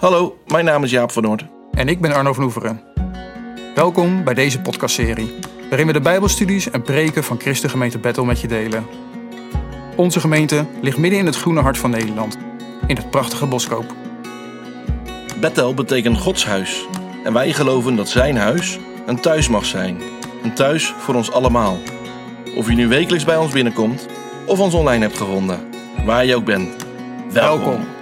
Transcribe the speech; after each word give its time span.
Hallo, 0.00 0.36
mijn 0.46 0.64
naam 0.64 0.84
is 0.84 0.90
Jaap 0.90 1.12
van 1.12 1.22
Noord. 1.22 1.44
En 1.72 1.88
ik 1.88 2.00
ben 2.00 2.12
Arno 2.12 2.32
van 2.32 2.44
Oeveren. 2.44 2.80
Welkom 3.74 4.24
bij 4.24 4.34
deze 4.34 4.60
podcastserie, 4.60 5.34
waarin 5.68 5.86
we 5.86 5.92
de 5.92 6.00
Bijbelstudies 6.00 6.70
en 6.70 6.82
preken 6.82 7.24
van 7.24 7.40
Christengemeente 7.40 7.98
Bethel 7.98 8.24
met 8.24 8.40
je 8.40 8.48
delen. 8.48 8.86
Onze 9.96 10.20
gemeente 10.20 10.66
ligt 10.82 10.98
midden 10.98 11.18
in 11.18 11.26
het 11.26 11.36
groene 11.36 11.60
hart 11.60 11.78
van 11.78 11.90
Nederland, 11.90 12.38
in 12.86 12.96
het 12.96 13.10
prachtige 13.10 13.46
Boskoop. 13.46 13.94
Bethel 15.40 15.74
betekent 15.74 16.18
Gods 16.18 16.46
huis. 16.46 16.86
En 17.24 17.32
wij 17.32 17.52
geloven 17.52 17.96
dat 17.96 18.08
zijn 18.08 18.36
huis 18.36 18.78
een 19.06 19.20
thuis 19.20 19.48
mag 19.48 19.64
zijn. 19.64 20.00
Een 20.42 20.54
thuis 20.54 20.94
voor 20.98 21.14
ons 21.14 21.32
allemaal. 21.32 21.76
Of 22.56 22.68
je 22.68 22.74
nu 22.74 22.88
wekelijks 22.88 23.24
bij 23.24 23.36
ons 23.36 23.52
binnenkomt 23.52 24.06
of 24.46 24.60
ons 24.60 24.74
online 24.74 25.04
hebt 25.04 25.16
gevonden. 25.16 25.60
Waar 26.04 26.24
je 26.24 26.36
ook 26.36 26.44
bent. 26.44 26.76
Welkom. 27.32 27.64
Welkom. 27.64 27.99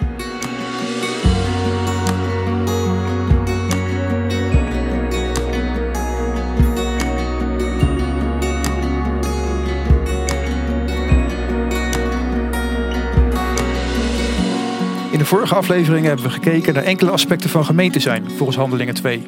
Vorige 15.29 15.55
afleveringen 15.55 16.07
hebben 16.07 16.25
we 16.25 16.31
gekeken 16.31 16.75
naar 16.75 16.83
enkele 16.83 17.11
aspecten 17.11 17.51
van 17.51 17.65
gemeente 17.65 18.01
zijn, 18.01 18.31
volgens 18.37 18.57
Handelingen 18.57 18.95
2. 18.95 19.23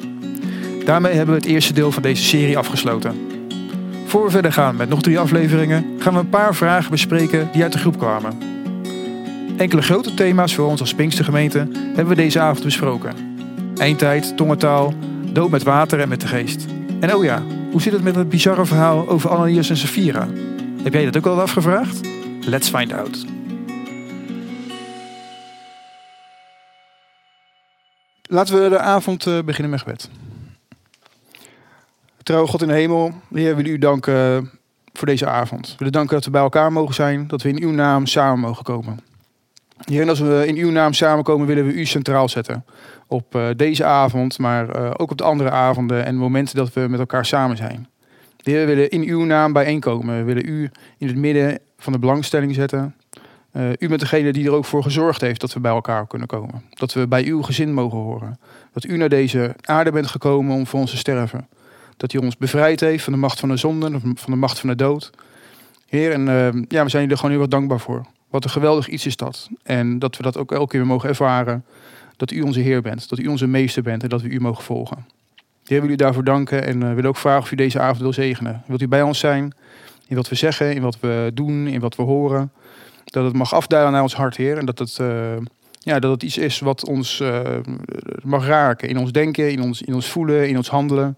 Daarmee 0.85 1.13
hebben 1.13 1.35
we 1.35 1.41
het 1.41 1.49
eerste 1.49 1.73
deel 1.73 1.91
van 1.91 2.01
deze 2.01 2.23
serie 2.23 2.57
afgesloten. 2.57 3.27
Voor 4.05 4.23
we 4.23 4.31
verder 4.31 4.53
gaan 4.53 4.75
met 4.75 4.89
nog 4.89 5.01
drie 5.01 5.19
afleveringen, 5.19 5.85
gaan 5.99 6.13
we 6.13 6.19
een 6.19 6.29
paar 6.29 6.55
vragen 6.55 6.91
bespreken 6.91 7.49
die 7.51 7.63
uit 7.63 7.71
de 7.71 7.77
groep 7.77 7.97
kwamen. 7.97 8.37
Enkele 9.57 9.81
grote 9.81 10.13
thema's 10.13 10.55
voor 10.55 10.65
ons 10.65 10.79
als 10.79 10.93
Pinkstergemeente 10.93 11.67
hebben 11.71 12.07
we 12.07 12.15
deze 12.15 12.39
avond 12.39 12.63
besproken. 12.63 13.13
Eindtijd, 13.77 14.37
tongentaal, 14.37 14.93
dood 15.31 15.49
met 15.49 15.63
water 15.63 15.99
en 15.99 16.09
met 16.09 16.21
de 16.21 16.27
geest. 16.27 16.65
En 16.99 17.15
oh 17.15 17.23
ja, 17.23 17.43
hoe 17.71 17.81
zit 17.81 17.93
het 17.93 18.03
met 18.03 18.15
het 18.15 18.29
bizarre 18.29 18.65
verhaal 18.65 19.09
over 19.09 19.29
Ananias 19.29 19.69
en 19.69 19.77
Sapphira? 19.77 20.27
Heb 20.83 20.93
jij 20.93 21.05
dat 21.05 21.17
ook 21.17 21.25
al 21.25 21.41
afgevraagd? 21.41 21.99
Let's 22.45 22.69
find 22.69 22.93
out. 22.93 23.25
Laten 28.31 28.63
we 28.63 28.69
de 28.69 28.79
avond 28.79 29.27
eh, 29.27 29.39
beginnen 29.45 29.71
met 29.71 29.79
gebed. 29.79 30.09
Trouw 32.23 32.45
God 32.45 32.61
in 32.61 32.67
de 32.67 32.73
hemel, 32.73 33.13
Heer 33.33 33.55
wil 33.55 33.65
u 33.65 33.77
danken 33.77 34.49
voor 34.93 35.07
deze 35.07 35.27
avond. 35.27 35.67
We 35.67 35.75
willen 35.77 35.93
danken 35.93 36.15
dat 36.15 36.25
we 36.25 36.31
bij 36.31 36.41
elkaar 36.41 36.71
mogen 36.71 36.95
zijn, 36.95 37.27
dat 37.27 37.41
we 37.41 37.49
in 37.49 37.61
uw 37.63 37.71
naam 37.71 38.05
samen 38.05 38.39
mogen 38.39 38.63
komen. 38.63 38.99
Heer, 39.85 40.01
en 40.01 40.09
als 40.09 40.19
we 40.19 40.43
in 40.47 40.55
uw 40.55 40.69
naam 40.69 40.93
samenkomen, 40.93 41.47
willen 41.47 41.65
we 41.65 41.73
u 41.73 41.85
centraal 41.85 42.29
zetten. 42.29 42.65
Op 43.07 43.35
eh, 43.35 43.47
deze 43.55 43.85
avond, 43.85 44.39
maar 44.39 44.69
eh, 44.69 44.91
ook 44.97 45.11
op 45.11 45.17
de 45.17 45.23
andere 45.23 45.49
avonden 45.49 46.05
en 46.05 46.15
momenten 46.15 46.55
dat 46.55 46.73
we 46.73 46.87
met 46.89 46.99
elkaar 46.99 47.25
samen 47.25 47.57
zijn. 47.57 47.87
Heer, 48.43 48.59
we 48.59 48.65
willen 48.65 48.89
in 48.89 49.03
uw 49.03 49.23
naam 49.23 49.53
bijeenkomen. 49.53 50.17
We 50.17 50.23
willen 50.23 50.49
u 50.49 50.71
in 50.97 51.07
het 51.07 51.17
midden 51.17 51.59
van 51.77 51.93
de 51.93 51.99
belangstelling 51.99 52.55
zetten. 52.55 52.95
Uh, 53.53 53.69
u 53.79 53.87
bent 53.87 53.99
degene 53.99 54.33
die 54.33 54.45
er 54.45 54.51
ook 54.51 54.65
voor 54.65 54.83
gezorgd 54.83 55.21
heeft 55.21 55.41
dat 55.41 55.53
we 55.53 55.59
bij 55.59 55.71
elkaar 55.71 56.07
kunnen 56.07 56.27
komen. 56.27 56.63
Dat 56.69 56.93
we 56.93 57.07
bij 57.07 57.25
uw 57.25 57.41
gezin 57.41 57.73
mogen 57.73 57.97
horen. 57.97 58.39
Dat 58.73 58.83
u 58.83 58.97
naar 58.97 59.09
deze 59.09 59.55
aarde 59.61 59.91
bent 59.91 60.07
gekomen 60.07 60.55
om 60.55 60.67
voor 60.67 60.79
ons 60.79 60.91
te 60.91 60.97
sterven. 60.97 61.47
Dat 61.97 62.13
u 62.13 62.17
ons 62.17 62.37
bevrijd 62.37 62.79
heeft 62.79 63.03
van 63.03 63.13
de 63.13 63.19
macht 63.19 63.39
van 63.39 63.49
de 63.49 63.57
zonde, 63.57 63.99
van 63.99 64.31
de 64.31 64.35
macht 64.35 64.59
van 64.59 64.69
de 64.69 64.75
dood. 64.75 65.11
Heer, 65.87 66.11
en 66.11 66.27
uh, 66.27 66.63
ja, 66.67 66.83
we 66.83 66.89
zijn 66.89 67.09
er 67.09 67.15
gewoon 67.15 67.31
heel 67.31 67.39
wat 67.39 67.51
dankbaar 67.51 67.79
voor. 67.79 68.05
Wat 68.29 68.43
een 68.43 68.49
geweldig 68.49 68.87
iets 68.87 69.05
is 69.05 69.15
dat. 69.15 69.49
En 69.63 69.99
dat 69.99 70.17
we 70.17 70.23
dat 70.23 70.37
ook 70.37 70.51
elke 70.51 70.77
keer 70.77 70.85
mogen 70.85 71.09
ervaren. 71.09 71.65
Dat 72.17 72.31
u 72.31 72.41
onze 72.41 72.59
Heer 72.59 72.81
bent, 72.81 73.09
dat 73.09 73.19
u 73.19 73.27
onze 73.27 73.47
meester 73.47 73.83
bent 73.83 74.03
en 74.03 74.09
dat 74.09 74.21
we 74.21 74.29
u 74.29 74.39
mogen 74.39 74.63
volgen. 74.63 75.05
Heer, 75.65 75.81
wil 75.81 75.89
u 75.89 75.95
daarvoor 75.95 76.23
danken 76.23 76.65
en 76.65 76.81
uh, 76.81 76.93
wil 76.93 77.03
ook 77.03 77.17
vragen 77.17 77.41
of 77.41 77.51
u 77.51 77.55
deze 77.55 77.79
avond 77.79 77.99
wil 77.99 78.13
zegenen. 78.13 78.63
Wilt 78.65 78.81
u 78.81 78.87
bij 78.87 79.01
ons 79.01 79.19
zijn 79.19 79.53
in 80.07 80.15
wat 80.15 80.29
we 80.29 80.35
zeggen, 80.35 80.75
in 80.75 80.81
wat 80.81 80.99
we 80.99 81.31
doen, 81.33 81.67
in 81.67 81.79
wat 81.79 81.95
we 81.95 82.03
horen. 82.03 82.51
Dat 83.11 83.23
het 83.23 83.33
mag 83.33 83.53
afdalen 83.53 83.91
naar 83.91 84.01
ons 84.01 84.15
hart, 84.15 84.37
Heer. 84.37 84.57
En 84.57 84.65
dat 84.65 84.79
het, 84.79 84.97
uh, 85.01 85.37
ja, 85.79 85.99
dat 85.99 86.11
het 86.11 86.23
iets 86.23 86.37
is 86.37 86.59
wat 86.59 86.85
ons 86.85 87.19
uh, 87.19 87.39
mag 88.23 88.45
raken. 88.45 88.89
In 88.89 88.97
ons 88.97 89.11
denken, 89.11 89.51
in 89.51 89.61
ons, 89.61 89.81
in 89.81 89.93
ons 89.93 90.09
voelen, 90.09 90.49
in 90.49 90.57
ons 90.57 90.69
handelen. 90.69 91.17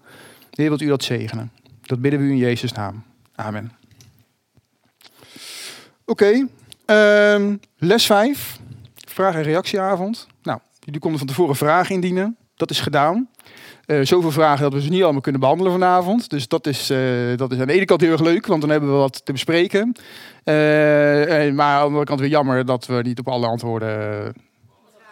Heer, 0.50 0.68
wilt 0.68 0.80
u 0.80 0.86
dat 0.86 1.04
zegenen. 1.04 1.52
Dat 1.82 2.00
bidden 2.00 2.20
we 2.20 2.26
u 2.26 2.30
in 2.30 2.36
Jezus' 2.36 2.72
naam. 2.72 3.02
Amen. 3.34 3.72
Oké, 6.04 6.46
um, 6.86 7.60
les 7.76 8.06
5. 8.06 8.58
Vraag- 8.94 9.34
en 9.34 9.42
reactieavond. 9.42 10.26
Nou, 10.42 10.58
jullie 10.80 11.00
konden 11.00 11.18
van 11.18 11.28
tevoren 11.28 11.56
vragen 11.56 11.94
indienen. 11.94 12.36
Dat 12.56 12.70
is 12.70 12.80
gedaan. 12.80 13.28
Uh, 13.86 14.04
zoveel 14.04 14.30
vragen 14.30 14.62
dat 14.62 14.72
we 14.72 14.80
ze 14.80 14.90
niet 14.90 15.02
allemaal 15.02 15.20
kunnen 15.20 15.40
behandelen 15.40 15.72
vanavond. 15.72 16.30
Dus 16.30 16.48
dat 16.48 16.66
is, 16.66 16.90
uh, 16.90 17.36
dat 17.36 17.52
is 17.52 17.60
aan 17.60 17.66
de 17.66 17.72
ene 17.72 17.84
kant 17.84 18.00
heel 18.00 18.12
erg 18.12 18.20
leuk, 18.20 18.46
want 18.46 18.60
dan 18.60 18.70
hebben 18.70 18.90
we 18.90 18.96
wat 18.96 19.24
te 19.24 19.32
bespreken. 19.32 19.96
Uh, 20.44 20.54
maar 21.54 21.74
aan 21.74 21.78
de 21.78 21.84
andere 21.84 22.04
kant 22.04 22.20
weer 22.20 22.28
jammer 22.28 22.66
dat 22.66 22.86
we 22.86 23.02
niet 23.02 23.18
op 23.18 23.28
alle 23.28 23.46
antwoorden, 23.46 24.34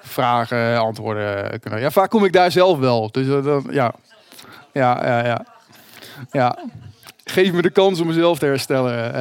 vragen, 0.01 0.79
antwoorden 0.79 1.61
kunnen. 1.61 1.81
Ja, 1.81 1.91
vaak 1.91 2.11
kom 2.11 2.25
ik 2.25 2.33
daar 2.33 2.51
zelf 2.51 2.79
wel. 2.79 3.11
Dus 3.11 3.27
ja. 3.71 3.95
Ja, 4.73 5.07
ja, 5.07 5.25
ja. 5.25 5.47
ja. 6.31 6.59
Geef 7.25 7.53
me 7.53 7.63
de 7.63 7.71
kans 7.71 8.01
om 8.01 8.07
mezelf 8.07 8.39
te 8.39 8.47
herstellen. 8.47 9.15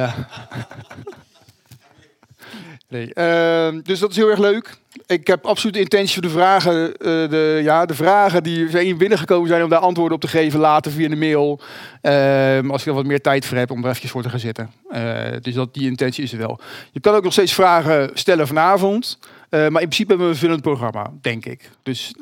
Uh, 2.94 3.82
dus 3.82 3.98
dat 3.98 4.10
is 4.10 4.16
heel 4.16 4.30
erg 4.30 4.38
leuk. 4.38 4.76
Ik 5.06 5.26
heb 5.26 5.46
absoluut 5.46 5.74
de 5.74 5.80
intentie 5.80 6.12
voor 6.12 6.22
de 6.22 6.28
vragen, 6.28 6.86
uh, 6.86 7.30
de, 7.30 7.60
ja, 7.62 7.86
de 7.86 7.94
vragen 7.94 8.42
die 8.42 8.70
zijn 8.70 8.98
binnengekomen 8.98 9.48
zijn 9.48 9.62
om 9.62 9.68
daar 9.68 9.78
antwoorden 9.78 10.14
op 10.14 10.20
te 10.20 10.28
geven 10.28 10.60
later 10.60 10.92
via 10.92 11.08
de 11.08 11.16
mail. 11.16 11.60
Uh, 12.02 12.70
als 12.70 12.80
ik 12.80 12.88
er 12.88 12.94
wat 12.94 13.06
meer 13.06 13.20
tijd 13.20 13.46
voor 13.46 13.56
heb 13.56 13.70
om 13.70 13.84
er 13.84 13.90
even 13.90 14.08
voor 14.08 14.22
te 14.22 14.28
gaan 14.28 14.38
zitten. 14.38 14.70
Uh, 14.90 15.26
dus 15.40 15.54
dat, 15.54 15.74
die 15.74 15.88
intentie 15.88 16.24
is 16.24 16.32
er 16.32 16.38
wel. 16.38 16.60
Je 16.92 17.00
kan 17.00 17.14
ook 17.14 17.24
nog 17.24 17.32
steeds 17.32 17.52
vragen 17.52 18.10
stellen 18.14 18.46
vanavond. 18.46 19.18
maar 19.50 19.66
in 19.66 19.70
principe 19.70 20.08
hebben 20.08 20.26
we 20.26 20.32
een 20.32 20.38
vullend 20.38 20.62
programma, 20.62 21.10
denk 21.20 21.44
ik. 21.44 21.70
Dus, 21.82 22.14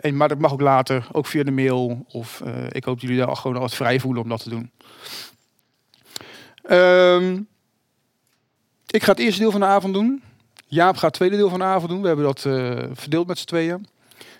en, 0.00 0.16
maar 0.16 0.28
dat 0.28 0.38
mag 0.38 0.52
ook 0.52 0.60
later, 0.60 1.06
ook 1.12 1.26
via 1.26 1.42
de 1.42 1.50
mail. 1.50 2.06
Of 2.08 2.42
ik 2.70 2.84
hoop 2.84 3.00
dat 3.00 3.08
jullie 3.08 3.26
daar 3.26 3.36
gewoon 3.36 3.56
al 3.56 3.62
wat 3.62 3.74
vrij 3.74 4.00
voelen 4.00 4.22
om 4.22 4.28
dat 4.28 4.42
te 4.42 4.50
doen. 4.50 4.70
Ehm, 6.62 7.38
ik 8.96 9.02
ga 9.02 9.10
het 9.10 9.20
eerste 9.20 9.40
deel 9.40 9.50
van 9.50 9.60
de 9.60 9.66
avond 9.66 9.94
doen. 9.94 10.22
Jaap 10.66 10.94
gaat 10.94 11.02
het 11.02 11.12
tweede 11.12 11.36
deel 11.36 11.48
van 11.48 11.58
de 11.58 11.64
avond 11.64 11.90
doen. 11.90 12.00
We 12.00 12.06
hebben 12.06 12.24
dat 12.24 12.44
uh, 12.44 12.72
verdeeld 12.92 13.26
met 13.26 13.38
z'n 13.38 13.44
tweeën. 13.44 13.86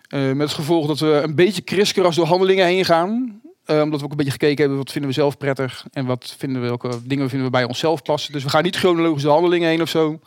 Uh, 0.08 0.32
met 0.32 0.48
het 0.48 0.56
gevolg 0.56 0.86
dat 0.86 0.98
we 0.98 1.06
een 1.06 1.34
beetje 1.34 1.62
kriskras 1.62 2.16
door 2.16 2.26
handelingen 2.26 2.66
heen 2.66 2.84
gaan. 2.84 3.40
Uh, 3.66 3.80
omdat 3.80 3.98
we 3.98 4.04
ook 4.04 4.10
een 4.10 4.16
beetje 4.16 4.32
gekeken 4.32 4.58
hebben 4.58 4.78
wat 4.78 4.92
vinden 4.92 5.10
we 5.10 5.16
zelf 5.16 5.36
prettig. 5.36 5.86
En 5.92 6.06
wat 6.06 6.34
vinden 6.38 6.62
we, 6.62 6.66
welke 6.66 6.88
dingen 7.04 7.28
vinden 7.28 7.46
we 7.46 7.52
bij 7.52 7.64
onszelf 7.64 8.02
passen. 8.02 8.32
Dus 8.32 8.42
we 8.42 8.50
gaan 8.50 8.62
niet 8.62 8.76
chronologisch 8.76 9.22
de 9.22 9.28
handelingen 9.28 9.68
heen 9.68 9.82
of 9.82 9.88
zo. 9.88 10.20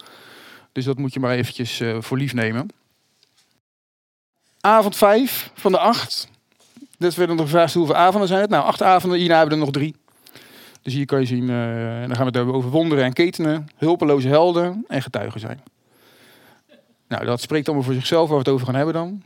Dus 0.72 0.86
dat 0.86 0.98
moet 0.98 1.14
je 1.14 1.20
maar 1.20 1.36
eventjes 1.36 1.82
voor 2.00 2.18
lief 2.18 2.34
nemen. 2.34 2.68
Avond 4.62 4.96
5 4.96 5.52
van 5.54 5.72
de 5.72 5.80
8. 5.80 6.28
Dit 6.98 7.16
werden 7.16 7.36
nog 7.36 7.46
gevraagd 7.46 7.74
hoeveel 7.74 7.96
avonden 7.96 8.28
zijn 8.28 8.42
het. 8.42 8.50
Nou, 8.50 8.64
acht 8.64 8.82
avonden. 8.82 9.20
Hierna 9.20 9.38
hebben 9.38 9.58
we 9.58 9.60
er 9.60 9.66
nog 9.66 9.76
drie. 9.76 9.96
Dus 10.90 10.98
hier 10.98 11.08
kan 11.08 11.20
je 11.20 11.26
zien, 11.26 11.44
uh, 11.44 11.50
dan 12.00 12.16
gaan 12.16 12.18
we 12.18 12.24
het 12.24 12.36
hebben 12.36 12.54
over 12.54 12.70
wonderen 12.70 13.04
en 13.04 13.14
ketenen, 13.14 13.70
hulpeloze 13.76 14.28
helden 14.28 14.86
en 14.88 15.02
getuigen 15.02 15.40
zijn. 15.40 15.64
Nou, 17.08 17.26
dat 17.26 17.42
spreekt 17.42 17.68
allemaal 17.68 17.86
voor 17.86 17.94
zichzelf 17.94 18.28
waar 18.28 18.38
we 18.38 18.44
het 18.44 18.54
over 18.54 18.66
gaan 18.66 18.76
hebben 18.76 18.94
dan. 18.94 19.24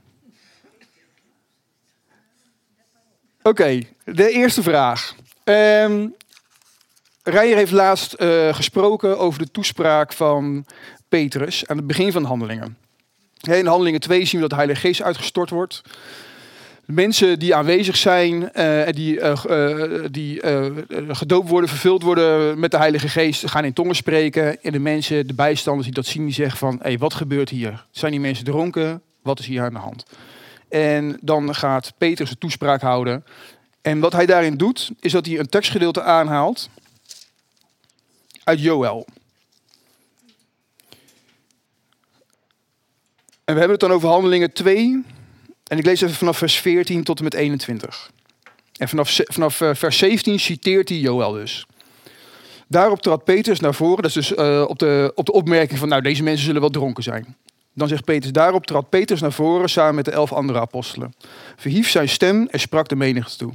Oké, 3.44 3.79
de 4.03 4.29
eerste 4.29 4.63
vraag. 4.63 5.16
Um, 5.44 6.16
Rijer 7.24 7.56
heeft 7.56 7.72
laatst 7.72 8.16
uh, 8.19 8.53
gesproken 8.53 9.19
over 9.19 9.40
de 9.40 9.51
toespraak 9.51 10.13
van 10.13 10.66
Petrus 11.09 11.68
aan 11.68 11.78
het 11.78 11.88
begin 11.88 12.12
van 12.12 12.22
de 12.22 12.28
handelingen. 12.28 12.78
In 13.42 13.66
handelingen 13.66 14.00
2 14.00 14.25
zien 14.25 14.42
we 14.42 14.48
dat 14.48 14.50
de 14.50 14.56
Heilige 14.56 14.88
Geest 14.88 15.01
uitgestort 15.01 15.50
wordt. 15.50 15.81
Mensen 16.85 17.39
die 17.39 17.56
aanwezig 17.56 17.97
zijn 17.97 18.51
uh, 18.56 18.88
die, 18.91 19.19
uh, 19.19 19.35
die 20.12 20.41
gedoopt 21.15 21.50
worden, 21.50 21.69
vervuld 21.69 22.03
worden 22.03 22.59
met 22.59 22.71
de 22.71 22.77
Heilige 22.77 23.07
Geest, 23.07 23.50
gaan 23.50 23.65
in 23.65 23.74
tongen 23.74 23.95
spreken. 23.95 24.63
En 24.63 24.71
de 24.71 24.80
mensen, 24.80 25.27
de 25.27 25.33
bijstanders 25.33 25.85
die 25.85 25.95
dat 25.95 26.06
zien, 26.06 26.25
die 26.25 26.33
zeggen 26.33 26.57
van, 26.57 26.74
hé, 26.74 26.80
hey, 26.81 26.97
wat 26.97 27.13
gebeurt 27.13 27.50
hier? 27.50 27.85
Zijn 27.91 28.12
die 28.12 28.19
mensen 28.19 28.45
dronken? 28.45 29.01
Wat 29.21 29.39
is 29.39 29.45
hier 29.45 29.63
aan 29.63 29.74
de 29.74 29.80
hand? 29.80 30.06
En 30.69 31.18
dan 31.21 31.56
gaat 31.56 31.94
Petrus 31.97 32.30
een 32.30 32.38
toespraak 32.38 32.81
houden. 32.81 33.25
En 33.81 34.00
wat 34.00 34.13
hij 34.13 34.25
daarin 34.25 34.57
doet, 34.57 34.91
is 35.00 35.12
dat 35.12 35.25
hij 35.25 35.39
een 35.39 35.50
tekstgedeelte 35.50 36.01
aanhaalt 36.01 36.69
uit 38.44 38.59
Joël. 38.59 39.06
En 43.45 43.53
we 43.53 43.59
hebben 43.59 43.69
het 43.69 43.80
dan 43.80 43.91
over 43.91 44.09
handelingen 44.09 44.53
2, 44.53 45.03
en 45.73 45.79
ik 45.79 45.85
lees 45.85 46.01
even 46.01 46.15
vanaf 46.15 46.37
vers 46.37 46.59
14 46.59 47.03
tot 47.03 47.17
en 47.17 47.23
met 47.23 47.33
21. 47.33 48.11
En 48.77 48.89
vanaf, 48.89 49.19
vanaf 49.23 49.61
uh, 49.61 49.69
vers 49.73 49.97
17 49.97 50.39
citeert 50.39 50.89
hij 50.89 50.97
Joël 50.97 51.31
dus. 51.31 51.65
Daarop 52.67 53.01
trad 53.01 53.23
Petrus 53.23 53.59
naar 53.59 53.73
voren, 53.73 54.01
dat 54.01 54.15
is 54.15 54.27
dus 54.27 54.31
uh, 54.31 54.65
op, 54.67 54.79
de, 54.79 55.11
op 55.15 55.25
de 55.25 55.31
opmerking 55.31 55.79
van, 55.79 55.87
nou 55.89 56.01
deze 56.01 56.23
mensen 56.23 56.45
zullen 56.45 56.61
wel 56.61 56.69
dronken 56.69 57.03
zijn. 57.03 57.35
Dan 57.73 57.87
zegt 57.87 58.03
Petrus, 58.03 58.31
daarop 58.31 58.65
trad 58.65 58.89
Petrus 58.89 59.21
naar 59.21 59.31
voren 59.31 59.69
samen 59.69 59.95
met 59.95 60.05
de 60.05 60.11
elf 60.11 60.33
andere 60.33 60.59
apostelen. 60.59 61.13
Verhief 61.55 61.89
zijn 61.89 62.09
stem 62.09 62.47
en 62.47 62.59
sprak 62.59 62.87
de 62.87 62.95
menigte 62.95 63.37
toe. 63.37 63.53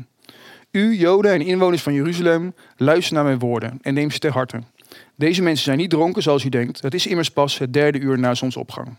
U, 0.71 0.97
Joden 0.97 1.33
en 1.33 1.41
inwoners 1.41 1.83
van 1.83 1.93
Jeruzalem, 1.93 2.55
luister 2.77 3.15
naar 3.15 3.25
mijn 3.25 3.39
woorden 3.39 3.79
en 3.83 3.95
neem 3.95 4.11
ze 4.11 4.19
ter 4.19 4.33
harte. 4.33 4.61
Deze 5.17 5.43
mensen 5.43 5.65
zijn 5.65 5.79
niet 5.79 5.91
dronken 5.91 6.23
zoals 6.23 6.45
u 6.45 6.49
denkt. 6.49 6.83
Het 6.83 6.95
is 6.95 7.07
immers 7.07 7.31
pas 7.31 7.59
het 7.59 7.73
derde 7.73 7.99
uur 7.99 8.19
na 8.19 8.35
zonsopgang. 8.35 8.97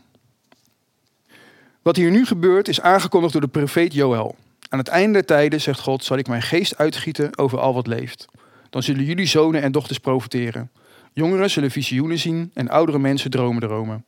Wat 1.81 1.96
hier 1.96 2.12
nu 2.12 2.26
gebeurt 2.26 2.68
is 2.68 2.81
aangekondigd 2.81 3.34
door 3.34 3.42
de 3.42 3.48
profeet 3.48 3.94
Joël. 3.94 4.36
Aan 4.70 4.80
het 4.80 4.88
einde 4.88 5.14
der 5.14 5.26
tijden, 5.26 5.62
zegt 5.62 5.80
God, 5.80 6.04
zal 6.04 6.18
ik 6.18 6.28
mijn 6.28 6.42
geest 6.42 6.78
uitgieten 6.78 7.38
over 7.38 7.60
al 7.60 7.74
wat 7.74 7.88
leeft. 7.88 8.26
Dan 8.70 8.84
zullen 8.84 9.04
jullie 9.04 9.26
zonen 9.26 9.62
en 9.62 9.72
dochters 9.72 9.98
profiteren. 9.98 10.72
Jongeren 11.14 11.50
zullen 11.50 11.72
visioenen 11.72 12.20
zien 12.20 12.52
en 12.54 12.70
oudere 12.70 13.00
mensen 13.00 13.31
dromen 13.31 13.62
dromen. 13.62 14.06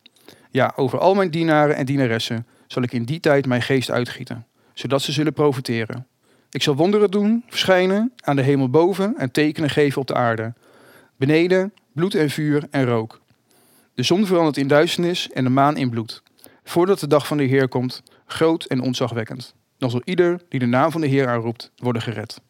Ja, 0.50 0.74
over 0.76 1.00
al 1.00 1.14
mijn 1.14 1.32
dienaren 1.32 1.76
en 1.76 1.86
dienaressen 1.86 2.46
zal 2.68 2.84
ik 2.84 2.92
in 2.92 3.04
die 3.04 3.20
tijd 3.20 3.46
mijn 3.46 3.62
geest 3.62 3.92
uitgieten, 3.92 4.46
zodat 4.74 5.02
ze 5.02 5.12
zullen 5.12 5.34
profiteren. 5.34 6.08
Ik 6.52 6.62
zal 6.62 6.76
wonderen 6.76 7.12
doen, 7.12 7.44
verschijnen 7.48 8.14
aan 8.20 8.36
de 8.36 8.42
hemel 8.42 8.70
boven 8.70 9.18
en 9.18 9.32
tekenen 9.32 9.70
geven 9.70 10.02
op 10.02 10.08
de 10.08 10.14
aarde. 10.14 10.54
Beneden 11.16 11.74
bloed 11.94 12.16
en 12.16 12.30
vuur 12.30 12.68
en 12.70 12.86
rook. 12.86 13.22
De 13.94 14.04
zon 14.04 14.26
verandert 14.26 14.58
in 14.58 14.68
duisternis 14.68 15.30
en 15.30 15.44
de 15.44 15.50
maan 15.50 15.78
in 15.78 15.90
bloed. 15.90 16.24
Voordat 16.64 17.00
de 17.00 17.08
dag 17.08 17.28
van 17.28 17.38
de 17.38 17.44
Heer 17.44 17.68
komt, 17.68 18.04
groot 18.26 18.66
en 18.66 18.82
ontzagwekkend. 18.82 19.54
Dan 19.78 19.90
zal 19.90 20.02
ieder 20.04 20.42
die 20.50 20.60
de 20.60 20.66
naam 20.66 20.92
van 20.92 21.02
de 21.02 21.08
Heer 21.08 21.28
aanroept, 21.28 21.72
worden 21.76 22.02
gered. 22.02 22.42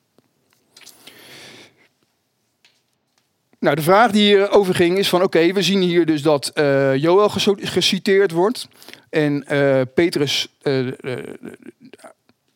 Nou, 3.59 3.75
de 3.75 3.81
vraag 3.81 4.11
die 4.11 4.21
hierover 4.21 4.75
ging 4.75 4.97
is 4.97 5.09
van 5.09 5.23
oké, 5.23 5.53
we 5.53 5.61
zien 5.61 5.81
hier 5.81 6.05
dus 6.05 6.21
dat 6.21 6.51
uh, 6.55 6.95
Joël 6.95 7.29
geciteerd 7.55 8.31
wordt. 8.31 8.67
En 9.09 9.45
uh, 9.51 9.81
Petrus 9.93 10.47
uh, 10.63 10.91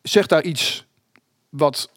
zegt 0.02 0.28
daar 0.28 0.42
iets 0.42 0.86
wat, 1.48 1.90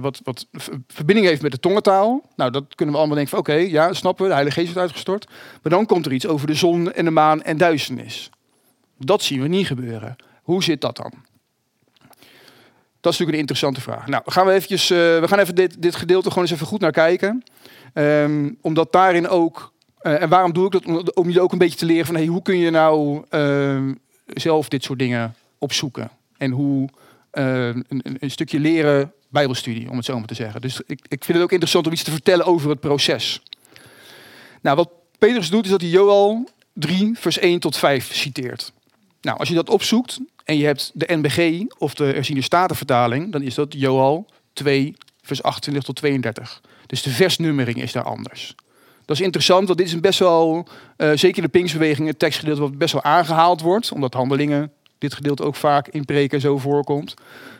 wat, 0.00 0.20
wat 0.24 0.46
verbinding 0.86 1.26
heeft 1.26 1.42
met 1.42 1.52
de 1.52 1.58
tongentaal. 1.58 2.22
Nou, 2.36 2.50
dat 2.50 2.74
kunnen 2.74 2.94
we 2.94 3.00
allemaal 3.00 3.16
denken 3.16 3.36
van 3.36 3.54
oké, 3.54 3.54
ja, 3.54 3.92
snappen 3.92 4.22
we, 4.22 4.28
de 4.28 4.34
Heilige 4.34 4.60
Geest 4.60 4.70
is 4.70 4.82
uitgestort. 4.82 5.26
Maar 5.62 5.72
dan 5.72 5.86
komt 5.86 6.06
er 6.06 6.12
iets 6.12 6.26
over 6.26 6.46
de 6.46 6.54
zon 6.54 6.92
en 6.92 7.04
de 7.04 7.10
maan 7.10 7.42
en 7.42 7.56
duisternis. 7.56 8.30
Dat 8.98 9.22
zien 9.22 9.40
we 9.40 9.48
niet 9.48 9.66
gebeuren. 9.66 10.16
Hoe 10.42 10.62
zit 10.62 10.80
dat 10.80 10.96
dan? 10.96 11.12
Dat 13.00 13.14
is 13.14 13.20
natuurlijk 13.20 13.50
een 13.50 13.56
interessante 13.56 13.80
vraag. 13.80 14.06
Nou, 14.06 14.22
gaan 14.26 14.46
we, 14.46 14.52
eventjes, 14.52 14.88
we 14.88 15.22
gaan 15.24 15.38
even 15.38 15.54
dit, 15.54 15.82
dit 15.82 15.96
gedeelte 15.96 16.28
gewoon 16.28 16.44
eens 16.44 16.52
even 16.52 16.66
goed 16.66 16.80
naar 16.80 16.92
kijken. 16.92 17.42
Um, 17.98 18.58
omdat 18.60 18.92
daarin 18.92 19.28
ook, 19.28 19.72
uh, 20.02 20.22
en 20.22 20.28
waarom 20.28 20.52
doe 20.52 20.66
ik 20.66 20.72
dat? 20.72 21.14
Om 21.14 21.30
je 21.30 21.40
ook 21.40 21.52
een 21.52 21.58
beetje 21.58 21.78
te 21.78 21.86
leren 21.86 22.06
van 22.06 22.14
hey, 22.14 22.26
hoe 22.26 22.42
kun 22.42 22.58
je 22.58 22.70
nou 22.70 23.24
uh, 23.30 23.92
zelf 24.26 24.68
dit 24.68 24.84
soort 24.84 24.98
dingen 24.98 25.34
opzoeken. 25.58 26.10
En 26.36 26.50
hoe 26.50 26.88
uh, 27.32 27.66
een, 27.66 28.16
een, 28.18 28.30
stukje 28.30 28.60
leren 28.60 29.12
bijbelstudie, 29.28 29.90
om 29.90 29.96
het 29.96 30.04
zo 30.04 30.18
maar 30.18 30.26
te 30.26 30.34
zeggen. 30.34 30.60
Dus 30.60 30.80
ik, 30.86 31.00
ik 31.08 31.24
vind 31.24 31.38
het 31.38 31.42
ook 31.42 31.52
interessant 31.52 31.86
om 31.86 31.92
iets 31.92 32.02
te 32.02 32.10
vertellen 32.10 32.46
over 32.46 32.70
het 32.70 32.80
proces. 32.80 33.42
Nou, 34.62 34.76
wat 34.76 34.90
Petrus 35.18 35.50
doet 35.50 35.64
is 35.64 35.70
dat 35.70 35.80
hij 35.80 35.90
Joel 35.90 36.48
3 36.72 37.10
vers 37.18 37.38
1 37.38 37.60
tot 37.60 37.76
5 37.76 38.14
citeert. 38.14 38.72
Nou, 39.26 39.38
als 39.38 39.48
je 39.48 39.54
dat 39.54 39.70
opzoekt 39.70 40.18
en 40.44 40.58
je 40.58 40.64
hebt 40.64 40.90
de 40.94 41.16
NBG 41.16 41.64
of 41.78 41.94
de 41.94 42.04
herziene 42.04 42.40
statenvertaling, 42.40 43.32
dan 43.32 43.42
is 43.42 43.54
dat 43.54 43.72
Joel 43.72 44.26
2 44.52 44.94
vers 45.22 45.42
28 45.42 45.84
tot 45.84 45.96
32. 45.96 46.60
Dus 46.86 47.02
de 47.02 47.10
versnummering 47.10 47.82
is 47.82 47.92
daar 47.92 48.02
anders. 48.02 48.54
Dat 49.04 49.16
is 49.16 49.22
interessant, 49.22 49.66
want 49.66 49.78
dit 49.78 49.86
is 49.86 49.92
een 49.92 50.00
best 50.00 50.18
wel, 50.18 50.68
uh, 50.96 51.10
zeker 51.14 51.42
de 51.42 51.48
Pingsbeweging, 51.48 52.08
het 52.08 52.18
tekstgedeelte 52.18 52.60
wat 52.60 52.78
best 52.78 52.92
wel 52.92 53.02
aangehaald 53.02 53.60
wordt. 53.60 53.92
Omdat 53.92 54.14
handelingen, 54.14 54.72
dit 54.98 55.14
gedeelte 55.14 55.42
ook 55.42 55.54
vaak 55.54 55.88
in 55.88 56.04
preken 56.04 56.40
zo 56.40 56.58
voorkomt. 56.58 57.14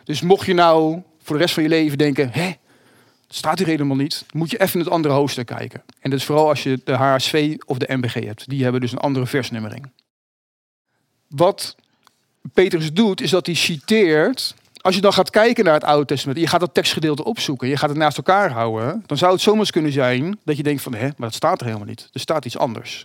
Dus 0.04 0.20
mocht 0.20 0.46
je 0.46 0.54
nou 0.54 1.02
voor 1.22 1.36
de 1.36 1.42
rest 1.42 1.54
van 1.54 1.62
je 1.62 1.68
leven 1.68 1.98
denken, 1.98 2.30
hè, 2.32 2.52
staat 3.28 3.58
hier 3.58 3.66
helemaal 3.66 3.96
niet. 3.96 4.24
moet 4.32 4.50
je 4.50 4.60
even 4.60 4.74
in 4.74 4.80
het 4.80 4.94
andere 4.94 5.14
hoofdstuk 5.14 5.46
kijken. 5.46 5.82
En 6.00 6.10
dat 6.10 6.18
is 6.18 6.24
vooral 6.24 6.48
als 6.48 6.62
je 6.62 6.80
de 6.84 6.92
HSV 6.92 7.56
of 7.66 7.78
de 7.78 7.96
MBG 7.96 8.14
hebt. 8.14 8.48
Die 8.48 8.62
hebben 8.62 8.80
dus 8.80 8.92
een 8.92 8.98
andere 8.98 9.26
versnummering. 9.26 9.88
Wat 11.28 11.76
Petrus 12.52 12.92
doet, 12.92 13.20
is 13.20 13.30
dat 13.30 13.46
hij 13.46 13.54
citeert 13.54 14.54
als 14.86 14.94
je 14.94 15.00
dan 15.00 15.12
gaat 15.12 15.30
kijken 15.30 15.64
naar 15.64 15.74
het 15.74 15.84
Oude 15.84 16.06
Testament, 16.06 16.38
je 16.38 16.46
gaat 16.46 16.60
dat 16.60 16.74
tekstgedeelte 16.74 17.24
opzoeken, 17.24 17.68
je 17.68 17.76
gaat 17.76 17.88
het 17.88 17.98
naast 17.98 18.16
elkaar 18.16 18.50
houden, 18.50 19.02
dan 19.06 19.16
zou 19.16 19.32
het 19.32 19.40
zomaar 19.40 19.70
kunnen 19.70 19.92
zijn 19.92 20.38
dat 20.44 20.56
je 20.56 20.62
denkt 20.62 20.82
van, 20.82 20.94
hè, 20.94 21.04
maar 21.04 21.28
dat 21.28 21.34
staat 21.34 21.60
er 21.60 21.66
helemaal 21.66 21.88
niet. 21.88 22.08
Er 22.12 22.20
staat 22.20 22.44
iets 22.44 22.58
anders. 22.58 23.04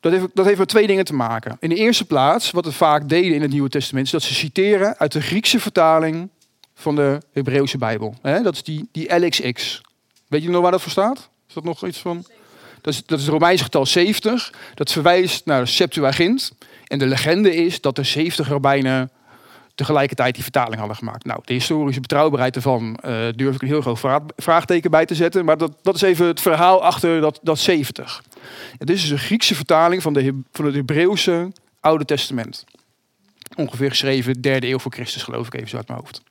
Dat 0.00 0.12
heeft, 0.12 0.26
dat 0.34 0.46
heeft 0.46 0.58
met 0.58 0.68
twee 0.68 0.86
dingen 0.86 1.04
te 1.04 1.14
maken. 1.14 1.56
In 1.60 1.68
de 1.68 1.74
eerste 1.74 2.04
plaats, 2.04 2.50
wat 2.50 2.64
we 2.64 2.72
vaak 2.72 3.08
deden 3.08 3.34
in 3.34 3.42
het 3.42 3.50
Nieuwe 3.50 3.68
Testament, 3.68 4.06
is 4.06 4.12
dat 4.12 4.22
ze 4.22 4.34
citeren 4.34 4.98
uit 4.98 5.12
de 5.12 5.20
Griekse 5.20 5.60
vertaling 5.60 6.28
van 6.74 6.96
de 6.96 7.20
Hebreeuwse 7.32 7.78
Bijbel. 7.78 8.14
Dat 8.22 8.54
is 8.54 8.62
die, 8.62 8.88
die 8.92 9.14
LXX. 9.14 9.80
Weet 10.28 10.42
je 10.42 10.50
nog 10.50 10.62
waar 10.62 10.70
dat 10.70 10.82
voor 10.82 10.90
staat? 10.90 11.28
Is 11.48 11.54
dat 11.54 11.64
nog 11.64 11.86
iets 11.86 11.98
van? 11.98 12.24
Dat 12.82 12.92
is, 12.94 13.02
dat 13.06 13.18
is 13.18 13.24
het 13.24 13.34
Romeinse 13.34 13.64
getal 13.64 13.86
70. 13.86 14.52
Dat 14.74 14.92
verwijst 14.92 15.46
naar 15.46 15.68
Septuagint. 15.68 16.52
En 16.86 16.98
de 16.98 17.06
legende 17.06 17.54
is 17.54 17.80
dat 17.80 17.96
de 17.96 18.02
70 18.02 18.48
rabbijnen 18.48 19.10
tegelijkertijd 19.74 20.34
die 20.34 20.42
vertaling 20.42 20.76
hadden 20.76 20.96
gemaakt. 20.96 21.24
Nou, 21.24 21.40
de 21.44 21.52
historische 21.52 22.00
betrouwbaarheid 22.00 22.56
ervan 22.56 22.98
uh, 23.04 23.26
durf 23.36 23.54
ik 23.54 23.62
een 23.62 23.68
heel 23.68 23.80
groot 23.80 24.22
vraagteken 24.36 24.90
bij 24.90 25.06
te 25.06 25.14
zetten. 25.14 25.44
Maar 25.44 25.58
dat, 25.58 25.72
dat 25.82 25.94
is 25.94 26.02
even 26.02 26.26
het 26.26 26.40
verhaal 26.40 26.82
achter 26.82 27.20
dat, 27.20 27.40
dat 27.42 27.58
70. 27.58 28.22
Het 28.78 28.90
is 28.90 29.00
dus 29.00 29.10
een 29.10 29.18
Griekse 29.18 29.54
vertaling 29.54 30.02
van, 30.02 30.12
de, 30.12 30.40
van 30.52 30.64
het 30.64 30.74
Hebreeuwse 30.74 31.52
Oude 31.80 32.04
Testament. 32.04 32.64
Ongeveer 33.56 33.88
geschreven 33.88 34.40
derde 34.40 34.68
eeuw 34.68 34.78
voor 34.78 34.92
Christus, 34.92 35.22
geloof 35.22 35.46
ik 35.46 35.54
even 35.54 35.68
zo 35.68 35.76
uit 35.76 35.88
mijn 35.88 36.00
hoofd. 36.00 36.22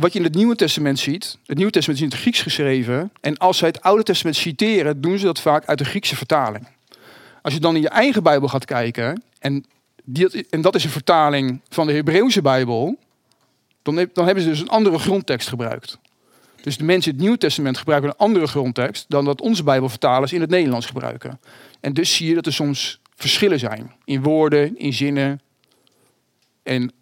Wat 0.00 0.12
je 0.12 0.18
in 0.18 0.24
het 0.24 0.34
Nieuwe 0.34 0.56
Testament 0.56 0.98
ziet, 0.98 1.38
het 1.46 1.56
Nieuwe 1.56 1.72
Testament 1.72 2.00
is 2.00 2.06
in 2.06 2.12
het 2.12 2.20
Grieks 2.20 2.42
geschreven. 2.42 3.12
En 3.20 3.36
als 3.36 3.58
zij 3.58 3.68
het 3.68 3.82
Oude 3.82 4.02
Testament 4.02 4.36
citeren, 4.36 5.00
doen 5.00 5.18
ze 5.18 5.24
dat 5.24 5.40
vaak 5.40 5.64
uit 5.66 5.78
de 5.78 5.84
Griekse 5.84 6.16
vertaling. 6.16 6.68
Als 7.42 7.54
je 7.54 7.60
dan 7.60 7.76
in 7.76 7.82
je 7.82 7.88
eigen 7.88 8.22
Bijbel 8.22 8.48
gaat 8.48 8.64
kijken 8.64 9.22
en 9.38 9.64
die, 10.04 10.46
en 10.50 10.60
dat 10.60 10.74
is 10.74 10.84
een 10.84 10.90
vertaling 10.90 11.60
van 11.68 11.86
de 11.86 11.92
Hebreeuwse 11.92 12.42
Bijbel, 12.42 12.98
dan, 13.82 14.08
dan 14.12 14.24
hebben 14.24 14.42
ze 14.42 14.48
dus 14.48 14.60
een 14.60 14.68
andere 14.68 14.98
grondtekst 14.98 15.48
gebruikt. 15.48 15.98
Dus 16.62 16.76
de 16.76 16.84
mensen 16.84 17.10
in 17.10 17.16
het 17.16 17.24
Nieuwe 17.24 17.40
Testament 17.40 17.78
gebruiken 17.78 18.10
een 18.10 18.16
andere 18.16 18.46
grondtekst 18.46 19.04
dan 19.08 19.24
dat 19.24 19.40
onze 19.40 19.62
Bijbelvertalers 19.62 20.32
in 20.32 20.40
het 20.40 20.50
Nederlands 20.50 20.86
gebruiken. 20.86 21.40
En 21.80 21.92
dus 21.92 22.14
zie 22.14 22.28
je 22.28 22.34
dat 22.34 22.46
er 22.46 22.52
soms 22.52 23.00
verschillen 23.14 23.58
zijn 23.58 23.92
in 24.04 24.22
woorden, 24.22 24.78
in 24.78 24.92
zinnen. 24.92 25.40
En 26.62 26.92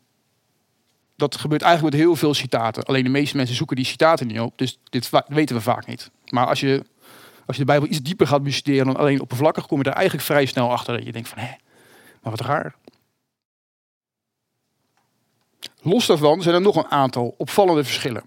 dat 1.18 1.36
gebeurt 1.36 1.62
eigenlijk 1.62 1.94
met 1.94 2.04
heel 2.04 2.16
veel 2.16 2.34
citaten. 2.34 2.84
Alleen 2.84 3.04
de 3.04 3.10
meeste 3.10 3.36
mensen 3.36 3.56
zoeken 3.56 3.76
die 3.76 3.84
citaten 3.84 4.26
niet 4.26 4.40
op, 4.40 4.58
dus 4.58 4.78
dit 4.84 5.10
weten 5.26 5.56
we 5.56 5.62
vaak 5.62 5.86
niet. 5.86 6.10
Maar 6.28 6.46
als 6.46 6.60
je, 6.60 6.84
als 7.46 7.56
je 7.56 7.62
de 7.62 7.70
Bijbel 7.70 7.88
iets 7.88 8.02
dieper 8.02 8.26
gaat 8.26 8.42
bestuderen 8.42 8.86
dan 8.86 8.96
alleen 8.96 9.20
oppervlakkig, 9.20 9.66
kom 9.66 9.78
je 9.78 9.84
er 9.84 9.92
eigenlijk 9.92 10.26
vrij 10.26 10.46
snel 10.46 10.70
achter 10.70 10.96
dat 10.96 11.06
je 11.06 11.12
denkt 11.12 11.28
van, 11.28 11.38
hé, 11.38 11.50
maar 12.22 12.32
wat 12.32 12.40
raar. 12.40 12.74
Los 15.82 16.06
daarvan 16.06 16.42
zijn 16.42 16.54
er 16.54 16.60
nog 16.60 16.76
een 16.76 16.90
aantal 16.90 17.34
opvallende 17.38 17.84
verschillen. 17.84 18.22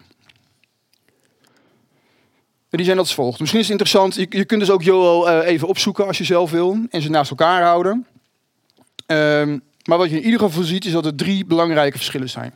En 2.70 2.78
die 2.78 2.86
zijn 2.86 2.98
als 2.98 3.14
volgt. 3.14 3.40
Misschien 3.40 3.62
is 3.62 3.68
het 3.70 3.80
interessant, 3.80 4.16
je, 4.16 4.38
je 4.38 4.46
kunt 4.46 4.60
dus 4.60 4.72
ook 4.72 4.84
Joel 4.84 5.30
uh, 5.30 5.48
even 5.48 5.68
opzoeken 5.68 6.08
als 6.08 6.18
je 6.18 6.24
zelf 6.24 6.52
wil 6.52 6.86
en 6.90 7.02
ze 7.02 7.10
naast 7.10 7.30
elkaar 7.30 7.64
houden. 7.64 8.08
Um, 9.08 9.64
maar 9.86 9.98
wat 9.98 10.10
je 10.10 10.18
in 10.18 10.26
ieder 10.26 10.40
geval 10.40 10.64
ziet 10.64 10.86
is 10.86 10.92
dat 10.92 11.06
er 11.06 11.16
drie 11.16 11.46
belangrijke 11.46 11.98
verschillen 11.98 12.30
zijn. 12.30 12.54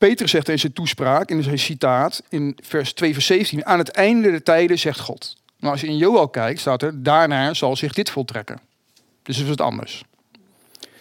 Peter 0.00 0.28
zegt 0.28 0.48
in 0.48 0.58
zijn 0.58 0.72
toespraak, 0.72 1.30
in 1.30 1.42
zijn 1.42 1.58
citaat, 1.58 2.22
in 2.28 2.58
vers 2.62 2.92
2 2.92 3.12
vers 3.12 3.26
17, 3.26 3.66
aan 3.66 3.78
het 3.78 3.90
einde 3.90 4.30
der 4.30 4.42
tijden 4.42 4.78
zegt 4.78 5.00
God. 5.00 5.36
Maar 5.58 5.70
als 5.70 5.80
je 5.80 5.86
in 5.86 5.96
Joel 5.96 6.28
kijkt, 6.28 6.60
staat 6.60 6.82
er, 6.82 7.02
daarna 7.02 7.54
zal 7.54 7.76
zich 7.76 7.92
dit 7.92 8.10
voltrekken. 8.10 8.60
Dus 9.22 9.38
is 9.38 9.48
het 9.48 9.60
anders. 9.60 10.02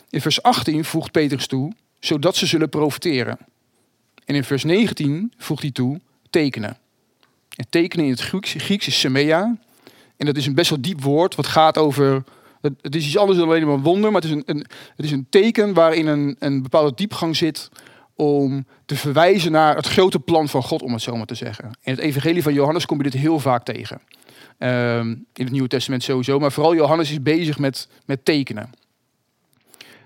In 0.09 0.21
vers 0.21 0.41
18 0.41 0.85
voegt 0.85 1.11
Petrus 1.11 1.47
toe, 1.47 1.73
zodat 1.99 2.35
ze 2.35 2.45
zullen 2.45 2.69
profiteren. 2.69 3.37
En 4.25 4.35
in 4.35 4.43
vers 4.43 4.63
19 4.63 5.33
voegt 5.37 5.61
hij 5.61 5.71
toe, 5.71 5.99
tekenen. 6.29 6.77
En 7.55 7.65
tekenen 7.69 8.05
in 8.05 8.11
het 8.11 8.21
Grieks, 8.21 8.53
Grieks 8.57 8.87
is 8.87 8.99
semea. 8.99 9.57
En 10.17 10.25
dat 10.25 10.37
is 10.37 10.45
een 10.45 10.55
best 10.55 10.69
wel 10.69 10.81
diep 10.81 11.01
woord, 11.01 11.35
wat 11.35 11.47
gaat 11.47 11.77
over... 11.77 12.23
Het 12.61 12.95
is 12.95 13.05
iets 13.05 13.17
anders 13.17 13.37
dan 13.37 13.47
alleen 13.47 13.65
maar 13.65 13.75
een 13.75 13.81
wonder, 13.81 14.11
maar 14.11 14.21
het 14.21 14.29
is 14.29 14.35
een, 14.35 14.43
een, 14.45 14.65
het 14.95 15.05
is 15.05 15.11
een 15.11 15.27
teken 15.29 15.73
waarin 15.73 16.07
een, 16.07 16.35
een 16.39 16.61
bepaalde 16.61 16.95
diepgang 16.95 17.35
zit 17.35 17.69
om 18.19 18.65
te 18.85 18.95
verwijzen 18.95 19.51
naar 19.51 19.75
het 19.75 19.87
grote 19.87 20.19
plan 20.19 20.47
van 20.47 20.63
God, 20.63 20.81
om 20.81 20.93
het 20.93 21.01
zo 21.01 21.15
maar 21.15 21.25
te 21.25 21.35
zeggen. 21.35 21.65
In 21.65 21.91
het 21.91 21.99
evangelie 21.99 22.43
van 22.43 22.53
Johannes 22.53 22.85
kom 22.85 22.97
je 22.97 23.03
dit 23.03 23.21
heel 23.21 23.39
vaak 23.39 23.65
tegen. 23.65 24.01
Um, 24.57 25.09
in 25.33 25.43
het 25.43 25.51
Nieuwe 25.51 25.67
Testament 25.67 26.03
sowieso, 26.03 26.39
maar 26.39 26.51
vooral 26.51 26.75
Johannes 26.75 27.11
is 27.11 27.21
bezig 27.21 27.59
met, 27.59 27.87
met 28.05 28.25
tekenen. 28.25 28.69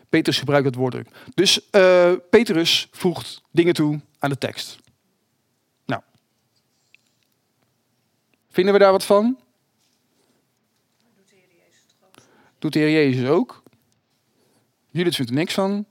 Petrus 0.09 0.39
gebruikt 0.39 0.65
het 0.65 0.75
woord 0.75 0.95
ook. 0.95 1.05
Dus 1.33 1.59
uh, 1.71 2.11
Petrus 2.29 2.87
voegt 2.91 3.41
dingen 3.51 3.73
toe 3.73 3.99
aan 4.19 4.29
de 4.29 4.37
tekst. 4.37 4.77
Nou, 5.85 6.01
Vinden 8.49 8.73
we 8.73 8.79
daar 8.79 8.91
wat 8.91 9.05
van? 9.05 9.37
Doet 12.59 12.73
de 12.73 12.79
Heer 12.79 12.91
Jezus 12.91 13.29
ook. 13.29 13.63
Judith 14.89 15.15
vindt 15.15 15.31
er 15.31 15.37
niks 15.37 15.53
van. 15.53 15.85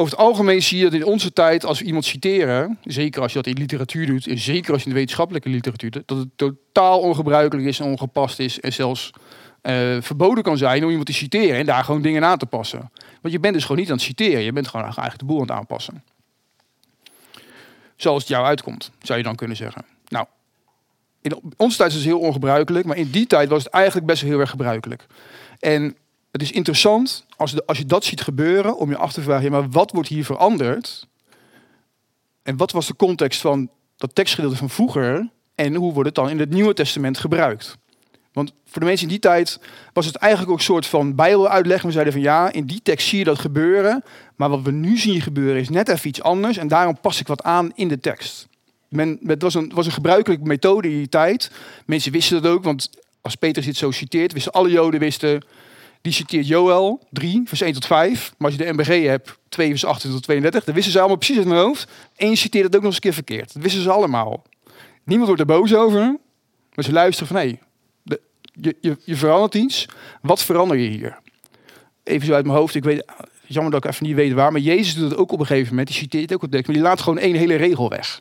Over 0.00 0.12
het 0.12 0.20
algemeen 0.20 0.62
zie 0.62 0.78
je 0.78 0.84
dat 0.84 0.92
in 0.92 1.04
onze 1.04 1.32
tijd, 1.32 1.64
als 1.64 1.78
we 1.78 1.84
iemand 1.84 2.04
citeren, 2.04 2.78
zeker 2.84 3.22
als 3.22 3.32
je 3.32 3.42
dat 3.42 3.46
in 3.46 3.58
literatuur 3.58 4.06
doet, 4.06 4.26
en 4.26 4.38
zeker 4.38 4.72
als 4.72 4.80
je 4.80 4.86
in 4.86 4.92
de 4.92 4.98
wetenschappelijke 4.98 5.48
literatuur 5.48 5.90
doet, 5.90 6.08
dat 6.08 6.18
het 6.18 6.28
totaal 6.36 7.00
ongebruikelijk 7.00 7.68
is 7.68 7.80
en 7.80 7.86
ongepast 7.86 8.38
is 8.38 8.60
en 8.60 8.72
zelfs 8.72 9.10
uh, 9.62 9.96
verboden 10.00 10.42
kan 10.42 10.56
zijn 10.56 10.82
om 10.82 10.88
iemand 10.88 11.06
te 11.06 11.12
citeren 11.12 11.56
en 11.56 11.66
daar 11.66 11.84
gewoon 11.84 12.02
dingen 12.02 12.24
aan 12.24 12.38
te 12.38 12.46
passen. 12.46 12.90
Want 13.20 13.34
je 13.34 13.40
bent 13.40 13.54
dus 13.54 13.62
gewoon 13.62 13.78
niet 13.78 13.90
aan 13.90 13.96
het 13.96 14.04
citeren, 14.04 14.42
je 14.42 14.52
bent 14.52 14.68
gewoon 14.68 14.84
eigenlijk 14.84 15.18
de 15.18 15.24
boel 15.24 15.36
aan 15.36 15.46
het 15.46 15.56
aanpassen. 15.56 16.04
Zoals 17.96 18.20
het 18.22 18.30
jou 18.30 18.46
uitkomt, 18.46 18.90
zou 19.02 19.18
je 19.18 19.24
dan 19.24 19.34
kunnen 19.34 19.56
zeggen. 19.56 19.84
Nou, 20.08 20.26
in 21.22 21.54
onze 21.56 21.76
tijd 21.76 21.90
is 21.90 21.96
het 21.96 22.04
heel 22.04 22.20
ongebruikelijk, 22.20 22.86
maar 22.86 22.96
in 22.96 23.10
die 23.10 23.26
tijd 23.26 23.48
was 23.48 23.64
het 23.64 23.72
eigenlijk 23.72 24.06
best 24.06 24.22
wel 24.22 24.30
heel 24.30 24.40
erg 24.40 24.50
gebruikelijk. 24.50 25.06
En 25.58 25.96
het 26.30 26.42
is 26.42 26.52
interessant 26.52 27.24
als, 27.36 27.52
de, 27.52 27.66
als 27.66 27.78
je 27.78 27.86
dat 27.86 28.04
ziet 28.04 28.20
gebeuren, 28.20 28.76
om 28.76 28.90
je 28.90 28.96
af 28.96 29.12
te 29.12 29.22
vragen, 29.22 29.50
maar 29.50 29.70
wat 29.70 29.90
wordt 29.90 30.08
hier 30.08 30.24
veranderd? 30.24 31.06
En 32.42 32.56
wat 32.56 32.72
was 32.72 32.86
de 32.86 32.96
context 32.96 33.40
van 33.40 33.70
dat 33.96 34.14
tekstgedeelte 34.14 34.56
van 34.56 34.70
vroeger? 34.70 35.30
En 35.54 35.74
hoe 35.74 35.92
wordt 35.92 36.08
het 36.08 36.14
dan 36.14 36.30
in 36.30 36.38
het 36.38 36.50
Nieuwe 36.50 36.74
Testament 36.74 37.18
gebruikt? 37.18 37.78
Want 38.32 38.52
voor 38.64 38.80
de 38.80 38.86
mensen 38.86 39.06
in 39.06 39.12
die 39.12 39.22
tijd 39.22 39.60
was 39.92 40.06
het 40.06 40.16
eigenlijk 40.16 40.52
ook 40.52 40.58
een 40.58 40.64
soort 40.64 40.86
van 40.86 41.14
bijbeluitleg. 41.14 41.82
We 41.82 41.90
zeiden 41.90 42.12
van 42.12 42.22
ja, 42.22 42.52
in 42.52 42.66
die 42.66 42.80
tekst 42.82 43.08
zie 43.08 43.18
je 43.18 43.24
dat 43.24 43.38
gebeuren. 43.38 44.04
Maar 44.36 44.48
wat 44.48 44.62
we 44.62 44.70
nu 44.70 44.96
zien 44.96 45.20
gebeuren 45.20 45.60
is 45.60 45.68
net 45.68 45.88
even 45.88 46.08
iets 46.08 46.22
anders. 46.22 46.56
En 46.56 46.68
daarom 46.68 47.00
pas 47.00 47.20
ik 47.20 47.26
wat 47.26 47.42
aan 47.42 47.72
in 47.74 47.88
de 47.88 48.00
tekst. 48.00 48.48
Men, 48.88 49.18
het 49.26 49.42
was 49.42 49.54
een, 49.54 49.72
was 49.74 49.86
een 49.86 49.92
gebruikelijke 49.92 50.46
methode 50.46 50.88
in 50.88 50.96
die 50.96 51.08
tijd. 51.08 51.50
Mensen 51.86 52.12
wisten 52.12 52.42
dat 52.42 52.52
ook, 52.52 52.64
want 52.64 52.90
als 53.20 53.34
Petrus 53.34 53.64
dit 53.64 53.76
zo 53.76 53.90
citeert, 53.90 54.32
wisten 54.32 54.52
alle 54.52 54.70
Joden 54.70 55.00
wisten 55.00 55.44
die 56.00 56.12
citeert 56.12 56.46
Joel 56.46 57.06
3, 57.10 57.42
vers 57.44 57.60
1 57.60 57.72
tot 57.72 57.86
5. 57.86 58.34
Maar 58.38 58.50
als 58.50 58.58
je 58.58 58.64
de 58.64 58.72
MBG 58.72 59.06
hebt, 59.06 59.38
2 59.48 59.68
vers 59.68 59.84
18 59.84 60.10
tot 60.10 60.22
32, 60.22 60.64
dan 60.64 60.74
wisten 60.74 60.92
ze 60.92 60.98
allemaal 60.98 61.16
precies 61.16 61.36
in 61.36 61.48
hun 61.48 61.58
hoofd. 61.58 61.90
Je 62.16 62.36
citeert 62.36 62.64
het 62.64 62.76
ook 62.76 62.82
nog 62.82 62.90
eens 62.90 62.94
een 62.94 63.00
keer 63.00 63.12
verkeerd. 63.12 63.52
Dat 63.52 63.62
wisten 63.62 63.82
ze 63.82 63.90
allemaal. 63.90 64.44
Niemand 65.04 65.26
wordt 65.26 65.40
er 65.40 65.56
boos 65.56 65.74
over, 65.74 66.16
maar 66.74 66.84
ze 66.84 66.92
luisteren 66.92 67.28
van 67.28 67.36
hé, 67.36 67.42
hey, 67.42 67.58
je, 68.52 68.76
je, 68.80 68.96
je 69.04 69.16
verandert 69.16 69.54
iets. 69.54 69.88
Wat 70.22 70.42
verander 70.42 70.76
je 70.76 70.88
hier? 70.88 71.18
Even 72.02 72.26
zo 72.26 72.32
uit 72.32 72.44
mijn 72.44 72.58
hoofd, 72.58 72.74
ik 72.74 72.84
weet, 72.84 73.04
jammer 73.46 73.72
dat 73.72 73.84
ik 73.84 73.90
even 73.90 74.06
niet 74.06 74.14
weet 74.14 74.32
waar, 74.32 74.52
maar 74.52 74.60
Jezus 74.60 74.94
doet 74.94 75.10
het 75.10 75.18
ook 75.18 75.32
op 75.32 75.40
een 75.40 75.46
gegeven 75.46 75.68
moment. 75.68 75.88
Die 75.88 75.96
citeert 75.96 76.34
ook 76.34 76.42
op 76.42 76.50
tekst, 76.50 76.66
maar 76.66 76.76
die 76.76 76.84
laat 76.84 77.00
gewoon 77.00 77.18
één 77.18 77.34
hele 77.34 77.54
regel 77.54 77.88
weg. 77.88 78.20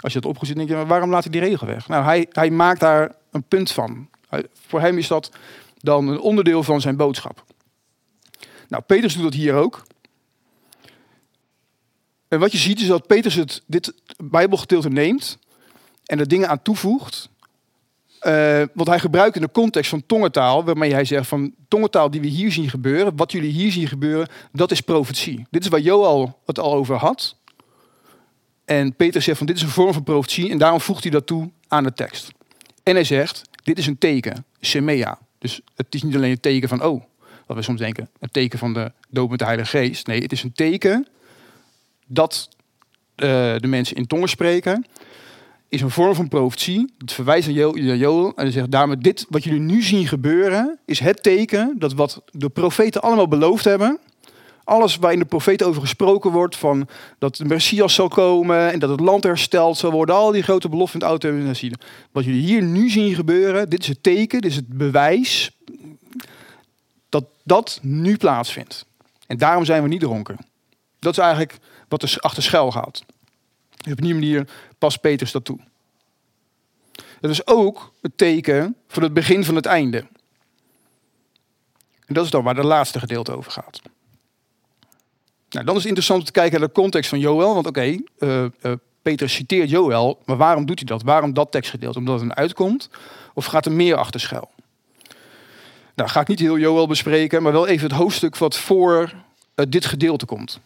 Als 0.00 0.12
je 0.12 0.20
dat 0.20 0.30
opgezet, 0.30 0.56
denk 0.56 0.68
je, 0.68 0.86
waarom 0.86 1.10
laat 1.10 1.22
hij 1.22 1.32
die 1.32 1.40
regel 1.40 1.66
weg? 1.66 1.88
Nou, 1.88 2.04
hij, 2.04 2.26
hij 2.30 2.50
maakt 2.50 2.80
daar 2.80 3.14
een 3.30 3.42
punt 3.42 3.70
van. 3.70 4.08
Voor 4.66 4.80
hem 4.80 4.98
is 4.98 5.08
dat 5.08 5.30
dan 5.78 6.08
een 6.08 6.20
onderdeel 6.20 6.62
van 6.62 6.80
zijn 6.80 6.96
boodschap. 6.96 7.44
Nou, 8.68 8.82
Petrus 8.82 9.14
doet 9.14 9.22
dat 9.22 9.34
hier 9.34 9.54
ook. 9.54 9.86
En 12.28 12.38
wat 12.38 12.52
je 12.52 12.58
ziet 12.58 12.80
is 12.80 12.86
dat 12.86 13.06
Petrus 13.06 13.34
het, 13.34 13.62
dit 13.66 13.94
Bijbelgedeelte 14.24 14.88
neemt 14.88 15.38
en 16.04 16.18
er 16.18 16.28
dingen 16.28 16.48
aan 16.48 16.62
toevoegt. 16.62 17.28
Uh, 18.22 18.62
wat 18.74 18.86
hij 18.86 18.98
gebruikt 18.98 19.36
in 19.36 19.42
de 19.42 19.50
context 19.50 19.90
van 19.90 20.06
tongentaal, 20.06 20.64
waarmee 20.64 20.92
hij 20.92 21.04
zegt 21.04 21.28
van 21.28 21.54
tongentaal 21.68 22.10
die 22.10 22.20
we 22.20 22.26
hier 22.26 22.52
zien 22.52 22.70
gebeuren, 22.70 23.16
wat 23.16 23.32
jullie 23.32 23.52
hier 23.52 23.72
zien 23.72 23.88
gebeuren, 23.88 24.28
dat 24.52 24.70
is 24.70 24.80
profetie. 24.80 25.46
Dit 25.50 25.62
is 25.62 25.68
waar 25.68 25.80
Joel 25.80 26.38
het 26.46 26.58
al 26.58 26.74
over 26.74 26.96
had. 26.96 27.36
En 28.64 28.94
Peter 28.96 29.22
zegt 29.22 29.38
van 29.38 29.46
dit 29.46 29.56
is 29.56 29.62
een 29.62 29.68
vorm 29.68 29.92
van 29.92 30.02
profetie 30.02 30.50
en 30.50 30.58
daarom 30.58 30.80
voegt 30.80 31.02
hij 31.02 31.12
dat 31.12 31.26
toe 31.26 31.50
aan 31.68 31.82
de 31.82 31.92
tekst. 31.92 32.30
En 32.82 32.94
hij 32.94 33.04
zegt, 33.04 33.42
dit 33.62 33.78
is 33.78 33.86
een 33.86 33.98
teken, 33.98 34.44
semea. 34.60 35.18
Dus 35.38 35.60
het 35.76 35.94
is 35.94 36.02
niet 36.02 36.16
alleen 36.16 36.30
een 36.30 36.40
teken 36.40 36.68
van, 36.68 36.84
oh, 36.84 37.02
wat 37.46 37.56
we 37.56 37.62
soms 37.62 37.80
denken, 37.80 38.08
een 38.18 38.30
teken 38.30 38.58
van 38.58 38.72
de 38.72 38.92
dood 39.08 39.30
met 39.30 39.38
de 39.38 39.44
Heilige 39.44 39.78
Geest. 39.78 40.06
Nee, 40.06 40.22
het 40.22 40.32
is 40.32 40.42
een 40.42 40.52
teken 40.52 41.06
dat 42.06 42.48
uh, 43.16 43.54
de 43.58 43.66
mensen 43.66 43.96
in 43.96 44.06
tongen 44.06 44.28
spreken. 44.28 44.86
Is 45.68 45.80
een 45.80 45.90
vorm 45.90 46.14
van 46.14 46.28
profetie. 46.28 46.92
Het 46.98 47.12
verwijst 47.12 47.48
naar 47.48 47.96
Joel. 47.96 48.26
En 48.26 48.42
hij 48.42 48.50
zegt 48.50 48.70
daarmee, 48.70 48.98
dit 48.98 49.26
wat 49.28 49.44
jullie 49.44 49.60
nu 49.60 49.82
zien 49.82 50.06
gebeuren, 50.06 50.78
is 50.84 50.98
het 50.98 51.22
teken 51.22 51.74
dat 51.78 51.94
wat 51.94 52.22
de 52.30 52.48
profeten 52.48 53.02
allemaal 53.02 53.28
beloofd 53.28 53.64
hebben. 53.64 53.98
Alles 54.68 54.96
waar 54.96 55.12
in 55.12 55.18
de 55.18 55.24
profeten 55.24 55.66
over 55.66 55.80
gesproken 55.80 56.30
wordt, 56.30 56.56
van 56.56 56.88
dat 57.18 57.36
de 57.36 57.44
Messias 57.44 57.94
zal 57.94 58.08
komen 58.08 58.72
en 58.72 58.78
dat 58.78 58.90
het 58.90 59.00
land 59.00 59.24
hersteld 59.24 59.76
zal 59.76 59.90
worden. 59.90 60.14
Al 60.14 60.30
die 60.30 60.42
grote 60.42 60.68
beloften 60.68 61.00
in 61.00 61.06
het 61.06 61.22
Oude 61.22 61.44
Testament. 61.44 61.84
Wat 62.12 62.24
jullie 62.24 62.42
hier 62.42 62.62
nu 62.62 62.90
zien 62.90 63.14
gebeuren, 63.14 63.70
dit 63.70 63.80
is 63.80 63.88
het 63.88 64.02
teken, 64.02 64.40
dit 64.40 64.50
is 64.50 64.56
het 64.56 64.68
bewijs 64.68 65.50
dat 67.08 67.24
dat 67.44 67.78
nu 67.82 68.16
plaatsvindt. 68.16 68.86
En 69.26 69.38
daarom 69.38 69.64
zijn 69.64 69.82
we 69.82 69.88
niet 69.88 70.00
dronken. 70.00 70.36
Dat 70.98 71.12
is 71.12 71.18
eigenlijk 71.18 71.58
wat 71.88 72.02
er 72.02 72.16
achter 72.18 72.42
schuil 72.42 72.70
gaat. 72.70 73.04
op 73.90 74.00
die 74.00 74.14
manier 74.14 74.48
past 74.78 75.00
Petrus 75.00 75.32
dat 75.32 75.44
toe. 75.44 75.58
Het 77.20 77.30
is 77.30 77.46
ook 77.46 77.92
het 78.00 78.18
teken 78.18 78.76
van 78.88 79.02
het 79.02 79.14
begin 79.14 79.44
van 79.44 79.54
het 79.54 79.66
einde. 79.66 80.06
En 82.06 82.14
dat 82.14 82.24
is 82.24 82.30
dan 82.30 82.44
waar 82.44 82.54
de 82.54 82.64
laatste 82.64 82.98
gedeelte 82.98 83.32
over 83.32 83.52
gaat. 83.52 83.80
Nou, 85.50 85.64
dan 85.64 85.74
is 85.74 85.80
het 85.80 85.88
interessant 85.88 86.20
om 86.20 86.26
te 86.26 86.32
kijken 86.32 86.58
naar 86.58 86.68
de 86.68 86.74
context 86.74 87.10
van 87.10 87.18
Joel. 87.18 87.54
Want 87.54 87.66
oké, 87.66 87.96
eh, 88.18 88.44
eh, 88.44 88.50
Petrus 89.02 89.32
citeert 89.32 89.70
Joel, 89.70 90.18
maar 90.24 90.36
waarom 90.36 90.66
doet 90.66 90.78
hij 90.78 90.88
dat? 90.88 91.02
Waarom 91.02 91.32
dat 91.32 91.52
tekstgedeelte? 91.52 91.98
Omdat 91.98 92.20
het 92.20 92.30
een 92.30 92.36
uitkomt? 92.36 92.90
Of 93.34 93.44
gaat 93.44 93.66
er 93.66 93.72
meer 93.72 93.96
achter 93.96 94.20
schuil? 94.20 94.50
Nou, 95.94 96.10
ga 96.10 96.20
ik 96.20 96.28
niet 96.28 96.38
heel 96.38 96.58
Joel 96.58 96.86
bespreken, 96.86 97.42
maar 97.42 97.52
wel 97.52 97.66
even 97.66 97.88
het 97.88 97.98
hoofdstuk 97.98 98.36
wat 98.36 98.58
voor 98.58 99.12
uh, 99.56 99.66
dit 99.68 99.86
gedeelte 99.86 100.26
komt. 100.26 100.60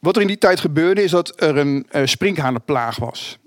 Wat 0.00 0.16
er 0.16 0.22
in 0.22 0.28
die 0.28 0.38
tijd 0.38 0.60
gebeurde 0.60 1.02
is 1.02 1.10
dat 1.10 1.42
er 1.42 1.56
een 1.56 1.86
uh, 1.92 2.06
sprinkhanenplaag 2.06 2.96
was. 2.96 3.38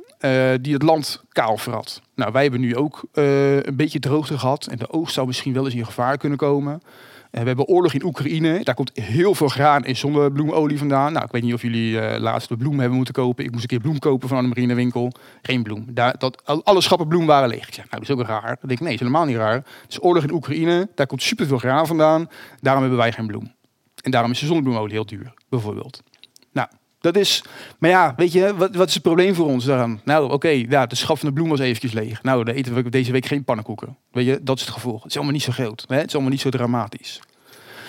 Die 0.62 0.74
het 0.74 0.82
land 0.82 1.24
kaal 1.32 1.58
verrad. 1.58 2.02
Nou, 2.16 2.32
wij 2.32 2.42
hebben 2.42 2.60
nu 2.60 2.76
ook 2.76 3.02
een 3.12 3.76
beetje 3.76 4.00
droogte 4.00 4.38
gehad. 4.38 4.68
En 4.68 4.78
de 4.78 4.90
oogst 4.90 5.14
zou 5.14 5.28
misschien 5.28 5.54
wel 5.54 5.66
eens 5.66 5.74
in 5.74 5.86
gevaar 5.86 6.18
kunnen 6.18 6.38
komen. 6.38 6.82
Eh, 7.32 7.42
we 7.42 7.48
hebben 7.48 7.66
oorlog 7.66 7.94
in 7.94 8.04
Oekraïne. 8.04 8.64
Daar 8.64 8.76
komt 8.76 8.92
heel 8.94 9.36
veel 9.36 9.48
graan 9.48 9.84
en 9.84 9.96
zonnebloemolie 9.96 10.78
vandaan. 10.78 11.14
Nou, 11.14 11.26
ik 11.26 11.32
weet 11.32 11.44
niet 11.44 11.54
of 11.54 11.62
jullie 11.62 11.92
uh, 11.92 12.16
laatst 12.18 12.50
de 12.50 12.58
bloem 12.58 12.80
hebben 12.80 12.96
moeten 12.96 13.14
kopen. 13.14 13.46
Ik 13.46 13.52
moest 13.52 13.64
een 13.64 13.70
keer 13.70 13.80
bloem 13.80 14.00
kopen 14.00 14.28
van 14.28 14.38
een 14.38 14.48
marinewinkel. 14.48 15.12
Geen 15.42 15.64
bloem. 15.64 15.86
Daar, 15.90 16.16
dat, 16.18 16.46
alle 16.64 16.82
schappen 16.82 17.08
bloem 17.08 17.26
waren 17.26 17.50
leeg. 17.50 17.68
Ik 17.68 17.74
zeg, 17.74 17.90
nou, 17.90 18.02
dat 18.06 18.10
is 18.10 18.16
ook 18.16 18.28
raar. 18.28 18.42
Dan 18.42 18.68
denk 18.68 18.72
ik, 18.72 18.80
nee, 18.80 18.94
is 18.94 19.00
helemaal 19.00 19.26
niet 19.26 19.36
raar. 19.36 19.56
Het 19.56 19.66
is 19.90 20.04
oorlog 20.04 20.24
in 20.24 20.34
Oekraïne. 20.34 20.90
Daar 20.96 21.08
komt 21.08 21.24
superveel 21.24 21.58
graan 21.58 21.88
vandaan. 21.88 22.30
Daarom 22.62 22.82
hebben 22.82 23.00
wij 23.00 23.12
geen 23.12 23.28
bloem. 23.28 23.56
En 24.02 24.12
daarom 24.12 24.32
is 24.32 24.40
de 24.40 24.46
zonnebloemolie 24.46 24.94
heel 24.94 25.06
duur, 25.06 25.34
bijvoorbeeld. 25.50 26.04
Nou, 26.52 26.68
dat 27.14 27.24
is, 27.24 27.44
maar 27.80 27.90
ja, 27.90 28.14
weet 28.18 28.32
je, 28.32 28.56
wat, 28.56 28.76
wat 28.76 28.88
is 28.88 28.94
het 28.94 29.04
probleem 29.04 29.36
voor 29.36 29.46
ons 29.46 29.66
daaraan? 29.66 30.02
Nou, 30.04 30.32
oké, 30.32 30.48
ja, 30.48 30.86
de 30.86 30.96
schap 30.96 31.18
van 31.20 31.28
de 31.28 31.34
bloem 31.34 31.50
was 31.50 31.60
eventjes 31.60 31.92
leeg. 31.92 32.24
Nou, 32.24 32.44
dan 32.44 32.56
eten 32.56 32.74
we 32.74 32.90
deze 32.90 33.12
week 33.12 33.26
geen 33.26 33.44
pannenkoeken. 33.44 33.98
Weet 34.12 34.26
je, 34.26 34.40
dat 34.42 34.58
is 34.58 34.66
het 34.66 34.74
gevolg. 34.74 35.02
Het 35.02 35.10
is 35.10 35.16
allemaal 35.16 35.34
niet 35.34 35.44
zo 35.44 35.52
groot. 35.52 35.86
Hè? 35.88 35.96
Het 35.96 36.08
is 36.08 36.14
allemaal 36.14 36.32
niet 36.32 36.42
zo 36.42 36.50
dramatisch. 36.50 37.20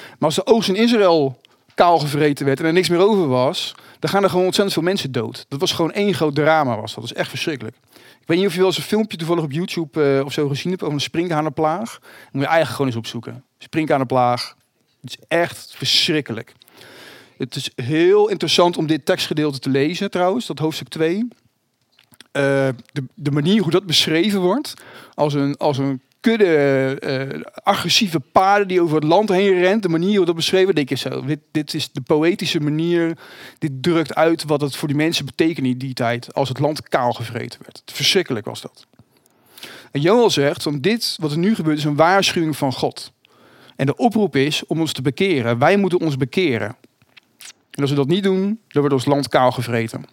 Maar 0.08 0.28
als 0.28 0.34
de 0.34 0.46
oogst 0.46 0.68
in 0.68 0.76
Israël 0.76 1.40
kaal 1.74 1.98
gevreten 1.98 2.46
werd 2.46 2.60
en 2.60 2.66
er 2.66 2.72
niks 2.72 2.88
meer 2.88 2.98
over 2.98 3.28
was, 3.28 3.74
dan 3.98 4.10
gaan 4.10 4.22
er 4.22 4.30
gewoon 4.30 4.44
ontzettend 4.44 4.76
veel 4.76 4.88
mensen 4.88 5.12
dood. 5.12 5.46
Dat 5.48 5.60
was 5.60 5.72
gewoon 5.72 5.92
één 5.92 6.14
groot 6.14 6.34
drama, 6.34 6.80
was 6.80 6.94
dat. 6.94 7.04
Is 7.04 7.12
echt 7.12 7.28
verschrikkelijk. 7.28 7.76
Ik 8.20 8.26
weet 8.26 8.38
niet 8.38 8.46
of 8.46 8.52
je 8.52 8.58
wel 8.58 8.68
eens 8.68 8.76
een 8.76 8.82
filmpje 8.82 9.16
toevallig 9.16 9.44
op 9.44 9.52
YouTube 9.52 10.16
uh, 10.16 10.24
of 10.24 10.32
zo 10.32 10.48
gezien 10.48 10.70
hebt 10.70 10.82
over 10.82 10.94
een 10.94 11.00
sprinkhanenplaag. 11.00 11.98
Moet 12.00 12.42
je 12.42 12.48
eigenlijk 12.48 12.70
gewoon 12.70 12.86
eens 12.86 12.96
opzoeken. 12.96 13.44
Sprinkhanenplaag. 13.58 14.54
Het 15.00 15.10
is 15.10 15.18
echt 15.28 15.74
verschrikkelijk. 15.76 16.54
Het 17.38 17.54
is 17.54 17.70
heel 17.74 18.28
interessant 18.28 18.76
om 18.76 18.86
dit 18.86 19.06
tekstgedeelte 19.06 19.58
te 19.58 19.70
lezen 19.70 20.10
trouwens, 20.10 20.46
dat 20.46 20.58
hoofdstuk 20.58 20.88
2. 20.88 21.28
Uh, 22.32 22.68
eh, 22.68 22.74
de, 22.92 23.04
de, 23.14 23.30
manier 23.30 23.62
hoe 23.62 23.70
dat 23.70 23.86
beschreven 23.86 24.40
wordt, 24.40 24.74
als 25.14 25.34
een, 25.34 25.56
als 25.56 25.78
een 25.78 26.00
kudde 26.20 27.32
uh, 27.34 27.42
agressieve 27.62 28.20
paarden 28.20 28.68
die 28.68 28.82
over 28.82 28.94
het 28.94 29.04
land 29.04 29.28
heen 29.28 29.58
rent. 29.60 29.82
De 29.82 29.88
manier 29.88 30.16
hoe 30.16 30.26
dat 30.26 30.34
beschreven, 30.34 30.74
denk 30.74 30.96
zo. 30.96 31.24
Dit, 31.24 31.38
dit 31.50 31.74
is 31.74 31.92
de 31.92 32.00
poëtische 32.00 32.60
manier. 32.60 33.18
Dit 33.58 33.82
drukt 33.82 34.14
uit 34.14 34.44
wat 34.44 34.60
het 34.60 34.76
voor 34.76 34.88
die 34.88 34.96
mensen 34.96 35.24
betekende 35.24 35.68
in 35.68 35.78
die 35.78 35.94
tijd. 35.94 36.34
Als 36.34 36.48
het 36.48 36.58
land 36.58 36.88
kaal 36.88 37.12
gevreten 37.12 37.60
werd. 37.62 37.82
Verschrikkelijk 37.84 38.46
was 38.46 38.60
dat. 38.60 38.86
En 39.90 40.00
Joel 40.00 40.30
zegt, 40.30 40.62
van 40.62 40.80
dit 40.80 41.16
wat 41.20 41.30
er 41.30 41.38
nu 41.38 41.54
gebeurt 41.54 41.78
is 41.78 41.84
een 41.84 41.96
waarschuwing 41.96 42.56
van 42.56 42.72
God. 42.72 43.12
En 43.76 43.86
de 43.86 43.96
oproep 43.96 44.36
is 44.36 44.66
om 44.66 44.80
ons 44.80 44.92
te 44.92 45.02
bekeren. 45.02 45.58
Wij 45.58 45.76
moeten 45.76 46.00
ons 46.00 46.16
bekeren. 46.16 46.76
En 47.78 47.84
als 47.84 47.92
we 47.92 47.98
dat 47.98 48.08
niet 48.08 48.22
doen, 48.22 48.60
dan 48.68 48.80
wordt 48.80 48.94
ons 48.94 49.04
land 49.04 49.28
kaal 49.28 49.52
gevreten. 49.52 50.04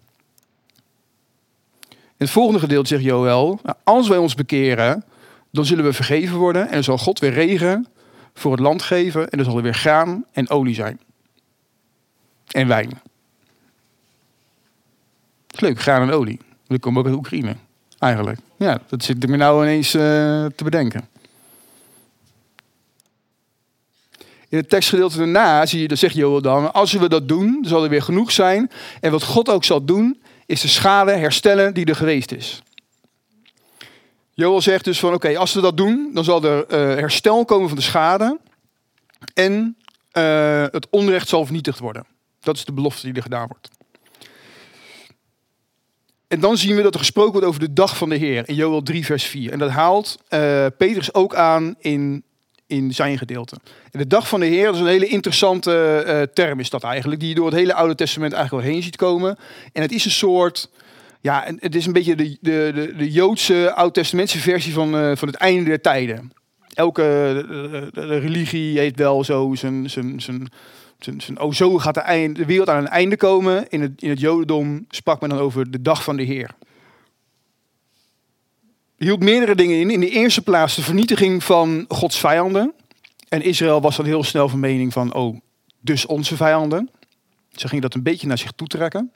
In 1.89 1.95
het 2.17 2.29
volgende 2.29 2.60
gedeelte 2.60 2.88
zegt 2.88 3.03
Joel, 3.03 3.60
nou, 3.63 3.77
als 3.84 4.07
wij 4.07 4.17
ons 4.17 4.36
bekeren, 4.36 5.03
dan 5.51 5.65
zullen 5.65 5.84
we 5.84 5.93
vergeven 5.93 6.38
worden 6.38 6.69
en 6.69 6.84
zal 6.84 6.98
God 6.98 7.19
weer 7.19 7.34
regen 7.34 7.88
voor 8.34 8.51
het 8.51 8.60
land 8.60 8.81
geven 8.81 9.29
en 9.29 9.39
er 9.39 9.45
zal 9.45 9.57
er 9.57 9.63
weer 9.63 9.74
graan 9.74 10.25
en 10.31 10.50
olie 10.50 10.74
zijn. 10.74 11.00
En 12.48 12.67
wijn. 12.67 13.01
leuk, 15.48 15.81
graan 15.81 16.01
en 16.01 16.13
olie. 16.13 16.39
We 16.67 16.79
komen 16.79 17.00
ook 17.00 17.07
uit 17.07 17.15
Oekraïne. 17.15 17.55
Eigenlijk. 18.00 18.39
Ja, 18.57 18.79
dat 18.88 19.03
zit 19.03 19.24
ik 19.24 19.29
me 19.29 19.38
nou 19.38 19.63
ineens 19.63 19.93
eh, 19.93 20.01
te 20.55 20.63
bedenken. 20.63 21.07
In 24.55 24.62
het 24.62 24.69
tekstgedeelte 24.69 25.17
daarna 25.17 25.65
zie 25.65 25.81
je, 25.81 25.88
dan 25.88 25.97
zegt 25.97 26.15
Joel 26.15 26.41
dan, 26.41 26.74
als 26.74 26.91
we 26.91 27.09
dat 27.09 27.27
doen, 27.27 27.65
zal 27.67 27.83
er 27.83 27.89
weer 27.89 28.01
genoeg 28.01 28.31
zijn. 28.31 28.71
En 29.01 29.12
wat 29.12 29.24
God 29.24 29.50
ook 29.50 29.63
zal 29.63 29.85
doen, 29.85 30.21
is 30.45 30.62
de 30.62 30.67
schade 30.67 31.12
herstellen 31.12 31.74
die 31.74 31.85
er 31.85 31.95
geweest 31.95 32.31
is. 32.31 32.62
Joel 34.33 34.62
zegt 34.62 34.85
dus 34.85 35.00
van, 35.00 35.13
oké, 35.13 35.38
als 35.38 35.53
we 35.53 35.62
dat 35.62 35.77
doen, 35.77 36.12
dan 36.13 36.24
zal 36.24 36.43
er 36.43 36.65
eh, 36.65 36.79
herstel 36.79 37.45
komen 37.45 37.67
van 37.67 37.77
de 37.77 37.83
schade. 37.83 38.39
En 39.33 39.77
eh, 40.12 40.65
het 40.71 40.88
onrecht 40.89 41.27
zal 41.27 41.45
vernietigd 41.45 41.79
worden. 41.79 42.05
Dat 42.39 42.55
is 42.55 42.65
de 42.65 42.74
belofte 42.74 43.05
die 43.05 43.15
er 43.15 43.21
gedaan 43.21 43.47
wordt. 43.47 43.69
En 46.27 46.39
dan 46.39 46.57
zien 46.57 46.75
we 46.75 46.81
dat 46.81 46.93
er 46.93 47.00
gesproken 47.00 47.31
wordt 47.31 47.47
over 47.47 47.59
de 47.59 47.74
dag 47.74 47.97
van 47.97 48.09
de 48.09 48.15
Heer 48.15 48.50
in 48.50 48.55
Joel 48.55 48.81
3, 48.81 49.05
vers 49.05 49.24
4. 49.24 49.51
En 49.51 49.59
dat 49.59 49.69
haalt 49.69 50.17
uh, 50.29 50.65
Petrus 50.77 51.13
ook 51.13 51.35
aan 51.35 51.75
in, 51.79 52.24
in 52.67 52.93
zijn 52.93 53.17
gedeelte. 53.17 53.55
En 53.91 54.00
de 54.00 54.07
dag 54.07 54.27
van 54.27 54.39
de 54.39 54.45
Heer, 54.45 54.74
is 54.74 54.79
een 54.79 54.88
hele 54.88 55.07
interessante 55.07 56.03
uh, 56.07 56.22
term 56.22 56.60
is 56.60 56.69
dat 56.69 56.84
eigenlijk, 56.84 57.19
die 57.19 57.29
je 57.29 57.36
door 57.36 57.45
het 57.45 57.55
hele 57.55 57.74
Oude 57.74 57.95
Testament 57.95 58.34
eigenlijk 58.34 58.63
wel 58.63 58.74
heen 58.74 58.84
ziet 58.84 58.95
komen. 58.95 59.38
En 59.74 59.81
het 59.81 59.91
is 59.91 60.05
een 60.05 60.12
soort, 60.12 60.69
ja, 61.22 61.43
het 61.60 61.75
is 61.75 61.86
een 61.86 61.93
beetje 61.93 62.15
de, 62.15 62.38
de, 62.41 62.72
de, 62.75 62.93
de 62.98 63.12
Joodse 63.12 63.74
Oud-Testamentse 63.74 64.39
versie 64.39 64.74
van, 64.74 64.95
uh, 64.95 65.15
van 65.15 65.27
het 65.27 65.38
einde 65.38 65.69
der 65.69 65.81
tijden. 65.81 66.31
Elke 66.74 67.31
religie 67.93 68.79
heeft 68.79 68.98
wel 68.98 69.24
zo 69.24 69.55
zijn, 69.55 69.89
zijn, 69.89 70.22
zijn 71.22 71.39
oh, 71.39 71.51
zo 71.51 71.77
gaat 71.77 71.93
de, 71.93 72.00
eind, 72.00 72.36
de, 72.36 72.45
wereld 72.45 72.69
aan 72.69 72.77
een 72.77 72.88
einde 72.88 73.17
komen. 73.17 73.65
In 73.69 73.81
het, 73.81 73.91
in 74.01 74.10
het 74.10 74.19
Jodendom 74.19 74.86
sprak 74.89 75.22
men 75.22 75.29
dan 75.29 75.39
over 75.39 75.72
de 75.72 75.81
dag 75.81 76.03
van 76.03 76.17
de 76.17 76.24
Heer. 76.24 76.50
Hield 78.97 79.19
meerdere 79.19 79.55
dingen 79.55 79.79
in. 79.79 79.89
In 79.89 79.99
de 79.99 80.09
eerste 80.09 80.41
plaats 80.41 80.75
de 80.75 80.81
vernietiging 80.81 81.43
van 81.43 81.85
Gods 81.87 82.19
vijanden. 82.19 82.73
En 83.29 83.41
Israël 83.41 83.81
was 83.81 83.95
dan 83.95 84.05
heel 84.05 84.23
snel 84.23 84.49
van 84.49 84.59
mening 84.59 84.93
van, 84.93 85.13
oh, 85.13 85.39
dus 85.79 86.05
onze 86.05 86.35
vijanden. 86.35 86.89
Ze 87.51 87.67
gingen 87.67 87.83
dat 87.83 87.93
een 87.93 88.03
beetje 88.03 88.27
naar 88.27 88.37
zich 88.37 88.51
toe 88.51 88.67
trekken. 88.67 89.11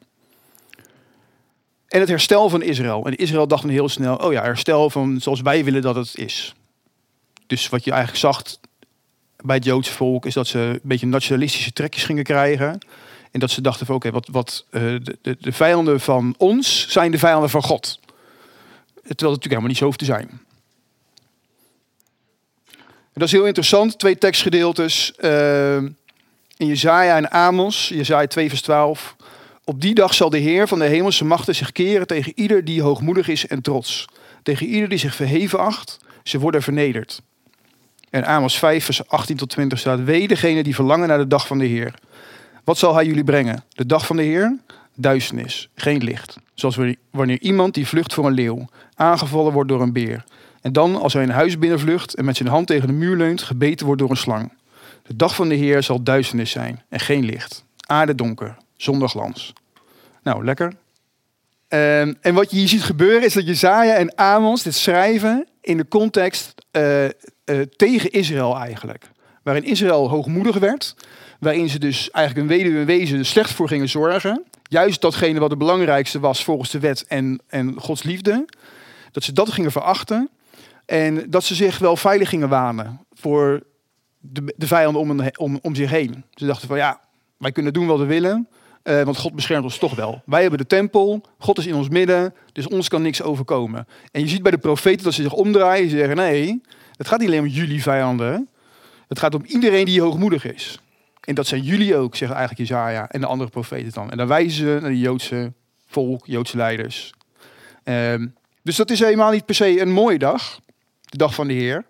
En 1.87 1.99
het 1.99 2.09
herstel 2.09 2.49
van 2.49 2.61
Israël. 2.61 3.05
En 3.05 3.15
Israël 3.15 3.47
dacht 3.47 3.61
dan 3.61 3.71
heel 3.71 3.89
snel, 3.89 4.15
oh 4.15 4.33
ja, 4.33 4.41
herstel 4.41 4.89
van 4.89 5.21
zoals 5.21 5.41
wij 5.41 5.63
willen 5.63 5.81
dat 5.81 5.95
het 5.95 6.17
is. 6.17 6.55
Dus 7.47 7.69
wat 7.69 7.83
je 7.83 7.91
eigenlijk 7.91 8.19
zag 8.19 8.43
bij 9.43 9.55
het 9.55 9.65
Joodse 9.65 9.91
volk 9.91 10.25
is 10.25 10.33
dat 10.33 10.47
ze 10.47 10.59
een 10.59 10.79
beetje 10.83 11.05
nationalistische 11.05 11.73
trekjes 11.73 12.03
gingen 12.03 12.23
krijgen. 12.23 12.79
En 13.31 13.39
dat 13.39 13.51
ze 13.51 13.61
dachten 13.61 13.85
van 13.85 13.95
oké, 13.95 14.11
wat, 14.11 14.27
wat 14.31 14.65
uh, 14.71 14.81
de, 14.81 15.17
de, 15.21 15.37
de, 15.39 15.51
vijanden 15.51 15.99
van 15.99 16.35
ons 16.37 16.89
zijn 16.89 17.11
de 17.11 17.17
vijanden 17.17 17.49
van 17.49 17.63
God. 17.63 17.99
Terwijl 19.15 19.37
het 19.37 19.43
natuurlijk 19.43 19.45
helemaal 19.45 19.67
niet 19.67 19.77
zo 19.77 19.85
hoeft 19.85 19.99
te 19.99 20.05
zijn. 20.05 20.47
Dat 23.13 23.27
is 23.27 23.31
heel 23.31 23.45
interessant, 23.45 23.99
twee 23.99 24.17
tekstgedeeltes. 24.17 25.13
Uh, 25.19 25.75
in 26.57 26.67
Jezaja 26.67 27.15
en 27.17 27.31
Amos, 27.31 27.87
Jezaja 27.87 28.27
2 28.27 28.49
vers 28.49 28.61
12. 28.61 29.15
Op 29.63 29.81
die 29.81 29.93
dag 29.93 30.13
zal 30.13 30.29
de 30.29 30.37
Heer 30.37 30.67
van 30.67 30.79
de 30.79 30.85
hemelse 30.85 31.25
machten 31.25 31.55
zich 31.55 31.71
keren 31.71 32.07
tegen 32.07 32.31
ieder 32.35 32.65
die 32.65 32.81
hoogmoedig 32.81 33.27
is 33.27 33.47
en 33.47 33.61
trots. 33.61 34.05
Tegen 34.43 34.67
ieder 34.67 34.89
die 34.89 34.97
zich 34.97 35.15
verheven 35.15 35.59
acht, 35.59 35.99
ze 36.23 36.39
worden 36.39 36.61
vernederd. 36.61 37.21
En 38.09 38.25
Amos 38.25 38.57
5, 38.57 38.85
vers 38.85 39.07
18 39.07 39.37
tot 39.37 39.49
20 39.49 39.79
staat: 39.79 40.03
Wee 40.03 40.27
degene 40.27 40.63
die 40.63 40.75
verlangen 40.75 41.07
naar 41.07 41.17
de 41.17 41.27
dag 41.27 41.47
van 41.47 41.57
de 41.57 41.65
Heer. 41.65 41.93
Wat 42.63 42.77
zal 42.77 42.95
hij 42.95 43.05
jullie 43.05 43.23
brengen? 43.23 43.63
De 43.69 43.85
dag 43.85 44.05
van 44.05 44.15
de 44.15 44.23
Heer? 44.23 44.57
Duisternis, 44.99 45.69
geen 45.75 46.03
licht. 46.03 46.37
Zoals 46.53 46.77
wanneer 47.11 47.39
iemand 47.39 47.73
die 47.73 47.87
vlucht 47.87 48.13
voor 48.13 48.25
een 48.25 48.33
leeuw, 48.33 48.67
aangevallen 48.95 49.53
wordt 49.53 49.69
door 49.69 49.81
een 49.81 49.93
beer. 49.93 50.23
En 50.61 50.73
dan, 50.73 50.95
als 50.95 51.13
hij 51.13 51.23
een 51.23 51.29
huis 51.29 51.59
binnenvlucht 51.59 52.15
en 52.15 52.25
met 52.25 52.37
zijn 52.37 52.49
hand 52.49 52.67
tegen 52.67 52.87
de 52.87 52.93
muur 52.93 53.17
leunt, 53.17 53.41
gebeten 53.41 53.85
wordt 53.85 54.01
door 54.01 54.09
een 54.09 54.17
slang. 54.17 54.51
De 55.03 55.15
dag 55.15 55.35
van 55.35 55.49
de 55.49 55.55
Heer 55.55 55.83
zal 55.83 56.03
duisternis 56.03 56.51
zijn 56.51 56.83
en 56.89 56.99
geen 56.99 57.25
licht. 57.25 57.63
Aarde 57.85 58.15
donker, 58.15 58.57
zonder 58.77 59.09
glans. 59.09 59.53
Nou, 60.23 60.45
lekker. 60.45 60.73
Um, 61.71 62.17
en 62.21 62.33
wat 62.33 62.51
je 62.51 62.57
hier 62.57 62.67
ziet 62.67 62.83
gebeuren 62.83 63.23
is 63.23 63.33
dat 63.33 63.47
Jezaja 63.47 63.93
en 63.93 64.17
Amos 64.17 64.63
dit 64.63 64.75
schrijven 64.75 65.47
in 65.61 65.77
de 65.77 65.87
context 65.87 66.53
uh, 66.71 67.03
uh, 67.03 67.09
tegen 67.75 68.11
Israël 68.11 68.57
eigenlijk. 68.57 69.09
Waarin 69.43 69.63
Israël 69.63 70.09
hoogmoedig 70.09 70.57
werd. 70.57 70.95
Waarin 71.39 71.69
ze 71.69 71.79
dus 71.79 72.11
eigenlijk 72.11 72.47
een 72.47 72.57
weduwe 72.57 72.79
en 72.79 72.85
wezen 72.85 73.25
slecht 73.25 73.51
voor 73.51 73.67
gingen 73.67 73.89
zorgen. 73.89 74.43
Juist 74.63 75.01
datgene 75.01 75.39
wat 75.39 75.49
het 75.49 75.59
belangrijkste 75.59 76.19
was 76.19 76.43
volgens 76.43 76.69
de 76.69 76.79
wet 76.79 77.05
en, 77.07 77.41
en 77.47 77.79
Gods 77.79 78.03
liefde. 78.03 78.45
Dat 79.11 79.23
ze 79.23 79.33
dat 79.33 79.51
gingen 79.51 79.71
verachten. 79.71 80.29
En 80.85 81.29
dat 81.29 81.43
ze 81.43 81.55
zich 81.55 81.77
wel 81.77 81.95
veilig 81.95 82.29
gingen 82.29 82.49
wanen 82.49 83.05
voor 83.13 83.63
de, 84.19 84.53
de 84.57 84.67
vijanden 84.67 85.01
om, 85.01 85.21
om, 85.35 85.59
om 85.61 85.75
zich 85.75 85.89
heen. 85.89 86.23
Ze 86.33 86.45
dachten 86.45 86.67
van 86.67 86.77
ja, 86.77 86.99
wij 87.37 87.51
kunnen 87.51 87.73
doen 87.73 87.87
wat 87.87 87.99
we 87.99 88.05
willen. 88.05 88.47
Uh, 88.83 89.01
want 89.01 89.17
God 89.17 89.33
beschermt 89.33 89.63
ons 89.63 89.77
toch 89.77 89.95
wel. 89.95 90.21
Wij 90.25 90.41
hebben 90.41 90.59
de 90.59 90.65
tempel, 90.65 91.21
God 91.37 91.57
is 91.57 91.65
in 91.65 91.75
ons 91.75 91.89
midden, 91.89 92.33
dus 92.51 92.67
ons 92.67 92.87
kan 92.87 93.01
niks 93.01 93.21
overkomen. 93.21 93.87
En 94.11 94.21
je 94.21 94.27
ziet 94.27 94.41
bij 94.41 94.51
de 94.51 94.57
profeten 94.57 95.03
dat 95.03 95.13
ze 95.13 95.21
zich 95.21 95.33
omdraaien. 95.33 95.89
Ze 95.89 95.97
zeggen 95.97 96.15
nee, 96.15 96.61
het 96.95 97.07
gaat 97.07 97.19
niet 97.19 97.27
alleen 97.27 97.39
om 97.39 97.47
jullie 97.47 97.81
vijanden. 97.81 98.49
Het 99.07 99.19
gaat 99.19 99.35
om 99.35 99.43
iedereen 99.45 99.85
die 99.85 100.01
hoogmoedig 100.01 100.45
is. 100.53 100.79
En 101.19 101.35
dat 101.35 101.47
zijn 101.47 101.61
jullie 101.61 101.95
ook, 101.95 102.15
zeggen 102.15 102.37
eigenlijk 102.37 102.69
Jezaja 102.69 103.09
en 103.09 103.21
de 103.21 103.27
andere 103.27 103.49
profeten 103.49 103.93
dan. 103.93 104.11
En 104.11 104.17
dan 104.17 104.27
wijzen 104.27 104.51
ze 104.51 104.77
naar 104.81 104.89
de 104.89 104.99
Joodse 104.99 105.53
volk, 105.87 106.25
Joodse 106.25 106.57
leiders. 106.57 107.13
Um, 107.83 108.35
dus 108.63 108.75
dat 108.75 108.89
is 108.89 108.99
helemaal 108.99 109.31
niet 109.31 109.45
per 109.45 109.55
se 109.55 109.81
een 109.81 109.91
mooie 109.91 110.17
dag. 110.17 110.59
De 111.01 111.17
dag 111.17 111.33
van 111.33 111.47
de 111.47 111.53
Heer. 111.53 111.85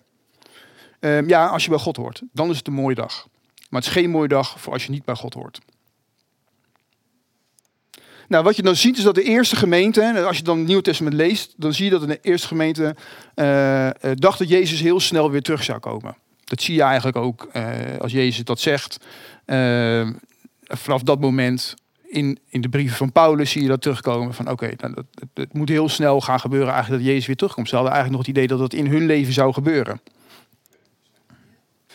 Um, 1.00 1.28
ja, 1.28 1.48
als 1.48 1.64
je 1.64 1.70
bij 1.70 1.80
God 1.80 1.96
hoort, 1.96 2.22
dan 2.32 2.50
is 2.50 2.58
het 2.58 2.68
een 2.68 2.74
mooie 2.74 2.96
dag. 2.96 3.28
Maar 3.70 3.82
het 3.82 3.90
is 3.90 3.96
geen 3.96 4.10
mooie 4.10 4.28
dag 4.28 4.60
voor 4.60 4.74
als 4.74 4.86
je 4.86 4.92
niet 4.92 5.06
bij 5.06 5.16
God 5.16 5.34
hoort. 5.34 5.60
Nou, 8.28 8.44
wat 8.44 8.56
je 8.56 8.62
dan 8.62 8.76
ziet 8.76 8.98
is 8.98 9.04
dat 9.04 9.16
de 9.16 9.24
eerste 9.24 9.56
gemeente, 9.56 10.24
als 10.24 10.38
je 10.38 10.44
dan 10.44 10.58
het 10.58 10.68
Nieuwe 10.68 10.82
Testament 10.82 11.16
leest, 11.16 11.54
dan 11.58 11.74
zie 11.74 11.86
je 11.86 11.92
dat 11.92 12.08
de 12.08 12.20
eerste 12.22 12.48
gemeente 12.48 12.96
uh, 13.36 13.90
dacht 14.14 14.40
dat 14.40 14.50
Jezus 14.50 14.80
heel 14.80 15.00
snel 15.00 15.32
weer 15.32 15.42
terug 15.42 15.64
zou 15.64 15.80
komen. 15.80 16.18
Dat 16.50 16.62
zie 16.62 16.76
je 16.76 16.82
eigenlijk 16.82 17.18
ook 17.18 17.50
uh, 17.54 17.64
als 18.00 18.12
Jezus 18.12 18.44
dat 18.44 18.60
zegt. 18.60 18.98
Uh, 19.46 20.10
vanaf 20.64 21.02
dat 21.04 21.20
moment 21.20 21.74
in, 22.08 22.40
in 22.50 22.62
de 22.62 22.70
brieven 22.70 22.98
van 22.98 23.12
Paulus 23.12 23.52
zie 23.52 23.62
je 23.62 23.68
dat 23.68 23.82
terugkomen. 23.82 24.34
Van 24.34 24.50
oké, 24.50 24.72
nou, 24.78 24.94
het 25.34 25.54
moet 25.54 25.70
heel 25.70 25.90
snel 25.90 26.22
gaan 26.22 26.40
gebeuren 26.40 26.74
eigenlijk 26.74 27.04
dat 27.04 27.12
Jezus 27.12 27.28
weer 27.28 27.36
terugkomt. 27.36 27.70
Ze 27.70 27.76
hadden 27.76 27.94
eigenlijk 27.94 28.26
nog 28.26 28.28
het 28.28 28.38
idee 28.38 28.58
dat 28.58 28.72
dat 28.72 28.80
in 28.80 28.92
hun 28.92 29.06
leven 29.06 29.34
zou 29.34 29.54
gebeuren 29.54 30.02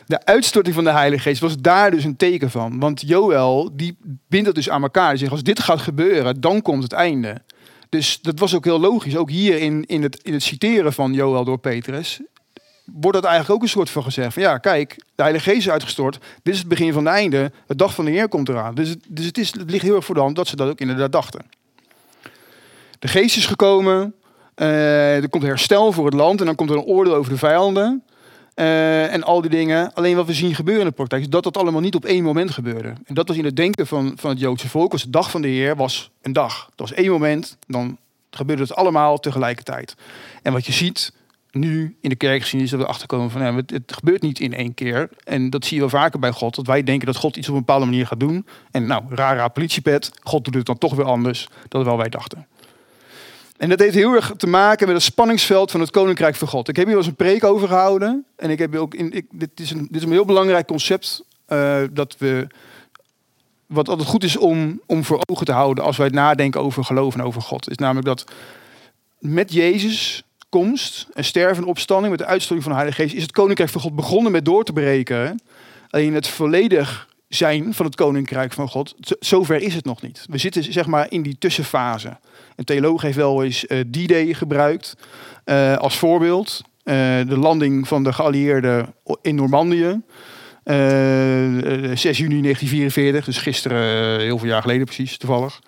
de 0.06 0.24
uitstorting 0.24 0.74
van 0.74 0.84
de 0.84 0.90
Heilige 0.90 1.22
Geest 1.22 1.40
was 1.40 1.58
daar 1.58 1.90
dus 1.90 2.04
een 2.04 2.16
teken 2.16 2.50
van. 2.50 2.78
Want 2.78 3.00
Joël, 3.00 3.70
die 3.72 3.96
bindt 4.28 4.46
het 4.46 4.54
dus 4.54 4.70
aan 4.70 4.82
elkaar. 4.82 5.10
Die 5.10 5.18
zegt, 5.18 5.32
als 5.32 5.42
dit 5.42 5.60
gaat 5.60 5.80
gebeuren, 5.80 6.40
dan 6.40 6.62
komt 6.62 6.82
het 6.82 6.92
einde. 6.92 7.42
Dus 7.88 8.20
dat 8.20 8.38
was 8.38 8.54
ook 8.54 8.64
heel 8.64 8.80
logisch. 8.80 9.16
Ook 9.16 9.30
hier 9.30 9.58
in, 9.58 9.84
in, 9.86 10.02
het, 10.02 10.20
in 10.22 10.32
het 10.32 10.42
citeren 10.42 10.92
van 10.92 11.12
Joël 11.12 11.44
door 11.44 11.58
Petrus... 11.58 12.20
wordt 12.84 13.16
dat 13.16 13.24
eigenlijk 13.24 13.54
ook 13.54 13.62
een 13.62 13.68
soort 13.68 13.90
van 13.90 14.02
gezegd. 14.02 14.32
Van 14.34 14.42
ja, 14.42 14.58
kijk, 14.58 14.96
de 15.14 15.22
Heilige 15.22 15.50
Geest 15.50 15.66
is 15.66 15.70
uitgestort. 15.70 16.18
Dit 16.42 16.54
is 16.54 16.58
het 16.58 16.68
begin 16.68 16.92
van 16.92 17.04
het 17.04 17.14
einde. 17.14 17.52
De 17.66 17.76
dag 17.76 17.94
van 17.94 18.04
de 18.04 18.10
Heer 18.10 18.28
komt 18.28 18.48
eraan. 18.48 18.74
Dus, 18.74 18.94
dus 19.08 19.24
het, 19.24 19.38
is, 19.38 19.52
het 19.52 19.70
ligt 19.70 19.84
heel 19.84 19.96
erg 19.96 20.04
voor 20.04 20.14
de 20.14 20.20
hand 20.20 20.36
dat 20.36 20.48
ze 20.48 20.56
dat 20.56 20.68
ook 20.68 20.80
inderdaad 20.80 21.12
dachten. 21.12 21.46
De 22.98 23.08
Geest 23.08 23.36
is 23.36 23.46
gekomen. 23.46 24.14
Uh, 24.56 25.22
er 25.22 25.28
komt 25.28 25.42
herstel 25.42 25.92
voor 25.92 26.04
het 26.04 26.14
land. 26.14 26.40
En 26.40 26.46
dan 26.46 26.54
komt 26.54 26.70
er 26.70 26.76
een 26.76 26.82
oordeel 26.82 27.14
over 27.14 27.32
de 27.32 27.38
vijanden. 27.38 28.02
Uh, 28.54 29.12
en 29.12 29.22
al 29.22 29.40
die 29.40 29.50
dingen. 29.50 29.94
Alleen 29.94 30.16
wat 30.16 30.26
we 30.26 30.32
zien 30.32 30.54
gebeuren 30.54 30.82
in 30.82 30.88
de 30.88 30.94
praktijk 30.94 31.22
is 31.22 31.28
dat 31.28 31.42
dat 31.42 31.56
allemaal 31.56 31.80
niet 31.80 31.94
op 31.94 32.04
één 32.04 32.24
moment 32.24 32.50
gebeurde. 32.50 32.92
En 33.04 33.14
dat 33.14 33.28
was 33.28 33.36
in 33.36 33.44
het 33.44 33.56
denken 33.56 33.86
van, 33.86 34.12
van 34.16 34.30
het 34.30 34.38
Joodse 34.38 34.68
volk. 34.68 34.92
Was 34.92 35.02
de 35.02 35.10
dag 35.10 35.30
van 35.30 35.42
de 35.42 35.48
Heer 35.48 35.76
was 35.76 36.10
een 36.22 36.32
dag. 36.32 36.64
Dat 36.74 36.88
was 36.88 36.92
één 36.92 37.10
moment. 37.10 37.56
Dan 37.66 37.98
gebeurde 38.30 38.62
het 38.62 38.74
allemaal 38.74 39.18
tegelijkertijd. 39.18 39.94
En 40.42 40.52
wat 40.52 40.66
je 40.66 40.72
ziet 40.72 41.12
nu 41.54 41.96
in 42.00 42.08
de 42.08 42.16
kerk 42.16 42.46
zien 42.46 42.60
is 42.60 42.70
dat 42.70 42.80
we 42.80 42.86
achterkomen 42.86 43.30
van 43.30 43.42
ja, 43.42 43.54
het, 43.54 43.70
het, 43.70 43.92
gebeurt 43.92 44.22
niet 44.22 44.40
in 44.40 44.54
één 44.54 44.74
keer. 44.74 45.08
En 45.24 45.50
dat 45.50 45.64
zie 45.64 45.74
je 45.74 45.80
wel 45.80 46.00
vaker 46.00 46.18
bij 46.18 46.30
God. 46.30 46.54
Dat 46.54 46.66
wij 46.66 46.82
denken 46.82 47.06
dat 47.06 47.16
God 47.16 47.36
iets 47.36 47.48
op 47.48 47.54
een 47.54 47.60
bepaalde 47.60 47.84
manier 47.84 48.06
gaat 48.06 48.20
doen. 48.20 48.46
En 48.70 48.86
nou, 48.86 49.02
raar 49.08 49.50
politiepet. 49.50 50.10
God 50.22 50.44
doet 50.44 50.54
het 50.54 50.66
dan 50.66 50.78
toch 50.78 50.94
weer 50.94 51.06
anders 51.06 51.48
dan 51.68 51.84
wel 51.84 51.96
wij 51.96 52.08
dachten. 52.08 52.46
En 53.56 53.68
dat 53.68 53.78
heeft 53.78 53.94
heel 53.94 54.14
erg 54.14 54.32
te 54.36 54.46
maken 54.46 54.86
met 54.86 54.96
het 54.96 55.04
spanningsveld 55.04 55.70
van 55.70 55.80
het 55.80 55.90
Koninkrijk 55.90 56.34
van 56.34 56.48
God. 56.48 56.68
Ik 56.68 56.76
heb 56.76 56.84
hier 56.84 56.94
wel 56.94 57.04
eens 57.04 57.12
een 57.12 57.24
preek 57.24 57.44
over 57.44 57.68
gehouden. 57.68 58.24
En 58.36 58.50
ik 58.50 58.58
heb 58.58 58.74
ook 58.74 58.94
in, 58.94 59.12
ik, 59.12 59.26
dit, 59.30 59.50
is 59.54 59.70
een, 59.70 59.86
dit 59.90 59.96
is 59.96 60.02
een 60.02 60.10
heel 60.10 60.24
belangrijk 60.24 60.66
concept. 60.66 61.24
Uh, 61.48 61.82
dat 61.92 62.16
we, 62.18 62.46
wat 63.66 63.88
altijd 63.88 64.08
goed 64.08 64.24
is 64.24 64.36
om, 64.36 64.80
om 64.86 65.04
voor 65.04 65.22
ogen 65.26 65.46
te 65.46 65.52
houden 65.52 65.84
als 65.84 65.96
wij 65.96 66.08
nadenken 66.08 66.60
over 66.60 66.84
geloof 66.84 67.14
en 67.14 67.22
over 67.22 67.42
God. 67.42 67.70
Is 67.70 67.76
namelijk 67.76 68.06
dat 68.06 68.24
met 69.18 69.52
Jezus 69.52 70.23
komst 70.58 71.06
en 71.12 71.24
sterven 71.24 71.62
en 71.62 71.68
opstanding, 71.68 72.10
met 72.10 72.18
de 72.18 72.26
uitstorting 72.26 72.62
van 72.62 72.72
de 72.72 72.78
Heilige 72.78 73.02
Geest, 73.02 73.14
is 73.14 73.22
het 73.22 73.32
Koninkrijk 73.32 73.70
van 73.70 73.80
God 73.80 73.94
begonnen 73.94 74.32
met 74.32 74.44
door 74.44 74.64
te 74.64 74.72
breken. 74.72 75.40
Alleen 75.90 76.14
het 76.14 76.28
volledig 76.28 77.08
zijn 77.28 77.74
van 77.74 77.86
het 77.86 77.94
koninkrijk 77.94 78.52
van 78.52 78.68
God. 78.68 78.94
zover 79.20 79.62
is 79.62 79.74
het 79.74 79.84
nog 79.84 80.02
niet. 80.02 80.26
We 80.30 80.38
zitten 80.38 80.72
zeg 80.72 80.86
maar 80.86 81.06
in 81.08 81.22
die 81.22 81.36
tussenfase. 81.38 82.18
Een 82.56 82.64
theoloog 82.64 83.02
heeft 83.02 83.16
wel 83.16 83.44
eens 83.44 83.64
uh, 83.68 83.80
D-Day 83.80 84.34
gebruikt 84.34 84.96
uh, 85.44 85.76
als 85.76 85.98
voorbeeld. 85.98 86.60
Uh, 86.84 86.94
de 87.26 87.38
landing 87.38 87.88
van 87.88 88.04
de 88.04 88.12
geallieerden 88.12 88.94
in 89.22 89.34
Normandië. 89.34 90.00
6 90.64 90.74
juni 92.18 92.40
1944, 92.40 93.24
dus 93.24 93.38
gisteren, 93.38 94.20
heel 94.20 94.38
veel 94.38 94.48
jaar 94.48 94.62
geleden 94.62 94.84
precies, 94.84 95.16
toevallig. 95.16 95.60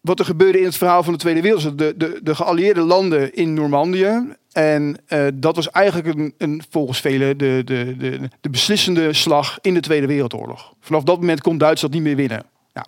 Wat 0.00 0.18
er 0.18 0.24
gebeurde 0.24 0.58
in 0.58 0.64
het 0.64 0.76
verhaal 0.76 1.02
van 1.02 1.12
de 1.12 1.18
Tweede 1.18 1.40
Wereldoorlog. 1.40 1.78
De, 1.78 1.94
de, 1.96 2.20
de 2.22 2.34
geallieerde 2.34 2.80
landen 2.80 3.34
in 3.34 3.54
Normandië. 3.54 4.36
En 4.52 4.96
uh, 5.08 5.26
dat 5.34 5.56
was 5.56 5.70
eigenlijk 5.70 6.18
een, 6.18 6.34
een, 6.38 6.62
volgens 6.70 7.00
velen 7.00 7.38
de, 7.38 7.62
de, 7.64 7.94
de, 7.98 8.28
de 8.40 8.50
beslissende 8.50 9.12
slag 9.12 9.58
in 9.60 9.74
de 9.74 9.80
Tweede 9.80 10.06
Wereldoorlog. 10.06 10.74
Vanaf 10.80 11.02
dat 11.02 11.20
moment 11.20 11.40
kon 11.40 11.58
Duitsland 11.58 11.94
niet 11.94 12.02
meer 12.02 12.16
winnen. 12.16 12.44
Ja, 12.72 12.86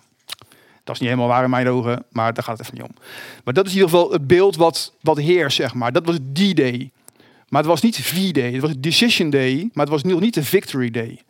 dat 0.84 0.94
is 0.94 1.00
niet 1.00 1.10
helemaal 1.10 1.28
waar 1.28 1.44
in 1.44 1.50
mijn 1.50 1.68
ogen, 1.68 2.04
maar 2.10 2.34
daar 2.34 2.44
gaat 2.44 2.58
het 2.58 2.66
even 2.66 2.78
niet 2.78 2.88
om. 2.88 3.02
Maar 3.44 3.54
dat 3.54 3.66
is 3.66 3.72
in 3.72 3.78
ieder 3.78 3.90
geval 3.90 4.12
het 4.12 4.26
beeld 4.26 4.56
wat, 4.56 4.94
wat 5.00 5.18
heerst, 5.18 5.56
zeg 5.56 5.74
maar. 5.74 5.92
Dat 5.92 6.06
was 6.06 6.16
D-Day. 6.32 6.90
Maar 7.48 7.60
het 7.60 7.70
was 7.70 7.80
niet 7.80 7.96
V-Day, 7.96 8.52
het 8.52 8.60
was 8.60 8.72
Decision 8.78 9.30
Day, 9.30 9.70
maar 9.72 9.84
het 9.84 9.94
was 9.94 10.02
nog 10.02 10.20
niet 10.20 10.34
de 10.34 10.44
Victory 10.44 10.90
Day. 10.90 11.20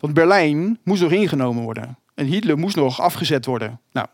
Want 0.00 0.14
Berlijn 0.14 0.78
moest 0.84 1.02
nog 1.02 1.12
ingenomen 1.12 1.62
worden. 1.62 1.98
En 2.14 2.26
Hitler 2.26 2.58
moest 2.58 2.76
nog 2.76 3.00
afgezet 3.00 3.46
worden. 3.46 3.80
Nou, 3.92 4.06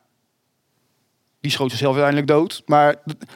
die 1.46 1.54
schoot 1.54 1.70
zichzelf 1.70 1.96
uiteindelijk 1.96 2.32
dood. 2.32 2.62
Maar 2.66 2.94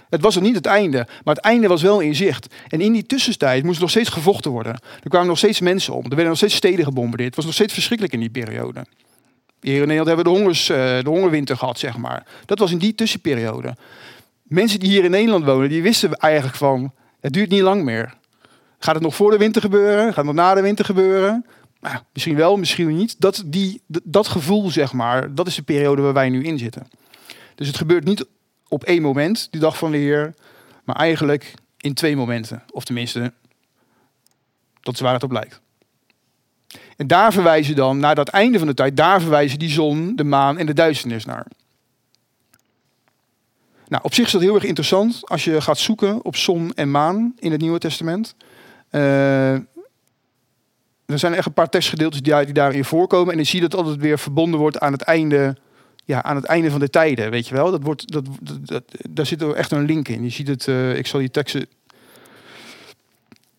het 0.08 0.20
was 0.20 0.34
nog 0.34 0.44
niet 0.44 0.54
het 0.54 0.66
einde. 0.66 1.06
Maar 1.24 1.34
het 1.34 1.44
einde 1.44 1.68
was 1.68 1.82
wel 1.82 2.00
in 2.00 2.14
zicht. 2.14 2.54
En 2.68 2.80
in 2.80 2.92
die 2.92 3.06
tussentijd 3.06 3.64
moest 3.64 3.80
nog 3.80 3.90
steeds 3.90 4.08
gevochten 4.08 4.50
worden. 4.50 4.72
Er 5.02 5.08
kwamen 5.08 5.28
nog 5.28 5.38
steeds 5.38 5.60
mensen 5.60 5.94
om. 5.94 6.02
Er 6.02 6.08
werden 6.08 6.26
nog 6.26 6.36
steeds 6.36 6.54
steden 6.54 6.84
gebombardeerd. 6.84 7.28
Het 7.28 7.36
was 7.36 7.44
nog 7.44 7.54
steeds 7.54 7.72
verschrikkelijk 7.72 8.14
in 8.14 8.20
die 8.20 8.30
periode. 8.30 8.84
Hier 9.60 9.80
in 9.80 9.88
Nederland 9.88 10.06
hebben 10.06 10.24
we 10.24 10.32
de, 10.32 10.38
hongers, 10.38 10.68
eh, 10.68 10.76
de 10.76 11.08
hongerwinter 11.08 11.56
gehad, 11.56 11.78
zeg 11.78 11.96
maar. 11.96 12.26
Dat 12.46 12.58
was 12.58 12.72
in 12.72 12.78
die 12.78 12.94
tussenperiode. 12.94 13.76
Mensen 14.42 14.80
die 14.80 14.88
hier 14.88 15.04
in 15.04 15.10
Nederland 15.10 15.44
wonen, 15.44 15.68
die 15.68 15.82
wisten 15.82 16.14
eigenlijk 16.14 16.56
van... 16.56 16.92
het 17.20 17.32
duurt 17.32 17.50
niet 17.50 17.60
lang 17.60 17.84
meer. 17.84 18.14
Gaat 18.78 18.94
het 18.94 19.04
nog 19.04 19.14
voor 19.14 19.30
de 19.30 19.38
winter 19.38 19.62
gebeuren? 19.62 20.14
Gaat 20.14 20.26
het 20.26 20.34
na 20.34 20.54
de 20.54 20.62
winter 20.62 20.84
gebeuren? 20.84 21.46
Nou, 21.80 21.96
misschien 22.12 22.36
wel, 22.36 22.56
misschien 22.56 22.96
niet. 22.96 23.20
Dat, 23.20 23.42
die, 23.46 23.82
dat 23.86 24.28
gevoel, 24.28 24.70
zeg 24.70 24.92
maar, 24.92 25.34
dat 25.34 25.46
is 25.46 25.54
de 25.54 25.62
periode 25.62 26.02
waar 26.02 26.12
wij 26.12 26.28
nu 26.28 26.44
in 26.44 26.58
zitten. 26.58 26.86
Dus 27.60 27.68
het 27.68 27.78
gebeurt 27.78 28.04
niet 28.04 28.26
op 28.68 28.84
één 28.84 29.02
moment, 29.02 29.48
die 29.50 29.60
dag 29.60 29.78
van 29.78 29.90
de 29.90 29.96
Heer, 29.96 30.34
maar 30.84 30.96
eigenlijk 30.96 31.54
in 31.76 31.94
twee 31.94 32.16
momenten. 32.16 32.62
Of 32.70 32.84
tenminste, 32.84 33.32
dat 34.80 34.94
is 34.94 35.00
waar 35.00 35.12
het 35.12 35.22
op 35.22 35.30
lijkt. 35.30 35.60
En 36.96 37.06
daar 37.06 37.32
verwijzen 37.32 37.74
dan, 37.74 37.98
naar 37.98 38.14
dat 38.14 38.28
einde 38.28 38.58
van 38.58 38.66
de 38.66 38.74
tijd, 38.74 38.96
daar 38.96 39.20
verwijzen 39.20 39.58
die 39.58 39.70
zon, 39.70 40.16
de 40.16 40.24
maan 40.24 40.58
en 40.58 40.66
de 40.66 40.72
duisternis 40.72 41.24
naar. 41.24 41.46
Nou, 43.88 44.02
op 44.02 44.14
zich 44.14 44.26
is 44.26 44.32
dat 44.32 44.40
heel 44.40 44.54
erg 44.54 44.64
interessant 44.64 45.28
als 45.28 45.44
je 45.44 45.60
gaat 45.60 45.78
zoeken 45.78 46.24
op 46.24 46.36
zon 46.36 46.72
en 46.74 46.90
maan 46.90 47.32
in 47.38 47.52
het 47.52 47.60
Nieuwe 47.60 47.78
Testament. 47.78 48.34
Uh, 48.90 49.52
er 51.06 51.18
zijn 51.18 51.34
echt 51.34 51.46
een 51.46 51.52
paar 51.52 51.68
tekstgedeeltes 51.68 52.22
die, 52.22 52.44
die 52.44 52.54
daarin 52.54 52.84
voorkomen. 52.84 53.32
En 53.32 53.38
je 53.38 53.44
ziet 53.44 53.60
dat 53.60 53.74
altijd 53.74 53.96
weer 53.96 54.18
verbonden 54.18 54.60
wordt 54.60 54.80
aan 54.80 54.92
het 54.92 55.02
einde 55.02 55.56
ja, 56.04 56.22
aan 56.22 56.36
het 56.36 56.44
einde 56.44 56.70
van 56.70 56.80
de 56.80 56.90
tijden, 56.90 57.30
weet 57.30 57.48
je 57.48 57.54
wel. 57.54 57.70
Dat 57.70 57.82
wordt, 57.82 58.12
dat, 58.12 58.24
dat, 58.60 58.84
daar 59.08 59.26
zit 59.26 59.42
er 59.42 59.54
echt 59.54 59.70
een 59.70 59.84
link 59.84 60.08
in. 60.08 60.22
Je 60.22 60.30
ziet 60.30 60.48
het, 60.48 60.66
uh, 60.66 60.96
ik 60.96 61.06
zal 61.06 61.20
die 61.20 61.30
teksten... 61.30 61.66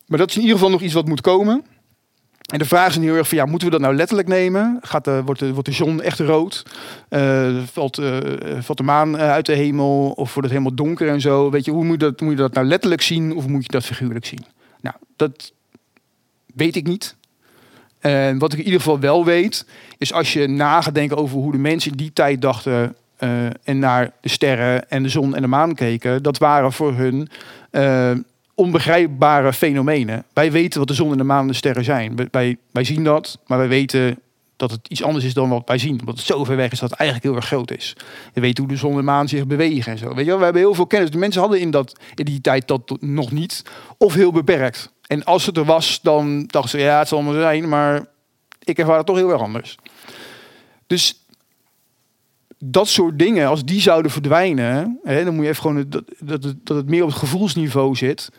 Maar 0.07 0.19
dat 0.19 0.29
is 0.29 0.35
in 0.35 0.41
ieder 0.41 0.57
geval 0.57 0.71
nog 0.71 0.81
iets 0.81 0.93
wat 0.93 1.07
moet 1.07 1.21
komen. 1.21 1.63
En 2.51 2.59
de 2.59 2.65
vraag 2.65 2.89
is 2.89 3.03
heel 3.03 3.15
erg 3.15 3.27
van, 3.27 3.37
ja, 3.37 3.45
moeten 3.45 3.67
we 3.67 3.73
dat 3.73 3.83
nou 3.83 3.95
letterlijk 3.95 4.27
nemen? 4.27 4.77
Gaat 4.81 5.05
de, 5.05 5.21
wordt, 5.25 5.39
de, 5.39 5.53
wordt 5.53 5.67
de 5.67 5.73
zon 5.73 6.01
echt 6.01 6.19
rood? 6.19 6.65
Uh, 7.09 7.63
valt, 7.63 7.99
uh, 7.99 8.17
valt 8.59 8.77
de 8.77 8.83
maan 8.83 9.17
uit 9.17 9.45
de 9.45 9.55
hemel? 9.55 10.09
Of 10.09 10.33
wordt 10.33 10.49
het 10.49 10.57
helemaal 10.57 10.75
donker 10.75 11.09
en 11.09 11.21
zo? 11.21 11.49
Weet 11.49 11.65
je, 11.65 11.71
hoe 11.71 11.83
moet, 11.83 11.99
dat, 11.99 12.21
moet 12.21 12.31
je 12.31 12.37
dat 12.37 12.53
nou 12.53 12.67
letterlijk 12.67 13.01
zien? 13.01 13.35
Of 13.35 13.47
moet 13.47 13.63
je 13.63 13.71
dat 13.71 13.85
figuurlijk 13.85 14.25
zien? 14.25 14.45
Nou, 14.81 14.95
dat 15.15 15.53
weet 16.53 16.75
ik 16.75 16.87
niet. 16.87 17.15
En 18.01 18.37
wat 18.37 18.53
ik 18.53 18.59
in 18.59 18.65
ieder 18.65 18.79
geval 18.79 18.99
wel 18.99 19.25
weet, 19.25 19.65
is 19.97 20.13
als 20.13 20.33
je 20.33 20.47
na 20.47 20.81
gaat 20.81 20.95
denken 20.95 21.17
over 21.17 21.37
hoe 21.37 21.51
de 21.51 21.57
mensen 21.57 21.91
in 21.91 21.97
die 21.97 22.13
tijd 22.13 22.41
dachten 22.41 22.95
uh, 23.19 23.29
en 23.63 23.79
naar 23.79 24.11
de 24.21 24.29
sterren 24.29 24.89
en 24.89 25.03
de 25.03 25.09
zon 25.09 25.35
en 25.35 25.41
de 25.41 25.47
maan 25.47 25.75
keken, 25.75 26.23
dat 26.23 26.37
waren 26.37 26.71
voor 26.71 26.93
hun 26.93 27.29
uh, 27.71 28.11
onbegrijpbare 28.55 29.53
fenomenen. 29.53 30.23
Wij 30.33 30.51
weten 30.51 30.79
wat 30.79 30.87
de 30.87 30.93
zon 30.93 31.11
en 31.11 31.17
de 31.17 31.23
maan 31.23 31.41
en 31.41 31.47
de 31.47 31.53
sterren 31.53 31.83
zijn. 31.83 32.27
Wij, 32.31 32.57
wij 32.71 32.83
zien 32.83 33.03
dat, 33.03 33.39
maar 33.47 33.57
wij 33.57 33.67
weten 33.67 34.19
dat 34.55 34.71
het 34.71 34.87
iets 34.87 35.03
anders 35.03 35.25
is 35.25 35.33
dan 35.33 35.49
wat 35.49 35.67
wij 35.67 35.77
zien. 35.77 35.99
Omdat 35.99 36.15
het 36.15 36.25
zo 36.25 36.43
ver 36.43 36.55
weg 36.55 36.71
is 36.71 36.79
dat 36.79 36.89
het 36.89 36.99
eigenlijk 36.99 37.29
heel 37.29 37.37
erg 37.37 37.47
groot 37.47 37.71
is. 37.71 37.95
Je 38.33 38.41
weet 38.41 38.57
hoe 38.57 38.67
de 38.67 38.75
zon 38.75 38.91
en 38.91 38.97
de 38.97 39.03
maan 39.03 39.27
zich 39.27 39.47
bewegen 39.47 39.91
en 39.91 39.97
zo. 39.97 40.07
Weet 40.07 40.17
je 40.17 40.25
wel? 40.25 40.37
We 40.37 40.43
hebben 40.43 40.61
heel 40.61 40.73
veel 40.73 40.87
kennis. 40.87 41.11
De 41.11 41.17
mensen 41.17 41.41
hadden 41.41 41.59
in, 41.59 41.71
dat, 41.71 41.99
in 42.15 42.25
die 42.25 42.41
tijd 42.41 42.67
dat 42.67 42.97
nog 42.99 43.31
niet. 43.31 43.63
Of 43.97 44.13
heel 44.13 44.31
beperkt. 44.31 44.91
En 45.11 45.23
als 45.23 45.45
het 45.45 45.57
er 45.57 45.65
was, 45.65 45.99
dan 46.01 46.43
dachten 46.47 46.69
ze, 46.69 46.85
ja, 46.85 46.99
het 46.99 47.07
zal 47.07 47.21
maar 47.21 47.33
zijn, 47.33 47.69
maar 47.69 48.05
ik 48.63 48.77
ervaar 48.77 48.97
het 48.97 49.05
toch 49.05 49.15
heel 49.15 49.31
erg 49.31 49.41
anders. 49.41 49.77
Dus 50.87 51.25
dat 52.57 52.87
soort 52.87 53.19
dingen, 53.19 53.47
als 53.47 53.65
die 53.65 53.81
zouden 53.81 54.11
verdwijnen, 54.11 54.99
hè, 55.03 55.23
dan 55.23 55.35
moet 55.35 55.43
je 55.43 55.49
even 55.49 55.61
gewoon 55.61 55.85
dat, 55.89 56.03
dat, 56.19 56.41
dat 56.63 56.77
het 56.77 56.89
meer 56.89 57.03
op 57.03 57.09
het 57.09 57.17
gevoelsniveau 57.17 57.95
zit. 57.95 58.29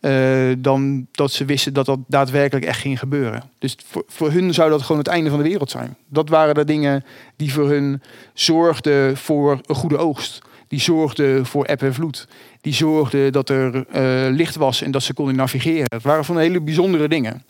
Uh, 0.00 0.52
dan 0.58 1.06
dat 1.10 1.30
ze 1.30 1.44
wisten 1.44 1.74
dat 1.74 1.86
dat 1.86 1.98
daadwerkelijk 2.06 2.66
echt 2.66 2.80
ging 2.80 2.98
gebeuren. 2.98 3.42
Dus 3.58 3.76
voor, 3.86 4.04
voor 4.06 4.30
hun 4.30 4.54
zou 4.54 4.70
dat 4.70 4.82
gewoon 4.82 4.98
het 4.98 5.06
einde 5.06 5.30
van 5.30 5.38
de 5.38 5.48
wereld 5.48 5.70
zijn. 5.70 5.96
Dat 6.08 6.28
waren 6.28 6.54
de 6.54 6.64
dingen 6.64 7.04
die 7.36 7.52
voor 7.52 7.68
hun 7.68 8.02
zorgden 8.34 9.16
voor 9.16 9.60
een 9.66 9.74
goede 9.74 9.96
oogst. 9.96 10.42
Die 10.68 10.80
zorgden 10.80 11.46
voor 11.46 11.64
eb 11.64 11.82
en 11.82 11.94
vloed. 11.94 12.28
Die 12.60 12.74
zorgden 12.74 13.32
dat 13.32 13.48
er 13.48 13.74
uh, 13.74 14.36
licht 14.36 14.56
was 14.56 14.82
en 14.82 14.90
dat 14.90 15.02
ze 15.02 15.14
konden 15.14 15.36
navigeren. 15.36 15.86
Het 15.88 16.02
waren 16.02 16.24
van 16.24 16.38
hele 16.38 16.60
bijzondere 16.60 17.08
dingen. 17.08 17.42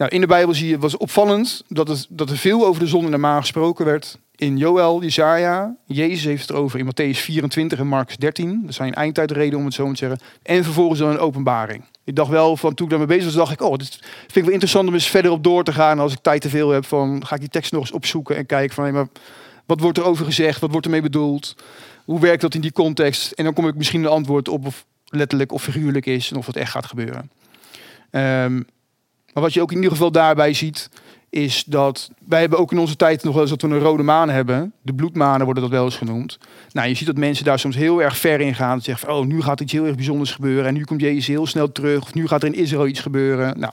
Nou, 0.00 0.12
in 0.12 0.20
de 0.20 0.26
Bijbel 0.26 0.54
zie 0.54 0.68
je, 0.68 0.78
was 0.78 0.96
opvallend 0.96 1.64
dat, 1.68 1.88
het, 1.88 2.06
dat 2.08 2.30
er 2.30 2.36
veel 2.36 2.66
over 2.66 2.80
de 2.80 2.88
zon 2.88 3.04
en 3.04 3.10
de 3.10 3.16
maan 3.16 3.40
gesproken 3.40 3.84
werd. 3.84 4.18
In 4.36 4.56
Joel, 4.56 5.02
Jezaja, 5.02 5.76
Jezus 5.86 6.24
heeft 6.24 6.48
het 6.48 6.56
over 6.56 6.78
in 6.78 6.86
Matthäus 6.86 7.18
24 7.18 7.78
en 7.78 7.86
Marcus 7.86 8.16
13. 8.16 8.62
Dat 8.64 8.74
zijn 8.74 8.94
eindtijdreden 8.94 9.58
om 9.58 9.64
het 9.64 9.74
zo 9.74 9.90
te 9.90 9.96
zeggen. 9.96 10.18
En 10.42 10.64
vervolgens 10.64 11.00
dan 11.00 11.10
een 11.10 11.18
openbaring. 11.18 11.84
Ik 12.04 12.16
dacht 12.16 12.30
wel, 12.30 12.56
van 12.56 12.74
toen 12.74 12.84
ik 12.84 12.90
daarmee 12.90 13.08
bezig 13.08 13.24
was, 13.24 13.34
dacht 13.34 13.52
ik, 13.52 13.62
oh, 13.62 13.76
dit 13.76 13.98
vind 14.18 14.36
ik 14.36 14.42
wel 14.42 14.52
interessant 14.52 14.88
om 14.88 14.94
eens 14.94 15.10
verder 15.10 15.30
op 15.30 15.44
door 15.44 15.64
te 15.64 15.72
gaan. 15.72 15.98
Als 15.98 16.12
ik 16.12 16.18
tijd 16.22 16.40
te 16.40 16.48
veel 16.48 16.70
heb, 16.70 16.84
van, 16.84 17.26
ga 17.26 17.34
ik 17.34 17.40
die 17.40 17.50
tekst 17.50 17.72
nog 17.72 17.80
eens 17.80 17.92
opzoeken 17.92 18.36
en 18.36 18.46
kijken 18.46 18.74
van, 18.74 18.92
maar 18.92 19.08
wat 19.70 19.80
wordt 19.80 19.98
er 19.98 20.04
over 20.04 20.24
gezegd? 20.24 20.60
Wat 20.60 20.70
wordt 20.70 20.86
ermee 20.86 21.02
bedoeld? 21.02 21.54
Hoe 22.04 22.20
werkt 22.20 22.40
dat 22.40 22.54
in 22.54 22.60
die 22.60 22.72
context? 22.72 23.32
En 23.32 23.44
dan 23.44 23.52
kom 23.52 23.68
ik 23.68 23.74
misschien 23.74 24.00
een 24.02 24.10
antwoord 24.10 24.48
op 24.48 24.66
of 24.66 24.84
letterlijk 25.04 25.52
of 25.52 25.62
figuurlijk 25.62 26.06
is 26.06 26.30
en 26.30 26.36
of 26.36 26.46
het 26.46 26.56
echt 26.56 26.70
gaat 26.70 26.86
gebeuren. 26.86 27.30
Um, 28.10 28.66
maar 29.32 29.42
wat 29.42 29.52
je 29.52 29.60
ook 29.62 29.70
in 29.70 29.76
ieder 29.76 29.90
geval 29.90 30.10
daarbij 30.10 30.52
ziet, 30.52 30.90
is 31.30 31.64
dat 31.64 32.10
wij 32.28 32.40
hebben 32.40 32.58
ook 32.58 32.72
in 32.72 32.78
onze 32.78 32.96
tijd 32.96 33.22
nog 33.24 33.32
wel 33.32 33.42
eens 33.42 33.50
dat 33.50 33.62
we 33.62 33.68
een 33.68 33.78
rode 33.78 34.02
maan 34.02 34.28
hebben. 34.28 34.72
De 34.82 34.94
bloedmanen 34.94 35.44
worden 35.44 35.62
dat 35.62 35.72
wel 35.72 35.84
eens 35.84 35.96
genoemd. 35.96 36.38
Nou, 36.72 36.88
je 36.88 36.94
ziet 36.94 37.06
dat 37.06 37.16
mensen 37.16 37.44
daar 37.44 37.58
soms 37.58 37.76
heel 37.76 38.02
erg 38.02 38.16
ver 38.16 38.40
in 38.40 38.54
gaan. 38.54 38.80
Zeggen 38.80 39.08
van, 39.08 39.16
oh, 39.16 39.26
nu 39.26 39.42
gaat 39.42 39.60
iets 39.60 39.72
heel 39.72 39.86
erg 39.86 39.94
bijzonders 39.94 40.32
gebeuren. 40.32 40.66
En 40.66 40.74
nu 40.74 40.84
komt 40.84 41.00
Jezus 41.00 41.26
heel 41.26 41.46
snel 41.46 41.72
terug. 41.72 42.02
Of 42.02 42.14
nu 42.14 42.26
gaat 42.26 42.42
er 42.42 42.48
in 42.48 42.54
Israël 42.54 42.86
iets 42.86 43.00
gebeuren. 43.00 43.58
Nou, 43.60 43.72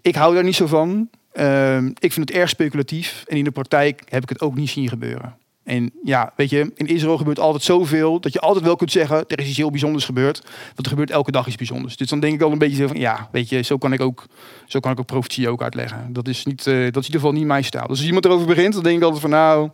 ik 0.00 0.14
hou 0.14 0.34
daar 0.34 0.44
niet 0.44 0.54
zo 0.54 0.66
van. 0.66 1.08
Uh, 1.38 1.76
ik 1.98 2.12
vind 2.12 2.28
het 2.28 2.30
erg 2.30 2.48
speculatief. 2.48 3.24
En 3.26 3.36
in 3.36 3.44
de 3.44 3.50
praktijk 3.50 4.02
heb 4.08 4.22
ik 4.22 4.28
het 4.28 4.40
ook 4.40 4.54
niet 4.54 4.70
zien 4.70 4.88
gebeuren. 4.88 5.36
En 5.64 5.90
ja, 6.04 6.32
weet 6.36 6.50
je, 6.50 6.72
in 6.74 6.86
Israël 6.86 7.16
gebeurt 7.16 7.38
altijd 7.38 7.62
zoveel 7.62 8.20
dat 8.20 8.32
je 8.32 8.40
altijd 8.40 8.64
wel 8.64 8.76
kunt 8.76 8.92
zeggen, 8.92 9.24
er 9.26 9.40
is 9.40 9.48
iets 9.48 9.56
heel 9.56 9.70
bijzonders 9.70 10.04
gebeurd. 10.04 10.42
Want 10.74 10.78
er 10.78 10.88
gebeurt 10.88 11.10
elke 11.10 11.30
dag 11.30 11.46
iets 11.46 11.56
bijzonders. 11.56 11.96
Dus 11.96 12.08
dan 12.08 12.20
denk 12.20 12.34
ik 12.34 12.42
al 12.42 12.52
een 12.52 12.58
beetje 12.58 12.88
van, 12.88 12.96
ja, 12.96 13.28
weet 13.32 13.48
je, 13.48 13.62
zo 13.62 13.78
kan 13.78 13.92
ik 13.92 14.00
ook, 14.00 14.26
zo 14.66 14.80
kan 14.80 14.92
ik 14.92 14.98
ook 14.98 15.06
profetie 15.06 15.48
ook 15.48 15.62
uitleggen. 15.62 16.12
Dat 16.12 16.28
is, 16.28 16.44
niet, 16.44 16.66
uh, 16.66 16.74
dat 16.74 16.76
is 16.76 16.84
in 16.84 16.94
ieder 16.94 17.20
geval 17.20 17.32
niet 17.32 17.44
mijn 17.44 17.64
stijl. 17.64 17.86
Dus 17.86 17.96
als 17.96 18.06
iemand 18.06 18.24
erover 18.24 18.46
begint, 18.46 18.74
dan 18.74 18.82
denk 18.82 18.96
ik 18.96 19.02
altijd 19.02 19.20
van, 19.20 19.30
nou, 19.30 19.70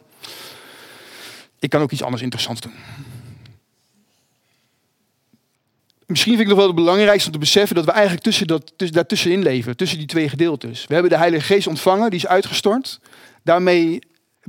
ik 1.59 1.71
kan 1.71 1.83
ook 1.83 1.93
iets 1.93 2.03
anders 2.03 2.23
interessants 2.23 2.61
doen. 2.61 2.73
Misschien 6.15 6.37
vind 6.37 6.45
ik 6.45 6.55
nog 6.55 6.65
wel 6.65 6.75
het 6.75 6.85
belangrijkste 6.85 7.27
om 7.27 7.33
te 7.33 7.39
beseffen 7.39 7.77
dat 7.77 7.85
we 7.85 7.91
eigenlijk 7.91 8.23
tussen 8.23 8.47
dat, 8.47 8.73
tussen, 8.77 8.97
daartussenin 8.97 9.43
leven, 9.43 9.77
tussen 9.77 9.99
die 9.99 10.07
twee 10.07 10.29
gedeeltes. 10.29 10.87
We 10.87 10.93
hebben 10.93 11.13
de 11.13 11.19
Heilige 11.19 11.45
Geest 11.45 11.67
ontvangen, 11.67 12.11
die 12.11 12.19
is 12.19 12.27
uitgestort. 12.27 13.01
Daarmee 13.43 13.99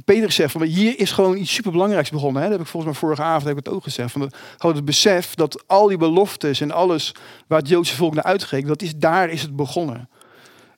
Peter 0.06 0.32
zegt 0.32 0.51
van 0.51 0.62
hier 0.62 0.99
is 0.99 1.12
gewoon 1.12 1.38
iets 1.38 1.54
superbelangrijks 1.54 2.10
begonnen. 2.10 2.41
Hè? 2.41 2.47
Dat 2.47 2.58
heb 2.58 2.65
ik 2.65 2.71
volgens 2.71 2.91
mij 2.91 3.01
vorige 3.01 3.21
avond 3.21 3.43
heb 3.43 3.58
ik 3.58 3.65
het 3.65 3.73
ook 3.73 3.84
gezegd. 3.84 4.12
Van 4.12 4.32
gewoon 4.58 4.75
het 4.75 4.86
besef 4.86 5.36
dat 5.36 5.63
al 5.67 5.88
die 5.88 5.97
beloftes 5.97 6.62
en 6.62 6.71
alles 6.71 7.12
waar 7.47 7.60
het 7.60 7.67
Joodse 7.67 7.95
volk 7.95 8.13
naar 8.13 8.23
uitgeeft, 8.23 8.67
dat 8.67 8.82
is, 8.82 8.95
daar 8.95 9.30
is 9.30 9.41
het 9.41 9.56
begonnen. 9.56 10.10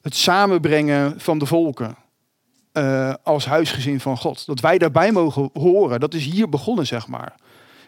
Het 0.02 0.15
samenbrengen 0.15 1.19
van 1.19 1.38
de 1.38 1.45
volken 1.45 1.97
uh, 2.73 3.13
als 3.23 3.45
huisgezin 3.45 4.00
van 4.00 4.17
God. 4.17 4.45
Dat 4.45 4.60
wij 4.60 4.78
daarbij 4.78 5.12
mogen 5.12 5.50
horen, 5.54 6.00
dat 6.00 6.13
is 6.13 6.26
hier 6.26 6.50
begonnen, 6.50 6.88
zeg 6.88 7.08
maar. 7.08 7.36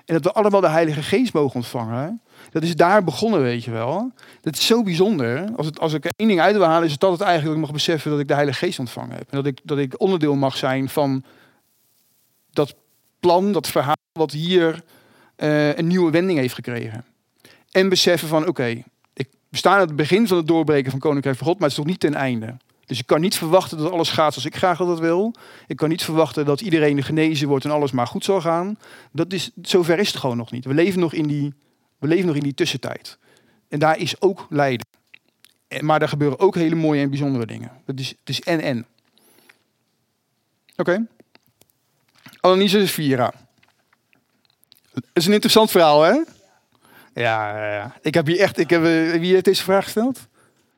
En 0.05 0.13
dat 0.13 0.23
we 0.23 0.31
allemaal 0.31 0.61
de 0.61 0.69
Heilige 0.69 1.03
Geest 1.03 1.33
mogen 1.33 1.55
ontvangen. 1.55 2.21
Dat 2.51 2.63
is 2.63 2.75
daar 2.75 3.03
begonnen, 3.03 3.41
weet 3.41 3.63
je 3.63 3.71
wel. 3.71 4.11
Dat 4.41 4.53
is 4.53 4.65
zo 4.65 4.83
bijzonder. 4.83 5.49
Als, 5.55 5.65
het, 5.65 5.79
als 5.79 5.93
ik 5.93 6.05
één 6.15 6.27
ding 6.27 6.39
uit 6.39 6.55
wil 6.55 6.65
halen, 6.65 6.85
is 6.85 6.91
het 6.91 7.01
het 7.01 7.21
eigenlijk 7.21 7.43
dat 7.43 7.55
ik 7.55 7.61
mag 7.61 7.71
beseffen 7.71 8.11
dat 8.11 8.19
ik 8.19 8.27
de 8.27 8.33
Heilige 8.33 8.57
Geest 8.57 8.79
ontvangen 8.79 9.15
heb. 9.15 9.29
En 9.29 9.37
dat 9.37 9.45
ik, 9.45 9.59
dat 9.63 9.77
ik 9.77 10.01
onderdeel 10.01 10.35
mag 10.35 10.57
zijn 10.57 10.89
van 10.89 11.23
dat 12.51 12.75
plan, 13.19 13.51
dat 13.51 13.67
verhaal 13.67 13.95
wat 14.11 14.31
hier 14.31 14.83
eh, 15.35 15.77
een 15.77 15.87
nieuwe 15.87 16.11
wending 16.11 16.39
heeft 16.39 16.53
gekregen. 16.53 17.05
En 17.71 17.89
beseffen 17.89 18.27
van, 18.27 18.47
oké, 18.47 18.83
ik 19.13 19.27
we 19.49 19.57
staan 19.57 19.73
aan 19.73 19.87
het 19.87 19.95
begin 19.95 20.27
van 20.27 20.37
het 20.37 20.47
doorbreken 20.47 20.91
van 20.91 20.99
Koninkrijk 20.99 21.37
van 21.37 21.47
God, 21.47 21.59
maar 21.59 21.69
het 21.69 21.77
is 21.77 21.83
nog 21.83 21.87
niet 21.87 21.99
ten 21.99 22.13
einde. 22.13 22.57
Dus 22.85 22.99
ik 22.99 23.05
kan 23.05 23.21
niet 23.21 23.35
verwachten 23.35 23.77
dat 23.77 23.91
alles 23.91 24.09
gaat 24.09 24.33
zoals 24.33 24.47
ik 24.47 24.55
graag 24.55 24.77
dat 24.77 24.99
wil. 24.99 25.33
Ik 25.67 25.75
kan 25.75 25.89
niet 25.89 26.03
verwachten 26.03 26.45
dat 26.45 26.61
iedereen 26.61 27.03
genezen 27.03 27.47
wordt 27.47 27.65
en 27.65 27.71
alles 27.71 27.91
maar 27.91 28.07
goed 28.07 28.23
zal 28.23 28.41
gaan. 28.41 28.77
Dat 29.11 29.33
is, 29.33 29.51
zover 29.61 29.99
is 29.99 30.07
het 30.07 30.17
gewoon 30.17 30.37
nog 30.37 30.51
niet. 30.51 30.65
We 30.65 30.73
leven 30.73 30.99
nog 30.99 31.13
in 31.13 31.27
die, 31.27 31.53
we 31.99 32.07
leven 32.07 32.25
nog 32.25 32.35
in 32.35 32.43
die 32.43 32.53
tussentijd. 32.53 33.17
En 33.67 33.79
daar 33.79 33.97
is 33.97 34.21
ook 34.21 34.47
lijden. 34.49 34.85
En- 35.67 35.85
Maar 35.85 35.99
daar 35.99 36.09
gebeuren 36.09 36.39
ook 36.39 36.55
hele 36.55 36.75
mooie 36.75 37.01
en 37.01 37.09
bijzondere 37.09 37.45
dingen. 37.45 37.71
Het 37.85 37.99
is, 37.99 38.09
het 38.09 38.29
is 38.29 38.41
en-en. 38.41 38.85
Oké. 40.77 41.05
Anneliese 42.39 42.87
Vira. 42.87 43.33
Dat 44.93 45.03
is 45.13 45.25
een 45.25 45.33
interessant 45.33 45.71
verhaal, 45.71 46.01
hè? 46.03 46.11
Ja, 47.13 47.71
ja, 47.73 47.95
ik 48.01 48.13
heb 48.13 48.25
hier 48.25 48.39
echt... 48.39 48.57
Ik 48.57 48.69
heb, 48.69 48.83
eh, 48.83 49.11
wie 49.19 49.33
heeft 49.33 49.45
deze 49.45 49.63
vraag 49.63 49.83
gesteld? 49.83 50.19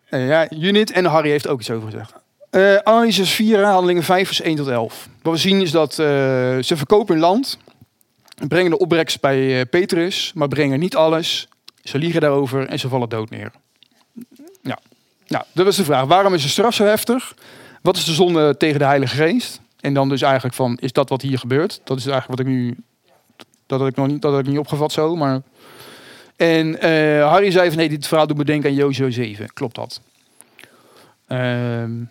Eh, 0.10 0.28
ja, 0.28 0.48
Junit 0.50 0.92
en 0.92 1.06
Harry 1.06 1.30
heeft 1.30 1.48
ook 1.48 1.60
iets 1.60 1.70
over 1.70 1.92
gezegd. 1.92 2.14
Eh 2.50 2.78
Anneliese 2.78 3.26
Vira, 3.26 3.72
handelingen 3.72 4.04
5 4.04 4.28
vers 4.28 4.42
1 4.42 4.56
tot 4.56 4.68
11. 4.68 5.08
Wat 5.22 5.34
we 5.34 5.40
zien 5.40 5.62
is 5.62 5.72
dat 5.72 5.94
ze 5.94 6.62
verkopen 6.76 7.20
land. 7.20 7.58
Brengen 8.48 8.72
de 8.72 8.78
opbrengst 8.78 9.22
bij 9.22 9.60
eh, 9.60 9.70
Petrus, 9.70 10.32
maar 10.36 10.48
brengen 10.48 10.80
niet 10.80 10.96
alles. 10.96 11.48
Ze 11.84 11.98
liegen 11.98 12.22
daarover 12.22 12.68
en 12.68 12.80
ze 12.80 12.90
vallen 12.90 13.10
dood 13.10 13.30
neer. 13.30 13.52
Ja. 14.62 14.80
Nou, 15.28 15.44
dat 15.52 15.66
was 15.66 15.76
de 15.76 15.84
vraag. 15.84 16.06
Waarom 16.06 16.34
is 16.34 16.42
de 16.42 16.50
straf 16.50 16.74
zo 16.74 16.86
heftig? 16.86 17.34
Wat 17.82 17.98
is 17.98 18.06
de 18.06 18.14
zonde 18.14 18.58
tegen 18.58 18.80
de 18.80 18.86
Heilige 18.86 19.16
Geest? 19.16 19.62
En 19.80 19.94
dan 19.94 20.10
dus 20.10 20.22
eigenlijk 20.22 20.56
van, 20.56 20.78
is 20.82 20.92
dat 20.92 21.10
wat 21.10 21.22
hier 21.22 21.40
gebeurt? 21.40 21.82
Dat 21.84 21.98
is 21.98 22.06
eigenlijk 22.06 22.40
wat 22.40 22.48
ik 22.48 22.54
nu... 22.54 22.78
Dat 23.66 23.80
had 23.80 23.90
ik 23.90 23.96
nog 23.96 24.08
niet, 24.08 24.22
dat 24.22 24.40
ik 24.40 24.48
niet 24.48 24.58
opgevat 24.58 24.92
zo, 24.92 25.16
maar... 25.16 25.42
En 26.36 26.80
eh, 26.80 27.30
Harry 27.30 27.52
zei 27.52 27.68
van, 27.68 27.78
nee, 27.78 27.90
dit 27.90 28.08
verhaal 28.08 28.28
doet 28.28 28.38
me 28.38 28.46
denken 28.46 28.70
aan 28.70 28.76
Jozua 28.76 29.10
7. 29.10 29.54
Klopt 29.54 29.76
dat? 29.76 30.02
Ehm, 31.28 32.04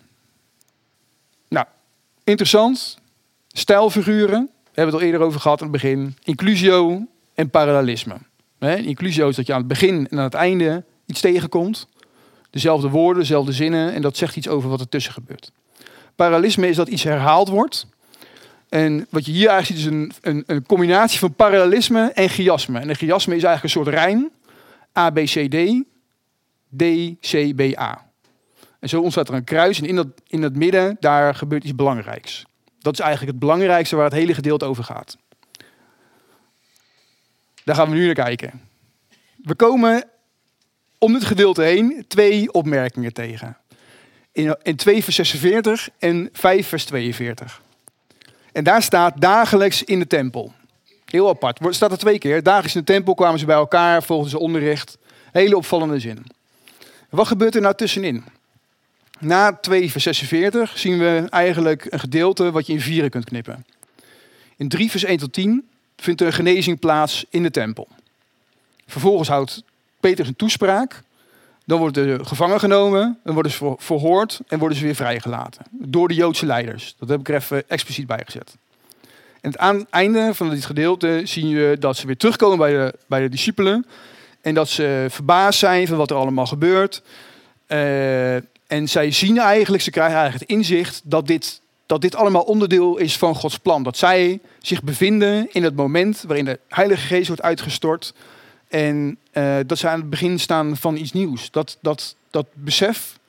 nou, 1.47 1.65
interessant. 2.23 2.97
Stijlfiguren. 3.47 4.49
We 4.71 4.77
hebben 4.81 4.93
het 4.95 5.03
al 5.03 5.09
eerder 5.09 5.27
over 5.27 5.39
gehad 5.39 5.61
aan 5.61 5.71
het 5.71 5.81
begin. 5.81 6.15
Inclusio 6.23 7.07
en 7.33 7.49
parallelisme. 7.49 8.15
Inclusio 8.59 9.29
is 9.29 9.35
dat 9.35 9.45
je 9.45 9.53
aan 9.53 9.59
het 9.59 9.67
begin 9.67 10.07
en 10.09 10.17
aan 10.17 10.23
het 10.23 10.33
einde 10.33 10.83
iets 11.05 11.21
tegenkomt. 11.21 11.87
Dezelfde 12.49 12.89
woorden, 12.89 13.21
dezelfde 13.21 13.51
zinnen. 13.51 13.93
En 13.93 14.01
dat 14.01 14.17
zegt 14.17 14.35
iets 14.35 14.47
over 14.47 14.69
wat 14.69 14.79
er 14.79 14.89
tussen 14.89 15.13
gebeurt. 15.13 15.51
Parallelisme 16.15 16.67
is 16.67 16.75
dat 16.75 16.87
iets 16.87 17.03
herhaald 17.03 17.47
wordt. 17.47 17.87
En 18.69 19.07
wat 19.09 19.25
je 19.25 19.31
hier 19.31 19.49
eigenlijk 19.49 19.81
ziet 19.81 19.91
is 19.91 19.97
een, 19.97 20.11
een, 20.21 20.43
een 20.47 20.65
combinatie 20.65 21.19
van 21.19 21.33
parallelisme 21.33 22.11
en 22.13 22.29
chiasme. 22.29 22.79
En 22.79 22.89
een 22.89 22.95
chiasme 22.95 23.35
is 23.35 23.43
eigenlijk 23.43 23.63
een 23.75 23.83
soort 23.83 23.95
rijm. 23.95 24.29
A, 24.97 25.09
B, 25.09 25.15
C, 25.15 25.51
D. 25.51 25.83
D, 26.77 26.83
C, 27.19 27.55
B, 27.55 27.79
A. 27.79 28.09
En 28.79 28.89
zo 28.89 29.01
ontstaat 29.01 29.27
er 29.27 29.33
een 29.33 29.43
kruis. 29.43 29.81
En 29.81 29.87
in 29.87 29.95
dat, 29.95 30.07
in 30.27 30.41
het 30.41 30.55
midden, 30.55 30.97
daar 30.99 31.35
gebeurt 31.35 31.63
iets 31.63 31.75
belangrijks. 31.75 32.45
Dat 32.81 32.93
is 32.93 32.99
eigenlijk 32.99 33.31
het 33.31 33.39
belangrijkste 33.39 33.95
waar 33.95 34.05
het 34.05 34.13
hele 34.13 34.33
gedeelte 34.33 34.65
over 34.65 34.83
gaat. 34.83 35.17
Daar 37.63 37.75
gaan 37.75 37.89
we 37.89 37.95
nu 37.95 38.05
naar 38.05 38.13
kijken. 38.13 38.61
We 39.43 39.55
komen 39.55 40.03
om 40.97 41.13
dit 41.13 41.25
gedeelte 41.25 41.61
heen 41.61 42.05
twee 42.07 42.53
opmerkingen 42.53 43.13
tegen. 43.13 43.57
In, 44.31 44.57
in 44.63 44.75
2 44.75 45.03
vers 45.03 45.15
46 45.15 45.89
en 45.99 46.29
5 46.31 46.67
vers 46.67 46.85
42. 46.85 47.61
En 48.51 48.63
daar 48.63 48.81
staat 48.81 49.21
dagelijks 49.21 49.83
in 49.83 49.99
de 49.99 50.07
tempel. 50.07 50.53
Heel 51.05 51.29
apart. 51.29 51.59
Staat 51.69 51.91
er 51.91 51.97
twee 51.97 52.17
keer. 52.17 52.43
Dagelijks 52.43 52.75
in 52.75 52.79
de 52.79 52.93
tempel 52.93 53.13
kwamen 53.13 53.39
ze 53.39 53.45
bij 53.45 53.55
elkaar, 53.55 54.03
volgden 54.03 54.29
ze 54.29 54.39
onderricht. 54.39 54.97
Hele 55.31 55.57
opvallende 55.57 55.99
zin. 55.99 56.25
Wat 57.09 57.27
gebeurt 57.27 57.55
er 57.55 57.61
nou 57.61 57.75
tussenin? 57.75 58.23
Na 59.21 59.53
2 59.53 59.91
vers 59.91 60.03
46 60.03 60.77
zien 60.77 60.99
we 60.99 61.27
eigenlijk 61.29 61.87
een 61.89 61.99
gedeelte 61.99 62.51
wat 62.51 62.65
je 62.67 62.73
in 62.73 62.81
vieren 62.81 63.09
kunt 63.09 63.25
knippen. 63.25 63.65
In 64.57 64.69
3 64.69 64.89
vers 64.89 65.03
1 65.03 65.17
tot 65.17 65.33
10 65.33 65.67
vindt 65.97 66.21
er 66.21 66.27
een 66.27 66.33
genezing 66.33 66.79
plaats 66.79 67.25
in 67.29 67.43
de 67.43 67.51
tempel. 67.51 67.87
Vervolgens 68.87 69.29
houdt 69.29 69.63
Petrus 69.99 70.27
een 70.27 70.35
toespraak. 70.35 71.01
Dan 71.65 71.79
worden 71.79 72.17
de 72.17 72.25
gevangen 72.25 72.59
genomen, 72.59 73.19
dan 73.23 73.33
worden 73.33 73.51
ze 73.51 73.57
ver- 73.57 73.75
verhoord 73.77 74.39
en 74.47 74.59
worden 74.59 74.77
ze 74.77 74.83
weer 74.83 74.95
vrijgelaten. 74.95 75.65
Door 75.71 76.07
de 76.07 76.13
Joodse 76.13 76.45
leiders. 76.45 76.95
Dat 76.99 77.09
heb 77.09 77.19
ik 77.19 77.29
er 77.29 77.35
even 77.35 77.69
expliciet 77.69 78.07
bij 78.07 78.21
gezet. 78.25 78.55
En 79.41 79.59
aan 79.59 79.77
het 79.77 79.89
einde 79.89 80.33
van 80.33 80.49
dit 80.49 80.65
gedeelte 80.65 81.21
zien 81.23 81.55
we 81.55 81.75
dat 81.79 81.97
ze 81.97 82.05
weer 82.05 82.17
terugkomen 82.17 82.57
bij 82.57 82.71
de, 82.71 82.93
bij 83.05 83.21
de 83.21 83.29
discipelen. 83.29 83.85
En 84.41 84.53
dat 84.53 84.69
ze 84.69 85.05
verbaasd 85.09 85.59
zijn 85.59 85.87
van 85.87 85.97
wat 85.97 86.09
er 86.09 86.17
allemaal 86.17 86.45
gebeurt. 86.45 87.01
Eh, 87.67 88.35
en 88.71 88.89
zij 88.89 89.11
zien 89.11 89.37
eigenlijk, 89.37 89.83
ze 89.83 89.91
krijgen 89.91 90.15
eigenlijk 90.15 90.49
het 90.49 90.57
inzicht 90.57 91.01
dat 91.03 91.27
dit, 91.27 91.61
dat 91.85 92.01
dit 92.01 92.15
allemaal 92.15 92.41
onderdeel 92.41 92.97
is 92.97 93.17
van 93.17 93.35
Gods 93.35 93.59
plan. 93.59 93.83
Dat 93.83 93.97
zij 93.97 94.39
zich 94.59 94.83
bevinden 94.83 95.47
in 95.51 95.63
het 95.63 95.75
moment 95.75 96.23
waarin 96.27 96.45
de 96.45 96.59
Heilige 96.67 97.07
Geest 97.07 97.27
wordt 97.27 97.41
uitgestort. 97.41 98.13
En 98.67 99.17
eh, 99.31 99.57
dat 99.65 99.77
zij 99.77 99.89
aan 99.89 99.99
het 99.99 100.09
begin 100.09 100.39
staan 100.39 100.77
van 100.77 100.95
iets 100.95 101.11
nieuws. 101.11 101.51
Dat, 101.51 101.77
dat, 101.81 102.15
dat 102.29 102.45
besef, 102.53 103.19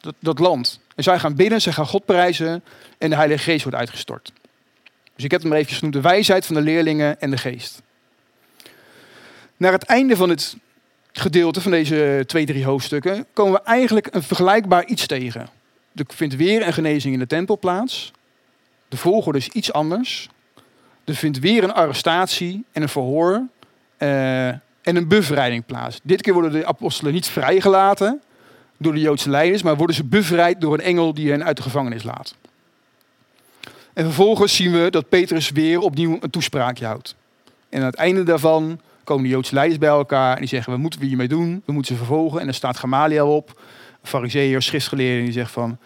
dat, 0.00 0.14
dat 0.18 0.38
land. 0.38 0.80
En 0.94 1.02
zij 1.02 1.18
gaan 1.18 1.34
binnen, 1.34 1.60
zij 1.60 1.72
gaan 1.72 1.86
God 1.86 2.04
prijzen 2.04 2.64
en 2.98 3.10
de 3.10 3.16
Heilige 3.16 3.42
Geest 3.42 3.62
wordt 3.62 3.78
uitgestort. 3.78 4.32
Dus 5.14 5.24
ik 5.24 5.30
heb 5.30 5.40
hem 5.40 5.50
maar 5.50 5.58
even 5.58 5.74
genoemd, 5.74 5.94
de 5.94 6.00
wijsheid 6.00 6.46
van 6.46 6.54
de 6.54 6.60
leerlingen 6.60 7.20
en 7.20 7.30
de 7.30 7.38
geest. 7.38 7.82
Naar 9.56 9.72
het 9.72 9.84
einde 9.84 10.16
van 10.16 10.28
het 10.28 10.56
gedeelte 11.12 11.60
van 11.60 11.70
deze 11.70 12.24
twee, 12.26 12.46
drie 12.46 12.64
hoofdstukken 12.64 13.26
komen 13.32 13.52
we 13.52 13.62
eigenlijk 13.62 14.08
een 14.10 14.22
vergelijkbaar 14.22 14.86
iets 14.86 15.06
tegen. 15.06 15.48
Er 15.94 16.04
vindt 16.08 16.36
weer 16.36 16.66
een 16.66 16.72
genezing 16.72 17.14
in 17.14 17.20
de 17.20 17.26
tempel 17.26 17.58
plaats. 17.58 18.12
De 18.88 18.96
volgorde 18.96 19.38
is 19.38 19.48
iets 19.48 19.72
anders. 19.72 20.28
Er 21.04 21.14
vindt 21.14 21.38
weer 21.38 21.64
een 21.64 21.72
arrestatie 21.72 22.64
en 22.72 22.82
een 22.82 22.88
verhoor 22.88 23.46
eh, 23.96 24.48
en 24.48 24.60
een 24.82 25.08
bevrijding 25.08 25.66
plaats. 25.66 26.00
Dit 26.02 26.22
keer 26.22 26.32
worden 26.32 26.52
de 26.52 26.66
apostelen 26.66 27.12
niet 27.12 27.26
vrijgelaten 27.26 28.22
door 28.76 28.92
de 28.92 29.00
Joodse 29.00 29.30
leiders, 29.30 29.62
maar 29.62 29.76
worden 29.76 29.96
ze 29.96 30.04
bevrijd 30.04 30.60
door 30.60 30.74
een 30.74 30.80
engel 30.80 31.14
die 31.14 31.30
hen 31.30 31.44
uit 31.44 31.56
de 31.56 31.62
gevangenis 31.62 32.02
laat. 32.02 32.34
En 33.92 34.04
vervolgens 34.04 34.56
zien 34.56 34.72
we 34.72 34.90
dat 34.90 35.08
Petrus 35.08 35.50
weer 35.50 35.80
opnieuw 35.80 36.18
een 36.20 36.30
toespraakje 36.30 36.86
houdt. 36.86 37.14
En 37.68 37.80
aan 37.80 37.86
het 37.86 37.94
einde 37.94 38.22
daarvan 38.22 38.80
komen 39.08 39.22
de 39.22 39.28
Joodse 39.28 39.54
leiders 39.54 39.78
bij 39.78 39.88
elkaar 39.88 40.34
en 40.34 40.38
die 40.38 40.48
zeggen, 40.48 40.72
wat 40.72 40.80
moeten 40.80 41.00
we 41.00 41.06
hiermee 41.06 41.28
doen? 41.28 41.62
We 41.64 41.72
moeten 41.72 41.92
ze 41.92 41.98
vervolgen. 41.98 42.40
En 42.40 42.46
er 42.46 42.54
staat 42.54 42.76
Gamaliel 42.76 43.36
op, 43.36 43.48
een 44.00 44.08
fariseer, 44.08 44.62
schriftgeleerde, 44.62 45.24
die 45.24 45.32
zegt 45.32 45.50
van, 45.50 45.78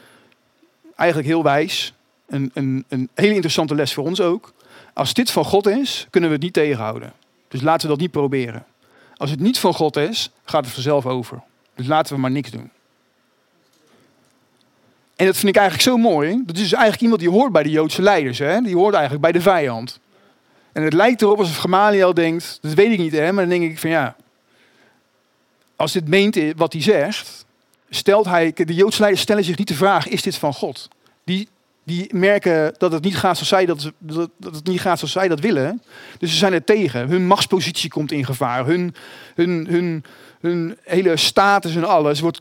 eigenlijk 0.96 1.28
heel 1.28 1.42
wijs, 1.42 1.92
een, 2.26 2.50
een, 2.54 2.84
een 2.88 3.08
hele 3.14 3.34
interessante 3.34 3.74
les 3.74 3.94
voor 3.94 4.04
ons 4.04 4.20
ook. 4.20 4.52
Als 4.92 5.14
dit 5.14 5.30
van 5.30 5.44
God 5.44 5.66
is, 5.66 6.06
kunnen 6.10 6.30
we 6.30 6.34
het 6.34 6.44
niet 6.44 6.52
tegenhouden. 6.52 7.12
Dus 7.48 7.60
laten 7.60 7.82
we 7.82 7.92
dat 7.92 8.00
niet 8.00 8.10
proberen. 8.10 8.64
Als 9.16 9.30
het 9.30 9.40
niet 9.40 9.58
van 9.58 9.74
God 9.74 9.96
is, 9.96 10.30
gaat 10.44 10.64
het 10.64 10.74
vanzelf 10.74 11.06
over. 11.06 11.42
Dus 11.74 11.86
laten 11.86 12.14
we 12.14 12.20
maar 12.20 12.30
niks 12.30 12.50
doen. 12.50 12.70
En 15.16 15.26
dat 15.26 15.36
vind 15.36 15.48
ik 15.48 15.60
eigenlijk 15.60 15.88
zo 15.88 15.96
mooi. 15.96 16.42
Dat 16.46 16.56
is 16.56 16.62
dus 16.62 16.72
eigenlijk 16.72 17.02
iemand 17.02 17.20
die 17.20 17.30
hoort 17.30 17.52
bij 17.52 17.62
de 17.62 17.70
Joodse 17.70 18.02
leiders. 18.02 18.38
Hè? 18.38 18.60
Die 18.60 18.76
hoort 18.76 18.92
eigenlijk 18.94 19.22
bij 19.22 19.32
de 19.32 19.40
vijand. 19.40 20.00
En 20.72 20.82
het 20.82 20.92
lijkt 20.92 21.22
erop 21.22 21.38
alsof 21.38 21.56
Gamaliel 21.56 22.14
denkt, 22.14 22.58
dat 22.60 22.74
weet 22.74 22.92
ik 22.92 22.98
niet, 22.98 23.12
hè? 23.12 23.32
maar 23.32 23.48
dan 23.48 23.58
denk 23.58 23.70
ik 23.70 23.78
van 23.78 23.90
ja, 23.90 24.16
als 25.76 25.92
dit 25.92 26.08
meent 26.08 26.38
wat 26.56 26.72
hij 26.72 26.82
zegt, 26.82 27.46
stelt 27.90 28.26
hij, 28.26 28.52
de 28.54 28.74
Joodse 28.74 29.00
leiders 29.00 29.22
stellen 29.22 29.44
zich 29.44 29.58
niet 29.58 29.68
de 29.68 29.74
vraag, 29.74 30.08
is 30.08 30.22
dit 30.22 30.36
van 30.36 30.54
God? 30.54 30.88
Die, 31.24 31.48
die 31.84 32.14
merken 32.14 32.74
dat 32.78 32.92
het 32.92 33.04
niet 33.04 33.16
gaat 33.16 33.36
zoals 33.36 33.48
zij 33.48 33.66
dat, 33.66 33.90
dat, 33.98 34.30
dat 34.36 34.54
het 34.54 34.66
niet 34.66 34.80
gaat 34.80 34.98
zoals 34.98 35.12
zij 35.12 35.28
dat 35.28 35.40
willen. 35.40 35.82
Dus 36.18 36.30
ze 36.30 36.36
zijn 36.36 36.52
er 36.52 36.64
tegen. 36.64 37.08
Hun 37.08 37.26
machtspositie 37.26 37.90
komt 37.90 38.12
in 38.12 38.24
gevaar. 38.24 38.66
Hun, 38.66 38.94
hun, 39.34 39.66
hun, 39.68 40.04
hun 40.40 40.78
hele 40.82 41.16
status 41.16 41.76
en 41.76 41.84
alles 41.84 42.20
wordt, 42.20 42.40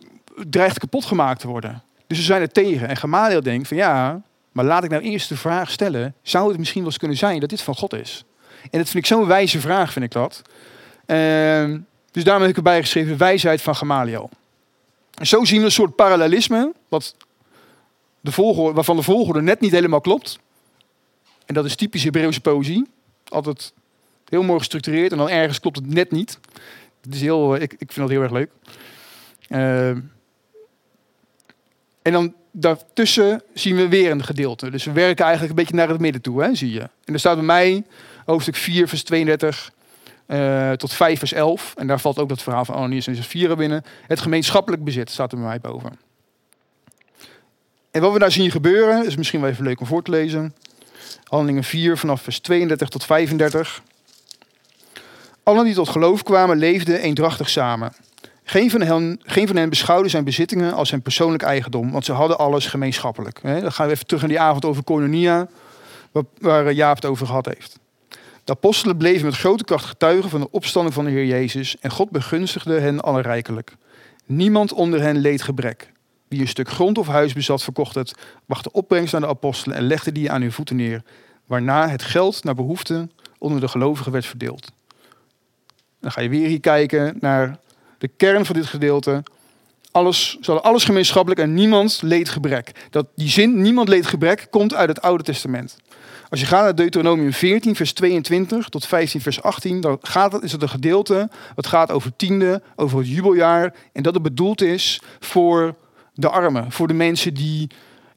dreigt 0.49 0.79
kapot 0.79 1.05
gemaakt 1.05 1.39
te 1.39 1.47
worden. 1.47 1.83
Dus 2.07 2.17
ze 2.17 2.23
zijn 2.23 2.41
er 2.41 2.51
tegen. 2.51 2.87
En 2.87 2.97
Gamaliel 2.97 3.43
denkt 3.43 3.67
van 3.67 3.77
ja, 3.77 4.21
maar 4.51 4.65
laat 4.65 4.83
ik 4.83 4.89
nou 4.89 5.03
eerst 5.03 5.29
de 5.29 5.37
vraag 5.37 5.71
stellen. 5.71 6.15
Zou 6.21 6.49
het 6.49 6.57
misschien 6.57 6.81
wel 6.81 6.89
eens 6.89 6.99
kunnen 6.99 7.17
zijn 7.17 7.39
dat 7.39 7.49
dit 7.49 7.61
van 7.61 7.75
God 7.75 7.93
is? 7.93 8.25
En 8.61 8.79
dat 8.79 8.89
vind 8.89 9.03
ik 9.03 9.05
zo'n 9.05 9.27
wijze 9.27 9.59
vraag, 9.59 9.91
vind 9.91 10.05
ik 10.05 10.11
dat. 10.11 10.41
Ehm, 11.05 11.79
dus 12.11 12.23
daarom 12.23 12.41
heb 12.41 12.51
ik 12.51 12.57
erbij 12.57 12.81
geschreven 12.81 13.17
wijsheid 13.17 13.61
van 13.61 13.75
Gamaliel. 13.75 14.29
En 15.13 15.27
zo 15.27 15.45
zien 15.45 15.59
we 15.59 15.65
een 15.65 15.71
soort 15.71 15.95
parallelisme, 15.95 16.73
wat 16.87 17.15
de 18.21 18.31
volgorde, 18.31 18.73
waarvan 18.73 18.95
de 18.95 19.03
volgorde 19.03 19.41
net 19.41 19.59
niet 19.59 19.71
helemaal 19.71 20.01
klopt. 20.01 20.39
En 21.45 21.53
dat 21.53 21.65
is 21.65 21.75
typisch 21.75 22.03
Hebreeuwse 22.03 22.41
poëzie. 22.41 22.87
Altijd 23.27 23.73
Heel 24.31 24.43
mooi 24.43 24.59
gestructureerd 24.59 25.11
en 25.11 25.17
dan 25.17 25.29
ergens 25.29 25.59
klopt 25.59 25.75
het 25.75 25.93
net 25.93 26.11
niet. 26.11 26.39
Het 27.01 27.15
is 27.15 27.21
heel, 27.21 27.55
ik, 27.55 27.73
ik 27.73 27.91
vind 27.91 27.95
dat 27.95 28.09
heel 28.09 28.21
erg 28.21 28.31
leuk. 28.31 28.51
Uh, 29.49 29.89
en 32.01 32.11
dan 32.11 32.33
daartussen 32.51 33.41
zien 33.53 33.75
we 33.75 33.87
weer 33.87 34.11
een 34.11 34.23
gedeelte. 34.23 34.69
Dus 34.69 34.83
we 34.83 34.91
werken 34.91 35.25
eigenlijk 35.25 35.57
een 35.57 35.63
beetje 35.63 35.75
naar 35.75 35.89
het 35.89 35.99
midden 35.99 36.21
toe, 36.21 36.43
hè, 36.43 36.55
zie 36.55 36.71
je. 36.71 36.81
En 36.81 37.13
er 37.13 37.19
staat 37.19 37.35
bij 37.35 37.45
mij 37.45 37.83
hoofdstuk 38.25 38.55
4, 38.55 38.87
vers 38.87 39.03
32 39.03 39.71
uh, 40.27 40.71
tot 40.71 40.93
5, 40.93 41.19
vers 41.19 41.33
11. 41.33 41.73
En 41.77 41.87
daar 41.87 41.99
valt 41.99 42.19
ook 42.19 42.29
dat 42.29 42.41
verhaal 42.41 42.65
van 42.65 42.75
Ananias 42.75 43.07
en 43.07 43.15
Sapphira 43.15 43.55
binnen. 43.55 43.83
Het 44.07 44.19
gemeenschappelijk 44.19 44.83
bezit 44.83 45.09
staat 45.09 45.31
er 45.31 45.37
bij 45.37 45.47
mij 45.47 45.59
boven. 45.59 45.99
En 47.91 48.01
wat 48.01 48.13
we 48.13 48.19
daar 48.19 48.31
zien 48.31 48.51
gebeuren, 48.51 49.05
is 49.05 49.15
misschien 49.15 49.41
wel 49.41 49.49
even 49.49 49.63
leuk 49.63 49.79
om 49.79 49.85
voor 49.85 50.03
te 50.03 50.11
lezen. 50.11 50.55
Handelingen 51.23 51.63
4 51.63 51.97
vanaf 51.97 52.21
vers 52.21 52.39
32 52.39 52.89
tot 52.89 53.05
35. 53.05 53.81
Allen 55.43 55.65
die 55.65 55.73
tot 55.73 55.89
geloof 55.89 56.23
kwamen, 56.23 56.57
leefden 56.57 57.01
eendrachtig 57.01 57.49
samen. 57.49 57.93
Geen 58.51 58.69
van, 58.69 58.81
hen, 58.81 59.19
geen 59.23 59.47
van 59.47 59.55
hen 59.55 59.69
beschouwde 59.69 60.09
zijn 60.09 60.23
bezittingen 60.23 60.73
als 60.73 60.89
zijn 60.89 61.01
persoonlijk 61.01 61.43
eigendom, 61.43 61.91
want 61.91 62.05
ze 62.05 62.11
hadden 62.11 62.37
alles 62.37 62.65
gemeenschappelijk. 62.65 63.39
Dan 63.41 63.71
gaan 63.71 63.87
we 63.87 63.93
even 63.93 64.05
terug 64.05 64.21
naar 64.21 64.31
die 64.31 64.39
avond 64.39 64.65
over 64.65 64.83
Koinonia, 64.83 65.47
waar 66.39 66.71
Jaap 66.71 66.95
het 66.95 67.05
over 67.05 67.25
gehad 67.25 67.45
heeft. 67.45 67.79
De 68.43 68.51
apostelen 68.51 68.97
bleven 68.97 69.25
met 69.25 69.35
grote 69.35 69.63
kracht 69.63 69.85
getuigen 69.85 70.29
van 70.29 70.39
de 70.39 70.51
opstanding 70.51 70.93
van 70.93 71.05
de 71.05 71.11
Heer 71.11 71.25
Jezus 71.25 71.77
en 71.79 71.91
God 71.91 72.09
begunstigde 72.09 72.79
hen 72.79 73.01
alle 73.01 73.21
rijkelijk. 73.21 73.73
Niemand 74.25 74.73
onder 74.73 75.01
hen 75.01 75.17
leed 75.17 75.41
gebrek. 75.41 75.91
Wie 76.27 76.41
een 76.41 76.47
stuk 76.47 76.69
grond 76.69 76.97
of 76.97 77.07
huis 77.07 77.33
bezat, 77.33 77.63
verkocht 77.63 77.95
het, 77.95 78.13
bracht 78.45 78.63
de 78.63 78.71
opbrengst 78.71 79.13
aan 79.13 79.21
de 79.21 79.27
apostelen 79.27 79.77
en 79.77 79.83
legde 79.83 80.11
die 80.11 80.31
aan 80.31 80.41
hun 80.41 80.51
voeten 80.51 80.75
neer, 80.75 81.03
waarna 81.45 81.89
het 81.89 82.03
geld 82.03 82.43
naar 82.43 82.55
behoefte 82.55 83.09
onder 83.37 83.59
de 83.59 83.67
gelovigen 83.67 84.11
werd 84.11 84.25
verdeeld. 84.25 84.71
Dan 85.99 86.11
ga 86.11 86.21
je 86.21 86.29
weer 86.29 86.47
hier 86.47 86.59
kijken 86.59 87.17
naar 87.19 87.59
de 88.01 88.07
kern 88.17 88.45
van 88.45 88.55
dit 88.55 88.65
gedeelte. 88.65 89.23
Alles, 89.91 90.37
hadden 90.41 90.63
alles 90.63 90.83
gemeenschappelijk 90.83 91.41
en 91.41 91.53
niemand 91.53 91.99
leed 92.01 92.29
gebrek. 92.29 92.71
Dat, 92.89 93.07
die 93.15 93.29
zin, 93.29 93.61
niemand 93.61 93.87
leed 93.87 94.05
gebrek, 94.05 94.47
komt 94.49 94.73
uit 94.73 94.89
het 94.89 95.01
Oude 95.01 95.23
Testament. 95.23 95.77
Als 96.29 96.39
je 96.39 96.45
gaat 96.45 96.63
naar 96.63 96.75
Deuteronomium 96.75 97.33
14, 97.33 97.75
vers 97.75 97.93
22 97.93 98.69
tot 98.69 98.85
15, 98.85 99.21
vers 99.21 99.41
18, 99.41 99.81
dan 99.81 99.97
gaat 100.01 100.43
is 100.43 100.51
het 100.51 100.61
een 100.61 100.69
gedeelte 100.69 101.29
wat 101.55 101.67
gaat 101.67 101.91
over 101.91 102.15
tiende, 102.15 102.61
over 102.75 102.97
het 102.97 103.07
jubeljaar. 103.07 103.73
En 103.93 104.03
dat 104.03 104.13
het 104.13 104.23
bedoeld 104.23 104.61
is 104.61 105.01
voor 105.19 105.75
de 106.13 106.29
armen, 106.29 106.71
voor 106.71 106.87
de 106.87 106.93
mensen 106.93 107.33
die 107.33 107.69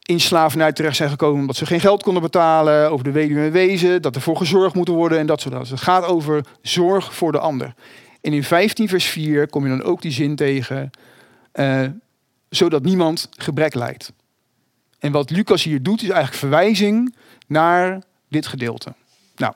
in 0.03 0.20
slavernij 0.20 0.73
terecht 0.73 0.97
zijn 0.97 1.11
gekomen 1.11 1.40
omdat 1.40 1.57
ze 1.57 1.66
geen 1.66 1.81
geld 1.81 2.03
konden 2.03 2.23
betalen, 2.23 2.90
over 2.90 3.05
de 3.05 3.12
weduwe 3.12 3.40
en 3.40 3.53
wezen, 3.53 4.03
dat 4.03 4.14
er 4.14 4.23
voor 4.23 4.37
gezorgd 4.37 4.75
moet 4.75 4.88
worden 4.88 5.18
en 5.18 5.27
dat 5.27 5.40
soort 5.40 5.55
dingen. 5.55 5.70
Dus 5.70 5.81
het 5.81 5.88
gaat 5.88 6.05
over 6.05 6.44
zorg 6.62 7.14
voor 7.14 7.33
de 7.33 7.38
ander. 7.38 7.75
En 8.24 8.32
in 8.32 8.44
15 8.44 8.88
vers 8.88 9.04
4 9.04 9.48
kom 9.48 9.62
je 9.62 9.68
dan 9.68 9.82
ook 9.82 10.02
die 10.02 10.10
zin 10.10 10.37
tegen, 10.37 10.90
uh, 11.54 11.87
zodat 12.48 12.82
niemand 12.82 13.28
gebrek 13.37 13.74
lijdt. 13.74 14.12
En 14.98 15.12
wat 15.12 15.30
Lucas 15.30 15.62
hier 15.62 15.82
doet 15.82 16.02
is 16.02 16.08
eigenlijk 16.08 16.38
verwijzing 16.38 17.14
naar 17.46 18.02
dit 18.28 18.46
gedeelte. 18.46 18.94
Nou, 19.37 19.54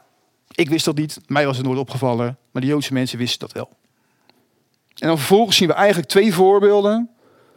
ik 0.54 0.68
wist 0.68 0.84
dat 0.84 0.96
niet, 0.96 1.18
mij 1.26 1.46
was 1.46 1.56
het 1.56 1.66
nooit 1.66 1.78
opgevallen, 1.78 2.38
maar 2.50 2.62
de 2.62 2.68
Joodse 2.68 2.92
mensen 2.92 3.18
wisten 3.18 3.40
dat 3.40 3.52
wel. 3.52 3.68
En 4.94 5.08
dan 5.08 5.18
vervolgens 5.18 5.56
zien 5.56 5.68
we 5.68 5.74
eigenlijk 5.74 6.08
twee 6.08 6.34
voorbeelden 6.34 7.10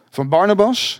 van 0.10 0.30
Barnabas, 0.30 1.00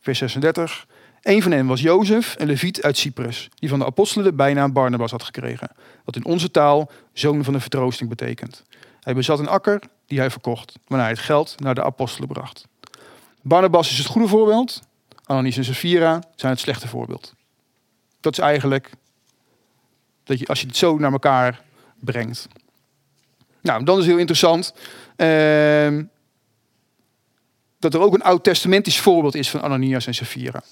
vers 0.00 0.18
36. 0.18 0.86
Een 1.22 1.42
van 1.42 1.52
hen 1.52 1.66
was 1.66 1.80
Jozef, 1.80 2.34
een 2.38 2.46
leviet 2.46 2.82
uit 2.82 2.96
Cyprus, 2.96 3.48
die 3.54 3.68
van 3.68 3.78
de 3.78 3.84
apostelen 3.84 4.24
de 4.24 4.32
bijnaam 4.32 4.72
Barnabas 4.72 5.10
had 5.10 5.22
gekregen, 5.22 5.70
wat 6.04 6.16
in 6.16 6.24
onze 6.24 6.50
taal 6.50 6.90
zoon 7.12 7.44
van 7.44 7.52
de 7.52 7.60
vertroosting 7.60 8.08
betekent. 8.08 8.64
Hij 9.10 9.18
bezat 9.18 9.38
een 9.38 9.48
akker 9.48 9.80
die 10.06 10.18
hij 10.18 10.30
verkocht, 10.30 10.78
waarna 10.86 11.04
hij 11.04 11.12
het 11.12 11.22
geld 11.22 11.60
naar 11.60 11.74
de 11.74 11.84
apostelen 11.84 12.28
bracht. 12.28 12.66
Barnabas 13.42 13.90
is 13.90 13.98
het 13.98 14.06
goede 14.06 14.28
voorbeeld, 14.28 14.80
Ananias 15.24 15.56
en 15.56 15.64
Sapphira 15.64 16.22
zijn 16.36 16.52
het 16.52 16.60
slechte 16.60 16.88
voorbeeld. 16.88 17.34
Dat 18.20 18.32
is 18.32 18.38
eigenlijk 18.38 18.90
dat 20.24 20.38
je, 20.38 20.46
als 20.46 20.60
je 20.60 20.66
het 20.66 20.76
zo 20.76 20.98
naar 20.98 21.12
elkaar 21.12 21.62
brengt. 21.98 22.48
Nou, 23.60 23.84
dan 23.84 23.98
is 23.98 24.06
heel 24.06 24.18
interessant 24.18 24.72
uh, 25.16 26.02
dat 27.78 27.94
er 27.94 28.00
ook 28.00 28.14
een 28.14 28.22
oud-testamentisch 28.22 29.00
voorbeeld 29.00 29.34
is 29.34 29.50
van 29.50 29.62
Ananias 29.62 30.06
en 30.06 30.14
Sapphira. 30.14 30.62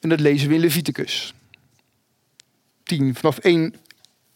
En 0.00 0.08
dat 0.08 0.20
lezen 0.20 0.48
we 0.48 0.54
in 0.54 0.60
Leviticus. 0.60 1.34
10, 2.90 3.14
vanaf 3.14 3.38
1, 3.38 3.74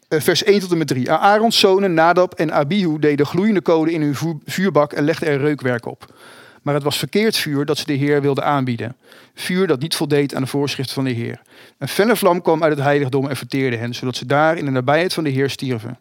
eh, 0.08 0.20
vers 0.20 0.44
1 0.44 0.60
tot 0.60 0.70
en 0.70 0.78
met 0.78 0.86
3. 0.86 1.10
Aarons 1.10 1.58
zonen 1.58 1.94
Nadab 1.94 2.34
en 2.34 2.52
Abihu 2.52 2.98
deden 2.98 3.26
gloeiende 3.26 3.60
kolen 3.60 3.92
in 3.92 4.02
hun 4.02 4.40
vuurbak 4.44 4.92
en 4.92 5.04
legden 5.04 5.28
er 5.28 5.38
reukwerk 5.38 5.86
op. 5.86 6.14
Maar 6.62 6.74
het 6.74 6.82
was 6.82 6.98
verkeerd 6.98 7.36
vuur 7.36 7.64
dat 7.64 7.78
ze 7.78 7.86
de 7.86 7.92
Heer 7.92 8.22
wilden 8.22 8.44
aanbieden. 8.44 8.96
Vuur 9.34 9.66
dat 9.66 9.80
niet 9.80 9.94
voldeed 9.94 10.34
aan 10.34 10.42
de 10.42 10.48
voorschriften 10.48 10.94
van 10.94 11.04
de 11.04 11.10
Heer. 11.10 11.40
Een 11.78 11.88
felle 11.88 12.16
vlam 12.16 12.42
kwam 12.42 12.62
uit 12.62 12.72
het 12.72 12.84
heiligdom 12.84 13.28
en 13.28 13.36
verteerde 13.36 13.76
hen, 13.76 13.94
zodat 13.94 14.16
ze 14.16 14.26
daar 14.26 14.56
in 14.56 14.64
de 14.64 14.70
nabijheid 14.70 15.14
van 15.14 15.24
de 15.24 15.30
Heer 15.30 15.50
stierven. 15.50 15.98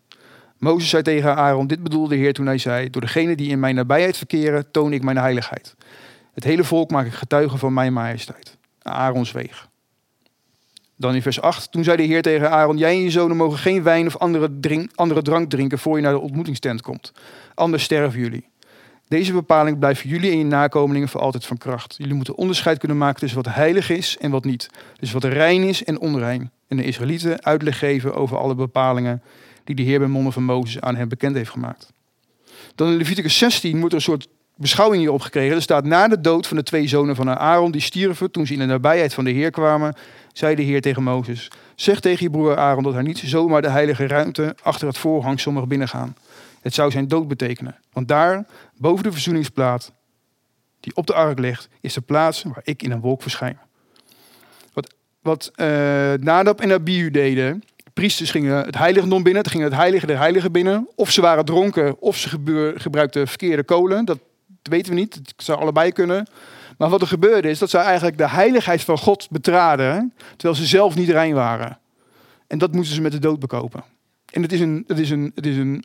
Mozes 0.57 0.89
zei 0.89 1.03
tegen 1.03 1.35
Aaron, 1.35 1.67
dit 1.67 1.83
bedoelde 1.83 2.15
de 2.15 2.21
Heer 2.21 2.33
toen 2.33 2.45
hij 2.45 2.57
zei, 2.57 2.89
door 2.89 3.01
degenen 3.01 3.37
die 3.37 3.49
in 3.49 3.59
mijn 3.59 3.75
nabijheid 3.75 4.17
verkeren, 4.17 4.71
toon 4.71 4.93
ik 4.93 5.03
mijn 5.03 5.17
heiligheid. 5.17 5.75
Het 6.33 6.43
hele 6.43 6.63
volk 6.63 6.91
maak 6.91 7.05
ik 7.05 7.13
getuige 7.13 7.57
van 7.57 7.73
mijn 7.73 7.93
majesteit. 7.93 8.57
Aaron 8.81 9.25
zweeg. 9.25 9.71
Dan 10.95 11.15
in 11.15 11.21
vers 11.21 11.41
8. 11.41 11.71
Toen 11.71 11.84
zei 11.84 11.97
de 11.97 12.03
Heer 12.03 12.21
tegen 12.21 12.51
Aaron: 12.51 12.77
Jij 12.77 12.91
en 12.91 13.01
je 13.01 13.12
zonen 13.12 13.38
mogen 13.38 13.58
geen 13.58 13.84
wijn 13.84 14.08
of 14.08 14.17
andere, 14.17 14.60
drink, 14.60 14.91
andere 14.95 15.21
drank 15.21 15.49
drinken 15.49 15.79
voor 15.79 15.95
je 15.95 16.03
naar 16.03 16.13
de 16.13 16.19
ontmoetingstent 16.19 16.82
komt. 16.82 17.12
Anders 17.56 17.84
sterven 17.84 18.19
jullie. 18.19 18.51
Deze 19.08 19.34
bepaling 19.34 19.79
blijft 19.79 20.01
voor 20.01 20.10
jullie 20.10 20.32
en 20.32 20.38
je 20.38 20.45
nakomelingen 20.45 21.08
voor 21.08 21.21
altijd 21.21 21.45
van 21.45 21.58
kracht. 21.58 21.95
Jullie 21.97 22.13
moeten 22.13 22.36
onderscheid 22.36 22.77
kunnen 22.77 22.97
maken 22.97 23.19
tussen 23.19 23.43
wat 23.43 23.53
heilig 23.53 23.89
is 23.89 24.17
en 24.17 24.32
wat 24.32 24.43
niet. 24.43 24.69
Dus 24.99 25.12
wat 25.12 25.23
rein 25.23 25.63
is 25.63 25.84
en 25.84 25.99
onrein. 25.99 26.51
En 26.67 26.77
de 26.77 26.84
Israëlieten 26.84 27.43
uitleg 27.43 27.79
geven 27.79 28.15
over 28.15 28.38
alle 28.38 28.56
bepalingen 28.56 29.21
die 29.63 29.75
de 29.75 29.82
Heer 29.82 29.99
bij 29.99 30.08
monden 30.08 30.34
van 30.34 30.43
Mozes 30.43 30.82
aan 30.82 30.95
hen 30.95 31.10
bekend 31.10 31.36
heeft 31.36 31.49
gemaakt. 31.49 31.93
Dan 32.75 32.88
in 32.88 32.97
Leviticus 32.97 33.38
16 33.38 33.77
moet 33.77 33.89
er 33.89 33.95
een 33.95 34.01
soort 34.01 34.27
beschouwing 34.55 35.01
hierop 35.01 35.21
gekregen. 35.21 35.55
Er 35.55 35.61
staat 35.61 35.85
na 35.85 36.07
de 36.07 36.21
dood 36.21 36.47
van 36.47 36.57
de 36.57 36.63
twee 36.63 36.87
zonen 36.87 37.15
van 37.15 37.37
Aaron 37.37 37.71
die 37.71 37.81
stierven 37.81 38.31
toen 38.31 38.47
ze 38.47 38.53
in 38.53 38.59
de 38.59 38.65
nabijheid 38.65 39.13
van 39.13 39.23
de 39.23 39.31
Heer 39.31 39.51
kwamen, 39.51 39.95
zei 40.33 40.55
de 40.55 40.61
Heer 40.61 40.81
tegen 40.81 41.03
Mozes: 41.03 41.51
Zeg 41.75 41.99
tegen 41.99 42.23
je 42.23 42.29
broer 42.29 42.57
Aaron 42.57 42.83
dat 42.83 42.93
hij 42.93 43.01
niet 43.01 43.17
zomaar 43.17 43.61
de 43.61 43.69
heilige 43.69 44.07
ruimte 44.07 44.55
achter 44.61 44.87
het 44.87 44.97
voorhangsel 44.97 45.51
mag 45.51 45.67
binnengaan. 45.67 46.15
Het 46.61 46.73
zou 46.73 46.91
zijn 46.91 47.07
dood 47.07 47.27
betekenen. 47.27 47.75
Want 47.91 48.07
daar, 48.07 48.45
boven 48.77 49.03
de 49.03 49.11
verzoeningsplaat 49.11 49.91
die 50.79 50.95
op 50.95 51.07
de 51.07 51.13
ark 51.13 51.39
ligt, 51.39 51.69
is 51.81 51.93
de 51.93 52.01
plaats 52.01 52.43
waar 52.43 52.61
ik 52.63 52.83
in 52.83 52.91
een 52.91 52.99
wolk 52.99 53.21
verschijn. 53.21 53.59
Wat, 54.73 54.93
wat 55.21 55.51
uh, 55.55 55.65
Nadab 56.19 56.61
en 56.61 56.71
Abihu 56.71 57.11
deden, 57.11 57.63
priesters 57.93 58.31
gingen 58.31 58.65
het 58.65 58.77
heiligdom 58.77 59.23
binnen, 59.23 59.49
gingen 59.49 59.65
het 59.65 59.75
heilige 59.75 60.05
der 60.05 60.17
heiligen 60.17 60.51
binnen. 60.51 60.87
Of 60.95 61.11
ze 61.11 61.21
waren 61.21 61.45
dronken, 61.45 62.01
of 62.01 62.17
ze 62.17 62.29
gebruikten 62.75 63.27
verkeerde 63.27 63.63
kolen. 63.63 64.05
Dat 64.05 64.19
weten 64.67 64.93
we 64.93 64.99
niet. 64.99 65.15
Het 65.15 65.34
zou 65.38 65.60
allebei 65.60 65.91
kunnen. 65.91 66.28
Maar 66.78 66.89
wat 66.89 67.02
er 67.02 67.08
gebeurde 67.08 67.49
is 67.49 67.60
dat 67.60 67.69
zij 67.69 67.84
eigenlijk 67.84 68.17
de 68.17 68.30
heiligheid 68.30 68.82
van 68.82 68.97
God 68.97 69.28
betraden, 69.30 70.13
terwijl 70.38 70.56
ze 70.56 70.65
zelf 70.65 70.95
niet 70.95 71.10
rein 71.10 71.34
waren. 71.34 71.80
En 72.47 72.58
dat 72.58 72.73
moeten 72.73 72.93
ze 72.93 73.02
met 73.02 73.12
de 73.12 73.19
dood 73.19 73.39
bekopen. 73.39 73.84
En 74.34 74.41
het 74.41 74.52
is 74.52 74.60
een, 74.60 74.84
het 74.88 74.99
is 74.99 75.10
een, 75.10 75.32
is 75.36 75.58
een, 75.58 75.84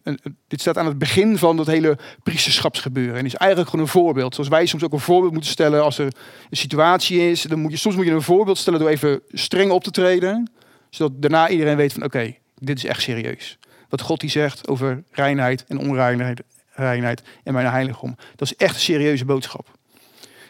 dit 0.49 0.61
staat 0.61 0.79
aan 0.79 0.87
het 0.87 0.99
begin 0.99 1.39
van 1.39 1.57
dat 1.57 1.67
hele 1.67 1.99
priesterschapsgebeuren. 2.23 3.17
En 3.17 3.25
is 3.25 3.35
eigenlijk 3.35 3.71
gewoon 3.71 3.85
een 3.85 3.93
voorbeeld. 3.93 4.35
Zoals 4.35 4.51
wij 4.51 4.67
soms 4.67 4.85
ook 4.85 4.93
een 4.93 5.01
voorbeeld 5.01 5.33
moeten 5.33 5.51
stellen 5.51 5.83
als 5.83 5.99
er 5.99 6.07
een 6.51 6.57
situatie 6.57 7.31
is. 7.31 7.43
Dan 7.43 7.59
moet 7.59 7.71
je, 7.71 7.77
soms 7.77 7.97
moet 7.97 8.05
je 8.05 8.11
een 8.11 8.23
voorbeeld 8.23 8.59
stellen 8.59 8.79
door 8.79 8.89
even 8.89 9.21
streng 9.29 9.71
op 9.71 9.85
te 9.85 9.91
treden. 9.91 10.51
Zodat 10.91 11.23
daarna 11.23 11.49
iedereen 11.49 11.77
weet 11.77 11.93
van 11.93 12.05
oké, 12.05 12.35
dit 12.59 12.77
is 12.77 12.85
echt 12.85 13.03
serieus. 13.03 13.59
Wat 13.89 14.01
God 14.01 14.21
die 14.21 14.31
zegt 14.31 14.69
over 14.69 15.03
reinheid 15.11 15.65
en 15.65 15.79
onreinheid 15.79 16.43
reinheid 16.79 17.23
en 17.45 17.53
mijn 17.53 17.67
heiligdom. 17.67 18.17
Dat 18.37 18.51
is 18.51 18.57
echt 18.57 18.75
een 18.75 18.81
serieuze 18.81 19.25
boodschap. 19.25 19.79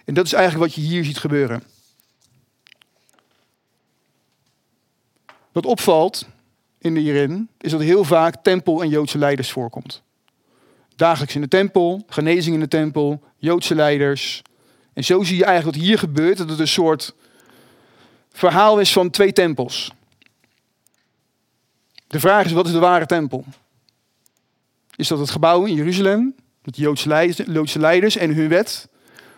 En 0.05 0.15
dat 0.15 0.25
is 0.25 0.33
eigenlijk 0.33 0.65
wat 0.65 0.75
je 0.75 0.89
hier 0.89 1.05
ziet 1.05 1.19
gebeuren. 1.19 1.63
Wat 5.53 5.67
opvalt 5.67 6.27
in 6.79 6.95
de 6.95 7.01
hierin, 7.01 7.49
is 7.59 7.71
dat 7.71 7.81
heel 7.81 8.05
vaak 8.05 8.43
tempel 8.43 8.83
en 8.83 8.89
Joodse 8.89 9.19
leiders 9.19 9.51
voorkomt. 9.51 10.03
Dagelijks 10.97 11.35
in 11.35 11.41
de 11.41 11.49
tempel, 11.49 12.05
genezing 12.09 12.55
in 12.55 12.61
de 12.61 12.69
tempel, 12.69 13.23
Joodse 13.37 13.75
leiders. 13.75 14.43
En 14.93 15.05
zo 15.05 15.23
zie 15.23 15.37
je 15.37 15.45
eigenlijk 15.45 15.77
wat 15.77 15.87
hier 15.87 15.99
gebeurt, 15.99 16.39
dat 16.39 16.49
het 16.49 16.59
een 16.59 16.69
soort 16.69 17.15
verhaal 18.31 18.81
is 18.81 18.93
van 18.93 19.11
twee 19.11 19.33
tempels. 19.33 19.91
De 22.07 22.21
vraag 22.21 22.45
is, 22.45 22.53
wat 22.53 22.67
is 22.67 22.73
de 22.73 22.79
ware 22.79 23.07
tempel? 23.07 23.45
Is 24.99 25.09
dat 25.09 25.19
het 25.19 25.31
gebouw 25.31 25.65
in 25.65 25.75
Jeruzalem, 25.75 26.35
met 26.63 26.77
Joodse 26.77 27.79
leiders, 27.79 28.17
en 28.17 28.35
hun 28.35 28.49
wet? 28.49 28.89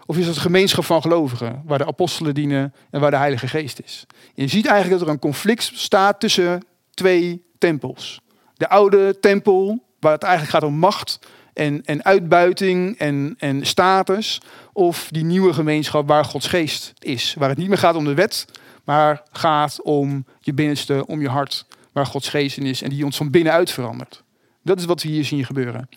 Of 0.07 0.17
is 0.17 0.27
het 0.27 0.37
een 0.37 0.43
gemeenschap 0.43 0.85
van 0.85 1.01
gelovigen, 1.01 1.63
waar 1.65 1.79
de 1.79 1.87
apostelen 1.87 2.35
dienen 2.35 2.75
en 2.91 3.01
waar 3.01 3.11
de 3.11 3.17
Heilige 3.17 3.49
Geest 3.49 3.81
is? 3.85 4.07
je 4.35 4.49
ziet 4.49 4.67
eigenlijk 4.67 4.99
dat 4.99 5.09
er 5.09 5.15
een 5.15 5.21
conflict 5.21 5.71
staat 5.75 6.21
tussen 6.21 6.65
twee 6.91 7.45
tempels. 7.59 8.21
De 8.55 8.69
oude 8.69 9.21
tempel, 9.21 9.85
waar 9.99 10.13
het 10.13 10.23
eigenlijk 10.23 10.53
gaat 10.53 10.71
om 10.71 10.75
macht 10.75 11.19
en, 11.53 11.85
en 11.85 12.05
uitbuiting 12.05 12.99
en, 12.99 13.35
en 13.39 13.67
status. 13.67 14.41
Of 14.73 15.09
die 15.11 15.25
nieuwe 15.25 15.53
gemeenschap 15.53 16.09
waar 16.09 16.25
Gods 16.25 16.47
geest 16.47 16.93
is. 16.99 17.35
Waar 17.39 17.49
het 17.49 17.59
niet 17.59 17.69
meer 17.69 17.79
gaat 17.79 17.95
om 17.95 18.05
de 18.05 18.15
wet, 18.15 18.45
maar 18.85 19.23
gaat 19.33 19.83
om 19.83 20.25
je 20.41 20.53
binnenste, 20.53 21.07
om 21.07 21.21
je 21.21 21.29
hart. 21.29 21.67
Waar 21.93 22.07
Gods 22.07 22.29
geest 22.29 22.57
in 22.57 22.67
is 22.67 22.83
en 22.83 22.91
die 22.91 23.05
ons 23.05 23.17
van 23.17 23.31
binnenuit 23.31 23.71
verandert. 23.71 24.23
Dat 24.63 24.79
is 24.79 24.85
wat 24.85 25.03
we 25.03 25.09
hier 25.09 25.25
zien 25.25 25.45
gebeuren. 25.45 25.89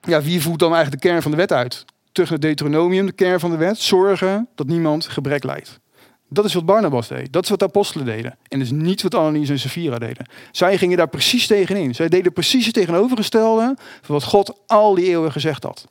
Ja, 0.00 0.22
wie 0.22 0.42
voert 0.42 0.58
dan 0.58 0.72
eigenlijk 0.72 1.02
de 1.02 1.08
kern 1.08 1.22
van 1.22 1.30
de 1.30 1.36
wet 1.36 1.52
uit? 1.52 1.84
Terug 2.12 2.30
naar 2.30 2.40
Deuteronomium, 2.40 3.06
de 3.06 3.12
kern 3.12 3.40
van 3.40 3.50
de 3.50 3.56
wet. 3.56 3.78
Zorgen 3.78 4.48
dat 4.54 4.66
niemand 4.66 5.06
gebrek 5.06 5.44
lijdt. 5.44 5.80
Dat 6.28 6.44
is 6.44 6.54
wat 6.54 6.64
Barnabas 6.64 7.08
deed. 7.08 7.32
Dat 7.32 7.42
is 7.42 7.50
wat 7.50 7.58
de 7.58 7.64
apostelen 7.64 8.06
deden. 8.06 8.38
En 8.48 8.58
dat 8.58 8.66
is 8.66 8.70
niet 8.70 9.02
wat 9.02 9.14
Ananias 9.14 9.48
en 9.48 9.58
Sapphira 9.58 9.98
deden. 9.98 10.26
Zij 10.52 10.78
gingen 10.78 10.96
daar 10.96 11.08
precies 11.08 11.46
tegenin. 11.46 11.94
Zij 11.94 12.08
deden 12.08 12.32
precies 12.32 12.64
het 12.64 12.74
tegenovergestelde 12.74 13.76
van 14.02 14.14
wat 14.14 14.24
God 14.24 14.60
al 14.66 14.94
die 14.94 15.06
eeuwen 15.06 15.32
gezegd 15.32 15.62
had. 15.62 15.86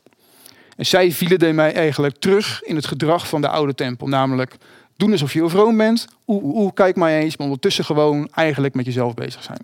En 0.75 0.85
zij 0.85 1.11
vielen 1.11 1.55
mij 1.55 1.73
eigenlijk 1.73 2.17
terug 2.17 2.63
in 2.63 2.75
het 2.75 2.85
gedrag 2.85 3.27
van 3.27 3.41
de 3.41 3.49
oude 3.49 3.75
tempel. 3.75 4.07
Namelijk 4.07 4.57
doen 4.97 5.11
alsof 5.11 5.33
je 5.33 5.49
vroom 5.49 5.77
bent. 5.77 6.07
Oeh, 6.27 6.43
oeh, 6.43 6.73
kijk 6.73 6.95
maar 6.95 7.11
eens. 7.11 7.37
Maar 7.37 7.47
ondertussen 7.47 7.85
gewoon 7.85 8.27
eigenlijk 8.31 8.73
met 8.73 8.85
jezelf 8.85 9.13
bezig 9.13 9.43
zijn. 9.43 9.59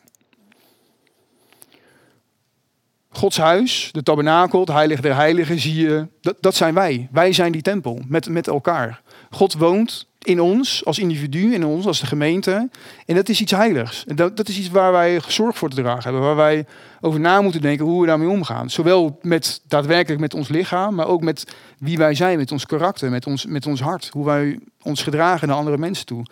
Gods 3.18 3.38
huis, 3.38 3.90
de 3.92 4.04
tabernakel, 4.04 4.60
het 4.60 4.70
heilige 4.70 5.02
der 5.02 5.16
heiligen, 5.16 5.60
zie 5.60 5.76
je, 5.76 6.08
dat, 6.22 6.36
dat 6.40 6.56
zijn 6.56 6.74
wij. 6.74 7.08
Wij 7.12 7.34
zijn 7.34 7.52
die 7.52 7.62
tempel 7.62 8.02
met, 8.08 8.30
met 8.30 8.48
elkaar. 8.48 9.02
God 9.30 9.54
woont 9.54 10.08
in 10.26 10.42
ons 10.42 10.86
als 10.86 11.00
individu, 11.00 11.54
in 11.54 11.66
ons 11.66 11.86
als 11.86 12.00
de 12.00 12.06
gemeente. 12.06 12.70
En 13.06 13.16
dat 13.16 13.30
is 13.30 13.42
iets 13.42 13.52
heiligs. 13.52 14.06
En 14.06 14.16
dat, 14.16 14.38
dat 14.38 14.48
is 14.48 14.58
iets 14.58 14.70
waar 14.70 14.92
wij 14.92 15.22
zorg 15.28 15.58
voor 15.58 15.70
te 15.70 15.76
dragen 15.76 16.04
hebben. 16.04 16.22
Waar 16.22 16.36
wij 16.36 16.66
over 17.02 17.20
na 17.20 17.42
moeten 17.42 17.62
denken 17.62 17.86
hoe 17.86 18.02
we 18.02 18.08
daarmee 18.08 18.30
omgaan. 18.30 18.70
Zowel 18.70 19.20
met 19.22 19.62
daadwerkelijk 19.68 20.22
met 20.22 20.34
ons 20.34 20.48
lichaam, 20.48 20.96
maar 20.96 21.08
ook 21.08 21.22
met 21.22 21.56
wie 21.80 21.98
wij 21.98 22.14
zijn, 22.14 22.38
met 22.38 22.52
ons 22.52 22.66
karakter, 22.66 23.10
met 23.10 23.26
ons, 23.26 23.46
met 23.46 23.66
ons 23.66 23.82
hart. 23.82 24.10
Hoe 24.12 24.26
wij 24.26 24.60
ons 24.82 25.04
gedragen 25.04 25.48
naar 25.48 25.58
andere 25.58 25.78
mensen 25.78 26.06
toe. 26.06 26.26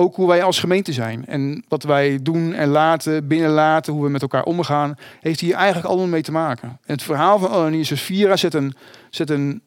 Ook 0.00 0.16
hoe 0.16 0.28
wij 0.28 0.42
als 0.42 0.58
gemeente 0.58 0.92
zijn. 0.92 1.26
En 1.26 1.64
wat 1.68 1.82
wij 1.82 2.18
doen 2.22 2.54
en 2.54 2.68
laten, 2.68 3.26
binnenlaten, 3.26 3.92
hoe 3.92 4.04
we 4.04 4.10
met 4.10 4.22
elkaar 4.22 4.42
omgaan, 4.42 4.94
heeft 5.20 5.40
hier 5.40 5.54
eigenlijk 5.54 5.86
allemaal 5.86 6.06
mee 6.06 6.22
te 6.22 6.32
maken. 6.32 6.68
En 6.68 6.94
het 6.94 7.02
verhaal 7.02 7.38
van 7.38 7.50
Ananias 7.50 7.88
Vira 7.88 8.36
zet 8.36 8.54
een, 8.54 8.74
zet 9.10 9.30
een, 9.30 9.62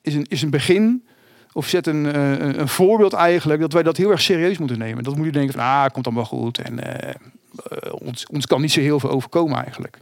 is, 0.00 0.14
een, 0.14 0.26
is 0.28 0.42
een 0.42 0.50
begin 0.50 1.06
of 1.52 1.66
zet 1.68 1.86
een, 1.86 2.04
uh, 2.04 2.38
een 2.38 2.68
voorbeeld 2.68 3.12
eigenlijk 3.12 3.60
dat 3.60 3.72
wij 3.72 3.82
dat 3.82 3.96
heel 3.96 4.10
erg 4.10 4.20
serieus 4.20 4.58
moeten 4.58 4.78
nemen. 4.78 5.04
Dat 5.04 5.16
moet 5.16 5.26
je 5.26 5.32
denken 5.32 5.54
van, 5.54 5.62
ah, 5.62 5.86
komt 5.92 6.06
allemaal 6.06 6.24
goed. 6.24 6.58
En 6.58 6.72
uh, 6.72 7.92
ons, 7.92 8.26
ons 8.26 8.46
kan 8.46 8.60
niet 8.60 8.72
zo 8.72 8.80
heel 8.80 9.00
veel 9.00 9.10
overkomen 9.10 9.62
eigenlijk. 9.62 9.98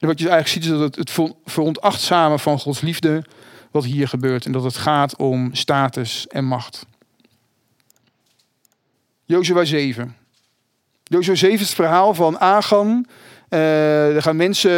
En 0.00 0.06
wat 0.06 0.18
je 0.18 0.28
eigenlijk 0.28 0.48
ziet 0.48 0.72
is 0.72 0.78
dat 0.78 0.96
het, 0.96 0.96
het 0.96 1.30
veronachtzamen 1.44 2.38
van 2.38 2.58
Gods 2.58 2.80
liefde 2.80 3.24
wat 3.70 3.84
hier 3.84 4.08
gebeurt. 4.08 4.46
En 4.46 4.52
dat 4.52 4.64
het 4.64 4.76
gaat 4.76 5.16
om 5.16 5.54
status 5.54 6.26
en 6.26 6.44
macht. 6.44 6.86
Jozua 9.24 9.64
7. 9.64 10.16
Jozua 11.04 11.34
7 11.34 11.54
is 11.54 11.60
het 11.60 11.74
verhaal 11.74 12.14
van 12.14 12.38
Agan 12.38 13.06
uh, 13.50 14.14
er 14.14 14.22
gaan 14.22 14.36
mensen, 14.36 14.70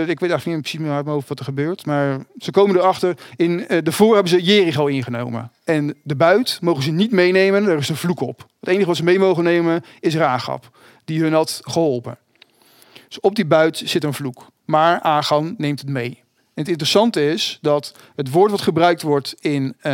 ik 0.00 0.20
weet 0.20 0.30
eigenlijk 0.30 0.46
niet 0.46 0.60
precies 0.60 0.80
meer 0.80 0.92
uit 0.92 1.04
mijn 1.04 1.22
wat 1.26 1.38
er 1.38 1.44
gebeurt, 1.44 1.86
maar 1.86 2.18
ze 2.38 2.50
komen 2.50 2.76
erachter. 2.76 3.16
In 3.36 3.64
uh, 3.68 3.78
de 3.82 3.92
voor 3.92 4.14
hebben 4.14 4.32
ze 4.32 4.42
Jericho 4.42 4.86
ingenomen. 4.86 5.52
En 5.64 5.94
de 6.02 6.16
buit 6.16 6.58
mogen 6.60 6.82
ze 6.82 6.90
niet 6.90 7.12
meenemen, 7.12 7.68
er 7.68 7.78
is 7.78 7.88
een 7.88 7.96
vloek 7.96 8.20
op. 8.20 8.46
Het 8.60 8.68
enige 8.68 8.86
wat 8.86 8.96
ze 8.96 9.04
mee 9.04 9.18
mogen 9.18 9.44
nemen 9.44 9.84
is 10.00 10.16
Ragab, 10.16 10.78
die 11.04 11.20
hun 11.20 11.32
had 11.32 11.60
geholpen. 11.62 12.18
Dus 13.08 13.20
op 13.20 13.34
die 13.34 13.46
buit 13.46 13.82
zit 13.84 14.04
een 14.04 14.14
vloek. 14.14 14.46
Maar 14.64 15.00
Agan 15.00 15.54
neemt 15.56 15.80
het 15.80 15.88
mee. 15.88 16.22
Het 16.60 16.68
interessante 16.68 17.30
is 17.30 17.58
dat 17.60 17.94
het 18.16 18.30
woord 18.30 18.50
wat 18.50 18.60
gebruikt 18.60 19.02
wordt 19.02 19.34
in 19.40 19.74
uh, 19.82 19.92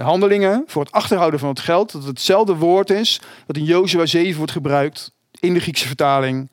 handelingen 0.00 0.64
voor 0.66 0.82
het 0.82 0.92
achterhouden 0.92 1.40
van 1.40 1.48
het 1.48 1.60
geld, 1.60 1.92
dat 1.92 2.00
het 2.00 2.10
hetzelfde 2.10 2.54
woord 2.54 2.90
is 2.90 3.20
wat 3.46 3.56
in 3.56 3.64
Jozua 3.64 4.06
7 4.06 4.36
wordt 4.36 4.52
gebruikt 4.52 5.12
in 5.40 5.54
de 5.54 5.60
Griekse 5.60 5.86
vertaling 5.86 6.48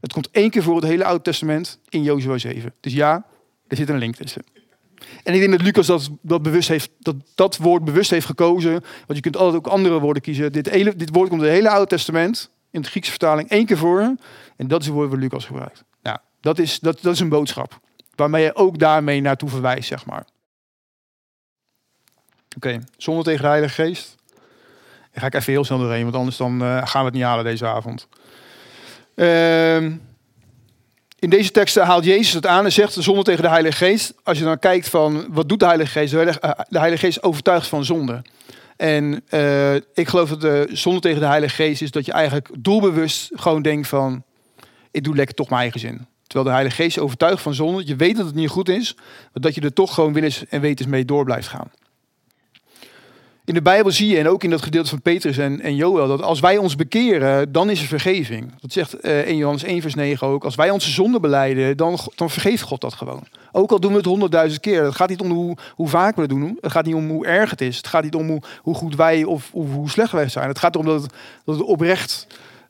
het 0.00 0.12
komt 0.12 0.30
één 0.30 0.50
keer 0.50 0.62
voor 0.62 0.76
het 0.76 0.84
hele 0.84 1.04
Oude 1.04 1.22
Testament 1.22 1.78
in 1.88 2.02
Jozua 2.02 2.38
7. 2.38 2.74
Dus 2.80 2.92
ja, 2.92 3.24
er 3.66 3.76
zit 3.76 3.88
een 3.88 3.98
link 3.98 4.16
tussen. 4.16 4.42
En 5.22 5.34
ik 5.34 5.40
denk 5.40 5.52
dat 5.52 5.62
Lucas 5.62 5.86
dat, 5.86 6.10
dat, 6.22 6.42
bewust 6.42 6.68
heeft, 6.68 6.90
dat, 6.98 7.16
dat 7.34 7.56
woord 7.56 7.84
bewust 7.84 8.10
heeft 8.10 8.26
gekozen. 8.26 8.72
Want 8.72 9.14
je 9.14 9.20
kunt 9.20 9.36
altijd 9.36 9.56
ook 9.56 9.72
andere 9.72 10.00
woorden 10.00 10.22
kiezen. 10.22 10.52
Dit, 10.52 10.70
hele, 10.70 10.96
dit 10.96 11.10
woord 11.12 11.28
komt 11.28 11.40
in 11.40 11.46
het 11.46 11.56
hele 11.56 11.70
Oude 11.70 11.86
Testament, 11.86 12.50
in 12.70 12.82
de 12.82 12.88
Griekse 12.88 13.10
vertaling, 13.10 13.48
één 13.48 13.66
keer 13.66 13.78
voor. 13.78 14.00
En 14.56 14.68
dat 14.68 14.80
is 14.80 14.86
het 14.86 14.94
woord 14.94 15.10
wat 15.10 15.18
Lucas 15.18 15.44
gebruikt. 15.44 15.84
Nou, 16.02 16.18
dat 16.40 16.58
is, 16.58 16.78
dat, 16.78 17.02
dat 17.02 17.14
is 17.14 17.20
een 17.20 17.28
boodschap. 17.28 17.80
Waarmee 18.18 18.44
je 18.44 18.54
ook 18.54 18.78
daarmee 18.78 19.20
naartoe 19.20 19.48
verwijst, 19.48 19.88
zeg 19.88 20.06
maar. 20.06 20.26
Oké, 22.56 22.78
zonder 22.96 23.24
tegen 23.24 23.42
de 23.42 23.48
Heilige 23.48 23.82
Geest. 23.82 24.16
Dan 25.12 25.20
ga 25.20 25.26
ik 25.26 25.34
even 25.34 25.52
heel 25.52 25.64
snel 25.64 25.78
doorheen, 25.78 26.02
want 26.02 26.14
anders 26.14 26.36
dan, 26.36 26.62
uh, 26.62 26.86
gaan 26.86 27.00
we 27.00 27.06
het 27.06 27.14
niet 27.14 27.22
halen 27.22 27.44
deze 27.44 27.66
avond. 27.66 28.08
Ehm, 29.14 29.96
in 31.18 31.30
deze 31.30 31.50
teksten 31.50 31.84
haalt 31.84 32.04
Jezus 32.04 32.32
het 32.32 32.46
aan 32.46 32.64
en 32.64 32.72
zegt 32.72 32.92
zonde 32.92 33.22
tegen 33.22 33.42
de 33.42 33.48
Heilige 33.48 33.76
Geest. 33.76 34.14
Als 34.22 34.38
je 34.38 34.44
dan 34.44 34.58
kijkt 34.58 34.88
van 34.88 35.26
wat 35.28 35.48
doet 35.48 35.60
de 35.60 35.66
Heilige 35.66 35.90
Geest? 35.90 36.12
De 36.12 36.78
Heilige 36.78 37.06
Geest 37.06 37.22
overtuigt 37.22 37.66
van 37.66 37.84
zonde. 37.84 38.22
En 38.76 39.22
uh, 39.30 39.74
ik 39.74 40.08
geloof 40.08 40.28
dat 40.28 40.40
de 40.40 40.68
zonde 40.72 41.00
tegen 41.00 41.20
de 41.20 41.26
Heilige 41.26 41.54
Geest 41.54 41.82
is 41.82 41.90
dat 41.90 42.04
je 42.04 42.12
eigenlijk 42.12 42.48
doelbewust 42.58 43.30
gewoon 43.34 43.62
denkt 43.62 43.88
van 43.88 44.22
ik 44.90 45.04
doe 45.04 45.16
lekker 45.16 45.34
toch 45.34 45.48
mijn 45.48 45.60
eigen 45.60 45.80
zin. 45.80 46.06
Terwijl 46.28 46.48
de 46.48 46.54
Heilige 46.54 46.82
Geest 46.82 46.98
overtuigt 46.98 47.42
van 47.42 47.54
zonde. 47.54 47.86
Je 47.86 47.96
weet 47.96 48.16
dat 48.16 48.26
het 48.26 48.34
niet 48.34 48.48
goed 48.48 48.68
is, 48.68 48.94
maar 48.96 49.42
dat 49.42 49.54
je 49.54 49.60
er 49.60 49.72
toch 49.72 49.94
gewoon 49.94 50.12
willens 50.12 50.46
en 50.48 50.60
wetens 50.60 50.88
mee 50.88 51.04
door 51.04 51.24
blijft 51.24 51.48
gaan. 51.48 51.70
In 53.48 53.54
de 53.54 53.62
Bijbel 53.62 53.92
zie 53.92 54.08
je, 54.08 54.18
en 54.18 54.28
ook 54.28 54.44
in 54.44 54.50
dat 54.50 54.62
gedeelte 54.62 54.88
van 54.88 55.02
Petrus 55.02 55.38
en, 55.38 55.60
en 55.60 55.74
Joel, 55.74 56.08
dat 56.08 56.22
als 56.22 56.40
wij 56.40 56.56
ons 56.56 56.76
bekeren, 56.76 57.52
dan 57.52 57.70
is 57.70 57.80
er 57.80 57.86
vergeving. 57.86 58.52
Dat 58.60 58.72
zegt 58.72 59.04
uh, 59.04 59.28
in 59.28 59.36
Johannes 59.36 59.62
1 59.62 59.80
vers 59.80 59.94
9 59.94 60.26
ook. 60.26 60.44
Als 60.44 60.54
wij 60.54 60.70
onze 60.70 60.90
zonde 60.90 61.20
beleiden, 61.20 61.76
dan, 61.76 61.98
dan 62.14 62.30
vergeeft 62.30 62.62
God 62.62 62.80
dat 62.80 62.94
gewoon. 62.94 63.26
Ook 63.52 63.70
al 63.70 63.80
doen 63.80 63.90
we 63.90 63.96
het 63.96 64.06
honderdduizend 64.06 64.60
keer. 64.60 64.84
Het 64.84 64.94
gaat 64.94 65.08
niet 65.08 65.20
om 65.20 65.30
hoe, 65.30 65.56
hoe 65.74 65.88
vaak 65.88 66.14
we 66.14 66.20
het 66.20 66.30
doen. 66.30 66.58
Het 66.60 66.72
gaat 66.72 66.84
niet 66.84 66.94
om 66.94 67.08
hoe 67.08 67.26
erg 67.26 67.50
het 67.50 67.60
is. 67.60 67.76
Het 67.76 67.86
gaat 67.86 68.02
niet 68.02 68.14
om 68.14 68.40
hoe, 68.62 68.74
goed 68.74 68.96
wij 68.96 69.24
of, 69.24 69.50
of 69.52 69.72
hoe 69.72 69.90
slecht 69.90 70.12
wij 70.12 70.28
zijn. 70.28 70.48
Het 70.48 70.58
gaat 70.58 70.74
erom 70.74 70.86
dat, 70.86 71.06
dat 71.44 71.56
we 71.56 71.64
oprecht 71.64 72.26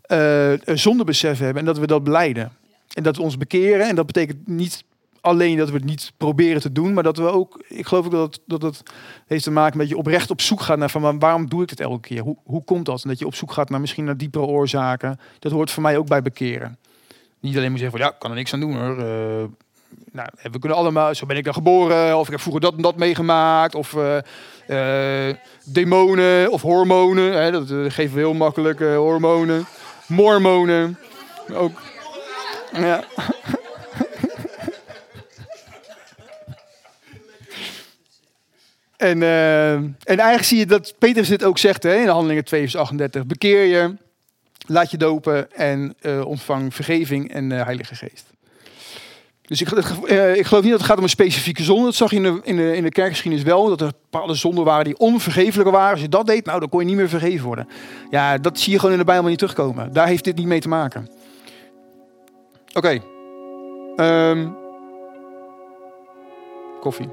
uh, 0.06 0.52
zondebesef 0.64 1.38
hebben 1.38 1.58
en 1.58 1.64
dat 1.64 1.78
we 1.78 1.86
dat 1.86 2.04
beleiden. 2.04 2.52
En 2.92 3.02
dat 3.02 3.16
we 3.16 3.22
ons 3.22 3.36
bekeren. 3.36 3.88
En 3.88 3.94
dat 3.94 4.06
betekent 4.06 4.46
niet 4.46 4.84
alleen 5.20 5.56
dat 5.56 5.68
we 5.68 5.74
het 5.74 5.84
niet 5.84 6.12
proberen 6.16 6.60
te 6.60 6.72
doen, 6.72 6.92
maar 6.92 7.02
dat 7.02 7.16
we 7.16 7.26
ook, 7.26 7.64
ik 7.68 7.86
geloof 7.86 8.04
ook 8.04 8.12
dat, 8.46 8.60
dat 8.60 8.82
heeft 9.26 9.44
te 9.44 9.50
maken 9.50 9.78
met 9.78 9.88
je 9.88 9.96
oprecht 9.96 10.30
op 10.30 10.40
zoek 10.40 10.60
gaat 10.60 10.78
naar 10.78 10.90
van 10.90 11.18
waarom 11.18 11.48
doe 11.48 11.62
ik 11.62 11.70
het 11.70 11.80
elke 11.80 12.00
keer? 12.00 12.22
Hoe, 12.22 12.36
hoe 12.44 12.64
komt 12.64 12.86
dat? 12.86 13.02
En 13.02 13.08
dat 13.08 13.18
je 13.18 13.26
op 13.26 13.34
zoek 13.34 13.52
gaat 13.52 13.70
naar 13.70 13.80
misschien 13.80 14.04
naar 14.04 14.16
diepere 14.16 14.44
oorzaken. 14.44 15.20
Dat 15.38 15.52
hoort 15.52 15.70
voor 15.70 15.82
mij 15.82 15.96
ook 15.96 16.06
bij 16.06 16.22
bekeren. 16.22 16.78
Niet 17.40 17.56
alleen 17.56 17.70
maar 17.70 17.78
zeggen 17.78 17.98
van 17.98 18.08
ja, 18.08 18.14
kan 18.18 18.30
er 18.30 18.36
niks 18.36 18.52
aan 18.52 18.60
doen 18.60 18.76
hoor. 18.78 18.98
Uh, 18.98 19.44
nou, 20.12 20.28
we 20.42 20.58
kunnen 20.58 20.78
allemaal, 20.78 21.14
zo 21.14 21.26
ben 21.26 21.36
ik 21.36 21.44
dan 21.44 21.54
geboren, 21.54 22.18
of 22.18 22.24
ik 22.24 22.30
heb 22.30 22.40
vroeger 22.40 22.60
dat 22.60 22.74
en 22.74 22.82
dat 22.82 22.96
meegemaakt, 22.96 23.74
of 23.74 23.92
uh, 23.92 24.16
uh, 24.68 25.34
demonen 25.64 26.50
of 26.50 26.62
hormonen. 26.62 27.42
Hè, 27.42 27.50
dat 27.50 27.92
geven 27.92 28.14
we 28.14 28.20
heel 28.20 28.34
makkelijk, 28.34 28.78
hormonen, 28.78 29.66
mormonen. 30.06 30.98
Ook, 31.52 31.80
ja. 32.72 33.04
En, 38.98 39.20
uh, 39.20 39.72
en 39.72 39.94
eigenlijk 40.04 40.44
zie 40.44 40.58
je 40.58 40.66
dat 40.66 40.94
Petrus 40.98 41.28
dit 41.28 41.44
ook 41.44 41.58
zegt 41.58 41.82
hè, 41.82 41.94
in 41.94 42.08
Handelingen 42.08 42.44
2 42.44 42.60
vers 42.60 42.76
38. 42.76 43.26
Bekeer 43.26 43.64
je, 43.64 43.94
laat 44.66 44.90
je 44.90 44.96
dopen 44.96 45.52
en 45.52 45.94
uh, 46.02 46.26
ontvang 46.26 46.74
vergeving 46.74 47.32
en 47.32 47.50
uh, 47.50 47.62
heilige 47.62 47.94
geest. 47.94 48.24
Dus 49.42 49.60
ik, 49.60 49.70
ik, 49.70 50.46
geloof 50.46 50.62
niet 50.62 50.70
dat 50.70 50.80
het 50.80 50.88
gaat 50.88 50.96
om 50.96 51.02
een 51.02 51.08
specifieke 51.08 51.62
zonde. 51.62 51.84
Dat 51.84 51.94
zag 51.94 52.10
je 52.10 52.16
in 52.16 52.22
de, 52.22 52.40
in 52.42 52.56
de, 52.56 52.76
in 52.76 52.82
de 52.82 52.90
kerkgeschiedenis 52.90 53.44
wel. 53.44 53.68
Dat 53.68 53.80
er 53.80 53.92
bepaalde 54.10 54.34
zonden 54.34 54.64
waren 54.64 54.84
die 54.84 54.98
onvergeeflijker 54.98 55.72
waren. 55.72 55.92
Als 55.92 56.00
je 56.00 56.08
dat 56.08 56.26
deed, 56.26 56.44
nou 56.44 56.60
dan 56.60 56.68
kon 56.68 56.80
je 56.80 56.86
niet 56.86 56.96
meer 56.96 57.08
vergeven 57.08 57.46
worden. 57.46 57.68
Ja, 58.10 58.38
dat 58.38 58.58
zie 58.58 58.72
je 58.72 58.78
gewoon 58.78 58.92
in 58.92 59.00
de 59.00 59.04
Bijbel 59.04 59.28
niet 59.28 59.38
terugkomen. 59.38 59.92
Daar 59.92 60.06
heeft 60.06 60.24
dit 60.24 60.36
niet 60.36 60.46
mee 60.46 60.60
te 60.60 60.68
maken. 60.68 61.08
Oké. 62.72 63.00
Ehm, 63.96 64.48
koffie. 66.80 67.08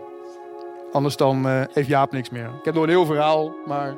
Anders 0.92 1.18
dan 1.18 1.48
uh, 1.48 1.62
heeft 1.74 1.88
Jaap 1.88 2.12
niks 2.12 2.30
meer. 2.30 2.46
Ik 2.46 2.66
heb 2.66 2.74
nog 2.74 2.84
een 2.84 2.90
heel 2.90 3.06
verhaal, 3.06 3.56
maar... 3.66 3.96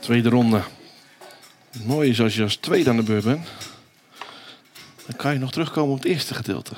Tweede 0.00 0.28
ronde. 0.28 0.60
Mooi 1.84 2.10
is 2.10 2.20
als 2.20 2.34
je 2.36 2.42
als 2.42 2.56
tweede 2.56 2.90
aan 2.90 2.96
de 2.96 3.02
beurt 3.02 3.24
bent. 3.24 3.48
Dan 5.10 5.18
kan 5.18 5.32
je 5.32 5.38
nog 5.38 5.52
terugkomen 5.52 5.92
op 5.92 6.02
het 6.02 6.12
eerste 6.12 6.34
gedeelte. 6.34 6.72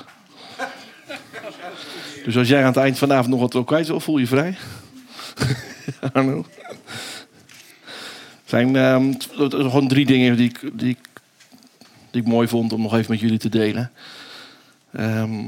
Dus 2.25 2.37
als 2.37 2.47
jij 2.47 2.59
aan 2.59 2.67
het 2.67 2.77
eind 2.77 2.97
van 2.97 3.07
de 3.07 3.13
avond 3.13 3.29
nog 3.29 3.39
wat 3.39 3.53
wil 3.53 3.63
kwijt 3.63 3.87
wil, 3.87 3.99
voel 3.99 4.17
je 4.17 4.27
vrij. 4.27 4.57
Arno. 6.13 6.45
zijn 8.45 8.75
ehm, 8.75 9.13
gewoon 9.37 9.87
drie 9.87 10.05
dingen 10.05 10.37
die 10.37 10.49
ik, 10.49 10.59
die, 10.73 10.89
ik, 10.89 10.97
die 12.11 12.21
ik 12.21 12.27
mooi 12.27 12.47
vond 12.47 12.73
om 12.73 12.81
nog 12.81 12.93
even 12.93 13.11
met 13.11 13.19
jullie 13.19 13.37
te 13.37 13.49
delen. 13.49 13.91
Ehm, 14.91 15.45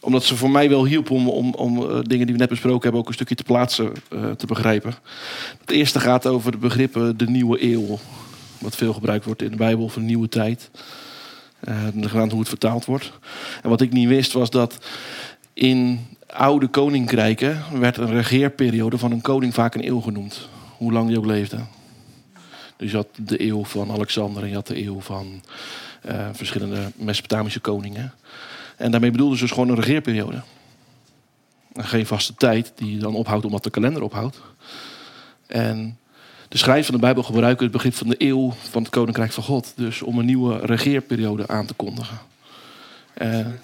omdat 0.00 0.24
ze 0.24 0.36
voor 0.36 0.50
mij 0.50 0.68
wel 0.68 0.86
hielpen 0.86 1.14
om, 1.14 1.28
om, 1.28 1.54
om 1.54 1.78
eh, 1.78 1.98
dingen 2.02 2.26
die 2.26 2.34
we 2.34 2.40
net 2.40 2.48
besproken 2.48 2.82
hebben 2.82 3.00
ook 3.00 3.08
een 3.08 3.14
stukje 3.14 3.34
te 3.34 3.42
plaatsen 3.42 3.92
uh, 4.12 4.30
te 4.30 4.46
begrijpen. 4.46 4.94
Het 5.60 5.70
eerste 5.70 6.00
gaat 6.00 6.26
over 6.26 6.52
de 6.52 6.58
begrippen 6.58 7.16
de 7.16 7.30
nieuwe 7.30 7.62
eeuw. 7.62 7.98
Wat 8.58 8.76
veel 8.76 8.92
gebruikt 8.92 9.24
wordt 9.24 9.42
in 9.42 9.50
de 9.50 9.56
Bijbel 9.56 9.88
voor 9.88 10.02
de 10.02 10.08
nieuwe 10.08 10.28
tijd. 10.28 10.70
Uh, 11.68 12.28
hoe 12.28 12.38
het 12.38 12.48
vertaald 12.48 12.84
wordt. 12.84 13.12
En 13.62 13.68
wat 13.68 13.80
ik 13.80 13.92
niet 13.92 14.08
wist 14.08 14.32
was 14.32 14.50
dat 14.50 14.86
in 15.52 16.06
oude 16.26 16.66
koninkrijken 16.66 17.62
werd 17.72 17.96
een 17.96 18.10
regeerperiode 18.10 18.98
van 18.98 19.12
een 19.12 19.20
koning 19.20 19.54
vaak 19.54 19.74
een 19.74 19.86
eeuw 19.86 20.00
genoemd. 20.00 20.48
Hoe 20.76 20.92
lang 20.92 21.08
die 21.08 21.18
ook 21.18 21.26
leefde. 21.26 21.58
Dus 22.76 22.90
je 22.90 22.96
had 22.96 23.08
de 23.16 23.42
eeuw 23.42 23.64
van 23.64 23.90
Alexander 23.90 24.42
en 24.42 24.48
je 24.48 24.54
had 24.54 24.66
de 24.66 24.84
eeuw 24.84 25.00
van 25.00 25.42
uh, 26.08 26.28
verschillende 26.32 26.90
Mesopotamische 26.94 27.60
koningen. 27.60 28.12
En 28.76 28.90
daarmee 28.90 29.10
bedoelden 29.10 29.38
ze 29.38 29.44
dus 29.44 29.52
gewoon 29.52 29.68
een 29.68 29.80
regeerperiode. 29.80 30.42
En 31.72 31.84
geen 31.84 32.06
vaste 32.06 32.34
tijd 32.34 32.72
die 32.74 32.98
dan 32.98 33.14
ophoudt 33.14 33.44
omdat 33.44 33.64
de 33.64 33.70
kalender 33.70 34.02
ophoudt. 34.02 34.40
En 35.46 35.98
de 36.54 36.60
schrijvers 36.60 36.86
van 36.86 36.94
de 36.94 37.00
Bijbel 37.00 37.22
gebruiken 37.22 37.62
het 37.62 37.72
begrip 37.72 37.94
van 37.94 38.08
de 38.08 38.14
eeuw 38.18 38.54
van 38.70 38.82
het 38.82 38.90
Koninkrijk 38.90 39.32
van 39.32 39.42
God. 39.42 39.72
Dus 39.76 40.02
om 40.02 40.18
een 40.18 40.24
nieuwe 40.24 40.58
regeerperiode 40.58 41.48
aan 41.48 41.66
te 41.66 41.74
kondigen. 41.74 42.18
En 43.14 43.60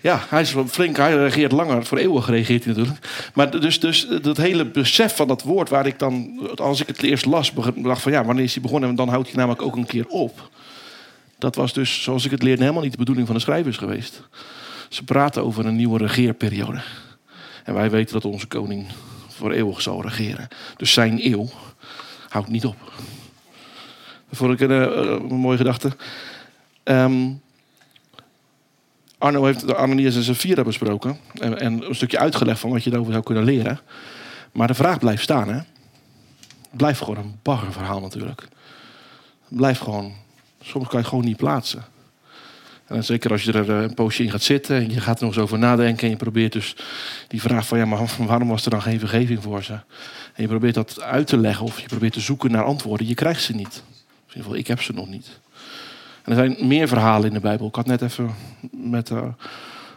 ja, 0.00 0.24
hij 0.28 0.40
is 0.40 0.54
flink, 0.66 0.96
hij 0.96 1.14
reageert 1.14 1.52
langer. 1.52 1.86
Voor 1.86 1.98
eeuwig 1.98 2.28
reageert 2.28 2.64
hij 2.64 2.74
natuurlijk. 2.74 3.30
Maar 3.34 3.60
dus, 3.60 3.80
dus 3.80 4.06
dat 4.22 4.36
hele 4.36 4.64
besef 4.64 5.16
van 5.16 5.28
dat 5.28 5.42
woord, 5.42 5.68
waar 5.68 5.86
ik 5.86 5.98
dan, 5.98 6.40
als 6.56 6.80
ik 6.80 6.86
het 6.86 7.02
eerst 7.02 7.24
las, 7.24 7.52
dacht 7.76 8.02
van 8.02 8.12
ja, 8.12 8.24
wanneer 8.24 8.44
is 8.44 8.54
hij 8.54 8.62
begonnen? 8.62 8.88
En 8.88 8.94
dan 8.94 9.08
houdt 9.08 9.28
hij 9.28 9.36
namelijk 9.36 9.62
ook 9.62 9.76
een 9.76 9.86
keer 9.86 10.06
op. 10.06 10.50
Dat 11.38 11.54
was 11.54 11.72
dus, 11.72 12.02
zoals 12.02 12.24
ik 12.24 12.30
het 12.30 12.42
leerde, 12.42 12.62
helemaal 12.62 12.82
niet 12.82 12.92
de 12.92 12.98
bedoeling 12.98 13.26
van 13.26 13.36
de 13.36 13.42
schrijvers 13.42 13.76
geweest. 13.76 14.22
Ze 14.88 15.04
praten 15.04 15.44
over 15.44 15.66
een 15.66 15.76
nieuwe 15.76 15.98
regeerperiode. 15.98 16.82
En 17.64 17.74
wij 17.74 17.90
weten 17.90 18.12
dat 18.12 18.24
onze 18.24 18.46
koning 18.46 18.86
voor 19.36 19.52
eeuwig 19.52 19.82
zal 19.82 20.02
regeren. 20.02 20.48
Dus 20.76 20.92
zijn 20.92 21.26
eeuw 21.26 21.48
houdt 22.28 22.48
niet 22.48 22.64
op. 22.64 22.92
Voor 24.32 24.52
ik 24.52 24.60
een, 24.60 24.70
uh, 24.70 25.10
een 25.30 25.34
mooie 25.34 25.56
gedachte. 25.56 25.96
Um, 26.84 27.42
Arno 29.18 29.44
heeft 29.44 29.66
de 29.66 29.76
Ananias 29.76 30.16
en 30.16 30.22
Safira 30.22 30.62
besproken. 30.62 31.18
En, 31.34 31.60
en, 31.60 31.88
een 31.88 31.94
stukje 31.94 32.18
uitgelegd 32.18 32.60
van 32.60 32.70
wat 32.70 32.84
je 32.84 32.92
erover 32.92 33.12
zou 33.12 33.24
kunnen 33.24 33.44
leren. 33.44 33.80
Maar 34.52 34.66
de 34.66 34.74
vraag 34.74 34.98
blijft 34.98 35.22
staan. 35.22 35.48
Hè? 35.48 35.60
Blijft 36.70 36.98
gewoon 36.98 37.16
een 37.16 37.38
baggerverhaal 37.42 38.00
natuurlijk. 38.00 38.48
Blijft 39.48 39.80
gewoon... 39.80 40.12
Soms 40.60 40.84
kan 40.84 40.92
je 40.92 40.98
het 40.98 41.06
gewoon 41.06 41.24
niet 41.24 41.36
plaatsen. 41.36 41.84
En 42.86 43.04
zeker 43.04 43.30
als 43.30 43.42
je 43.42 43.52
er 43.52 43.70
eh, 43.70 43.82
een 43.82 43.94
poosje 43.94 44.22
in 44.22 44.30
gaat 44.30 44.42
zitten 44.42 44.76
en 44.76 44.90
je 44.90 45.00
gaat 45.00 45.18
er 45.18 45.24
nog 45.24 45.34
eens 45.34 45.42
over 45.42 45.58
nadenken 45.58 46.04
en 46.04 46.10
je 46.10 46.16
probeert 46.16 46.52
dus 46.52 46.76
die 47.28 47.40
vraag 47.40 47.66
van 47.66 47.78
ja, 47.78 47.84
maar 47.84 48.16
waarom 48.26 48.48
was 48.48 48.64
er 48.64 48.70
dan 48.70 48.82
geen 48.82 48.98
vergeving 48.98 49.42
voor 49.42 49.62
ze? 49.62 49.72
En 49.72 50.42
je 50.42 50.48
probeert 50.48 50.74
dat 50.74 51.00
uit 51.02 51.26
te 51.26 51.36
leggen 51.36 51.64
of 51.64 51.80
je 51.80 51.88
probeert 51.88 52.12
te 52.12 52.20
zoeken 52.20 52.50
naar 52.50 52.64
antwoorden. 52.64 53.06
Je 53.06 53.14
krijgt 53.14 53.42
ze 53.42 53.54
niet. 53.54 53.82
In 53.84 54.40
ieder 54.40 54.42
geval, 54.42 54.56
ik 54.56 54.66
heb 54.66 54.82
ze 54.82 54.92
nog 54.92 55.08
niet. 55.08 55.40
En 56.22 56.32
er 56.32 56.34
zijn 56.34 56.68
meer 56.68 56.88
verhalen 56.88 57.28
in 57.28 57.34
de 57.34 57.40
Bijbel. 57.40 57.66
Ik 57.66 57.74
had 57.74 57.86
net 57.86 58.02
even 58.02 58.30
met 58.70 59.10
uh, 59.10 59.22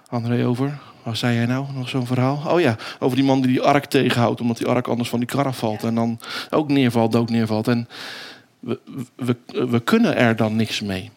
André 0.08 0.48
over. 0.48 0.80
Wat 1.04 1.18
zei 1.18 1.36
jij 1.36 1.46
nou? 1.46 1.66
Nog 1.74 1.90
zo'n 1.90 2.06
verhaal? 2.06 2.44
Oh 2.48 2.60
ja, 2.60 2.76
over 3.00 3.16
die 3.16 3.26
man 3.26 3.42
die 3.42 3.52
die 3.52 3.62
ark 3.62 3.86
tegenhoudt... 3.86 4.42
omdat 4.42 4.58
die 4.58 4.68
ark 4.68 4.88
anders 4.88 5.10
van 5.10 5.20
die 5.20 5.28
kar 5.28 5.54
valt. 5.54 5.84
En 5.84 5.96
dan 5.96 6.20
ook 6.50 6.70
neervalt, 6.70 7.12
dood 7.12 7.30
neervalt. 7.30 7.68
En 7.68 7.88
we, 8.60 8.80
we, 9.16 9.36
we 9.70 9.80
kunnen 9.80 10.16
er 10.16 10.36
dan 10.36 10.56
niks 10.56 10.82
mee. 10.82 11.12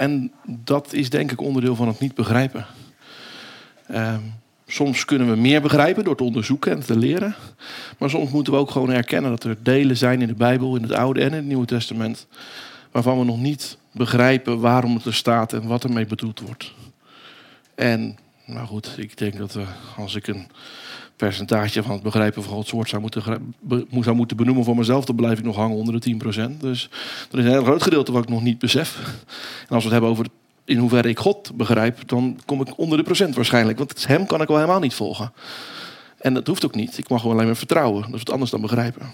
En 0.00 0.32
dat 0.46 0.92
is 0.92 1.10
denk 1.10 1.32
ik 1.32 1.40
onderdeel 1.40 1.74
van 1.74 1.88
het 1.88 2.00
niet 2.00 2.14
begrijpen. 2.14 2.66
Um, 3.94 4.34
soms 4.66 5.04
kunnen 5.04 5.30
we 5.30 5.36
meer 5.36 5.62
begrijpen 5.62 6.04
door 6.04 6.16
te 6.16 6.22
onderzoeken 6.22 6.72
en 6.72 6.80
te 6.80 6.98
leren. 6.98 7.34
Maar 7.98 8.10
soms 8.10 8.30
moeten 8.30 8.52
we 8.52 8.58
ook 8.58 8.70
gewoon 8.70 8.90
erkennen 8.90 9.30
dat 9.30 9.44
er 9.44 9.62
delen 9.62 9.96
zijn 9.96 10.20
in 10.20 10.26
de 10.26 10.34
Bijbel, 10.34 10.76
in 10.76 10.82
het 10.82 10.92
Oude 10.92 11.20
en 11.20 11.26
in 11.26 11.32
het 11.32 11.44
Nieuwe 11.44 11.66
Testament 11.66 12.26
waarvan 12.90 13.18
we 13.18 13.24
nog 13.24 13.40
niet 13.40 13.78
begrijpen 13.92 14.60
waarom 14.60 14.94
het 14.94 15.04
er 15.04 15.14
staat 15.14 15.52
en 15.52 15.66
wat 15.66 15.84
ermee 15.84 16.06
bedoeld 16.06 16.40
wordt. 16.40 16.72
En, 17.74 18.18
nou 18.44 18.66
goed, 18.66 18.94
ik 18.96 19.18
denk 19.18 19.36
dat 19.36 19.52
we, 19.52 19.64
als 19.96 20.14
ik 20.14 20.26
een 20.26 20.46
percentage 21.20 21.82
van 21.82 21.92
het 21.92 22.02
begrijpen 22.02 22.42
van 22.42 22.52
Gods 22.52 22.70
woord 22.70 22.88
zou 22.88 23.02
moeten, 23.02 23.22
zou 24.00 24.16
moeten 24.16 24.36
benoemen 24.36 24.64
voor 24.64 24.76
mezelf, 24.76 25.04
dan 25.04 25.16
blijf 25.16 25.38
ik 25.38 25.44
nog 25.44 25.56
hangen 25.56 25.76
onder 25.76 26.00
de 26.00 26.16
10%. 26.54 26.56
Dus 26.58 26.88
er 27.30 27.38
is 27.38 27.44
een 27.44 27.50
heel 27.50 27.64
groot 27.64 27.82
gedeelte 27.82 28.12
wat 28.12 28.22
ik 28.22 28.28
nog 28.28 28.42
niet 28.42 28.58
besef. 28.58 28.98
En 29.68 29.74
als 29.74 29.84
we 29.84 29.90
het 29.90 29.90
hebben 29.90 30.10
over 30.10 30.26
in 30.64 30.78
hoeverre 30.78 31.08
ik 31.08 31.18
God 31.18 31.56
begrijp, 31.56 32.08
dan 32.08 32.40
kom 32.44 32.60
ik 32.60 32.78
onder 32.78 32.98
de 32.98 33.04
procent 33.04 33.34
waarschijnlijk. 33.34 33.78
Want 33.78 34.06
hem 34.06 34.26
kan 34.26 34.40
ik 34.40 34.48
wel 34.48 34.56
helemaal 34.56 34.80
niet 34.80 34.94
volgen. 34.94 35.32
En 36.18 36.34
dat 36.34 36.46
hoeft 36.46 36.64
ook 36.64 36.74
niet. 36.74 36.98
Ik 36.98 37.08
mag 37.08 37.20
gewoon 37.20 37.34
alleen 37.34 37.46
maar 37.46 37.56
vertrouwen. 37.56 38.02
Dat 38.02 38.12
is 38.12 38.18
wat 38.18 38.30
anders 38.30 38.50
dan 38.50 38.60
begrijpen. 38.60 39.06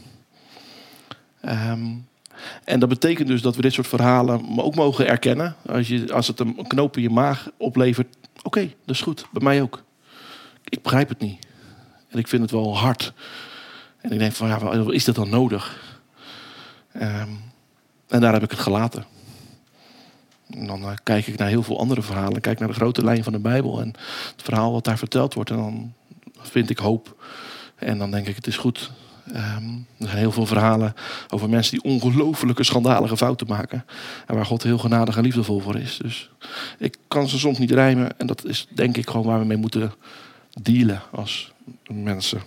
Um, 1.45 2.07
en 2.65 2.81
dat 2.81 2.89
betekent 2.89 3.29
dus 3.29 3.43
dat 3.43 3.57
we 3.57 3.63
dit 3.63 3.73
soort 3.73 3.87
verhalen 3.87 4.59
ook 4.59 4.75
mogen 4.75 5.09
erkennen. 5.09 5.57
Als, 5.67 5.89
je, 5.89 6.13
als 6.13 6.27
het 6.27 6.41
een 6.41 6.67
knoop 6.67 6.97
in 6.97 7.03
je 7.03 7.11
maag 7.11 7.51
oplevert, 7.57 8.17
oké, 8.43 8.61
dat 8.61 8.95
is 8.95 9.01
goed. 9.01 9.27
Bij 9.33 9.43
mij 9.43 9.63
ook. 9.63 9.83
Ik 10.69 10.83
begrijp 10.83 11.09
het 11.09 11.21
niet. 11.21 11.46
Ik 12.17 12.29
vind 12.29 12.43
het 12.43 12.51
wel 12.51 12.77
hard. 12.77 13.13
En 14.01 14.13
ik 14.13 14.19
denk 14.19 14.33
van, 14.33 14.49
ja, 14.49 14.93
is 14.93 15.05
dat 15.05 15.15
dan 15.15 15.29
nodig? 15.29 15.85
Um, 16.95 17.41
en 18.09 18.21
daar 18.21 18.33
heb 18.33 18.43
ik 18.43 18.51
het 18.51 18.61
gelaten. 18.61 19.05
En 20.51 20.67
dan 20.67 20.83
uh, 20.83 20.91
kijk 21.03 21.27
ik 21.27 21.39
naar 21.39 21.49
heel 21.49 21.63
veel 21.63 21.79
andere 21.79 22.03
verhalen. 22.03 22.41
Kijk 22.41 22.59
naar 22.59 22.69
de 22.69 22.75
grote 22.75 23.05
lijn 23.05 23.25
van 23.25 23.33
de 23.33 23.39
Bijbel. 23.39 23.81
En 23.81 23.89
het 24.33 24.43
verhaal 24.43 24.73
wat 24.73 24.85
daar 24.85 24.99
verteld 24.99 25.35
wordt. 25.35 25.51
En 25.51 25.57
dan 25.57 25.93
vind 26.39 26.71
ik 26.71 26.79
hoop. 26.79 27.25
En 27.77 27.99
dan 27.99 28.11
denk 28.11 28.27
ik, 28.27 28.37
het 28.37 28.47
is 28.47 28.57
goed. 28.57 28.91
Um, 29.29 29.87
er 29.99 30.07
zijn 30.07 30.19
heel 30.19 30.33
veel 30.33 30.47
verhalen 30.47 30.95
over 31.29 31.49
mensen 31.49 31.81
die 31.81 31.93
ongelofelijke 31.93 32.65
schandalige 32.65 33.17
fouten 33.17 33.47
maken. 33.47 33.85
En 34.27 34.35
waar 34.35 34.47
God 34.47 34.63
heel 34.63 34.79
genadig 34.79 35.17
en 35.17 35.23
liefdevol 35.23 35.61
voor 35.61 35.77
is. 35.77 35.97
Dus 35.97 36.31
ik 36.79 36.97
kan 37.09 37.29
ze 37.29 37.39
soms 37.39 37.59
niet 37.59 37.71
rijmen. 37.71 38.19
En 38.19 38.27
dat 38.27 38.45
is 38.45 38.67
denk 38.71 38.97
ik 38.97 39.11
gewoon 39.11 39.27
waar 39.27 39.39
we 39.39 39.45
mee 39.45 39.57
moeten 39.57 39.93
dealen 40.63 41.03
als 41.11 41.53
mensen. 41.87 42.43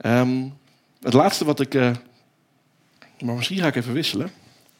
Um, 0.00 0.58
het 1.02 1.12
laatste 1.12 1.44
wat 1.44 1.60
ik. 1.60 1.74
Uh, 1.74 1.90
maar 3.20 3.34
misschien 3.34 3.58
ga 3.58 3.66
ik 3.66 3.76
even 3.76 3.92
wisselen. 3.92 4.30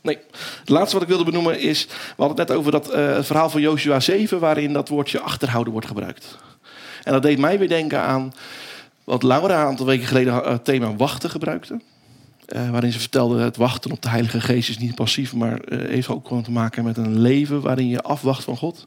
Nee, 0.01 0.19
het 0.61 0.69
laatste 0.69 0.93
wat 0.93 1.03
ik 1.03 1.09
wilde 1.09 1.25
benoemen 1.25 1.61
is. 1.61 1.87
We 1.87 1.93
hadden 2.17 2.39
het 2.39 2.49
net 2.49 2.59
over 2.59 2.73
dat 2.73 2.95
uh, 2.95 3.23
verhaal 3.23 3.51
van 3.51 3.61
Joshua 3.61 4.01
7, 4.01 4.41
waarin 4.41 4.73
dat 4.73 4.89
woordje 4.89 5.21
achterhouden 5.21 5.73
wordt 5.73 5.89
gebruikt. 5.89 6.39
En 7.03 7.13
dat 7.13 7.23
deed 7.23 7.39
mij 7.39 7.59
weer 7.59 7.69
denken 7.69 8.01
aan 8.01 8.33
wat 9.05 9.23
Laura 9.23 9.61
een 9.61 9.67
aantal 9.67 9.87
weken 9.87 10.07
geleden 10.07 10.35
het 10.35 10.65
thema 10.65 10.97
wachten 10.97 11.31
gebruikte. 11.31 11.81
Uh, 12.55 12.71
waarin 12.71 12.93
ze 12.93 12.99
vertelde 12.99 13.43
het 13.43 13.57
wachten 13.57 13.91
op 13.91 14.03
de 14.03 14.09
Heilige 14.09 14.41
Geest 14.41 14.69
is 14.69 14.79
niet 14.79 14.95
passief, 14.95 15.35
maar 15.35 15.61
uh, 15.69 15.89
heeft 15.89 16.09
ook 16.09 16.29
gewoon 16.29 16.43
te 16.43 16.51
maken 16.51 16.85
met 16.85 16.97
een 16.97 17.21
leven 17.21 17.61
waarin 17.61 17.89
je 17.89 18.03
afwacht 18.03 18.45
van 18.45 18.57
God. 18.57 18.87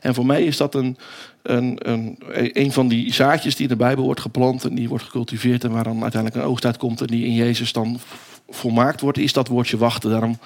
En 0.00 0.14
voor 0.14 0.26
mij 0.26 0.44
is 0.44 0.56
dat 0.56 0.74
een, 0.74 0.96
een, 1.42 1.90
een, 1.90 2.18
een 2.52 2.72
van 2.72 2.88
die 2.88 3.12
zaadjes 3.12 3.54
die 3.54 3.62
in 3.62 3.72
de 3.72 3.84
Bijbel 3.84 4.04
wordt 4.04 4.20
geplant 4.20 4.64
en 4.64 4.74
die 4.74 4.88
wordt 4.88 5.04
gecultiveerd 5.04 5.64
en 5.64 5.70
waar 5.70 5.84
dan 5.84 6.02
uiteindelijk 6.02 6.42
een 6.42 6.50
oogst 6.50 6.64
uitkomt 6.64 7.00
en 7.00 7.06
die 7.06 7.26
in 7.26 7.34
Jezus 7.34 7.72
dan 7.72 8.00
volmaakt 8.48 9.00
wordt, 9.00 9.18
is 9.18 9.32
dat 9.32 9.48
woordje 9.48 9.76
wachten. 9.76 10.10
Daarom 10.10 10.38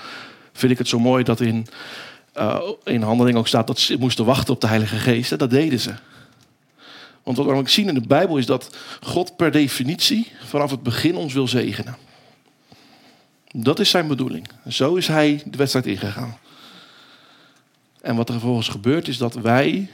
vind 0.52 0.72
ik 0.72 0.78
het 0.78 0.88
zo 0.88 0.98
mooi 0.98 1.24
dat 1.24 1.40
in, 1.40 1.66
uh, 2.36 2.60
in 2.84 3.02
handeling 3.02 3.36
ook 3.36 3.48
staat 3.48 3.66
dat 3.66 3.78
ze 3.78 3.96
moesten 3.98 4.24
wachten 4.24 4.54
op 4.54 4.60
de 4.60 4.66
Heilige 4.66 4.96
Geest. 4.96 5.32
En 5.32 5.38
dat 5.38 5.50
deden 5.50 5.80
ze. 5.80 5.94
Want 7.22 7.36
wat 7.36 7.46
we 7.46 7.68
zien 7.70 7.88
in 7.88 7.94
de 7.94 8.06
Bijbel 8.06 8.36
is 8.36 8.46
dat 8.46 8.76
God 9.00 9.36
per 9.36 9.50
definitie 9.50 10.32
vanaf 10.44 10.70
het 10.70 10.82
begin 10.82 11.16
ons 11.16 11.32
wil 11.32 11.48
zegenen. 11.48 11.96
Dat 13.58 13.78
is 13.78 13.90
zijn 13.90 14.06
bedoeling. 14.06 14.48
Zo 14.68 14.94
is 14.94 15.06
hij 15.06 15.42
de 15.44 15.56
wedstrijd 15.56 15.86
ingegaan. 15.86 16.38
En 18.00 18.16
wat 18.16 18.28
er 18.28 18.34
vervolgens 18.34 18.68
gebeurt 18.68 19.08
is 19.08 19.18
dat 19.18 19.34
wij 19.34 19.90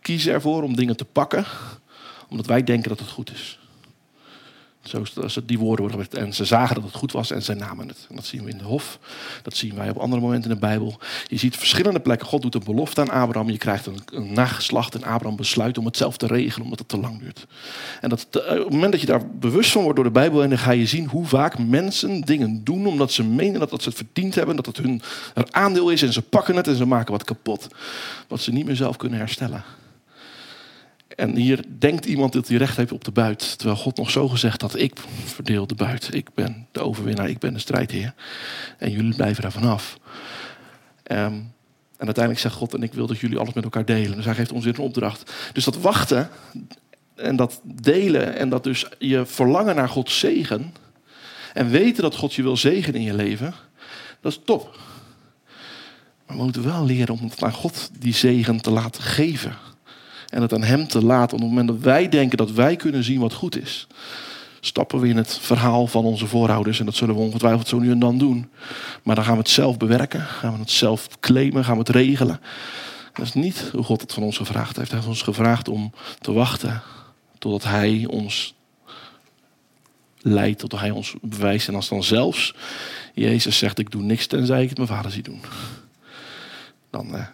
kiezen 0.00 0.32
ervoor 0.32 0.62
om 0.62 0.76
dingen 0.76 0.96
te 0.96 1.04
pakken, 1.04 1.44
omdat 2.28 2.46
wij 2.46 2.64
denken 2.64 2.88
dat 2.88 2.98
het 2.98 3.08
goed 3.08 3.32
is. 3.32 3.58
Zo 4.88 5.04
het, 5.20 5.48
die 5.48 5.58
woorden 5.58 5.84
worden 5.84 6.00
gebruikt. 6.00 6.28
En 6.28 6.34
ze 6.34 6.44
zagen 6.44 6.74
dat 6.74 6.84
het 6.84 6.94
goed 6.94 7.12
was 7.12 7.30
en 7.30 7.42
zij 7.42 7.54
namen 7.54 7.88
het. 7.88 8.06
En 8.08 8.16
dat 8.16 8.24
zien 8.24 8.44
we 8.44 8.50
in 8.50 8.58
de 8.58 8.64
hof. 8.64 8.98
Dat 9.42 9.56
zien 9.56 9.74
wij 9.74 9.90
op 9.90 9.96
andere 9.96 10.20
momenten 10.20 10.50
in 10.50 10.56
de 10.56 10.66
Bijbel. 10.66 10.98
Je 11.26 11.36
ziet 11.36 11.56
verschillende 11.56 12.00
plekken. 12.00 12.26
God 12.26 12.42
doet 12.42 12.54
een 12.54 12.64
belofte 12.64 13.00
aan 13.00 13.10
Abraham. 13.10 13.50
Je 13.50 13.58
krijgt 13.58 13.86
een, 13.86 13.98
een 14.12 14.32
nageslacht. 14.32 14.94
En 14.94 15.04
Abraham 15.04 15.36
besluit 15.36 15.78
om 15.78 15.84
het 15.84 15.96
zelf 15.96 16.16
te 16.16 16.26
regelen, 16.26 16.64
omdat 16.64 16.78
het 16.78 16.88
te 16.88 16.98
lang 16.98 17.18
duurt. 17.18 17.46
En 18.00 18.08
dat, 18.08 18.26
op 18.32 18.42
het 18.42 18.70
moment 18.70 18.92
dat 18.92 19.00
je 19.00 19.06
daar 19.06 19.26
bewust 19.30 19.70
van 19.70 19.82
wordt 19.82 19.96
door 19.96 20.06
de 20.06 20.12
Bijbel. 20.12 20.42
En 20.42 20.48
dan 20.48 20.58
ga 20.58 20.70
je 20.70 20.86
zien 20.86 21.08
hoe 21.08 21.26
vaak 21.26 21.58
mensen 21.58 22.20
dingen 22.20 22.64
doen. 22.64 22.86
omdat 22.86 23.12
ze 23.12 23.24
menen 23.24 23.60
dat, 23.60 23.70
dat 23.70 23.82
ze 23.82 23.88
het 23.88 23.98
verdiend 23.98 24.34
hebben. 24.34 24.56
Dat 24.56 24.66
het 24.66 24.76
hun 24.76 25.02
aandeel 25.50 25.90
is. 25.90 26.02
En 26.02 26.12
ze 26.12 26.22
pakken 26.22 26.56
het 26.56 26.68
en 26.68 26.76
ze 26.76 26.86
maken 26.86 27.12
wat 27.12 27.24
kapot. 27.24 27.68
Wat 28.28 28.40
ze 28.40 28.52
niet 28.52 28.66
meer 28.66 28.76
zelf 28.76 28.96
kunnen 28.96 29.18
herstellen. 29.18 29.64
En 31.16 31.36
hier 31.36 31.64
denkt 31.78 32.04
iemand 32.04 32.32
dat 32.32 32.48
hij 32.48 32.56
recht 32.56 32.76
heeft 32.76 32.92
op 32.92 33.04
de 33.04 33.10
buit. 33.10 33.58
Terwijl 33.58 33.78
God 33.78 33.96
nog 33.96 34.10
zo 34.10 34.28
gezegd 34.28 34.60
had: 34.60 34.78
Ik 34.78 34.98
verdeel 35.24 35.66
de 35.66 35.74
buit. 35.74 36.14
Ik 36.14 36.34
ben 36.34 36.66
de 36.72 36.80
overwinnaar. 36.80 37.28
Ik 37.28 37.38
ben 37.38 37.52
de 37.52 37.58
strijdheer. 37.58 38.14
En 38.78 38.90
jullie 38.90 39.14
blijven 39.14 39.42
daar 39.42 39.52
vanaf. 39.52 39.98
Um, 41.12 41.54
en 41.96 42.04
uiteindelijk 42.04 42.38
zegt 42.38 42.54
God: 42.54 42.74
En 42.74 42.82
ik 42.82 42.94
wil 42.94 43.06
dat 43.06 43.18
jullie 43.18 43.38
alles 43.38 43.54
met 43.54 43.64
elkaar 43.64 43.84
delen. 43.84 44.16
Dus 44.16 44.24
hij 44.24 44.34
geeft 44.34 44.52
ons 44.52 44.64
weer 44.64 44.74
een 44.74 44.84
opdracht. 44.84 45.32
Dus 45.52 45.64
dat 45.64 45.76
wachten 45.76 46.30
en 47.14 47.36
dat 47.36 47.60
delen 47.62 48.36
en 48.36 48.48
dat 48.48 48.64
dus 48.64 48.86
je 48.98 49.26
verlangen 49.26 49.76
naar 49.76 49.88
Gods 49.88 50.18
zegen. 50.18 50.74
En 51.52 51.70
weten 51.70 52.02
dat 52.02 52.16
God 52.16 52.34
je 52.34 52.42
wil 52.42 52.56
zegenen 52.56 53.00
in 53.00 53.06
je 53.06 53.14
leven. 53.14 53.54
Dat 54.20 54.32
is 54.32 54.40
top. 54.44 54.78
Maar 56.26 56.36
we 56.36 56.42
moeten 56.42 56.64
wel 56.64 56.84
leren 56.84 57.14
om 57.14 57.30
aan 57.38 57.52
God 57.52 57.90
die 57.98 58.14
zegen 58.14 58.60
te 58.60 58.70
laten 58.70 59.02
geven. 59.02 59.56
En 60.28 60.42
het 60.42 60.52
aan 60.52 60.62
Hem 60.62 60.88
te 60.88 61.04
laten. 61.04 61.36
Op 61.36 61.42
het 61.42 61.48
moment 61.48 61.68
dat 61.68 61.78
wij 61.78 62.08
denken 62.08 62.36
dat 62.36 62.50
wij 62.50 62.76
kunnen 62.76 63.04
zien 63.04 63.20
wat 63.20 63.32
goed 63.32 63.60
is, 63.62 63.86
stappen 64.60 65.00
we 65.00 65.08
in 65.08 65.16
het 65.16 65.38
verhaal 65.38 65.86
van 65.86 66.04
onze 66.04 66.26
voorouders. 66.26 66.78
En 66.78 66.84
dat 66.84 66.94
zullen 66.94 67.14
we 67.14 67.20
ongetwijfeld 67.20 67.68
zo 67.68 67.78
nu 67.78 67.90
en 67.90 67.98
dan 67.98 68.18
doen. 68.18 68.50
Maar 69.02 69.14
dan 69.14 69.24
gaan 69.24 69.34
we 69.34 69.40
het 69.40 69.50
zelf 69.50 69.76
bewerken, 69.76 70.20
gaan 70.20 70.52
we 70.52 70.58
het 70.58 70.70
zelf 70.70 71.08
claimen, 71.20 71.64
gaan 71.64 71.72
we 71.72 71.78
het 71.78 71.88
regelen. 71.88 72.40
Dat 73.12 73.26
is 73.26 73.32
niet 73.32 73.70
hoe 73.72 73.84
God 73.84 74.00
het 74.00 74.12
van 74.12 74.22
ons 74.22 74.36
gevraagd 74.36 74.76
heeft. 74.76 74.88
Hij 74.88 74.98
heeft 74.98 75.10
ons 75.10 75.22
gevraagd 75.22 75.68
om 75.68 75.92
te 76.20 76.32
wachten 76.32 76.82
totdat 77.38 77.64
Hij 77.70 78.04
ons 78.08 78.54
leidt, 80.18 80.58
totdat 80.58 80.80
Hij 80.80 80.90
ons 80.90 81.14
bewijst. 81.22 81.68
En 81.68 81.74
als 81.74 81.88
dan 81.88 82.02
zelfs 82.02 82.54
Jezus 83.14 83.58
zegt: 83.58 83.78
Ik 83.78 83.90
doe 83.90 84.02
niks 84.02 84.26
tenzij 84.26 84.62
ik 84.62 84.68
het 84.68 84.78
mijn 84.78 84.90
vader 84.90 85.10
zie 85.10 85.22
doen. 85.22 85.40
Dan, 86.90 87.16
eh, 87.16 87.26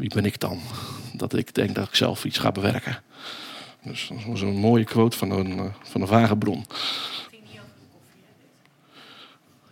wie 0.00 0.14
ben 0.14 0.24
ik 0.24 0.40
dan? 0.40 0.60
Dat 1.12 1.34
ik 1.34 1.54
denk 1.54 1.74
dat 1.74 1.88
ik 1.88 1.94
zelf 1.94 2.24
iets 2.24 2.38
ga 2.38 2.52
bewerken. 2.52 3.02
Dus 3.82 4.08
dat 4.08 4.24
was 4.24 4.40
een 4.40 4.56
mooie 4.56 4.84
quote 4.84 5.16
van 5.16 5.30
een, 5.30 5.58
eh, 5.58 5.64
van 5.82 6.00
een 6.00 6.06
vage 6.06 6.36
bron. 6.36 6.66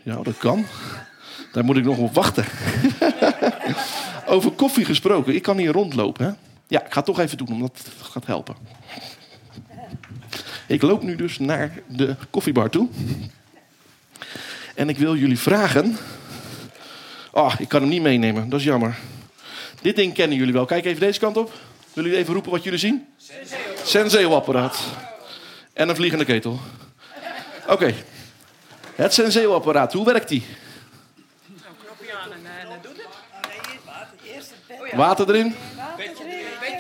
Ja, 0.03 0.23
dat 0.23 0.39
kan. 0.39 0.65
Daar 1.53 1.65
moet 1.65 1.77
ik 1.77 1.85
nog 1.85 1.99
op 1.99 2.15
wachten. 2.15 2.45
Over 4.27 4.51
koffie 4.51 4.85
gesproken. 4.85 5.35
Ik 5.35 5.43
kan 5.43 5.59
hier 5.59 5.73
rondlopen. 5.73 6.27
Hè? 6.27 6.33
Ja, 6.67 6.85
ik 6.85 6.93
ga 6.93 6.97
het 6.97 7.05
toch 7.05 7.19
even 7.19 7.37
doen, 7.37 7.53
omdat 7.53 7.79
het 7.79 8.07
gaat 8.07 8.27
helpen. 8.27 8.57
Ik 10.67 10.83
loop 10.83 11.03
nu 11.03 11.17
dus 11.17 11.39
naar 11.39 11.73
de 11.87 12.17
koffiebar 12.31 12.71
toe. 12.71 12.89
En 14.75 14.89
ik 14.89 14.99
wil 14.99 15.17
jullie 15.17 15.39
vragen. 15.39 15.97
Oh, 17.33 17.55
ik 17.59 17.69
kan 17.69 17.81
hem 17.81 17.91
niet 17.91 18.03
meenemen, 18.03 18.49
dat 18.49 18.59
is 18.59 18.65
jammer. 18.65 18.99
Dit 19.81 19.97
ding 19.97 20.15
kennen 20.15 20.39
jullie 20.39 20.53
wel. 20.53 20.65
Kijk 20.65 20.85
even 20.85 21.01
deze 21.01 21.21
kant 21.21 21.37
op. 21.37 21.53
Willen 21.93 22.11
jullie 22.11 22.25
even 22.25 22.35
roepen 22.35 22.51
wat 22.53 22.63
jullie 22.65 22.79
zien? 22.79 23.07
Senseo-apparaat. 23.85 24.79
En 25.73 25.89
een 25.89 25.97
vliegende 25.97 26.25
ketel. 26.25 26.61
Oké. 27.69 27.95
Het 28.95 29.15
Senseo-apparaat, 29.15 29.93
hoe 29.93 30.05
werkt 30.05 30.29
die? 30.29 30.45
Water 34.95 35.29
erin. 35.29 35.55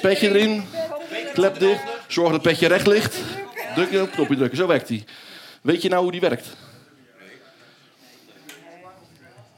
Petje 0.00 0.28
erin. 0.28 0.64
Klep 1.32 1.58
dicht. 1.58 1.82
Zorg 2.06 2.30
dat 2.32 2.42
het 2.42 2.52
petje 2.52 2.66
recht 2.66 2.86
ligt. 2.86 3.16
Druk 3.74 3.90
je 3.90 4.02
op, 4.02 4.10
knopje 4.10 4.36
drukken. 4.36 4.58
Zo 4.58 4.66
werkt 4.66 4.88
die. 4.88 5.04
Weet 5.60 5.82
je 5.82 5.88
nou 5.88 6.02
hoe 6.02 6.12
die 6.12 6.20
werkt? 6.20 6.46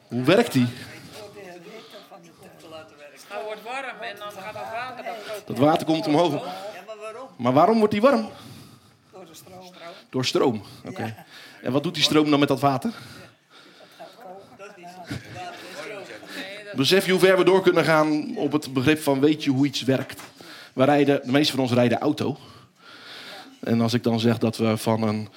Hoe 0.08 0.24
werkt 0.24 0.52
die? 0.52 0.66
Warm 3.80 4.00
en 4.00 4.16
dan 4.18 4.42
gaat 4.42 4.54
water... 4.54 5.04
Dat, 5.04 5.46
dat 5.46 5.58
water 5.58 5.86
komt 5.86 6.06
omhoog. 6.06 6.32
Ja, 6.32 6.40
maar 6.86 6.96
waarom? 7.00 7.28
Maar 7.36 7.52
waarom 7.52 7.78
wordt 7.78 7.92
die 7.92 8.02
warm? 8.02 8.28
Door 9.12 9.26
de 9.26 9.34
stroom. 9.34 9.72
Door 10.10 10.24
stroom. 10.24 10.62
Oké. 10.84 11.24
En 11.62 11.72
wat 11.72 11.82
doet 11.82 11.94
die 11.94 12.02
stroom 12.02 12.30
dan 12.30 12.38
met 12.38 12.48
dat 12.48 12.60
water? 12.60 12.92
Besef 16.74 17.04
je 17.06 17.10
hoe 17.10 17.20
ver 17.20 17.38
we 17.38 17.44
door 17.44 17.62
kunnen 17.62 17.84
gaan 17.84 18.36
op 18.36 18.52
het 18.52 18.72
begrip 18.72 19.00
van 19.00 19.20
weet 19.20 19.44
je 19.44 19.50
hoe 19.50 19.66
iets 19.66 19.82
werkt. 19.82 20.20
We 20.72 20.84
rijden, 20.84 21.20
de 21.24 21.30
meeste 21.30 21.52
van 21.52 21.62
ons 21.62 21.72
rijden 21.72 21.98
auto. 21.98 22.36
En 23.60 23.80
als 23.80 23.94
ik 23.94 24.02
dan 24.02 24.20
zeg 24.20 24.38
dat 24.38 24.56
we 24.56 24.76
van 24.76 25.02
een 25.02 25.28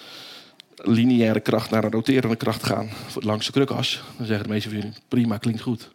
lineaire 0.75 1.39
kracht 1.39 1.69
naar 1.69 1.83
een 1.83 1.91
roterende 1.91 2.35
kracht 2.35 2.63
gaan 2.63 2.89
langs 3.13 3.45
de 3.45 3.51
krukas, 3.51 4.03
dan 4.17 4.25
zeggen 4.25 4.45
de 4.45 4.51
meeste 4.51 4.69
van 4.69 4.77
jullie 4.77 4.93
prima, 5.07 5.37
klinkt 5.37 5.61
goed. 5.61 5.89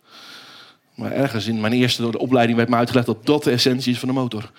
Maar 0.98 1.12
ergens 1.12 1.46
in 1.46 1.60
mijn 1.60 1.72
eerste 1.72 2.02
door 2.02 2.12
de 2.12 2.18
opleiding 2.18 2.56
werd 2.56 2.70
me 2.70 2.76
uitgelegd 2.76 3.06
dat 3.06 3.26
dat 3.26 3.44
de 3.44 3.50
essentie 3.50 3.92
is 3.92 3.98
van 3.98 4.08
de 4.08 4.14
motor. 4.14 4.50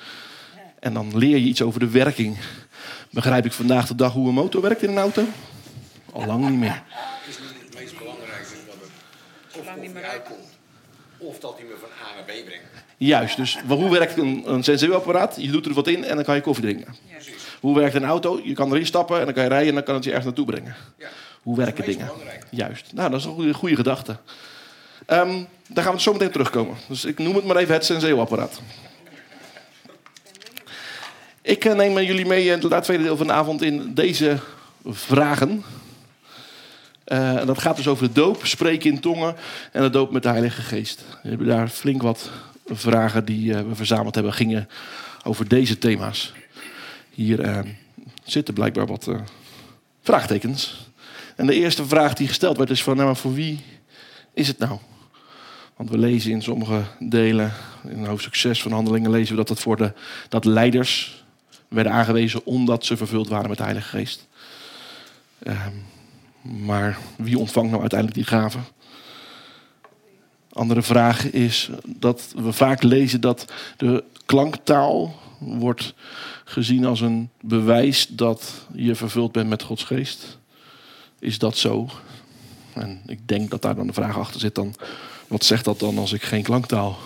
En 0.79 0.93
dan 0.93 1.17
leer 1.17 1.37
je 1.37 1.45
iets 1.45 1.61
over 1.61 1.79
de 1.79 1.89
werking. 1.89 2.37
Begrijp 3.09 3.45
ik 3.45 3.51
vandaag 3.51 3.87
de 3.87 3.95
dag 3.95 4.13
hoe 4.13 4.27
een 4.27 4.33
motor 4.33 4.61
werkt 4.61 4.83
in 4.83 4.89
een 4.89 4.97
auto? 4.97 5.23
Al 6.13 6.25
lang 6.25 6.49
niet 6.49 6.59
meer. 6.59 6.81
Het 6.87 7.29
is 7.29 7.39
niet 7.39 7.65
het 7.65 7.79
meest 7.79 7.97
belangrijke 7.97 8.53
dat 8.67 8.75
het 8.81 9.59
of 9.59 9.65
Lang 9.65 9.81
niet 9.81 9.93
meer 9.93 10.03
uitkomt, 10.03 10.47
of 11.17 11.39
dat 11.39 11.55
hij 11.57 11.65
me 11.67 11.75
van 11.79 11.89
A 12.07 12.15
naar 12.15 12.23
B 12.23 12.45
brengt. 12.45 12.65
Juist, 12.97 13.37
dus 13.37 13.57
hoe 13.67 13.89
werkt 13.89 14.17
een, 14.17 14.43
een 14.45 14.63
sensorapparaat? 14.63 15.35
Je 15.39 15.51
doet 15.51 15.65
er 15.65 15.73
wat 15.73 15.87
in 15.87 16.03
en 16.03 16.15
dan 16.15 16.23
kan 16.25 16.35
je 16.35 16.41
koffie 16.41 16.63
drinken. 16.63 16.95
Hoe 17.59 17.75
werkt 17.75 17.95
een 17.95 18.05
auto? 18.05 18.39
Je 18.43 18.53
kan 18.53 18.71
erin 18.71 18.85
stappen 18.85 19.19
en 19.19 19.25
dan 19.25 19.33
kan 19.33 19.43
je 19.43 19.49
rijden 19.49 19.67
en 19.69 19.75
dan 19.75 19.83
kan 19.83 19.95
het 19.95 20.03
je 20.03 20.09
ergens 20.09 20.27
naartoe 20.27 20.45
brengen. 20.45 20.75
Ja. 20.97 21.07
Hoe 21.41 21.55
Dat 21.55 21.67
is 21.67 21.73
werken 21.73 21.91
dingen? 21.91 22.05
belangrijk. 22.05 22.45
Juist. 22.51 22.93
Nou, 22.93 23.09
dat 23.09 23.19
is 23.19 23.25
een 23.25 23.33
goede, 23.33 23.53
goede 23.53 23.75
gedachte. 23.75 24.17
Ehm, 25.09 25.43
daar 25.67 25.83
gaan 25.83 25.93
we 25.93 26.01
zo 26.01 26.11
meteen 26.11 26.31
terugkomen. 26.31 26.75
Dus 26.87 27.05
ik 27.05 27.17
noem 27.17 27.35
het 27.35 27.45
maar 27.45 27.55
even 27.55 27.73
het 27.73 27.85
Senseo-apparaat. 27.85 28.61
Ik 31.41 31.65
eh, 31.65 31.75
neem 31.75 31.99
jullie 31.99 32.25
mee 32.25 32.45
in 32.45 32.69
het 32.69 32.83
tweede 32.83 33.03
deel 33.03 33.17
van 33.17 33.27
de 33.27 33.33
avond 33.33 33.61
in 33.61 33.93
deze 33.93 34.37
vragen. 34.85 35.63
Eh, 37.03 37.37
en 37.37 37.47
dat 37.47 37.59
gaat 37.59 37.75
dus 37.75 37.87
over 37.87 38.07
de 38.07 38.13
doop, 38.13 38.45
spreken 38.45 38.91
in 38.91 38.99
tongen 38.99 39.35
en 39.71 39.81
de 39.81 39.89
doop 39.89 40.11
met 40.11 40.23
de 40.23 40.29
Heilige 40.29 40.61
Geest. 40.61 41.05
We 41.23 41.29
hebben 41.29 41.47
daar 41.47 41.67
flink 41.67 42.01
wat 42.01 42.29
vragen 42.65 43.25
die 43.25 43.53
eh, 43.53 43.61
we 43.61 43.75
verzameld 43.75 44.15
hebben, 44.15 44.33
gingen 44.33 44.69
over 45.23 45.47
deze 45.47 45.77
thema's. 45.77 46.33
Hier 47.09 47.39
eh, 47.39 47.59
zitten 48.23 48.53
blijkbaar 48.53 48.85
wat 48.85 49.07
eh, 49.07 49.19
vraagtekens. 50.01 50.87
En 51.35 51.45
de 51.45 51.53
eerste 51.53 51.85
vraag 51.85 52.13
die 52.13 52.27
gesteld 52.27 52.57
werd 52.57 52.69
is 52.69 52.83
van, 52.83 52.95
nou, 52.95 53.07
maar 53.07 53.17
voor 53.17 53.33
wie 53.33 53.59
is 54.33 54.47
het 54.47 54.57
nou? 54.57 54.79
Want 55.79 55.91
we 55.91 55.97
lezen 55.97 56.31
in 56.31 56.41
sommige 56.41 56.81
delen, 56.99 57.53
in 57.87 58.05
hoofdstuk 58.05 58.35
6 58.35 58.61
van 58.61 58.71
Handelingen, 58.71 59.11
lezen 59.11 59.31
we 59.31 59.37
dat, 59.37 59.49
het 59.49 59.59
voor 59.59 59.77
de, 59.77 59.93
dat 60.29 60.45
leiders 60.45 61.23
werden 61.67 61.91
aangewezen 61.91 62.45
omdat 62.45 62.85
ze 62.85 62.97
vervuld 62.97 63.27
waren 63.27 63.49
met 63.49 63.57
de 63.57 63.63
Heilige 63.63 63.87
Geest. 63.87 64.27
Ehm, 65.39 65.73
maar 66.41 66.97
wie 67.17 67.37
ontvangt 67.37 67.69
nou 67.69 67.81
uiteindelijk 67.81 68.19
die 68.19 68.37
gaven? 68.37 68.65
Andere 70.51 70.81
vraag 70.81 71.31
is 71.31 71.69
dat 71.85 72.33
we 72.35 72.51
vaak 72.51 72.83
lezen 72.83 73.21
dat 73.21 73.53
de 73.77 74.03
klanktaal 74.25 75.15
wordt 75.37 75.93
gezien 76.43 76.85
als 76.85 77.01
een 77.01 77.29
bewijs 77.41 78.07
dat 78.07 78.53
je 78.73 78.95
vervuld 78.95 79.31
bent 79.31 79.49
met 79.49 79.63
Gods 79.63 79.83
geest. 79.83 80.37
Is 81.19 81.37
dat 81.37 81.57
zo? 81.57 81.89
En 82.73 83.01
ik 83.05 83.27
denk 83.27 83.49
dat 83.49 83.61
daar 83.61 83.75
dan 83.75 83.87
de 83.87 83.93
vraag 83.93 84.17
achter 84.17 84.39
zit 84.39 84.55
dan, 84.55 84.75
wat 85.29 85.43
zegt 85.43 85.65
dat 85.65 85.79
dan 85.79 85.97
als 85.97 86.13
ik 86.13 86.23
geen 86.23 86.43
klanktaal 86.43 86.97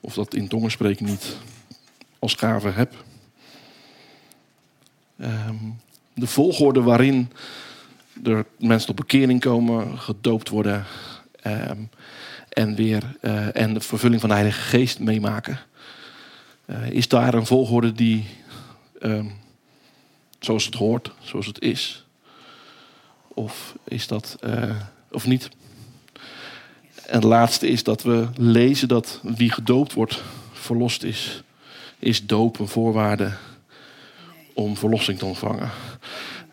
of 0.00 0.14
dat 0.14 0.34
in 0.34 0.48
tongen 0.48 0.70
spreken 0.70 1.06
niet 1.06 1.36
als 2.18 2.34
gave 2.34 2.68
heb? 2.68 3.04
Ehm, 5.18 5.56
de 6.14 6.26
volgorde 6.26 6.82
waarin 6.82 7.32
er 8.24 8.46
mensen 8.58 8.86
tot 8.86 8.96
bekering 8.96 9.40
komen, 9.40 9.98
gedoopt 9.98 10.48
worden 10.48 10.84
ehm, 11.40 11.82
en 12.48 12.74
weer 12.74 13.16
eh, 13.20 13.56
en 13.56 13.74
de 13.74 13.80
vervulling 13.80 14.20
van 14.20 14.28
de 14.28 14.34
Heilige 14.34 14.60
Geest 14.60 14.98
meemaken. 14.98 15.60
Eh, 16.64 16.90
is 16.90 17.08
daar 17.08 17.34
een 17.34 17.46
volgorde 17.46 17.92
die 17.92 18.26
ehm, 19.00 19.26
zoals 20.38 20.64
het 20.64 20.74
hoort, 20.74 21.12
zoals 21.20 21.46
het 21.46 21.60
is? 21.60 22.04
Of 23.28 23.74
is 23.84 24.06
dat 24.06 24.36
eh, 24.40 24.76
of 25.10 25.26
niet? 25.26 25.50
En 27.10 27.16
het 27.16 27.24
laatste 27.24 27.68
is 27.68 27.82
dat 27.82 28.02
we 28.02 28.26
lezen 28.36 28.88
dat 28.88 29.20
wie 29.22 29.52
gedoopt 29.52 29.92
wordt, 29.92 30.22
verlost 30.52 31.02
is. 31.02 31.42
Is 31.98 32.26
doop 32.26 32.58
een 32.58 32.68
voorwaarde 32.68 33.32
om 34.54 34.76
verlossing 34.76 35.18
te 35.18 35.24
ontvangen? 35.24 35.70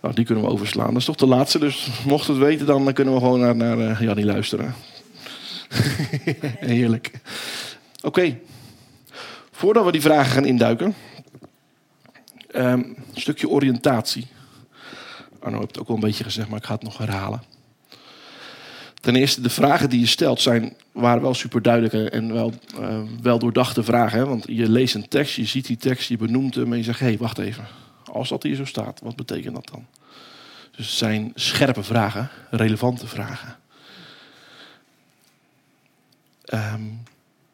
Nou, 0.01 0.14
die 0.14 0.26
kunnen 0.26 0.43
we 0.43 0.49
overslaan. 0.49 0.88
Dat 0.88 0.97
is 0.97 1.05
toch 1.05 1.16
de 1.16 1.28
laatste, 1.28 1.60
dus 1.60 1.88
mocht 2.05 2.28
het 2.28 2.38
weten, 2.38 2.66
dan 2.66 2.93
kunnen 2.93 3.14
we 3.14 3.20
gewoon 3.20 3.39
naar, 3.39 3.55
naar 3.55 3.80
eh, 3.80 4.01
Jannie 4.01 4.26
luisteren. 4.26 4.76
Heerlijk. 6.74 7.12
Oké, 8.03 8.39
voordat 9.51 9.86
we 9.86 9.91
die 9.91 10.01
vragen 10.01 10.32
gaan 10.32 10.45
induiken, 10.45 10.95
ehm, 12.51 12.80
een 12.80 12.97
stukje 13.14 13.49
oriëntatie. 13.49 14.28
Arno 15.39 15.58
heeft 15.58 15.70
het 15.70 15.80
ook 15.80 15.88
al 15.88 15.95
een 15.95 16.01
beetje 16.01 16.24
gezegd, 16.24 16.49
maar 16.49 16.60
ik 16.60 16.66
ga 16.66 16.74
het 16.74 16.84
nog 16.84 16.97
herhalen. 16.97 17.57
Ten 18.99 19.15
eerste, 19.15 19.41
de 19.41 19.49
vragen 19.49 19.89
die 19.89 19.99
je 19.99 20.05
stelt 20.05 20.41
zijn, 20.41 20.73
waren 20.91 21.21
wel 21.21 21.33
super 21.33 21.61
duidelijke 21.61 22.09
en 22.09 22.33
wel, 22.33 22.53
eh, 22.79 22.99
wel 23.21 23.39
doordachte 23.39 23.83
vragen. 23.83 24.19
Hè? 24.19 24.25
Want 24.25 24.43
je 24.47 24.69
leest 24.69 24.95
een 24.95 25.07
tekst, 25.07 25.35
je 25.35 25.45
ziet 25.45 25.67
die 25.67 25.77
tekst, 25.77 26.09
je 26.09 26.17
benoemt 26.17 26.55
hem 26.55 26.71
en 26.71 26.77
je 26.77 26.83
zegt: 26.83 26.99
hé, 26.99 27.05
hey, 27.05 27.17
wacht 27.17 27.37
even. 27.37 27.65
Als 28.11 28.29
dat 28.29 28.43
hier 28.43 28.55
zo 28.55 28.65
staat, 28.65 28.99
wat 29.03 29.15
betekent 29.15 29.55
dat 29.55 29.69
dan? 29.71 29.85
Dus 30.75 30.85
het 30.85 30.95
zijn 30.95 31.31
scherpe 31.35 31.83
vragen, 31.83 32.29
relevante 32.49 33.07
vragen. 33.07 33.55
Ehm, 36.45 36.81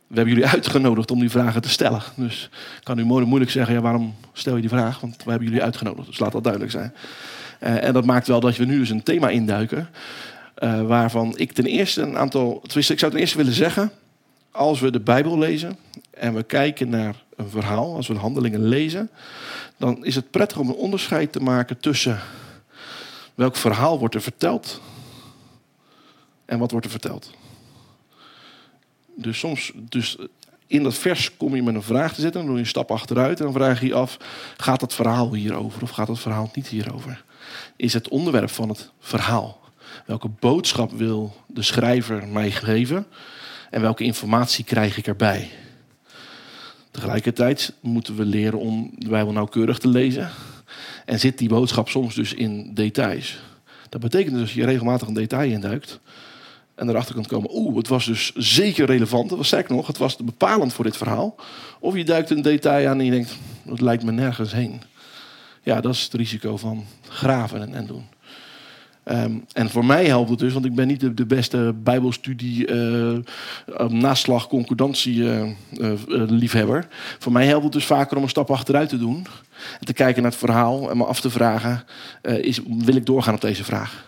we 0.08 0.16
hebben 0.16 0.34
jullie 0.34 0.50
uitgenodigd 0.50 1.12
om 1.12 1.20
die 1.20 1.30
vragen 1.30 1.62
te 1.62 1.70
stellen. 1.70 2.02
Dus 2.16 2.50
ik 2.78 2.84
kan 2.84 3.00
u 3.00 3.04
moeilijk 3.04 3.52
zeggen, 3.52 3.74
ja, 3.74 3.82
waarom 3.82 4.16
stel 4.34 4.56
je 4.56 4.62
die 4.62 4.70
vraag? 4.70 5.00
Want 5.00 5.24
we 5.24 5.30
hebben 5.30 5.48
jullie 5.48 5.64
uitgenodigd, 5.64 6.08
dus 6.08 6.20
laat 6.20 6.32
dat 6.32 6.44
duidelijk 6.44 6.72
zijn. 6.72 6.94
Eh, 7.60 7.84
en 7.84 7.94
dat 7.94 8.06
maakt 8.06 8.28
wel 8.28 8.40
dat 8.40 8.58
we 8.58 8.66
nu 8.66 8.78
dus 8.78 8.90
een 8.90 9.04
thema 9.04 9.30
induiken. 9.30 9.90
Eh, 10.64 10.82
waarvan 10.82 11.38
ik 11.38 11.52
ten 11.52 11.66
eerste 11.66 12.02
een 12.02 12.18
aantal... 12.18 12.64
Ik 12.74 13.00
zou 13.00 13.12
ten 13.12 13.20
eerste 13.20 13.38
willen 13.38 13.54
zeggen... 13.54 13.92
Als 14.52 14.80
we 14.80 14.92
de 14.92 15.00
Bijbel 15.00 15.38
lezen 15.38 15.78
en 16.12 16.34
we 16.34 16.44
kijken 16.44 16.90
naar 16.90 17.24
een 17.36 17.50
verhaal... 17.50 17.96
Als 17.96 18.08
we 18.08 18.14
de 18.14 18.20
handelingen 18.20 18.68
lezen... 18.68 19.10
Dan 19.78 20.06
is 20.06 20.16
het 20.16 20.32
prettig 20.32 20.58
om 20.58 20.70
een 20.70 20.76
onderscheid 20.76 21.32
te 21.32 21.40
maken 21.40 21.80
tussen... 21.80 22.20
Welk 23.36 23.56
verhaal 23.56 24.00
wordt 24.00 24.16
er 24.16 24.22
verteld... 24.22 24.82
En 26.46 26.60
wat 26.60 26.72
wordt 26.72 26.86
er 26.86 26.92
verteld. 26.92 27.32
Dus 29.16 29.40
soms... 29.40 29.72
Dus 29.76 30.18
in 30.68 30.84
dat 30.84 30.96
vers 30.96 31.38
kom 31.38 31.56
je 31.56 31.64
met 31.64 31.76
een 31.76 31.84
vraag 31.84 32.14
te 32.14 32.22
zitten... 32.22 32.40
Dan 32.40 32.46
doe 32.46 32.56
je 32.56 32.64
een 32.64 32.70
stap 32.70 32.92
achteruit 32.92 33.40
en 33.40 33.46
dan 33.46 33.54
vraag 33.54 33.80
je 33.80 33.88
je 33.88 33.94
af... 33.94 34.18
Gaat 34.58 34.80
dat 34.80 34.94
verhaal 34.94 35.34
hierover 35.34 35.82
of 35.82 35.90
gaat 35.90 36.08
dat 36.08 36.20
verhaal 36.20 36.52
niet 36.54 36.68
hierover? 36.68 37.24
Is 37.76 37.94
het 37.94 38.08
onderwerp 38.08 38.50
van 38.50 38.70
het 38.70 38.92
verhaal... 39.00 39.62
Welke 40.06 40.30
boodschap 40.40 40.92
wil 40.92 41.34
de 41.48 41.62
schrijver 41.62 42.28
mij 42.28 42.52
geven? 42.52 43.06
En 43.70 43.82
welke 43.82 44.04
informatie 44.04 44.66
krijg 44.66 44.98
ik 44.98 45.08
erbij? 45.08 45.50
Tegelijkertijd 46.92 47.74
moeten 47.82 48.16
we 48.16 48.26
leren 48.26 48.60
om 48.60 48.92
de 48.98 49.10
Bijbel 49.10 49.34
nauwkeurig 49.34 49.78
te 49.78 49.88
lezen. 49.88 50.30
En 51.06 51.20
zit 51.20 51.38
die 51.38 51.50
boodschap 51.50 51.90
soms 51.90 52.16
dus 52.16 52.34
in 52.34 52.74
details. 52.74 53.42
Dat 53.90 54.02
betekent 54.02 54.36
dus 54.36 54.46
dat 54.46 54.52
je 54.52 54.66
regelmatig 54.66 55.08
een 55.08 55.14
detail 55.14 55.52
induikt. 55.52 56.00
En 56.76 56.90
erachter 56.90 57.16
kunt 57.16 57.28
komen, 57.28 57.50
oeh, 57.54 57.78
het 57.78 57.88
was 57.88 58.06
dus 58.06 58.32
zeker 58.36 58.86
relevant. 58.86 59.30
Het 59.30 59.38
was 59.38 59.48
sterker 59.48 59.76
nog, 59.76 59.88
het 59.88 59.98
was 59.98 60.16
bepalend 60.16 60.74
voor 60.74 60.84
dit 60.84 60.98
verhaal. 60.98 61.36
Of 61.80 61.96
je 61.96 62.04
duikt 62.04 62.30
een 62.30 62.42
detail 62.42 62.90
aan 62.90 63.00
en 63.00 63.06
je 63.06 63.12
denkt, 63.12 63.38
dat 63.64 63.82
lijkt 63.82 64.04
me 64.04 64.12
nergens 64.12 64.52
heen. 64.52 64.82
Ja, 65.62 65.82
dat 65.82 65.94
is 65.94 66.04
het 66.04 66.14
risico 66.14 66.58
van 66.58 66.86
graven 67.08 67.62
en, 67.62 67.74
en 67.74 67.86
doen. 67.86 68.06
Ehm, 69.04 69.38
en 69.54 69.70
voor 69.70 69.86
mij 69.86 70.06
helpt 70.06 70.30
het 70.30 70.40
dus, 70.40 70.54
want 70.54 70.66
ik 70.66 70.76
ben 70.76 70.88
niet 70.88 71.18
de, 71.18 71.26
beste 71.26 71.76
bijbelstudie, 71.84 72.68
eh, 72.68 73.88
naslag, 73.88 74.48
concordantie 74.48 75.30
eh, 75.30 75.42
eh, 75.42 75.92
liefhebber. 76.08 76.88
Voor 77.20 77.32
mij 77.32 77.46
helpt 77.46 77.64
het 77.64 77.74
dus 77.74 77.86
vaker 77.86 78.18
om 78.18 78.24
een 78.24 78.30
stap 78.30 78.52
achteruit 78.52 78.90
te 78.90 78.98
doen. 78.98 79.26
En 79.80 79.86
te 79.86 79.94
kijken 79.94 80.22
naar 80.22 80.32
het 80.32 80.40
verhaal 80.40 80.90
en 80.90 80.98
me 80.98 81.06
af 81.06 81.22
te 81.22 81.30
vragen, 81.30 81.84
is, 82.22 82.60
wil 82.66 82.96
ik 82.96 83.06
doorgaan 83.06 83.34
op 83.34 83.42
deze 83.42 83.64
vraag? 83.64 84.06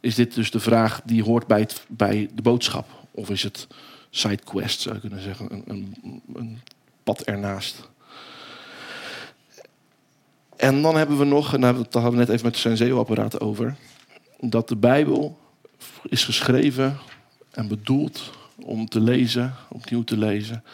Is 0.00 0.14
dit 0.14 0.34
dus 0.34 0.50
de 0.50 0.60
vraag 0.60 1.00
die 1.04 1.22
hoort 1.22 1.46
bij, 1.46 1.68
bij 1.88 2.28
de 2.34 2.42
boodschap? 2.42 2.88
Of 3.10 3.30
is 3.30 3.42
het 3.42 3.66
sidequest, 4.10 4.80
zou 4.80 4.94
je 4.94 5.00
kunnen 5.00 5.20
zeggen, 5.20 5.52
een, 5.52 5.64
een, 5.66 6.22
een 6.34 6.60
pad 7.02 7.22
ernaast? 7.22 7.90
En 10.62 10.82
dan 10.82 10.96
hebben 10.96 11.18
we 11.18 11.24
nog, 11.24 11.54
en 11.54 11.60
daar 11.60 11.74
hadden 11.74 12.10
we 12.10 12.16
net 12.16 12.28
even 12.28 12.44
met 12.44 12.54
de 12.54 12.60
Senseo-apparaat 12.60 13.40
over, 13.40 13.76
dat 14.40 14.68
de 14.68 14.76
Bijbel 14.76 15.38
is 16.08 16.24
geschreven 16.24 16.98
en 17.50 17.68
bedoeld 17.68 18.30
om 18.56 18.88
te 18.88 19.00
lezen, 19.00 19.54
opnieuw 19.68 20.04
te 20.04 20.16
lezen, 20.16 20.64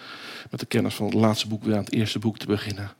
met 0.51 0.61
de 0.61 0.67
kennis 0.67 0.95
van 0.95 1.07
het 1.07 1.15
laatste 1.15 1.49
boek 1.49 1.65
weer 1.65 1.75
aan 1.75 1.85
het 1.85 1.93
eerste 1.93 2.19
boek 2.19 2.39
te 2.39 2.47
beginnen. 2.47 2.91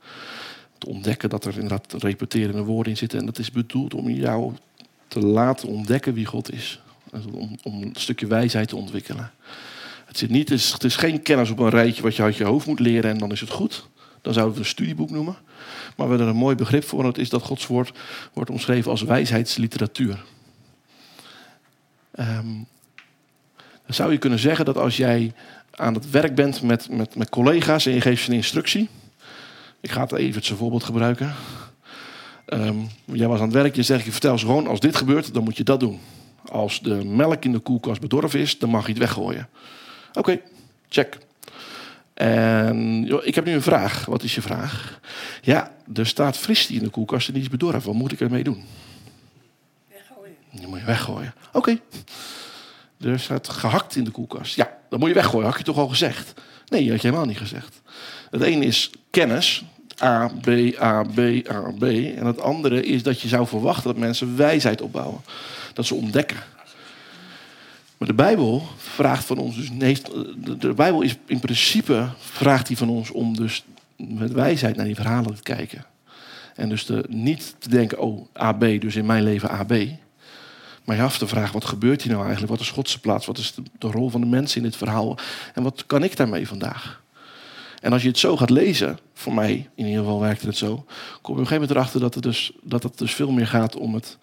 Te 0.77 0.87
ontdekken 0.87 1.29
dat 1.29 1.45
er 1.45 1.53
inderdaad 1.53 1.93
repeterende 1.93 2.63
woorden 2.63 2.91
in 2.91 2.97
zitten. 2.97 3.19
En 3.19 3.25
dat 3.25 3.39
is 3.39 3.51
bedoeld 3.51 3.93
om 3.93 4.09
jou 4.09 4.53
te 5.07 5.19
laten 5.19 5.67
ontdekken 5.67 6.13
wie 6.13 6.25
God 6.25 6.53
is. 6.53 6.81
Om, 7.31 7.57
om 7.63 7.81
een 7.81 7.95
stukje 7.97 8.27
wijsheid 8.27 8.67
te 8.67 8.75
ontwikkelen. 8.75 9.31
Het, 10.05 10.17
zit 10.17 10.29
niet, 10.29 10.49
het, 10.49 10.59
is, 10.59 10.71
het 10.71 10.83
is 10.83 10.95
geen 10.95 11.21
kennis 11.21 11.49
op 11.49 11.59
een 11.59 11.69
rijtje 11.69 12.01
wat 12.01 12.15
je 12.15 12.23
uit 12.23 12.35
je 12.35 12.43
hoofd 12.43 12.67
moet 12.67 12.79
leren 12.79 13.11
en 13.11 13.17
dan 13.17 13.31
is 13.31 13.41
het 13.41 13.49
goed. 13.49 13.87
Dan 14.21 14.33
zouden 14.33 14.55
we 14.55 14.59
het 14.59 14.69
een 14.69 14.75
studieboek 14.75 15.09
noemen. 15.09 15.37
Maar 15.99 16.07
we 16.07 16.13
hebben 16.13 16.33
er 16.33 16.33
een 16.33 16.45
mooi 16.45 16.55
begrip 16.55 16.83
voor. 16.83 17.03
Dat 17.03 17.17
is 17.17 17.29
dat 17.29 17.43
Gods 17.43 17.67
woord 17.67 17.91
wordt 18.33 18.49
omschreven 18.49 18.91
als 18.91 19.01
wijsheidsliteratuur. 19.01 20.23
Ehm, 22.11 22.47
dan 23.55 23.93
zou 23.93 24.11
je 24.11 24.17
kunnen 24.17 24.39
zeggen 24.39 24.65
dat 24.65 24.77
als 24.77 24.97
jij 24.97 25.33
aan 25.71 25.93
het 25.93 26.09
werk 26.09 26.35
bent 26.35 26.61
met, 26.61 26.89
met, 26.89 27.15
met 27.15 27.29
collega's 27.29 27.85
en 27.85 27.93
je 27.93 28.01
geeft 28.01 28.23
ze 28.23 28.29
een 28.29 28.35
instructie. 28.35 28.89
Ik 29.79 29.91
ga 29.91 30.01
het 30.01 30.11
even 30.11 30.43
zijn 30.43 30.57
voorbeeld 30.57 30.83
gebruiken. 30.83 31.33
Ehm, 32.45 32.77
jij 33.05 33.27
was 33.27 33.39
aan 33.39 33.45
het 33.45 33.53
werk, 33.53 33.75
je 33.75 33.83
zegt, 33.83 34.05
je 34.05 34.11
vertel 34.11 34.37
ze 34.37 34.45
gewoon, 34.45 34.67
als 34.67 34.79
dit 34.79 34.95
gebeurt, 34.95 35.33
dan 35.33 35.43
moet 35.43 35.57
je 35.57 35.63
dat 35.63 35.79
doen. 35.79 35.99
Als 36.45 36.79
de 36.81 37.05
melk 37.05 37.45
in 37.45 37.51
de 37.51 37.59
koelkast 37.59 38.01
bedorven 38.01 38.39
is, 38.39 38.59
dan 38.59 38.69
mag 38.69 38.85
je 38.85 38.89
het 38.89 38.99
weggooien. 39.01 39.49
Oké, 40.13 40.41
check. 40.89 41.17
En 42.19 43.03
joh, 43.03 43.25
ik 43.25 43.35
heb 43.35 43.45
nu 43.45 43.53
een 43.53 43.61
vraag. 43.61 44.05
Wat 44.05 44.23
is 44.23 44.35
je 44.35 44.41
vraag? 44.41 44.99
Ja, 45.41 45.71
er 45.93 46.07
staat 46.07 46.37
fristie 46.37 46.77
in 46.77 46.83
de 46.83 46.89
koelkast 46.89 47.27
en 47.27 47.33
die 47.33 47.41
is 47.41 47.49
bedorven. 47.49 47.85
Wat 47.85 47.93
moet 47.93 48.11
ik 48.11 48.19
ermee 48.19 48.43
doen? 48.43 48.63
Weggooien. 49.89 50.35
Die 50.51 50.67
moet 50.67 50.79
je 50.79 50.85
weggooien. 50.85 51.33
Oké. 51.53 51.79
Er 53.01 53.19
staat 53.19 53.49
gehakt 53.49 53.95
in 53.95 54.03
de 54.03 54.11
koelkast. 54.11 54.55
Ja, 54.55 54.77
dat 54.89 54.99
moet 54.99 55.07
je 55.07 55.15
weggooien. 55.15 55.47
Had 55.47 55.57
je 55.57 55.63
toch 55.63 55.77
al 55.77 55.87
gezegd? 55.87 56.33
Nee, 56.67 56.81
dat 56.81 56.91
had 56.91 57.01
je 57.01 57.07
helemaal 57.07 57.27
niet 57.27 57.37
gezegd. 57.37 57.81
Het 58.29 58.41
ene 58.41 58.65
is 58.65 58.91
kennis. 59.09 59.63
A, 60.01 60.27
B, 60.41 60.47
A, 60.81 61.03
B, 61.03 61.19
A, 61.49 61.71
B. 61.77 61.83
En 61.83 62.25
het 62.25 62.41
andere 62.41 62.83
is 62.83 63.03
dat 63.03 63.21
je 63.21 63.27
zou 63.27 63.47
verwachten 63.47 63.83
dat 63.83 63.97
mensen 63.97 64.37
wijsheid 64.37 64.81
opbouwen. 64.81 65.21
Dat 65.73 65.85
ze 65.85 65.95
ontdekken. 65.95 66.37
Maar 67.99 68.07
de 68.07 68.13
Bijbel 68.13 68.67
vraagt 68.77 69.25
van 69.25 69.37
ons 69.37 69.55
dus... 69.55 69.71
Nee, 69.71 69.97
de, 70.57 70.73
Bijbel 70.73 71.01
is 71.01 71.17
in 71.25 71.39
principe 71.39 72.09
vraagt 72.17 72.67
hij 72.67 72.77
van 72.77 72.89
ons 72.89 73.11
om 73.11 73.35
dus 73.35 73.65
met 73.97 74.31
wijsheid 74.31 74.75
naar 74.75 74.85
die 74.85 74.95
verhalen 74.95 75.35
te 75.35 75.41
kijken. 75.41 75.85
En 76.55 76.69
dus 76.69 76.89
niet 77.07 77.55
te 77.59 77.69
denken, 77.69 77.99
oh, 77.99 78.25
AB, 78.33 78.59
dus 78.59 78.95
in 78.95 79.05
mijn 79.05 79.23
leven 79.23 79.49
AB. 79.49 79.73
Maar 80.83 80.95
je 80.95 81.01
af 81.01 81.17
te 81.17 81.27
vragen, 81.27 81.53
wat 81.53 81.65
gebeurt 81.65 82.01
hier 82.01 82.11
nou 82.11 82.23
eigenlijk? 82.23 82.53
Wat 82.53 82.61
is 82.61 82.71
Godse 82.71 82.99
plaats? 82.99 83.25
Wat 83.25 83.37
is 83.37 83.53
de, 83.79 83.87
rol 83.87 84.09
van 84.09 84.21
de 84.21 84.27
mensen 84.27 84.57
in 84.57 84.63
dit 84.63 84.75
verhaal? 84.75 85.17
En 85.53 85.63
wat 85.63 85.83
kan 85.85 86.03
ik 86.03 86.15
daarmee 86.15 86.47
vandaag? 86.47 87.01
En 87.81 87.91
als 87.91 88.01
je 88.01 88.07
het 88.07 88.17
zo 88.17 88.37
gaat 88.37 88.49
lezen, 88.49 88.99
voor 89.13 89.33
mij 89.33 89.69
in 89.75 89.85
ieder 89.85 90.03
geval 90.03 90.19
werkte 90.19 90.45
het 90.45 90.57
zo, 90.57 90.75
kom 90.75 90.85
je 90.85 91.19
op 91.21 91.27
een 91.29 91.35
gegeven 91.35 91.53
moment 91.53 91.71
erachter 91.71 91.99
dat 91.99 92.13
het 92.13 92.23
dus, 92.23 92.51
dat 92.61 92.83
het 92.83 92.97
dus 92.97 93.13
veel 93.13 93.31
meer 93.31 93.47
gaat 93.47 93.75
om 93.75 93.93
het 93.93 94.17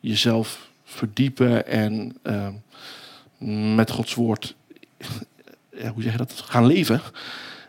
jezelf 0.00 0.70
verdiepen 0.84 1.66
en 1.66 2.16
eh, 2.22 2.48
met 3.74 3.90
Gods 3.90 4.14
woord, 4.14 4.56
ja, 5.72 5.92
hoe 5.92 6.02
zeg 6.02 6.12
je 6.12 6.18
dat, 6.18 6.32
gaan 6.32 6.66
leven. 6.66 7.00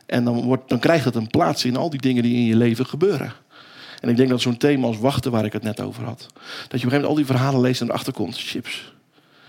En 0.06 0.24
dan, 0.24 0.42
wordt, 0.42 0.70
dan 0.70 0.80
krijgt 0.80 1.06
het 1.06 1.16
een 1.16 1.28
plaats 1.28 1.66
in 1.66 1.76
al 1.76 1.90
die 1.90 2.02
dingen 2.02 2.24
die 2.24 2.36
in 2.36 2.46
je 2.46 2.56
leven 2.56 2.86
gebeuren. 2.86 3.34
En 4.00 4.10
ik 4.10 4.18
denk 4.18 4.30
dat 4.30 4.42
zo'n 4.42 4.58
thema 4.58 4.88
als 4.88 4.98
wachten, 4.98 5.32
waar 5.32 5.46
ik 5.46 5.54
het 5.54 5.64
net 5.64 5.82
over 5.82 6.04
had, 6.04 6.20
dat 6.20 6.32
je 6.32 6.38
op 6.48 6.72
een 6.72 6.72
gegeven 6.72 6.88
moment 6.92 7.10
al 7.10 7.16
die 7.16 7.26
verhalen 7.26 7.62
leest 7.62 7.82
en 7.82 7.88
erachter 7.88 8.14
komt, 8.14 8.38
chips. 8.38 8.94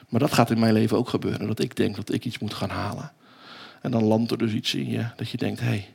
Maar 0.09 0.21
dat 0.21 0.33
gaat 0.33 0.51
in 0.51 0.59
mijn 0.59 0.73
leven 0.73 0.97
ook 0.97 1.09
gebeuren, 1.09 1.47
dat 1.47 1.61
ik 1.61 1.77
denk 1.77 1.97
dat 1.97 2.13
ik 2.13 2.25
iets 2.25 2.39
moet 2.39 2.55
gaan 2.55 2.71
halen. 2.71 3.13
En 3.81 3.91
dan 3.91 4.05
landt 4.05 4.31
er 4.31 4.39
dus 4.39 4.53
iets 4.53 4.75
in 4.75 4.91
je 4.91 5.07
dat 5.17 5.29
je 5.29 5.37
denkt, 5.37 5.61
hé, 5.61 5.67
hey, 5.67 5.89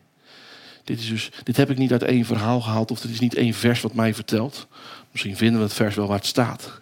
dit, 0.83 0.99
is 0.99 1.07
dus, 1.07 1.31
dit 1.43 1.57
heb 1.57 1.69
ik 1.69 1.77
niet 1.77 1.91
uit 1.91 2.03
één 2.03 2.25
verhaal 2.25 2.61
gehaald 2.61 2.91
of 2.91 3.01
dit 3.01 3.11
is 3.11 3.19
niet 3.19 3.35
één 3.35 3.53
vers 3.53 3.81
wat 3.81 3.93
mij 3.93 4.13
vertelt. 4.13 4.67
Misschien 5.11 5.37
vinden 5.37 5.57
we 5.57 5.65
het 5.65 5.73
vers 5.75 5.95
wel 5.95 6.07
waar 6.07 6.17
het 6.17 6.25
staat. 6.25 6.81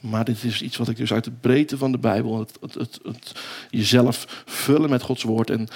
Maar 0.00 0.24
dit 0.24 0.44
is 0.44 0.62
iets 0.62 0.76
wat 0.76 0.88
ik 0.88 0.96
dus 0.96 1.12
uit 1.12 1.24
de 1.24 1.30
breedte 1.30 1.78
van 1.78 1.92
de 1.92 1.98
Bijbel, 1.98 2.38
het, 2.38 2.74
het, 2.74 3.32
jezelf 3.70 4.42
vullen 4.46 4.90
met 4.90 5.02
Gods 5.02 5.22
woord 5.22 5.50
en 5.50 5.68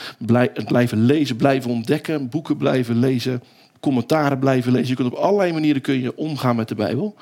het 0.54 0.66
blijven 0.66 1.04
lezen, 1.04 1.36
blijven 1.36 1.70
ontdekken, 1.70 2.28
boeken 2.28 2.56
blijven 2.56 2.98
lezen, 2.98 3.42
commentaren 3.80 4.38
blijven 4.38 4.72
lezen. 4.72 4.88
Je 4.88 4.94
kunt 4.94 5.12
op 5.12 5.18
allerlei 5.18 5.52
manieren 5.52 5.82
kun 5.82 6.00
je 6.00 6.16
omgaan 6.16 6.56
met 6.56 6.68
de 6.68 6.74
Bijbel. 6.74 7.16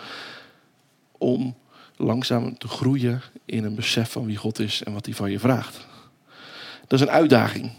Om 1.18 1.54
langzaam 1.96 2.58
te 2.58 2.68
groeien 2.68 3.22
in 3.44 3.64
een 3.64 3.74
besef 3.74 4.12
van 4.12 4.26
wie 4.26 4.36
God 4.36 4.58
is 4.58 4.82
en 4.82 4.92
wat 4.92 5.06
hij 5.06 5.14
van 5.14 5.30
je 5.30 5.38
vraagt. 5.38 5.86
Dat 6.86 7.00
is 7.00 7.06
een 7.06 7.12
uitdaging. 7.12 7.70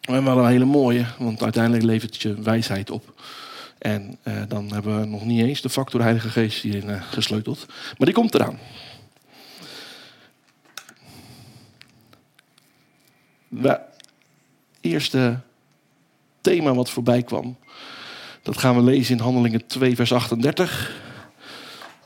En 0.00 0.24
wel 0.24 0.38
een 0.38 0.50
hele 0.50 0.64
mooie, 0.64 1.04
want 1.18 1.42
uiteindelijk 1.42 1.84
levert 1.84 2.12
het 2.12 2.22
je 2.22 2.42
wijsheid 2.42 2.90
op. 2.90 3.14
En 3.82 4.18
eh, 4.22 4.42
dan 4.48 4.72
hebben 4.72 5.00
we 5.00 5.06
nog 5.06 5.24
niet 5.24 5.40
eens 5.40 5.60
de 5.60 5.70
factor 5.70 6.00
Heilige 6.00 6.28
Geest 6.28 6.62
hierin 6.62 6.90
eh, 6.90 7.02
gesleuteld. 7.02 7.66
Maar 7.68 8.06
die 8.06 8.14
komt 8.14 8.34
eraan. 8.34 8.58
Het 13.56 13.80
eerste 14.80 15.40
thema 16.40 16.74
wat 16.74 16.90
voorbij 16.90 17.22
kwam, 17.22 17.56
dat 18.42 18.58
gaan 18.58 18.76
we 18.76 18.82
lezen 18.82 19.16
in 19.16 19.22
Handelingen 19.22 19.66
2, 19.66 19.96
vers 19.96 20.12
38. 20.12 21.00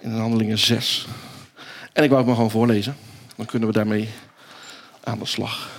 En 0.00 0.10
in 0.10 0.18
Handelingen 0.18 0.58
6. 0.58 1.06
En 1.92 2.02
ik 2.02 2.08
wou 2.08 2.16
het 2.16 2.26
maar 2.26 2.34
gewoon 2.34 2.50
voorlezen. 2.50 2.96
Dan 3.36 3.46
kunnen 3.46 3.68
we 3.68 3.74
daarmee 3.74 4.08
aan 5.04 5.18
de 5.18 5.26
slag. 5.26 5.75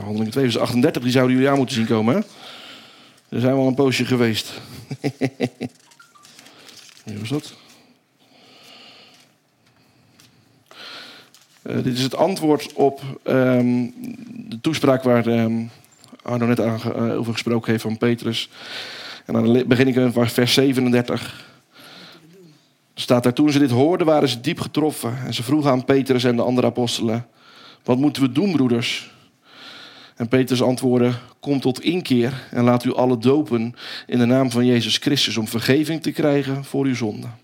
Handelingen 0.00 0.32
2 0.32 0.44
vers 0.44 0.58
38, 0.58 1.02
die 1.02 1.12
zouden 1.12 1.34
jullie 1.34 1.50
aan 1.50 1.56
moeten 1.56 1.74
zien 1.74 1.86
komen. 1.86 2.14
Hè? 2.14 2.20
Zijn 3.38 3.54
we 3.54 3.60
al 3.60 3.66
een 3.66 3.74
poosje 3.74 4.04
geweest. 4.04 4.52
Wie 7.04 7.18
was 7.18 7.28
dat? 7.28 7.54
Eh, 11.62 11.74
dit 11.82 11.96
is 11.96 12.02
het 12.02 12.16
antwoord 12.16 12.72
op 12.72 13.00
ehm, 13.22 13.86
de 14.26 14.60
toespraak 14.60 15.02
waar 15.02 15.26
ehm, 15.26 15.62
Arno 16.22 16.46
net 16.46 16.58
eh, 16.58 17.18
over 17.18 17.32
gesproken 17.32 17.70
heeft 17.70 17.82
van 17.82 17.98
Petrus. 17.98 18.50
En 19.26 19.34
dan 19.34 19.64
begin 19.66 19.88
ik 19.88 19.96
in 19.96 20.12
vers 20.12 20.54
37. 20.54 21.48
Er 22.94 23.00
staat 23.00 23.22
daar, 23.22 23.32
toen 23.32 23.52
ze 23.52 23.58
dit 23.58 23.70
hoorden 23.70 24.06
waren 24.06 24.28
ze 24.28 24.40
diep 24.40 24.60
getroffen. 24.60 25.18
En 25.26 25.34
ze 25.34 25.42
vroegen 25.42 25.70
aan 25.70 25.84
Petrus 25.84 26.24
en 26.24 26.36
de 26.36 26.42
andere 26.42 26.66
apostelen, 26.66 27.26
wat 27.84 27.98
moeten 27.98 28.22
we 28.22 28.32
doen 28.32 28.52
broeders? 28.52 29.10
En 30.20 30.28
Petrus 30.28 30.62
antwoordde, 30.62 31.12
kom 31.38 31.60
tot 31.60 31.80
inkeer 31.80 32.46
en 32.50 32.64
laat 32.64 32.84
u 32.84 32.94
alle 32.94 33.18
dopen 33.18 33.74
in 34.06 34.18
de 34.18 34.24
naam 34.24 34.50
van 34.50 34.66
Jezus 34.66 34.96
Christus 34.96 35.36
om 35.36 35.48
vergeving 35.48 36.02
te 36.02 36.12
krijgen 36.12 36.64
voor 36.64 36.84
uw 36.84 36.94
zonden. 36.94 37.38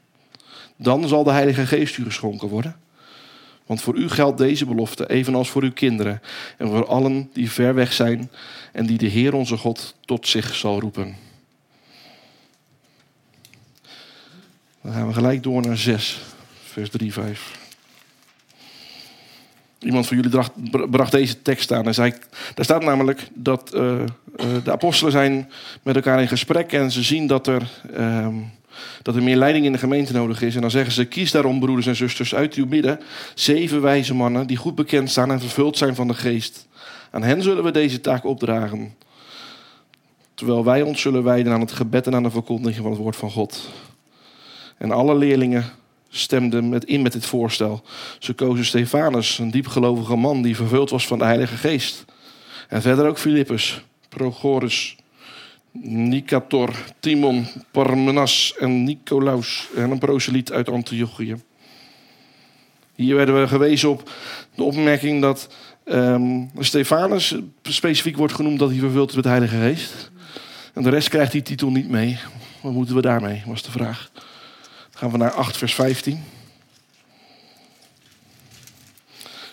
Dan 0.77 1.09
zal 1.09 1.25
de 1.25 1.31
Heilige 1.31 1.67
Geest 1.67 1.97
u 1.97 2.05
geschonken 2.05 2.49
worden. 2.49 2.77
Want 3.67 3.83
voor 3.83 3.97
u 3.97 4.09
geldt 4.09 4.39
deze 4.39 4.67
belofte, 4.67 5.09
evenals 5.09 5.51
voor 5.51 5.63
uw 5.63 5.73
kinderen 5.73 6.23
en 6.57 6.69
voor 6.69 6.87
allen 6.87 7.31
die 7.33 7.51
ver 7.51 7.75
weg 7.75 7.93
zijn 7.93 8.31
en 8.73 8.87
die 8.87 8.99
de 8.99 9.07
Heer 9.07 9.35
onze 9.35 9.57
God 9.57 9.95
tot 10.05 10.29
zich 10.29 10.55
zal 10.55 10.81
roepen. 10.81 11.17
Dan 14.83 14.93
gaan 14.93 15.07
we 15.07 15.13
gelijk 15.13 15.43
door 15.43 15.63
naar 15.63 15.79
6, 15.79 16.23
vers 16.63 16.91
3, 16.91 17.13
5. 17.13 17.66
Iemand 19.79 20.07
van 20.07 20.17
jullie 20.17 20.41
bracht 20.91 21.13
deze 21.13 21.43
tekst 21.43 21.73
aan 21.73 21.87
en 21.87 21.95
zei, 21.95 22.15
daar 22.55 22.65
staat 22.65 22.85
namelijk 22.85 23.29
dat 23.35 23.75
eh, 23.75 24.03
eh, 24.03 24.09
de 24.65 24.73
apostelen 24.73 25.13
zijn 25.13 25.51
met 25.83 25.97
elkaar 25.97 26.21
in 26.21 26.29
gesprek 26.29 26.73
en 26.73 26.91
ze 26.91 27.03
zien 27.03 27.27
dat 27.27 27.47
er, 27.47 27.71
ehm, 27.95 28.35
dat 29.03 29.17
er 29.17 29.23
meer 29.23 29.37
leiding 29.37 29.65
in 29.65 29.73
de 29.73 29.79
gemeente 29.79 30.13
nodig 30.13 30.43
is. 30.43 30.55
En 30.55 30.61
dan 30.61 30.71
zeggen 30.71 30.93
ze, 30.93 31.05
kies 31.05 31.31
daarom 31.31 31.61
broeders 31.61 31.87
en 31.87 31.97
zusters 31.97 32.35
uit 32.35 32.55
uw 32.55 32.67
midden 32.67 33.01
zeven 33.35 33.83
wijze 33.83 34.15
mannen 34.15 34.47
die 34.47 34.57
goed 34.57 34.75
bekend 34.75 35.11
staan 35.11 35.31
en 35.31 35.41
vervuld 35.41 35.79
zijn 35.79 35.95
van 35.95 36.09
de 36.09 36.15
geest. 36.15 36.67
Aan 37.11 37.23
hen 37.23 37.43
zullen 37.43 37.65
we 37.65 37.71
deze 37.71 38.01
taak 38.01 38.25
opdragen. 38.25 38.95
Terwijl 40.35 40.65
wij 40.65 40.83
ons 40.83 41.01
zullen 41.01 41.23
wijden 41.23 41.53
aan 41.53 41.61
het 41.61 41.73
gebed 41.73 42.07
en 42.07 42.15
aan 42.15 42.23
de 42.23 42.31
verkondiging 42.31 42.83
van 42.83 42.91
het 42.91 43.01
woord 43.01 43.17
van 43.17 43.31
God. 43.31 43.69
En 44.79 44.91
alle 44.91 45.15
leerlingen 45.15 45.65
stemden 46.09 46.69
met 46.69 46.85
in 46.85 47.03
met 47.03 47.13
dit 47.13 47.27
voorstel. 47.27 47.83
Ze 48.19 48.33
kozen 48.33 48.65
Stefanus, 48.65 49.39
een 49.39 49.51
diepgelovige 49.51 50.17
man 50.17 50.43
die 50.43 50.57
vervuld 50.57 50.91
was 50.91 51.07
van 51.07 51.19
de 51.19 51.25
Heilige 51.25 51.57
Geest. 51.57 52.05
En 52.69 52.83
verder 52.83 53.07
ook 53.07 53.19
Filippus, 53.19 53.81
Prochorus, 54.09 54.97
Nicator, 55.83 56.71
Timon, 57.01 57.47
Parmenas 57.71 58.55
en 58.59 58.85
Nicolaus 58.85 59.69
en 59.77 59.91
een 59.91 59.99
proseliet 59.99 60.53
uit 60.53 60.69
Antiochië. 60.69 61.37
Hier 62.95 63.17
werden 63.17 63.41
we 63.41 63.49
gewezen 63.49 63.91
op 63.91 64.11
de 64.55 64.63
opmerking 64.63 65.21
dat 65.21 65.49
ehm, 65.85 66.45
Stefanus 66.59 67.35
specifiek 67.63 68.17
wordt 68.17 68.35
genoemd 68.35 68.59
dat 68.59 68.71
hij 68.71 68.79
vervuld 68.79 69.09
is 69.09 69.15
met 69.15 69.25
de 69.25 69.31
Heilige 69.31 69.57
Geest. 69.57 70.11
En 70.75 70.83
de 70.83 70.91
rest 70.91 71.09
krijgt 71.09 71.33
die 71.33 71.43
titel 71.43 71.71
niet 71.71 71.89
mee. 71.89 72.19
Wat 72.61 72.73
moeten 72.73 72.95
we 72.95 73.01
daarmee, 73.01 73.43
was 73.47 73.63
de 73.63 73.71
vraag. 73.71 74.11
Gaan 74.97 75.11
we 75.11 75.17
naar 75.17 75.33
8 75.33 75.57
vers 75.57 75.75
15. 75.75 76.25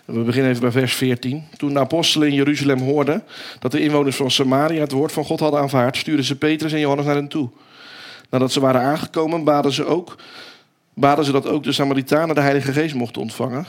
We 0.06 0.20
beginnen 0.20 0.50
even 0.50 0.62
bij 0.62 0.72
vers 0.72 0.94
14. 0.94 1.44
Toen 1.58 1.74
de 1.74 1.80
apostelen 1.80 2.28
in 2.28 2.34
Jeruzalem 2.34 2.80
hoorden 2.80 3.24
dat 3.60 3.72
de 3.72 3.82
inwoners 3.82 4.16
van 4.16 4.32
Samaria 4.32 4.82
het 4.82 4.92
woord 4.92 5.12
van 5.12 5.26
God 5.26 5.40
hadden 5.40 5.60
aanvaard, 5.60 5.98
stuurden 5.98 6.26
ze 6.26 6.38
Petrus 6.38 6.72
en 6.74 6.80
Johannes 6.80 7.06
naar 7.06 7.16
hen 7.16 7.28
toe. 7.28 7.50
Nadat 8.30 8.52
ze 8.52 8.60
waren 8.60 8.82
aangekomen, 8.82 9.44
baden 9.44 9.72
ze, 9.72 9.86
ook, 9.86 10.16
baden 10.94 11.26
ze 11.26 11.32
dat 11.32 11.48
ook 11.48 11.64
de 11.64 11.72
Samaritanen 11.72 12.36
de 12.36 12.42
Heilige 12.42 12.72
Geest 12.72 12.96
mochten 12.96 13.22
ontvangen. 13.22 13.66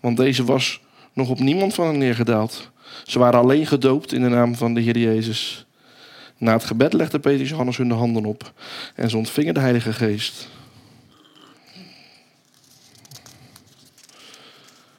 Want 0.00 0.16
deze 0.16 0.44
was 0.44 0.80
nog 1.12 1.28
op 1.28 1.38
niemand 1.38 1.74
van 1.74 1.86
hen 1.86 1.98
neergedaald. 1.98 2.70
Ze 3.04 3.18
waren 3.18 3.40
alleen 3.40 3.66
gedoopt 3.66 4.12
in 4.12 4.22
de 4.22 4.28
naam 4.28 4.54
van 4.54 4.74
de 4.74 4.80
Heer 4.80 4.98
Jezus. 4.98 5.66
Na 6.38 6.52
het 6.52 6.64
gebed 6.64 6.92
legde 6.92 7.18
Petrus 7.18 7.40
en 7.40 7.48
Johannes 7.48 7.76
hun 7.76 7.88
de 7.88 7.94
handen 7.94 8.24
op 8.24 8.52
en 8.94 9.10
ze 9.10 9.16
ontvingen 9.16 9.54
de 9.54 9.60
Heilige 9.60 9.92
Geest. 9.92 10.54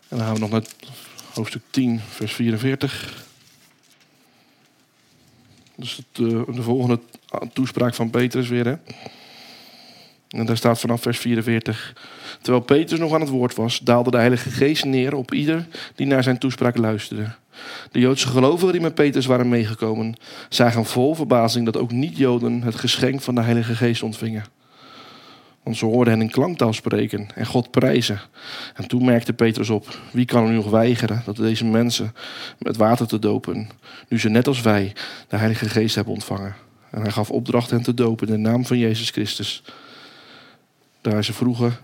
En 0.07 0.17
dan 0.17 0.25
gaan 0.25 0.33
we 0.33 0.39
nog 0.39 0.49
naar 0.49 0.63
hoofdstuk 1.33 1.61
10, 1.69 1.99
vers 2.09 2.33
44. 2.33 3.25
Dus 5.75 5.95
het, 5.95 6.05
eh, 6.13 6.55
de 6.55 6.61
volgende 6.61 6.99
toespraak 7.53 7.93
van 7.93 8.09
Petrus 8.09 8.47
weer. 8.47 8.65
Hè? 8.65 8.75
En 10.27 10.45
daar 10.45 10.57
staat 10.57 10.79
vanaf 10.79 11.01
vers 11.01 11.19
44. 11.19 11.95
Terwijl 12.41 12.63
Petrus 12.63 12.99
nog 12.99 13.13
aan 13.13 13.21
het 13.21 13.29
woord 13.29 13.55
was, 13.55 13.79
daalde 13.79 14.11
de 14.11 14.17
Heilige 14.17 14.49
Geest 14.49 14.85
neer 14.85 15.15
op 15.15 15.33
ieder 15.33 15.67
die 15.95 16.07
naar 16.07 16.23
zijn 16.23 16.37
toespraak 16.37 16.77
luisterde. 16.77 17.31
De 17.91 17.99
Joodse 17.99 18.27
gelovigen 18.27 18.71
die 18.71 18.81
met 18.81 18.95
Petrus 18.95 19.25
waren 19.25 19.49
meegekomen, 19.49 20.15
zagen 20.49 20.85
vol 20.85 21.15
verbazing 21.15 21.65
dat 21.65 21.77
ook 21.77 21.91
niet-Joden 21.91 22.61
het 22.61 22.75
geschenk 22.75 23.21
van 23.21 23.35
de 23.35 23.41
Heilige 23.41 23.75
Geest 23.75 24.03
ontvingen. 24.03 24.43
Want 25.67 25.79
ze 25.79 25.85
hoorden 25.85 26.13
hen 26.13 26.21
in 26.21 26.31
klanktaal 26.31 26.73
spreken 26.73 27.27
en 27.35 27.45
God 27.45 27.71
prijzen. 27.71 28.21
En 28.75 28.87
toen 28.87 29.05
merkte 29.05 29.33
Petrus 29.33 29.69
op: 29.69 29.99
wie 30.11 30.25
kan 30.25 30.43
er 30.43 30.49
nu 30.49 30.55
nog 30.55 30.69
weigeren 30.69 31.21
dat 31.25 31.35
deze 31.35 31.65
mensen 31.65 32.15
met 32.59 32.77
water 32.77 33.07
te 33.07 33.19
dopen, 33.19 33.69
nu 34.07 34.19
ze 34.19 34.29
net 34.29 34.47
als 34.47 34.61
wij 34.61 34.93
de 35.27 35.37
Heilige 35.37 35.69
Geest 35.69 35.95
hebben 35.95 36.13
ontvangen? 36.13 36.55
En 36.91 37.01
hij 37.01 37.11
gaf 37.11 37.31
opdracht 37.31 37.69
hen 37.69 37.81
te 37.81 37.93
dopen 37.93 38.27
in 38.27 38.33
de 38.33 38.49
naam 38.49 38.65
van 38.65 38.77
Jezus 38.77 39.09
Christus. 39.09 39.63
Daar 41.01 41.23
ze 41.23 41.33
vroegen 41.33 41.77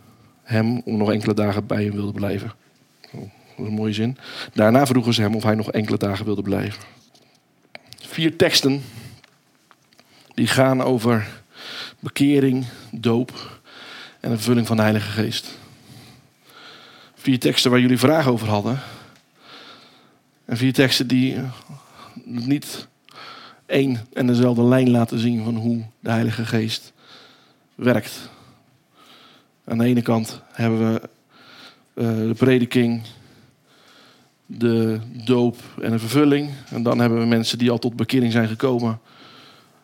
hem 0.44 0.82
om 0.86 0.98
nog 0.98 1.12
enkele 1.12 1.34
dagen 1.34 1.66
bij 1.66 1.84
hem 1.84 1.94
wilde 1.94 2.14
blijven. 2.14 2.52
Oh, 3.12 3.22
dat 3.22 3.30
is 3.58 3.68
een 3.68 3.74
mooie 3.74 3.94
zin. 3.94 4.18
Daarna 4.54 4.86
vroegen 4.86 5.14
ze 5.14 5.22
hem 5.22 5.36
of 5.36 5.44
hij 5.44 5.56
nog 5.56 5.72
enkele 5.72 5.98
dagen 5.98 6.26
wilde 6.26 6.42
blijven. 6.42 6.84
Vier 8.02 8.36
teksten 8.36 8.84
die 10.34 10.48
gaan 10.48 10.82
over 10.82 11.42
bekering, 12.00 12.66
doop 12.92 13.53
en 14.24 14.30
de 14.30 14.36
vervulling 14.36 14.68
van 14.68 14.76
de 14.76 14.82
Heilige 14.82 15.10
Geest. 15.10 15.58
Vier 17.16 17.40
teksten 17.40 17.72
waar 17.72 17.80
jullie 17.80 17.98
vragen 17.98 18.32
over 18.32 18.48
hadden. 18.48 18.80
En 20.46 20.58
vier 20.58 20.74
teksten 20.74 21.08
die 21.08 21.38
niet 22.24 22.88
één 23.66 24.08
en 24.14 24.28
dezelfde 24.28 24.64
lijn 24.64 24.90
laten 24.90 25.20
zien 25.20 25.44
van 25.44 25.56
hoe 25.56 25.84
de 26.00 26.10
Heilige 26.10 26.46
Geest 26.46 26.94
werkt. 27.76 28.30
Aan 29.66 29.78
de 29.78 29.86
ene 29.86 30.02
kant 30.02 30.42
hebben 30.52 30.94
we 30.94 31.02
eh, 31.94 32.08
de 32.16 32.36
prediking, 32.38 33.02
de 34.46 35.00
doop 35.26 35.58
en 35.82 35.92
de 35.92 36.00
vervulling. 36.00 36.50
En 36.70 36.84
dan 36.84 37.00
hebben 37.00 37.20
we 37.20 37.26
mensen 37.26 37.58
die 37.58 37.72
al 37.72 37.80
tot 37.80 37.96
bekering 37.96 38.32
zijn 38.32 38.48
gekomen, 38.48 39.00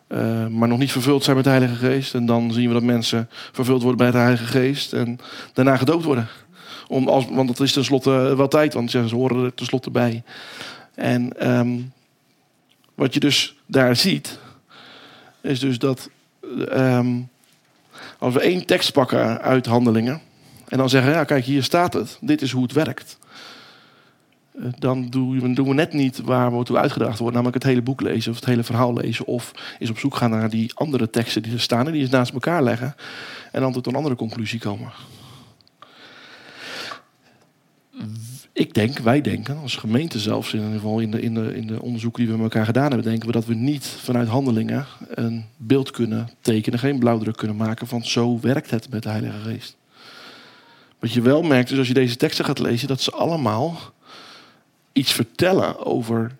eh, 0.09 0.47
maar 0.47 0.67
nog 0.67 0.77
niet 0.79 0.91
vervuld 0.91 1.23
zijn 1.23 1.35
met 1.35 1.45
de 1.45 1.51
Heilige 1.51 1.75
Geest. 1.75 2.13
En 2.13 2.25
dan 2.25 2.53
zien 2.53 2.67
we 2.67 2.73
dat 2.73 2.83
mensen 2.83 3.29
vervuld 3.51 3.81
worden 3.81 3.97
bij 3.97 4.11
de 4.11 4.17
Heilige 4.17 4.45
Geest 4.45 4.93
en 4.93 5.19
daarna 5.53 5.77
gedoopt 5.77 6.03
worden. 6.03 6.27
Om 6.87 7.07
als, 7.07 7.25
want 7.29 7.47
dat 7.47 7.59
is 7.59 7.73
tenslotte 7.73 8.35
wel 8.35 8.47
tijd, 8.47 8.73
want 8.73 8.91
ze 8.91 9.15
horen 9.15 9.43
er 9.43 9.53
tenslotte 9.53 9.89
bij. 9.89 10.23
En 10.95 11.39
ehm, 11.39 11.77
wat 12.95 13.13
je 13.13 13.19
dus 13.19 13.55
daar 13.65 13.95
ziet, 13.95 14.39
is 15.41 15.59
dus 15.59 15.79
dat 15.79 16.09
ehm, 16.69 17.17
als 18.17 18.33
we 18.33 18.39
één 18.39 18.65
tekst 18.65 18.91
pakken 18.91 19.41
uit 19.41 19.65
handelingen 19.65 20.21
en 20.67 20.77
dan 20.77 20.89
zeggen, 20.89 21.11
ja 21.11 21.23
kijk 21.23 21.45
hier 21.45 21.63
staat 21.63 21.93
het, 21.93 22.17
dit 22.21 22.41
is 22.41 22.51
hoe 22.51 22.63
het 22.63 22.73
werkt. 22.73 23.17
Dan 24.79 25.09
doen 25.09 25.55
we, 25.55 25.73
net 25.73 25.93
niet 25.93 26.21
waar 26.21 26.57
we 26.57 26.63
toe 26.63 26.77
uitgedaagd 26.77 27.19
worden, 27.19 27.35
namelijk 27.35 27.63
het 27.63 27.71
hele 27.71 27.81
boek 27.81 28.01
lezen 28.01 28.31
of 28.31 28.37
het 28.37 28.45
hele 28.45 28.63
verhaal 28.63 28.93
lezen. 28.93 29.25
Of 29.25 29.51
eens 29.79 29.89
op 29.89 29.97
zoek 29.97 30.15
gaan 30.15 30.29
naar 30.29 30.49
die 30.49 30.71
andere 30.73 31.09
teksten 31.09 31.41
die 31.41 31.53
er 31.53 31.59
staan 31.59 31.85
en 31.85 31.91
die 31.91 32.01
eens 32.01 32.09
naast 32.09 32.33
elkaar 32.33 32.63
leggen. 32.63 32.95
En 33.51 33.61
dan 33.61 33.71
tot 33.71 33.87
een 33.87 33.95
andere 33.95 34.15
conclusie 34.15 34.59
komen. 34.59 34.91
ik 38.59 38.73
denk, 38.73 38.97
wij 38.99 39.21
denken, 39.21 39.57
als 39.57 39.75
gemeente 39.75 40.19
zelfs, 40.19 40.53
in 40.53 40.59
ieder 40.59 40.73
geval 40.73 40.99
in 40.99 41.11
de, 41.11 41.21
in, 41.21 41.33
de, 41.33 41.55
in 41.55 41.67
de 41.67 41.81
onderzoeken 41.81 42.23
die 42.23 42.31
we 42.31 42.37
met 42.37 42.51
elkaar 42.51 42.65
gedaan 42.65 42.87
hebben, 42.87 43.09
denken 43.09 43.27
we 43.27 43.33
dat 43.33 43.45
we 43.45 43.53
niet 43.53 43.85
vanuit 43.85 44.27
handelingen 44.27 44.85
een 45.09 45.45
beeld 45.57 45.91
kunnen 45.91 46.29
tekenen, 46.41 46.79
geen 46.79 46.99
blauwdruk 46.99 47.37
kunnen 47.37 47.57
maken 47.57 47.87
van 47.87 48.03
zo 48.03 48.39
werkt 48.39 48.71
het 48.71 48.89
met 48.89 49.03
de 49.03 49.09
Heilige 49.09 49.39
Geest. 49.39 49.77
Wat 50.99 51.11
je 51.11 51.21
wel 51.21 51.41
merkt 51.41 51.71
is 51.71 51.77
als 51.77 51.87
je 51.87 51.93
deze 51.93 52.15
teksten 52.15 52.45
gaat 52.45 52.59
lezen, 52.59 52.87
dat 52.87 53.01
ze 53.01 53.11
allemaal 53.11 53.77
iets 54.93 55.11
vertellen 55.11 55.85
over 55.85 56.35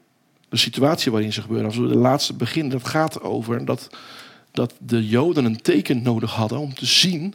de 0.49 0.57
situatie 0.57 1.11
waarin 1.11 1.33
ze 1.33 1.41
gebeuren. 1.41 1.65
Als 1.65 1.77
we 1.77 1.87
de 1.87 1.95
laatste 1.95 2.33
beginnen, 2.33 2.71
dat 2.71 2.87
gaat 2.87 3.21
over 3.21 3.65
dat, 3.65 3.89
dat 4.51 4.73
de 4.77 5.07
Joden 5.07 5.45
een 5.45 5.61
teken 5.61 6.01
nodig 6.01 6.31
hadden 6.31 6.59
om 6.59 6.73
te 6.73 6.85
zien 6.85 7.33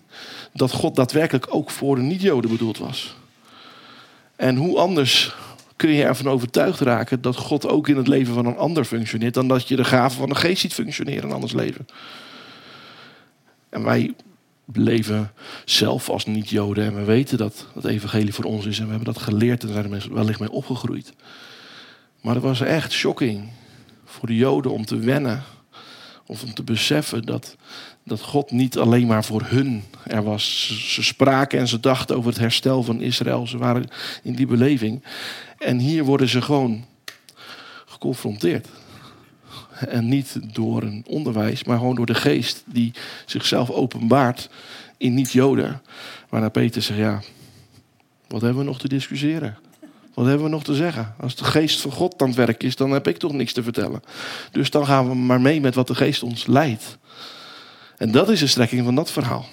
dat 0.53 0.73
God 0.73 0.97
daadwerkelijk 0.97 1.47
ook 1.55 1.71
voor 1.71 1.97
de 1.97 2.03
niet-Joden 2.03 2.51
bedoeld 2.51 2.79
was. 2.79 3.17
En 4.37 4.57
hoe 4.57 4.79
anders 4.79 5.35
kun 5.77 5.91
je 5.91 6.05
ervan 6.05 6.29
overtuigd 6.29 6.81
raken 6.81 7.21
dat 7.21 7.37
God 7.37 7.69
ook 7.69 7.89
in 7.89 7.97
het 7.97 8.09
leven 8.09 8.35
van 8.35 8.47
een 8.47 8.57
ander 8.57 8.85
functioneert, 8.85 9.35
dan 9.35 9.49
dat 9.49 9.69
je 9.69 9.77
de 9.77 9.85
gave 9.85 10.17
van 10.17 10.29
de 10.29 10.35
geest 10.35 10.61
ziet 10.61 10.75
functioneren 10.75 11.23
in 11.23 11.35
anders 11.35 11.53
leven. 11.53 11.87
En 13.69 13.85
wij 13.85 14.15
leven 14.73 15.33
zelf 15.65 16.09
als 16.09 16.27
niet-Joden 16.27 16.85
en 16.85 16.95
we 16.95 17.05
weten 17.05 17.39
dat 17.39 17.67
het 17.75 17.85
evangelie 17.85 18.35
voor 18.35 18.45
ons 18.45 18.67
is 18.67 18.79
en 18.79 18.85
we 18.85 18.91
hebben 18.91 19.13
dat 19.13 19.23
geleerd 19.23 19.63
en 19.63 19.69
zijn 19.69 19.93
er 19.93 20.15
wellicht 20.15 20.41
mee 20.41 20.51
opgegroeid. 20.51 21.13
Maar 22.21 22.35
het 22.35 22.43
was 22.43 22.61
echt 22.61 22.93
shocking 22.93 23.51
voor 24.05 24.29
de 24.29 24.37
Joden 24.37 24.73
om 24.73 24.85
te 24.85 24.99
wennen 24.99 25.43
of 26.27 26.43
om 26.43 26.55
te 26.55 26.63
beseffen 26.63 27.23
dat, 27.23 27.57
dat 28.05 28.21
God 28.21 28.51
niet 28.51 28.79
alleen 28.79 29.07
maar 29.07 29.25
voor 29.25 29.43
hun 29.45 29.85
er 30.05 30.23
was. 30.23 30.67
Ze 30.95 31.03
spraken 31.03 31.59
en 31.59 31.69
ze 31.69 31.81
dachten 31.81 32.17
over 32.17 32.31
het 32.31 32.41
herstel 32.41 32.83
van 32.83 33.01
Israël. 33.01 33.47
Ze 33.47 33.59
waren 33.59 33.89
in 34.23 34.35
die 34.35 34.47
beleving. 34.47 35.05
En 35.59 35.79
hier 35.79 36.05
worden 36.05 36.29
ze 36.29 36.43
gewoon 36.43 36.85
geconfronteerd. 37.87 38.69
En 39.89 40.09
niet 40.09 40.55
door 40.55 40.83
een 40.83 41.05
onderwijs, 41.07 41.65
maar 41.65 41.79
gewoon 41.79 41.95
door 41.95 42.07
de 42.07 42.15
geest 42.15 42.63
die 42.67 42.93
zichzelf 43.27 43.71
openbaart 43.71 44.49
in 44.97 45.15
niet-Joden. 45.15 45.83
Waarna 46.29 46.49
Peter 46.49 46.83
zegt, 46.83 46.99
ja, 46.99 47.23
wat 48.29 48.41
hebben 48.41 48.63
we 48.63 48.69
nog 48.69 48.79
te 48.79 48.89
discussiëren? 48.89 49.59
Wat 50.15 50.27
hebben 50.27 50.45
we 50.45 50.51
nog 50.51 50.65
te 50.65 50.75
zeggen? 50.75 51.15
Als 51.21 51.37
de 51.37 51.45
geest 51.45 51.81
van 51.81 51.93
God 51.93 52.23
aan 52.23 52.29
het 52.29 52.37
werk 52.37 52.63
is, 52.63 52.77
dan 52.77 52.91
heb 52.91 53.09
ik 53.09 53.17
toch 53.17 53.33
niks 53.33 53.53
te 53.53 53.63
vertellen. 53.63 54.03
Dus 54.51 54.71
dan 54.71 54.87
gaan 54.87 55.09
we 55.09 55.15
maar 55.15 55.41
mee 55.41 55.61
met 55.61 55.75
wat 55.75 55.87
de 55.87 55.95
geest 55.95 56.23
ons 56.23 56.47
leidt. 56.47 56.99
En 57.97 58.11
dat 58.11 58.29
is 58.29 58.41
de 58.41 58.47
strekking 58.47 58.85
van 58.85 58.95
dat 58.95 59.11
verhaal. 59.11 59.47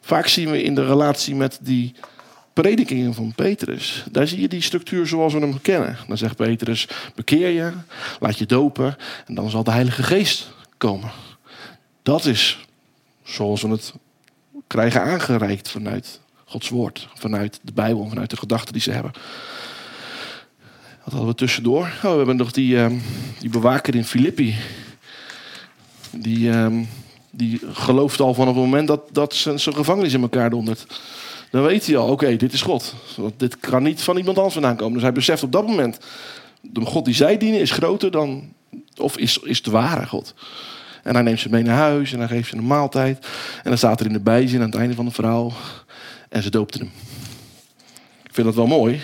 Vaak 0.00 0.26
zien 0.26 0.50
we 0.50 0.62
in 0.62 0.74
de 0.74 0.86
relatie 0.86 1.34
met 1.34 1.58
die 1.62 1.94
predikingen 2.52 3.14
van 3.14 3.32
Petrus, 3.34 4.04
daar 4.10 4.26
zie 4.26 4.40
je 4.40 4.48
die 4.48 4.60
structuur 4.60 5.06
zoals 5.06 5.32
we 5.32 5.38
hem 5.38 5.60
kennen. 5.60 5.96
Dan 6.08 6.18
zegt 6.18 6.36
Petrus, 6.36 6.88
bekeer 7.14 7.48
je, 7.48 7.72
laat 8.20 8.38
je 8.38 8.46
dopen 8.46 8.96
en 9.26 9.34
dan 9.34 9.50
zal 9.50 9.64
de 9.64 9.70
Heilige 9.70 10.02
Geest 10.02 10.50
komen. 10.76 11.10
Dat 12.02 12.24
is 12.24 12.66
zoals 13.22 13.62
we 13.62 13.68
het 13.68 13.92
krijgen 14.66 15.02
aangereikt 15.02 15.68
vanuit 15.68 16.20
Gods 16.44 16.68
woord, 16.68 17.08
vanuit 17.14 17.60
de 17.62 17.72
Bijbel, 17.72 18.08
vanuit 18.08 18.30
de 18.30 18.36
gedachten 18.36 18.72
die 18.72 18.82
ze 18.82 18.90
hebben. 18.90 19.12
Wat 21.04 21.12
hadden 21.12 21.26
we 21.26 21.34
tussendoor? 21.34 21.82
Oh, 21.82 22.10
we 22.10 22.16
hebben 22.16 22.36
nog 22.36 22.52
die, 22.52 22.78
um, 22.78 23.02
die 23.38 23.50
bewaker 23.50 23.94
in 23.94 24.04
Filippi. 24.04 24.54
Die, 26.10 26.50
um, 26.50 26.88
die 27.30 27.60
gelooft 27.72 28.20
al 28.20 28.34
vanaf 28.34 28.54
het 28.54 28.64
moment 28.64 28.88
dat, 28.88 29.00
dat 29.12 29.34
zijn, 29.34 29.60
zijn 29.60 29.74
gevangenis 29.74 30.12
in 30.12 30.22
elkaar 30.22 30.50
dondert. 30.50 30.86
Dan 31.52 31.62
weet 31.62 31.86
hij 31.86 31.96
al, 31.96 32.08
oké, 32.08 32.36
dit 32.36 32.52
is 32.52 32.62
God. 32.62 32.94
Want 33.16 33.38
dit 33.38 33.58
kan 33.58 33.82
niet 33.82 34.02
van 34.02 34.16
iemand 34.16 34.36
anders 34.36 34.54
vandaan 34.54 34.76
komen. 34.76 34.92
Dus 34.92 35.02
hij 35.02 35.12
beseft 35.12 35.42
op 35.42 35.52
dat 35.52 35.66
moment, 35.66 35.98
de 36.60 36.80
God 36.80 37.04
die 37.04 37.14
zij 37.14 37.36
dienen 37.36 37.60
is 37.60 37.70
groter 37.70 38.10
dan, 38.10 38.52
of 38.96 39.16
is, 39.16 39.38
is 39.38 39.62
de 39.62 39.70
ware 39.70 40.06
God. 40.06 40.34
En 41.02 41.14
hij 41.14 41.22
neemt 41.22 41.40
ze 41.40 41.48
mee 41.48 41.62
naar 41.62 41.76
huis 41.76 42.12
en 42.12 42.18
hij 42.18 42.28
geeft 42.28 42.48
ze 42.48 42.56
een 42.56 42.66
maaltijd. 42.66 43.26
En 43.56 43.68
dan 43.68 43.78
staat 43.78 44.00
er 44.00 44.06
in 44.06 44.12
de 44.12 44.20
bijzin 44.20 44.60
aan 44.60 44.70
het 44.70 44.78
einde 44.78 44.94
van 44.94 45.04
het 45.04 45.14
verhaal. 45.14 45.52
En 46.28 46.42
ze 46.42 46.50
doopten 46.50 46.80
hem. 46.80 46.90
Ik 48.24 48.34
vind 48.34 48.46
dat 48.46 48.56
wel 48.56 48.66
mooi. 48.66 49.00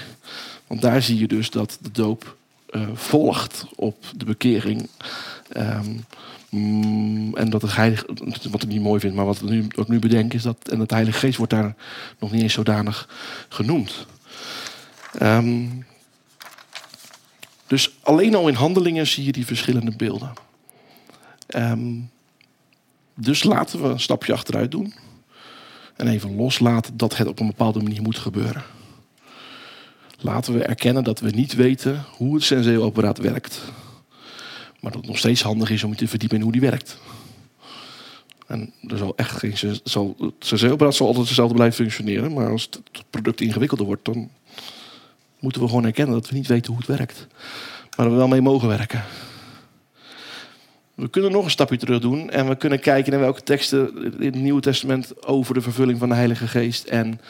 Want 0.66 0.80
daar 0.80 1.02
zie 1.02 1.18
je 1.18 1.26
dus 1.28 1.50
dat 1.50 1.78
de 1.80 1.90
doop 1.90 2.36
uh, 2.70 2.82
volgt 2.94 3.66
op 3.74 4.04
de 4.16 4.24
bekering. 4.24 4.88
Um, 5.56 6.04
Mm, 6.50 7.36
en 7.36 7.50
dat 7.50 7.62
het 7.62 7.76
heilige, 7.76 8.06
wat 8.50 8.62
ik 8.62 8.68
niet 8.68 8.82
mooi 8.82 9.00
vind, 9.00 9.14
maar 9.14 9.24
wat 9.24 9.36
ik 9.36 9.48
nu, 9.48 9.66
wat 9.74 9.88
nu 9.88 9.98
bedenk, 9.98 10.34
is 10.34 10.42
dat. 10.42 10.68
En 10.68 10.80
het 10.80 10.90
Heilige 10.90 11.18
Geest 11.18 11.36
wordt 11.36 11.52
daar 11.52 11.74
nog 12.18 12.30
niet 12.32 12.42
eens 12.42 12.52
zodanig 12.52 13.08
genoemd. 13.48 14.06
Um, 15.22 15.86
dus 17.66 17.90
alleen 18.02 18.34
al 18.34 18.48
in 18.48 18.54
handelingen 18.54 19.06
zie 19.06 19.24
je 19.24 19.32
die 19.32 19.46
verschillende 19.46 19.96
beelden. 19.96 20.32
Um, 21.56 22.10
dus 23.14 23.42
laten 23.42 23.82
we 23.82 23.88
een 23.88 24.00
stapje 24.00 24.32
achteruit 24.32 24.70
doen. 24.70 24.94
En 25.96 26.08
even 26.08 26.36
loslaten 26.36 26.96
dat 26.96 27.16
het 27.16 27.28
op 27.28 27.40
een 27.40 27.46
bepaalde 27.46 27.82
manier 27.82 28.02
moet 28.02 28.18
gebeuren. 28.18 28.62
Laten 30.20 30.54
we 30.54 30.64
erkennen 30.64 31.04
dat 31.04 31.20
we 31.20 31.30
niet 31.30 31.54
weten 31.54 32.04
hoe 32.16 32.34
het 32.34 32.44
senseo-apparaat 32.44 33.18
werkt. 33.18 33.60
Maar 34.80 34.92
dat 34.92 35.00
het 35.00 35.10
nog 35.10 35.18
steeds 35.18 35.42
handig 35.42 35.70
is 35.70 35.84
om 35.84 35.90
je 35.90 35.96
te 35.96 36.08
verdiepen 36.08 36.36
in 36.36 36.42
hoe 36.42 36.52
die 36.52 36.60
werkt. 36.60 36.98
En 38.46 38.72
er 38.86 38.98
zal 38.98 39.12
echt 39.16 39.36
geen. 39.36 39.50
Het 39.50 39.80
zal 39.84 40.16
altijd 40.38 41.16
hetzelfde 41.16 41.54
blijven 41.54 41.76
functioneren. 41.76 42.32
Maar 42.32 42.50
als 42.50 42.62
het 42.62 42.80
product 43.10 43.40
ingewikkelder 43.40 43.86
wordt, 43.86 44.04
dan 44.04 44.30
moeten 45.38 45.62
we 45.62 45.68
gewoon 45.68 45.84
erkennen 45.84 46.14
dat 46.14 46.28
we 46.28 46.36
niet 46.36 46.46
weten 46.46 46.72
hoe 46.72 46.80
het 46.86 46.96
werkt. 46.96 47.26
Maar 47.96 48.06
dat 48.06 48.10
we 48.14 48.20
wel 48.20 48.28
mee 48.28 48.40
mogen 48.40 48.68
werken. 48.68 49.04
We 50.94 51.08
kunnen 51.08 51.32
nog 51.32 51.44
een 51.44 51.50
stapje 51.50 51.76
terug 51.76 52.00
doen 52.00 52.30
en 52.30 52.48
we 52.48 52.56
kunnen 52.56 52.80
kijken 52.80 53.12
naar 53.12 53.20
welke 53.20 53.42
teksten 53.42 53.96
in 54.18 54.32
het 54.32 54.34
Nieuwe 54.34 54.60
Testament 54.60 55.26
over 55.26 55.54
de 55.54 55.60
vervulling 55.60 55.98
van 55.98 56.08
de 56.08 56.14
Heilige 56.14 56.48
Geest 56.48 56.84
en, 56.84 57.20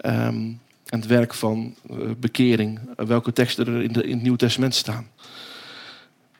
um, 0.00 0.60
het 0.86 1.06
werk 1.06 1.34
van 1.34 1.74
uh, 1.90 1.96
bekering, 2.18 2.80
welke 2.96 3.32
teksten 3.32 3.66
er 3.66 3.82
in, 3.82 3.92
de, 3.92 4.02
in 4.02 4.12
het 4.12 4.22
Nieuwe 4.22 4.38
Testament 4.38 4.74
staan. 4.74 5.06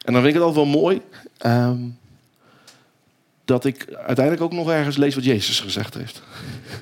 En 0.07 0.13
dan 0.13 0.23
vind 0.23 0.35
ik 0.35 0.41
het 0.41 0.43
altijd 0.43 0.71
wel 0.71 0.81
mooi 0.81 1.01
um, 1.47 1.99
dat 3.45 3.65
ik 3.65 3.95
uiteindelijk 3.95 4.45
ook 4.45 4.53
nog 4.53 4.71
ergens 4.71 4.97
lees 4.97 5.15
wat 5.15 5.25
Jezus 5.25 5.61
gezegd 5.61 5.95
heeft. 5.95 6.23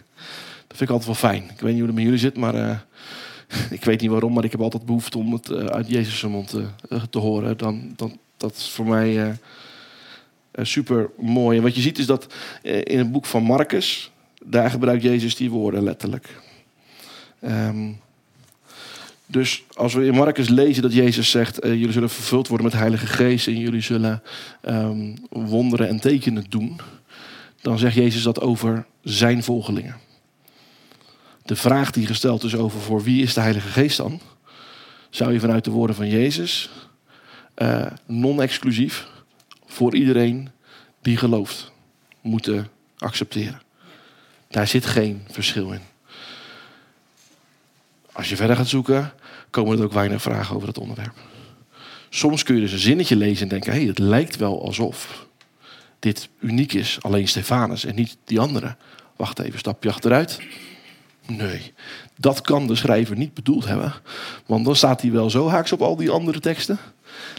dat 0.69 0.77
vind 0.77 0.81
ik 0.81 0.89
altijd 0.89 1.07
wel 1.07 1.31
fijn. 1.31 1.43
Ik 1.43 1.61
weet 1.61 1.73
niet 1.73 1.79
hoe 1.79 1.87
het 1.87 1.95
met 1.95 2.05
jullie 2.05 2.19
zit, 2.19 2.37
maar 2.37 2.55
uh, 2.55 2.79
ik 3.79 3.85
weet 3.85 4.01
niet 4.01 4.11
waarom, 4.11 4.33
maar 4.33 4.45
ik 4.45 4.51
heb 4.51 4.61
altijd 4.61 4.85
behoefte 4.85 5.19
om 5.19 5.33
het 5.33 5.49
uh, 5.49 5.65
uit 5.65 5.89
Jezus' 5.89 6.23
mond 6.23 6.55
uh, 6.55 7.03
te 7.11 7.19
horen. 7.19 7.57
Dan, 7.57 7.93
dan, 7.97 8.19
dat 8.37 8.55
is 8.55 8.69
voor 8.69 8.87
mij 8.87 9.39
super 10.63 11.11
mooi. 11.19 11.57
En 11.57 11.63
wat 11.63 11.75
je 11.75 11.81
ziet 11.81 11.99
is 11.99 12.07
dat 12.07 12.35
in 12.63 12.99
het 12.99 13.13
boek 13.13 13.27
van 13.27 13.43
Marcus, 13.43 14.11
daar 14.45 14.71
gebruikt 14.71 15.03
Jezus 15.03 15.37
die 15.37 15.51
woorden 15.51 15.83
letterlijk. 15.83 16.29
Um, 17.45 18.01
dus 19.35 19.65
als 19.73 19.95
we 19.95 20.05
in 20.05 20.15
Marcus 20.15 20.49
lezen 20.49 20.83
dat 20.83 20.93
Jezus 20.93 21.31
zegt: 21.31 21.65
uh, 21.65 21.71
jullie 21.71 21.93
zullen 21.93 22.11
vervuld 22.11 22.49
worden 22.49 22.67
met 22.67 22.77
Heilige 22.77 23.07
Geest 23.07 23.47
en 23.47 23.59
jullie 23.59 23.81
zullen 23.81 24.23
um, 24.63 25.15
wonderen 25.29 25.89
en 25.89 26.01
tekenen 26.01 26.45
doen, 26.49 26.81
dan 27.61 27.79
zegt 27.79 27.95
Jezus 27.95 28.23
dat 28.23 28.41
over 28.41 28.87
zijn 29.03 29.43
volgelingen. 29.43 29.97
De 31.43 31.57
vraag 31.57 31.91
die 31.91 32.07
gesteld 32.07 32.43
is 32.43 32.57
over 32.57 32.81
voor 32.81 33.03
wie 33.03 33.23
is 33.23 33.35
de 33.35 33.41
Heilige 33.41 33.69
Geest 33.69 33.97
dan, 33.97 34.21
zou 35.11 35.33
je 35.33 35.41
vanuit 35.41 35.65
de 35.65 35.71
woorden 35.71 35.97
van 35.97 36.09
Jezus 36.09 36.71
uh, 37.57 37.87
non-exclusief 38.07 39.09
voor 39.67 39.95
iedereen 39.95 40.49
die 41.03 41.17
gelooft 41.17 41.73
moeten 42.21 42.69
accepteren. 42.99 43.61
Daar 44.49 44.67
zit 44.67 44.87
geen 44.87 45.23
verschil 45.31 45.73
in. 45.73 45.94
Als 48.15 48.29
je 48.29 48.37
verder 48.37 48.57
gaat 48.57 48.69
zoeken, 48.69 49.13
komen 49.51 49.79
er 49.79 49.85
ook 49.85 49.93
weinig 49.93 50.23
vragen 50.23 50.57
over 50.57 50.69
het 50.69 50.79
onderwerp. 50.79 51.15
Soms 52.09 52.43
kun 52.43 52.55
je 52.55 52.61
dus 52.61 52.73
een 52.73 52.79
zinnetje 52.79 53.17
lezen 53.17 53.43
en 53.43 53.49
denken: 53.49 53.73
hé, 53.73 53.79
hey, 53.79 53.89
het 53.89 53.99
lijkt 53.99 54.37
wel 54.37 54.65
alsof 54.65 55.27
dit 55.99 56.29
uniek 56.41 56.73
is, 56.73 56.99
alleen 57.01 57.29
Stefanus 57.29 57.85
en 57.85 57.95
niet 57.95 58.17
die 58.25 58.41
andere. 58.41 58.77
Wacht 59.17 59.39
even, 59.39 59.59
stapje 59.59 59.89
achteruit. 59.89 60.41
Nee, 61.27 61.73
dat 62.17 62.41
kan 62.41 62.67
de 62.67 62.75
schrijver 62.75 63.17
niet 63.17 63.35
bedoeld 63.35 63.65
hebben. 63.65 63.95
Want 64.47 64.65
dan 64.65 64.77
staat 64.77 65.03
hij 65.03 65.11
wel 65.11 65.31
zo 65.31 65.49
haaks 65.49 65.73
op 65.73 65.83
al 65.83 65.97
die 65.97 66.11
andere 66.11 66.41
teksten. 66.41 66.79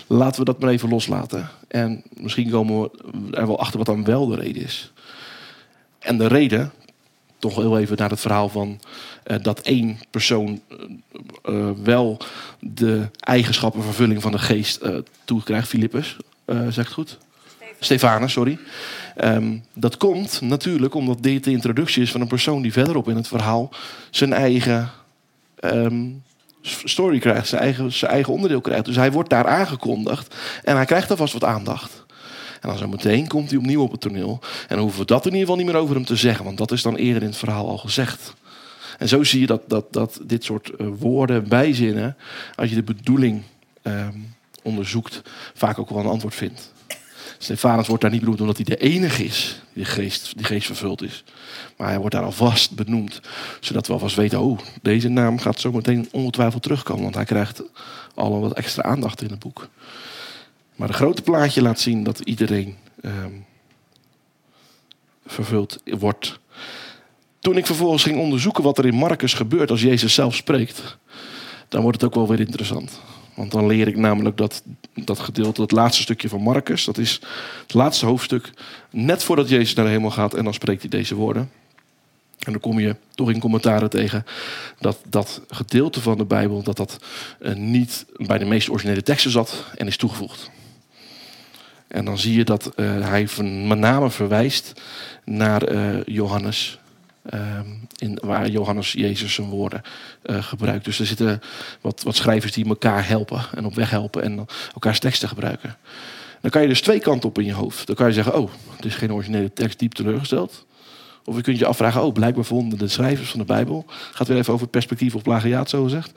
Laten 0.07 0.39
we 0.39 0.45
dat 0.45 0.59
maar 0.59 0.69
even 0.69 0.89
loslaten. 0.89 1.49
En 1.67 2.03
misschien 2.13 2.49
komen 2.49 2.81
we 2.81 2.89
er 3.31 3.47
wel 3.47 3.59
achter 3.59 3.77
wat 3.77 3.87
dan 3.87 4.03
wel 4.03 4.27
de 4.27 4.35
reden 4.35 4.63
is. 4.63 4.91
En 5.99 6.17
de 6.17 6.27
reden, 6.27 6.71
toch 7.39 7.55
heel 7.55 7.79
even 7.79 7.97
naar 7.97 8.09
het 8.09 8.19
verhaal 8.19 8.49
van 8.49 8.79
uh, 9.27 9.37
dat 9.41 9.59
één 9.59 9.99
persoon 10.11 10.61
uh, 11.45 11.69
wel 11.83 12.17
de 12.59 13.09
eigenschappen 13.19 13.83
vervulling 13.83 14.21
van 14.21 14.31
de 14.31 14.39
geest 14.39 14.81
toekrijgt. 15.25 15.67
Filippus, 15.67 16.17
zegt 16.69 16.91
goed? 16.91 17.17
Stefanus, 17.79 18.31
sorry. 18.31 18.59
Um, 19.23 19.63
dat 19.73 19.97
komt 19.97 20.41
natuurlijk 20.41 20.93
omdat 20.93 21.23
dit 21.23 21.43
de 21.43 21.51
introductie 21.51 22.01
is 22.01 22.11
van 22.11 22.21
een 22.21 22.27
persoon 22.27 22.61
die 22.61 22.73
verderop 22.73 23.09
in 23.09 23.15
het 23.15 23.27
verhaal 23.27 23.69
zijn 24.09 24.33
eigen 24.33 24.91
ehm, 25.59 26.07
story 26.61 27.19
krijgt, 27.19 27.47
zijn 27.47 27.61
eigen, 27.61 27.93
zijn 27.93 28.11
eigen 28.11 28.33
onderdeel 28.33 28.61
krijgt. 28.61 28.85
Dus 28.85 28.95
hij 28.95 29.11
wordt 29.11 29.29
daar 29.29 29.47
aangekondigd 29.47 30.35
en 30.63 30.75
hij 30.75 30.85
krijgt 30.85 31.11
alvast 31.11 31.33
wat 31.33 31.43
aandacht. 31.43 32.04
En 32.65 32.71
dan 32.71 32.79
zo 32.79 32.87
meteen 32.87 33.27
komt 33.27 33.49
hij 33.49 33.59
opnieuw 33.59 33.81
op 33.81 33.91
het 33.91 34.01
toneel. 34.01 34.39
En 34.41 34.67
dan 34.75 34.79
hoeven 34.79 34.99
we 34.99 35.05
dat 35.05 35.25
in 35.25 35.31
ieder 35.31 35.39
geval 35.39 35.55
niet 35.55 35.65
meer 35.65 35.81
over 35.81 35.95
hem 35.95 36.05
te 36.05 36.15
zeggen, 36.15 36.45
want 36.45 36.57
dat 36.57 36.71
is 36.71 36.81
dan 36.81 36.95
eerder 36.95 37.21
in 37.21 37.27
het 37.27 37.37
verhaal 37.37 37.69
al 37.69 37.77
gezegd. 37.77 38.33
En 38.97 39.07
zo 39.07 39.23
zie 39.23 39.39
je 39.39 39.45
dat, 39.45 39.61
dat, 39.67 39.93
dat 39.93 40.19
dit 40.23 40.43
soort 40.43 40.69
eh, 40.69 40.87
woorden, 40.99 41.47
bijzinnen, 41.47 42.17
als 42.55 42.69
je 42.69 42.75
de 42.75 42.83
bedoeling 42.83 43.41
ehm, 43.81 44.17
onderzoekt, 44.63 45.21
vaak 45.53 45.79
ook 45.79 45.89
wel 45.89 45.99
een 45.99 46.05
antwoord 46.05 46.35
vindt. 46.35 46.73
Stefanus 47.37 47.87
wordt 47.87 48.01
daar 48.01 48.11
niet 48.11 48.19
benoemd 48.19 48.41
omdat 48.41 48.55
hij 48.55 48.65
de 48.65 48.77
enige 48.77 49.23
is 49.23 49.61
die 49.73 49.83
de 49.83 49.89
geest, 49.89 50.37
die 50.37 50.61
vervuld 50.61 51.01
is. 51.01 51.23
Maar 51.77 51.87
hij 51.87 51.99
wordt 51.99 52.15
daar 52.15 52.23
alvast 52.23 52.75
benoemd, 52.75 53.21
zodat 53.59 53.87
we 53.87 53.93
alvast 53.93 54.15
weten, 54.15 54.39
oh, 54.39 54.59
deze 54.81 55.09
naam 55.09 55.39
gaat 55.39 55.59
zo 55.59 55.71
meteen 55.71 56.07
ongetwijfeld 56.11 56.63
terugkomen, 56.63 57.03
want 57.03 57.15
hij 57.15 57.25
krijgt 57.25 57.63
al 58.15 58.39
wat 58.39 58.53
extra 58.53 58.83
aandacht 58.83 59.21
in 59.21 59.29
het 59.29 59.39
boek. 59.39 59.69
Maar 60.75 60.87
het 60.87 60.97
grote 60.97 61.21
plaatje 61.21 61.61
laat 61.61 61.79
zien 61.79 62.03
dat 62.03 62.19
iedereen 62.19 62.75
ehm, 63.01 63.33
vervuld 65.25 65.81
wordt. 65.83 66.39
Toen 67.39 67.57
ik 67.57 67.65
vervolgens 67.65 68.03
ging 68.03 68.17
onderzoeken 68.17 68.63
wat 68.63 68.77
er 68.77 68.85
in 68.85 68.95
Marcus 68.95 69.33
gebeurt 69.33 69.71
als 69.71 69.81
Jezus 69.81 70.13
zelf 70.13 70.35
spreekt, 70.35 70.97
dan 71.69 71.81
wordt 71.81 72.01
het 72.01 72.09
ook 72.09 72.15
wel 72.15 72.27
weer 72.27 72.39
interessant. 72.39 72.99
Want 73.35 73.51
dan 73.51 73.67
leer 73.67 73.87
ik 73.87 73.97
namelijk 73.97 74.37
dat, 74.37 74.63
dat 74.93 75.19
gedeelte, 75.19 75.61
dat 75.61 75.71
laatste 75.71 76.01
stukje 76.01 76.29
van 76.29 76.41
Marcus, 76.41 76.85
dat 76.85 76.97
is 76.97 77.21
het 77.61 77.73
laatste 77.73 78.05
hoofdstuk, 78.05 78.49
net 78.89 79.23
voordat 79.23 79.49
Jezus 79.49 79.73
naar 79.73 79.85
de 79.85 79.91
hemel 79.91 80.11
gaat 80.11 80.33
en 80.33 80.43
dan 80.43 80.53
spreekt 80.53 80.81
hij 80.81 80.89
deze 80.89 81.15
woorden. 81.15 81.51
En 82.39 82.51
dan 82.51 82.61
kom 82.61 82.79
je 82.79 82.95
toch 83.15 83.31
in 83.31 83.39
commentaren 83.39 83.89
tegen 83.89 84.25
dat 84.79 84.97
dat 85.09 85.41
gedeelte 85.47 86.01
van 86.01 86.17
de 86.17 86.25
Bijbel 86.25 86.63
dat 86.63 86.77
dat 86.77 86.99
eh, 87.39 87.55
niet 87.55 88.05
bij 88.17 88.37
de 88.37 88.45
meest 88.45 88.69
originele 88.69 89.03
teksten 89.03 89.31
zat 89.31 89.65
en 89.75 89.87
is 89.87 89.97
toegevoegd. 89.97 90.51
En 91.95 92.05
dan 92.05 92.17
zie 92.17 92.37
je 92.37 92.43
dat 92.43 92.71
uh, 92.75 93.07
hij 93.07 93.27
met 93.43 93.77
name 93.77 94.09
verwijst 94.09 94.81
naar 95.23 95.71
uh, 95.71 96.03
Johannes. 96.05 96.79
Ehm, 97.29 97.67
in, 97.97 98.19
waar 98.21 98.49
Johannes 98.49 98.91
Jezus 98.91 99.33
zijn 99.33 99.49
woorden 99.49 99.81
uh, 100.25 100.43
gebruikt. 100.43 100.85
Dus 100.85 100.99
er 100.99 101.05
zitten 101.05 101.41
wat, 101.81 102.03
wat 102.03 102.15
schrijvers 102.15 102.53
die 102.53 102.67
elkaar 102.67 103.07
helpen 103.07 103.41
en 103.55 103.65
op 103.65 103.75
weg 103.75 103.89
helpen 103.89 104.23
en 104.23 104.45
elkaars 104.73 104.99
teksten 104.99 105.27
gebruiken. 105.27 105.77
Dan 106.41 106.51
kan 106.51 106.61
je 106.61 106.67
dus 106.67 106.81
twee 106.81 106.99
kanten 106.99 107.29
op 107.29 107.39
in 107.39 107.45
je 107.45 107.53
hoofd. 107.53 107.87
Dan 107.87 107.95
kan 107.95 108.07
je 108.07 108.13
zeggen, 108.13 108.35
oh, 108.35 108.51
het 108.75 108.85
is 108.85 108.95
geen 108.95 109.13
originele 109.13 109.53
tekst, 109.53 109.79
diep 109.79 109.93
teleurgesteld. 109.93 110.65
Of 111.27 111.35
je 111.35 111.41
kunt 111.41 111.59
je 111.59 111.65
afvragen, 111.65 112.03
oh, 112.03 112.13
blijkbaar 112.13 112.43
vonden 112.43 112.79
de 112.79 112.87
schrijvers 112.87 113.29
van 113.29 113.39
de 113.39 113.45
Bijbel, 113.45 113.85
gaat 114.11 114.27
weer 114.27 114.37
even 114.37 114.51
over 114.51 114.63
het 114.63 114.71
perspectief 114.71 115.15
op 115.15 115.23
plagiaat, 115.23 115.69
zo 115.69 115.83
gezegd. 115.83 116.11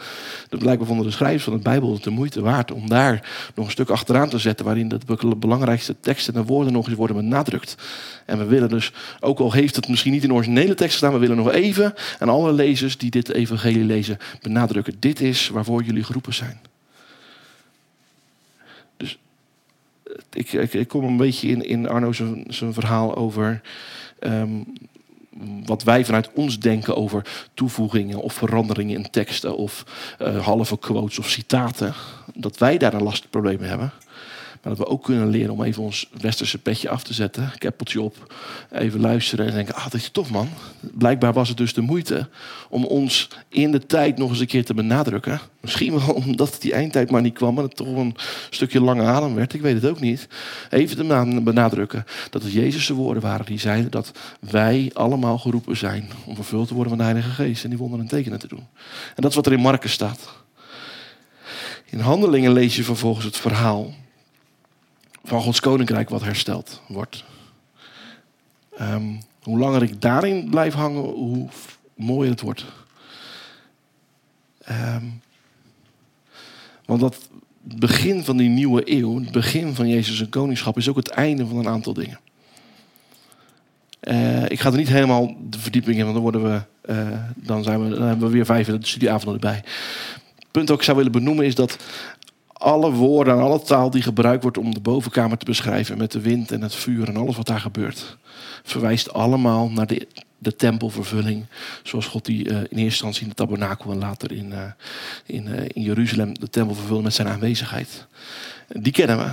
Dat 0.48 0.61
blijkbaar 0.61 0.86
vonden 0.86 1.06
de 1.06 1.12
schrijvers 1.12 1.44
van 1.44 1.52
de 1.52 1.59
Bijbel 1.59 1.92
het 1.92 2.02
de 2.02 2.11
moeite 2.11 2.40
waard 2.40 2.72
om 2.72 2.88
daar 2.88 3.28
nog 3.54 3.64
een 3.64 3.70
stuk 3.70 3.90
achteraan 3.90 4.28
te 4.28 4.38
zetten, 4.38 4.64
waarin 4.64 4.88
de 4.88 5.36
belangrijkste 5.36 6.00
teksten 6.00 6.34
en 6.34 6.44
woorden 6.44 6.72
nog 6.72 6.86
eens 6.86 6.96
worden 6.96 7.16
benadrukt. 7.16 7.76
En 8.26 8.38
we 8.38 8.44
willen 8.44 8.68
dus, 8.68 8.92
ook 9.20 9.38
al 9.38 9.52
heeft 9.52 9.76
het 9.76 9.88
misschien 9.88 10.12
niet 10.12 10.24
in 10.24 10.32
originele 10.32 10.74
tekst 10.74 10.96
staan, 10.96 11.12
we 11.12 11.18
willen 11.18 11.36
nog 11.36 11.52
even 11.52 11.94
aan 12.18 12.28
alle 12.28 12.52
lezers 12.52 12.98
die 12.98 13.11
dit 13.11 13.32
evangelie 13.32 13.84
lezen 13.84 14.18
benadrukken. 14.42 14.96
Dit 14.98 15.20
is 15.20 15.48
waarvoor 15.48 15.82
jullie 15.82 16.04
geroepen 16.04 16.34
zijn. 16.34 16.61
Dus 18.96 19.18
ik, 20.32 20.52
ik, 20.52 20.74
ik 20.74 20.88
kom 20.88 21.04
een 21.04 21.16
beetje 21.16 21.48
in, 21.48 21.64
in 21.64 21.88
Arno 21.88 22.12
zijn 22.48 22.72
verhaal 22.72 23.16
over 23.16 23.61
um, 24.20 24.72
wat 25.64 25.82
wij 25.82 26.05
vanuit 26.05 26.30
ons 26.34 26.59
denken 26.59 26.97
over 26.97 27.49
toevoegingen 27.55 28.20
of 28.20 28.32
veranderingen 28.32 28.97
in 28.97 29.11
teksten 29.11 29.57
of 29.57 29.84
uh, 30.22 30.47
halve 30.47 30.78
quotes 30.78 31.18
of 31.18 31.28
citaten, 31.28 31.95
dat 32.34 32.59
wij 32.59 32.78
daar 32.78 32.95
een 32.95 33.03
lastig 33.03 33.30
probleem 33.30 33.61
hebben. 33.61 33.93
Maar 34.62 34.76
dat 34.76 34.78
we 34.78 34.92
ook 34.92 35.04
kunnen 35.04 35.28
leren 35.28 35.52
om 35.52 35.62
even 35.62 35.82
ons 35.82 36.11
westerse 36.20 36.59
petje 36.59 36.88
af 36.88 37.02
te 37.02 37.14
zetten. 37.14 37.52
Keppeltje 37.59 38.00
op. 38.00 38.34
Even 38.72 39.00
luisteren 39.00 39.46
en 39.46 39.54
denken, 39.54 39.74
ah, 39.74 39.82
dat 39.82 39.94
is 39.94 40.09
tof 40.09 40.30
man. 40.30 40.48
Blijkbaar 40.80 41.32
was 41.32 41.48
het 41.48 41.56
dus 41.56 41.74
de 41.74 41.80
moeite 41.80 42.28
om 42.70 42.84
ons 42.84 43.28
in 43.48 43.72
de 43.72 43.86
tijd 43.86 44.18
nog 44.18 44.30
eens 44.30 44.40
een 44.40 44.46
keer 44.46 44.64
te 44.64 44.74
benadrukken. 44.74 45.40
Misschien 45.61 45.98
wel 45.98 46.14
omdat 46.14 46.56
die 46.61 46.72
eindtijd 46.72 47.11
maar 47.11 47.22
niet 47.22 47.34
kwam. 47.34 47.54
Maar 47.54 47.64
het 47.64 47.76
toch 47.76 47.96
een 47.96 48.16
stukje 48.50 48.80
lange 48.80 49.02
adem 49.02 49.34
werd. 49.34 49.54
Ik 49.54 49.61
weet 49.61 49.82
het 49.82 49.90
ook 49.90 50.00
niet. 50.00 50.28
Even 50.70 50.96
te 50.96 51.40
benadrukken 51.42 52.04
dat 52.30 52.42
het 52.42 52.52
Jezus' 52.52 52.88
woorden 52.88 53.22
waren. 53.22 53.46
Die 53.46 53.59
zeiden 53.59 53.90
dat 53.90 54.12
wij 54.40 54.90
allemaal 54.94 55.38
geroepen 55.38 55.76
zijn 55.76 56.11
om 56.24 56.34
vervuld 56.34 56.68
te 56.68 56.74
worden 56.74 56.96
van 56.96 56.98
de 56.98 57.11
Heilige 57.12 57.30
Geest. 57.30 57.64
En 57.64 57.70
die 57.70 57.78
wonderen 57.78 58.04
en 58.04 58.11
tekenen 58.11 58.38
te 58.38 58.48
doen. 58.48 58.66
En 59.14 59.22
dat 59.22 59.30
is 59.30 59.36
wat 59.36 59.46
er 59.46 59.52
in 59.52 59.61
Marcus 59.61 59.92
staat. 59.92 60.36
In 61.90 62.00
handelingen 62.00 62.52
lees 62.52 62.76
je 62.76 62.84
vervolgens 62.84 63.24
het 63.24 63.36
verhaal 63.36 63.94
van 65.29 65.43
Gods 65.43 65.61
koninkrijk 65.61 66.09
wat 66.09 66.22
hersteld 66.22 66.83
wordt. 66.87 67.24
Um, 68.81 69.20
hoe 69.43 69.59
langer 69.59 69.83
ik 69.83 70.01
daarin 70.01 70.51
blijf 70.51 70.74
hangen, 70.74 71.03
hoe 71.03 71.49
mooier 71.95 72.31
het 72.31 72.41
wordt. 72.41 72.64
Um, 74.70 75.20
want 76.85 77.01
dat 77.01 77.29
begin 77.61 78.24
van 78.24 78.37
die 78.37 78.49
nieuwe 78.49 78.83
eeuw, 78.85 79.20
het 79.20 79.33
begin 79.33 79.74
van 79.74 79.89
Jezus' 79.89 80.29
koningschap, 80.29 80.76
is 80.76 80.89
ook 80.89 80.97
het 80.97 81.09
einde 81.09 81.47
van 81.47 81.57
een 81.57 81.68
aantal 81.68 81.93
dingen. 81.93 82.18
Uh, 84.03 84.45
ik 84.45 84.61
ga 84.61 84.70
er 84.70 84.76
niet 84.76 84.89
helemaal 84.89 85.37
de 85.51 85.59
verdieping 85.59 85.97
in, 85.97 86.03
want 86.03 86.14
dan, 86.14 86.22
worden 86.22 86.43
we, 86.43 86.62
uh, 86.93 87.18
dan, 87.35 87.62
zijn 87.62 87.83
we, 87.85 87.97
dan 87.97 88.09
hebben 88.09 88.26
we 88.26 88.33
weer 88.33 88.45
vijf 88.45 88.70
studieavonden 88.81 89.35
erbij. 89.35 89.62
Het 90.35 90.51
punt 90.51 90.66
dat 90.66 90.76
ik 90.76 90.83
zou 90.83 90.97
willen 90.97 91.12
benoemen 91.12 91.45
is 91.45 91.55
dat 91.55 91.79
alle 92.59 92.90
woorden 92.92 93.34
en 93.34 93.40
alle 93.40 93.62
taal 93.62 93.90
die 93.90 94.02
gebruikt 94.02 94.42
wordt 94.42 94.59
om 94.59 94.74
de 94.74 94.80
bovenkamer 94.80 95.38
te 95.38 95.44
beschrijven 95.44 95.98
met 95.98 96.12
de 96.12 96.20
wind 96.20 96.52
en 96.52 96.62
het 96.62 96.74
vuur 96.74 97.09
en 97.09 97.16
alles 97.16 97.36
wat 97.36 97.46
daar 97.46 97.61
gebeurt, 97.61 98.16
verwijst 98.62 99.12
allemaal 99.12 99.70
naar 99.70 99.86
de, 99.86 100.09
de 100.38 100.56
tempelvervulling. 100.56 101.44
Zoals 101.82 102.06
God 102.06 102.24
die 102.24 102.44
uh, 102.44 102.56
in 102.56 102.62
eerste 102.62 102.80
instantie 102.80 103.22
in 103.22 103.28
de 103.28 103.34
tabernakel 103.34 103.90
en 103.90 103.98
later 103.98 104.32
in, 104.32 104.50
uh, 104.50 104.62
in, 105.26 105.46
uh, 105.46 105.61
in 105.66 105.82
Jeruzalem 105.82 106.38
de 106.38 106.50
tempel 106.50 106.74
vervulde 106.74 107.02
met 107.02 107.14
zijn 107.14 107.28
aanwezigheid. 107.28 108.06
Die 108.68 108.92
kennen 108.92 109.18
we. 109.18 109.30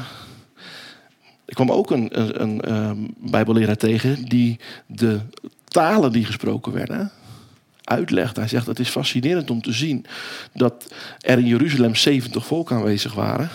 Ik 1.46 1.56
kwam 1.56 1.72
ook 1.72 1.92
een, 1.92 2.42
een, 2.42 2.72
een 2.72 3.16
bijbelleraar 3.18 3.78
tegen 3.78 4.26
die 4.26 4.60
de 4.86 5.20
talen 5.68 6.12
die 6.12 6.26
gesproken 6.26 6.72
werden, 6.72 7.12
uitlegt. 7.86 8.36
Hij 8.36 8.48
zegt, 8.48 8.68
het 8.68 8.80
is 8.80 8.90
fascinerend 8.90 9.50
om 9.50 9.62
te 9.62 9.72
zien 9.72 10.06
dat 10.54 10.94
er 11.20 11.38
in 11.38 11.48
Jeruzalem 11.48 11.96
70 11.96 12.46
volken 12.46 12.76
aanwezig 12.76 13.14
waren. 13.14 13.50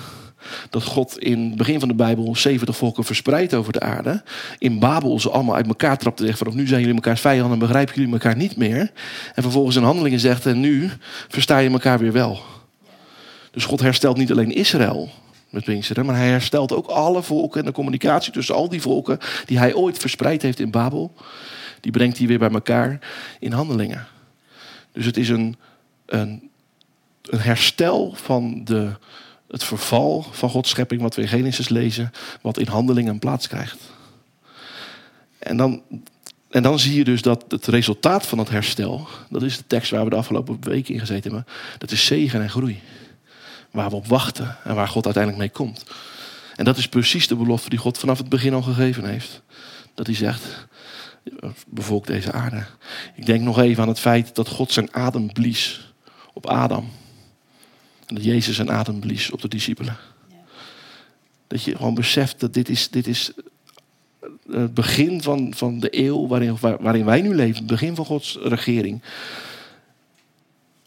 Dat 0.70 0.84
God 0.84 1.18
in 1.18 1.46
het 1.48 1.56
begin 1.56 1.78
van 1.78 1.88
de 1.88 1.94
Bijbel 1.94 2.36
70 2.36 2.76
volken 2.76 3.04
verspreidt 3.04 3.54
over 3.54 3.72
de 3.72 3.80
aarde. 3.80 4.22
In 4.58 4.78
Babel 4.78 5.20
ze 5.20 5.30
allemaal 5.30 5.54
uit 5.54 5.66
elkaar 5.66 5.98
trapte. 5.98 6.26
Zegt 6.26 6.38
vanaf 6.38 6.54
nu 6.54 6.66
zijn 6.66 6.80
jullie 6.80 6.94
elkaar 6.94 7.18
vijanden 7.18 7.52
en 7.52 7.58
begrijpen 7.58 7.94
jullie 7.94 8.12
elkaar 8.12 8.36
niet 8.36 8.56
meer. 8.56 8.90
En 9.34 9.42
vervolgens 9.42 9.76
in 9.76 9.82
handelingen 9.82 10.20
zegt 10.20 10.46
en 10.46 10.60
nu 10.60 10.90
versta 11.28 11.58
je 11.58 11.70
elkaar 11.70 11.98
weer 11.98 12.12
wel. 12.12 12.40
Dus 13.50 13.64
God 13.64 13.80
herstelt 13.80 14.16
niet 14.16 14.30
alleen 14.30 14.54
Israël 14.54 15.10
met 15.50 15.64
Pinksteren, 15.64 16.06
maar 16.06 16.16
hij 16.16 16.28
herstelt 16.28 16.72
ook 16.72 16.86
alle 16.86 17.22
volken 17.22 17.60
en 17.60 17.66
de 17.66 17.72
communicatie 17.72 18.32
tussen 18.32 18.54
al 18.54 18.68
die 18.68 18.80
volken 18.80 19.18
die 19.44 19.58
hij 19.58 19.74
ooit 19.74 19.98
verspreid 19.98 20.42
heeft 20.42 20.60
in 20.60 20.70
Babel. 20.70 21.14
Die 21.80 21.92
brengt 21.92 22.18
hij 22.18 22.26
weer 22.26 22.38
bij 22.38 22.50
elkaar 22.50 22.98
in 23.38 23.52
handelingen. 23.52 24.06
Dus 25.00 25.08
het 25.08 25.18
is 25.18 25.28
een, 25.28 25.56
een, 26.06 26.50
een 27.22 27.40
herstel 27.40 28.12
van 28.14 28.64
de, 28.64 28.90
het 29.48 29.64
verval 29.64 30.26
van 30.30 30.50
Gods 30.50 30.70
schepping, 30.70 31.00
wat 31.00 31.14
we 31.14 31.22
in 31.22 31.28
Genesis 31.28 31.68
lezen, 31.68 32.10
wat 32.40 32.58
in 32.58 32.66
handelingen 32.66 33.18
plaats 33.18 33.48
krijgt. 33.48 33.78
En 35.38 35.56
dan, 35.56 35.82
en 36.50 36.62
dan 36.62 36.78
zie 36.78 36.94
je 36.94 37.04
dus 37.04 37.22
dat 37.22 37.44
het 37.48 37.66
resultaat 37.66 38.26
van 38.26 38.38
het 38.38 38.48
herstel, 38.48 39.08
dat 39.30 39.42
is 39.42 39.56
de 39.56 39.66
tekst 39.66 39.90
waar 39.90 40.04
we 40.04 40.10
de 40.10 40.16
afgelopen 40.16 40.58
weken 40.60 40.94
in 40.94 41.00
gezeten 41.00 41.34
hebben, 41.34 41.52
dat 41.78 41.90
is 41.90 42.06
zegen 42.06 42.42
en 42.42 42.50
groei. 42.50 42.80
Waar 43.70 43.90
we 43.90 43.96
op 43.96 44.06
wachten 44.06 44.56
en 44.64 44.74
waar 44.74 44.88
God 44.88 45.04
uiteindelijk 45.04 45.42
mee 45.42 45.52
komt. 45.52 45.84
En 46.56 46.64
dat 46.64 46.76
is 46.76 46.88
precies 46.88 47.28
de 47.28 47.36
belofte 47.36 47.68
die 47.70 47.78
God 47.78 47.98
vanaf 47.98 48.18
het 48.18 48.28
begin 48.28 48.54
al 48.54 48.62
gegeven 48.62 49.04
heeft. 49.04 49.42
Dat 49.94 50.06
hij 50.06 50.16
zegt, 50.16 50.68
bevolkt 51.66 52.06
deze 52.06 52.32
aarde. 52.32 52.64
Ik 53.14 53.26
denk 53.26 53.42
nog 53.42 53.58
even 53.58 53.82
aan 53.82 53.88
het 53.88 53.98
feit 53.98 54.34
dat 54.34 54.48
God 54.48 54.72
zijn 54.72 54.94
adem 54.94 55.32
blies 55.32 55.92
op 56.32 56.46
Adam. 56.46 56.88
En 58.06 58.14
dat 58.14 58.24
Jezus 58.24 58.56
zijn 58.56 58.70
adem 58.70 59.00
blies 59.00 59.30
op 59.30 59.40
de 59.40 59.48
discipelen. 59.48 59.96
Dat 61.46 61.62
je 61.62 61.76
gewoon 61.76 61.94
beseft 61.94 62.40
dat 62.40 62.54
dit 62.54 62.68
is, 62.68 62.90
dit 62.90 63.06
is 63.06 63.32
het 64.50 64.74
begin 64.74 65.22
van, 65.22 65.54
van 65.56 65.80
de 65.80 65.98
eeuw 65.98 66.26
waarin, 66.26 66.56
waarin 66.60 67.04
wij 67.04 67.20
nu 67.20 67.34
leven. 67.34 67.56
Het 67.56 67.66
begin 67.66 67.94
van 67.94 68.04
Gods 68.04 68.38
regering. 68.42 69.02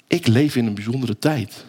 Ik 0.07 0.27
leef 0.27 0.55
in 0.55 0.65
een 0.65 0.73
bijzondere 0.73 1.19
tijd. 1.19 1.65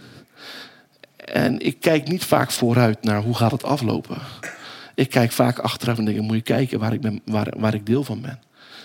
En 1.16 1.60
ik 1.60 1.80
kijk 1.80 2.08
niet 2.08 2.24
vaak 2.24 2.50
vooruit 2.50 3.02
naar 3.02 3.22
hoe 3.22 3.34
gaat 3.34 3.50
het 3.50 3.64
aflopen. 3.64 4.18
Ik 4.94 5.10
kijk 5.10 5.32
vaak 5.32 5.58
achteraf 5.58 5.98
en 5.98 6.04
denk, 6.04 6.20
moet 6.20 6.36
je 6.36 6.42
kijken 6.42 6.78
waar 6.78 6.92
ik, 6.92 7.00
ben, 7.00 7.20
waar, 7.24 7.52
waar 7.56 7.74
ik 7.74 7.86
deel 7.86 8.04
van 8.04 8.20
ben. 8.20 8.40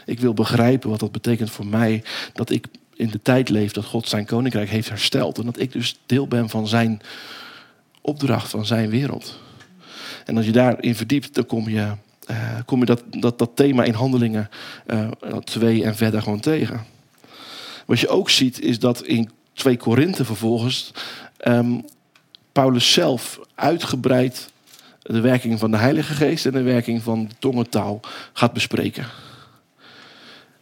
Ik 0.10 0.19
wil 0.19 0.34
begrijpen 0.34 0.90
wat 0.90 0.99
dat 0.99 1.11
betekent 1.11 1.52
voor 1.52 1.65
mij. 1.65 2.03
Dat 2.34 2.49
ik 2.49 2.68
in 2.94 3.10
de 3.10 3.22
tijd 3.22 3.49
leef 3.49 3.72
dat 3.72 3.86
God 3.86 4.07
zijn 4.07 4.26
koninkrijk 4.26 4.69
heeft 4.69 4.90
hersteld. 4.90 5.38
En 5.38 5.45
dat 5.45 5.60
ik 5.60 5.72
dus 5.72 5.99
deel 6.06 6.27
ben 6.27 6.49
van 6.49 6.68
zijn 6.68 7.02
opdracht, 8.02 8.49
van 8.49 8.65
zijn 8.65 8.90
wereld. 8.90 9.40
En 10.26 10.38
als 10.38 10.45
je 10.45 10.52
daarin 10.52 10.95
verdiept, 10.95 11.36
dan 11.36 11.45
kom 11.45 11.69
je, 11.69 11.91
eh, 12.26 12.38
kom 12.65 12.80
je 12.80 12.86
dat, 12.86 13.03
dat, 13.38 13.52
thema 13.53 13.84
in 13.84 13.94
handelingen 13.94 14.49
2 15.44 15.84
en 15.84 15.95
verder 15.95 16.22
gewoon 16.22 16.40
tegen. 16.40 16.86
Wat 17.86 17.99
je 17.99 18.07
ook 18.07 18.30
ziet, 18.30 18.61
is 18.61 18.80
dat 18.80 19.03
in 19.03 19.30
2 19.53 19.77
Korinthe 19.77 20.26
vervolgens 20.26 20.91
ehm, 21.38 21.80
Paulus 22.52 22.94
zelf 22.94 23.40
uitgebreid 23.56 24.49
de 25.02 25.19
werking 25.19 25.60
van 25.60 25.72
de 25.72 25.77
Heilige 25.77 26.14
Geest 26.14 26.45
en 26.45 26.52
de 26.52 26.61
werking 26.61 27.02
van 27.03 27.26
de 27.27 27.36
tongentaal 27.40 27.99
gaat 28.34 28.53
bespreken. 28.53 29.06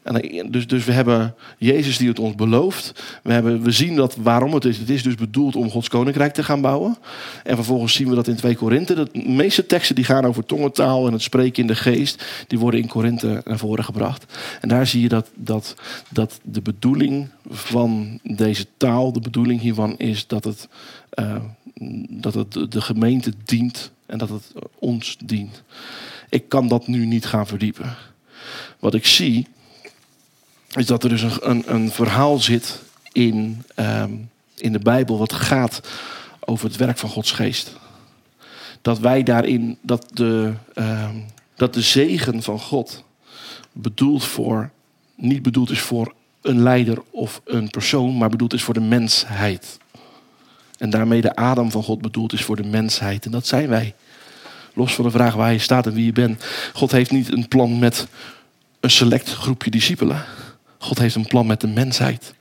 En 0.08 0.52
dus, 0.52 0.68
dus 0.68 0.86
we 0.86 0.92
hebben 0.92 1.36
Jezus 1.58 1.98
die 1.98 2.08
het 2.08 2.20
ons 2.20 2.36
belooft. 2.36 3.04
We, 3.24 3.34
hebben, 3.34 3.62
we 3.62 3.72
zien 3.72 3.96
dat 3.96 4.16
waarom 4.16 4.54
het 4.54 4.66
is. 4.66 4.78
Het 4.78 4.90
is 4.90 5.04
dus 5.04 5.16
bedoeld 5.16 5.56
om 5.56 5.70
Gods 5.70 5.88
koninkrijk 5.88 6.34
te 6.34 6.44
gaan 6.44 6.62
bouwen. 6.62 6.98
En 7.44 7.56
vervolgens 7.56 7.94
zien 7.94 8.10
we 8.10 8.16
dat 8.16 8.28
in 8.28 8.36
2 8.36 8.56
Korinthe. 8.56 8.94
De 8.94 9.10
meeste 9.26 9.66
teksten 9.66 9.96
die 9.96 10.04
gaan 10.04 10.26
over 10.26 10.46
tongentaal 10.46 11.08
en 11.08 11.14
het 11.14 11.22
spreken 11.22 11.62
in 11.62 11.68
de 11.68 11.76
geest. 11.76 12.26
Die 12.48 12.60
worden 12.60 12.80
in 12.80 12.88
Korinthe 12.88 13.42
naar 13.46 13.58
voren 13.58 13.84
gebracht. 13.84 14.38
En 14.62 14.70
daar 14.70 14.88
zie 14.88 15.02
je 15.02 15.08
dat, 15.08 15.30
dat, 15.36 15.76
dat 16.10 16.40
de 16.44 16.62
bedoeling 16.62 17.30
van 17.50 18.20
deze 18.24 18.66
taal, 18.78 19.12
de 19.12 19.22
bedoeling 19.22 19.62
hiervan 19.62 19.98
is 19.98 20.28
dat 20.28 20.44
het, 20.44 20.68
uh, 21.20 21.36
dat 22.10 22.34
het 22.34 22.72
de 22.72 22.82
gemeente 22.82 23.34
dient 23.46 23.92
en 24.06 24.18
dat 24.18 24.30
het 24.30 24.52
ons 24.80 25.18
dient. 25.26 25.64
Ik 26.30 26.50
kan 26.50 26.68
dat 26.68 26.88
nu 26.88 27.06
niet 27.06 27.26
gaan 27.26 27.48
verdiepen. 27.48 27.96
Wat 28.80 28.94
ik 28.94 29.06
zie 29.06 29.48
is 30.76 30.86
dat 30.86 31.04
er 31.04 31.10
dus 31.10 31.22
een, 31.22 31.64
een, 31.74 31.92
verhaal 31.92 32.40
zit 32.40 32.82
in, 33.12 33.64
um, 33.76 34.30
in 34.56 34.72
de 34.72 34.80
Bijbel 34.80 35.18
wat 35.18 35.34
gaat 35.34 35.82
over 36.40 36.68
het 36.68 36.76
werk 36.76 36.98
van 36.98 37.10
Gods 37.10 37.32
geest. 37.32 37.76
Dat 38.82 39.00
wij 39.00 39.24
daarin, 39.24 39.78
dat 39.82 40.06
de, 40.14 40.54
um, 40.76 41.26
dat 41.56 41.74
de 41.74 41.82
zegen 41.82 42.44
van 42.44 42.60
God 42.60 43.04
bedoeld 43.72 44.26
voor, 44.26 44.70
niet 45.16 45.42
bedoeld 45.42 45.70
is 45.70 45.82
voor 45.82 46.14
een 46.42 46.62
leider 46.62 46.98
of 47.10 47.42
een 47.46 47.70
persoon, 47.70 48.18
maar 48.18 48.30
bedoeld 48.30 48.54
is 48.54 48.64
voor 48.64 48.74
de 48.74 48.80
mensheid. 48.80 49.78
En 50.78 50.90
daarmee 50.90 51.22
de 51.22 51.36
adem 51.36 51.72
van 51.72 51.84
God 51.84 52.02
bedoeld 52.02 52.34
is 52.34 52.44
voor 52.44 52.56
de 52.56 52.68
mensheid. 52.68 53.26
En 53.26 53.32
dat 53.32 53.48
zijn 53.48 53.70
wij. 53.70 53.96
Los 54.74 54.96
van 54.96 55.06
de 55.06 55.12
vraag 55.12 55.34
waar 55.34 55.52
je 55.52 55.60
staat 55.60 55.86
en 55.86 55.94
wie 55.94 56.06
je 56.06 56.12
bent. 56.12 56.46
God 56.74 56.92
heeft 56.92 57.12
niet 57.12 57.32
een 57.32 57.48
plan 57.48 57.80
met 57.80 58.08
een 58.80 58.90
select 58.90 59.34
groepje 59.34 59.72
discipelen. 59.72 60.26
God 60.78 61.00
heeft 61.00 61.16
een 61.16 61.28
plan 61.28 61.48
met 61.48 61.62
de 61.62 61.68
mensheid. 61.68 62.34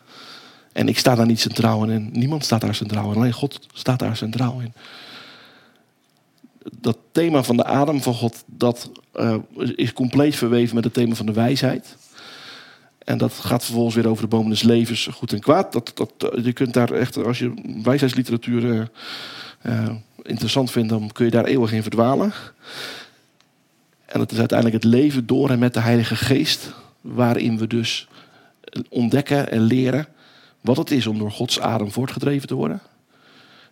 En 0.72 0.88
ik 0.88 0.98
sta 0.98 1.14
daar 1.14 1.26
niet 1.26 1.40
centraal 1.40 1.84
in. 1.84 1.90
En 1.90 2.08
niemand 2.12 2.44
staat 2.44 2.60
daar 2.60 2.74
centraal 2.74 3.10
in. 3.10 3.16
Alleen 3.16 3.32
God 3.32 3.66
staat 3.72 3.98
daar 3.98 4.16
centraal 4.16 4.60
in. 4.60 4.72
Dat 6.80 6.98
thema 7.12 7.42
van 7.42 7.56
de 7.56 7.64
adem 7.64 8.02
van 8.02 8.14
God, 8.14 8.44
dat 8.46 8.90
uh, 9.14 9.36
is 9.74 9.92
compleet 9.92 10.36
verweven 10.36 10.74
met 10.74 10.84
het 10.84 10.92
thema 10.92 11.14
van 11.14 11.26
de 11.26 11.32
wijsheid. 11.32 11.96
En 12.98 13.18
dat 13.18 13.32
gaat 13.32 13.64
vervolgens 13.64 13.94
weer 13.94 14.08
over 14.08 14.22
de 14.22 14.28
bomen 14.28 14.50
des 14.50 14.62
levens, 14.62 15.08
goed 15.12 15.32
en 15.32 15.40
kwaad. 15.40 15.72
Dat, 15.72 15.92
dat, 15.94 16.44
je 16.44 16.52
kunt 16.52 16.74
daar 16.74 16.90
echt, 16.90 17.24
als 17.24 17.38
je 17.38 17.80
wijsheidsliteratuur 17.82 18.64
uh, 18.64 18.82
uh, 19.66 19.88
interessant 20.22 20.70
vindt, 20.70 20.88
dan 20.88 21.10
kun 21.12 21.24
je 21.24 21.30
daar 21.30 21.44
eeuwig 21.44 21.72
in 21.72 21.82
verdwalen. 21.82 22.32
En 24.06 24.18
dat 24.18 24.32
is 24.32 24.38
uiteindelijk 24.38 24.82
het 24.82 24.92
leven 24.92 25.26
door 25.26 25.50
en 25.50 25.58
met 25.58 25.74
de 25.74 25.80
Heilige 25.80 26.16
Geest, 26.16 26.72
waarin 27.00 27.58
we 27.58 27.66
dus 27.66 28.08
ontdekken 28.88 29.50
en 29.50 29.60
leren 29.60 30.06
wat 30.60 30.76
het 30.76 30.90
is 30.90 31.06
om 31.06 31.18
door 31.18 31.32
Gods 31.32 31.60
adem 31.60 31.92
voortgedreven 31.92 32.48
te 32.48 32.54
worden. 32.54 32.80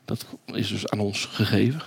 Dat 0.04 0.26
is 0.46 0.68
dus 0.68 0.88
aan 0.88 0.98
ons 0.98 1.24
gegeven. 1.24 1.82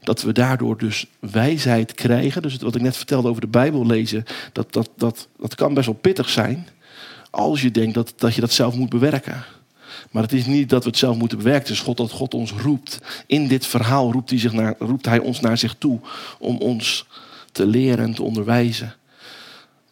Dat 0.00 0.22
we 0.22 0.32
daardoor 0.32 0.78
dus 0.78 1.06
wijsheid 1.18 1.94
krijgen. 1.94 2.42
Dus 2.42 2.56
wat 2.56 2.74
ik 2.74 2.82
net 2.82 2.96
vertelde 2.96 3.28
over 3.28 3.40
de 3.40 3.46
Bijbel 3.46 3.86
lezen, 3.86 4.24
dat, 4.52 4.72
dat, 4.72 4.90
dat, 4.96 5.28
dat 5.38 5.54
kan 5.54 5.74
best 5.74 5.86
wel 5.86 5.94
pittig 5.94 6.28
zijn. 6.28 6.68
Als 7.30 7.62
je 7.62 7.70
denkt 7.70 7.94
dat, 7.94 8.14
dat 8.16 8.34
je 8.34 8.40
dat 8.40 8.52
zelf 8.52 8.74
moet 8.74 8.88
bewerken. 8.88 9.44
Maar 10.10 10.22
het 10.22 10.32
is 10.32 10.46
niet 10.46 10.68
dat 10.68 10.84
we 10.84 10.90
het 10.90 10.98
zelf 10.98 11.16
moeten 11.16 11.38
bewerken. 11.38 11.62
Het 11.62 11.70
is 11.70 11.80
God 11.80 11.96
dat 11.96 12.10
God 12.10 12.34
ons 12.34 12.52
roept. 12.52 12.98
In 13.26 13.48
dit 13.48 13.66
verhaal 13.66 14.12
roept 14.12 14.30
hij, 14.30 14.38
zich 14.38 14.52
naar, 14.52 14.74
roept 14.78 15.06
hij 15.06 15.18
ons 15.18 15.40
naar 15.40 15.58
zich 15.58 15.74
toe. 15.78 16.00
Om 16.38 16.58
ons 16.58 17.06
te 17.52 17.66
leren 17.66 18.04
en 18.04 18.14
te 18.14 18.22
onderwijzen. 18.22 18.94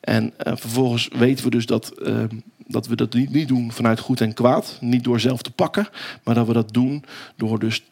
En 0.02 0.24
uh, 0.24 0.52
vervolgens 0.56 1.08
weten 1.12 1.44
we 1.44 1.50
dus 1.50 1.66
dat, 1.66 1.92
uh, 2.02 2.24
dat 2.66 2.86
we 2.86 2.96
dat 2.96 3.14
niet, 3.14 3.30
niet 3.30 3.48
doen 3.48 3.72
vanuit 3.72 4.00
goed 4.00 4.20
en 4.20 4.34
kwaad. 4.34 4.78
Niet 4.80 5.04
door 5.04 5.20
zelf 5.20 5.42
te 5.42 5.50
pakken. 5.50 5.88
Maar 6.22 6.34
dat 6.34 6.46
we 6.46 6.52
dat 6.52 6.72
doen 6.72 7.04
door 7.36 7.58
dus 7.58 7.82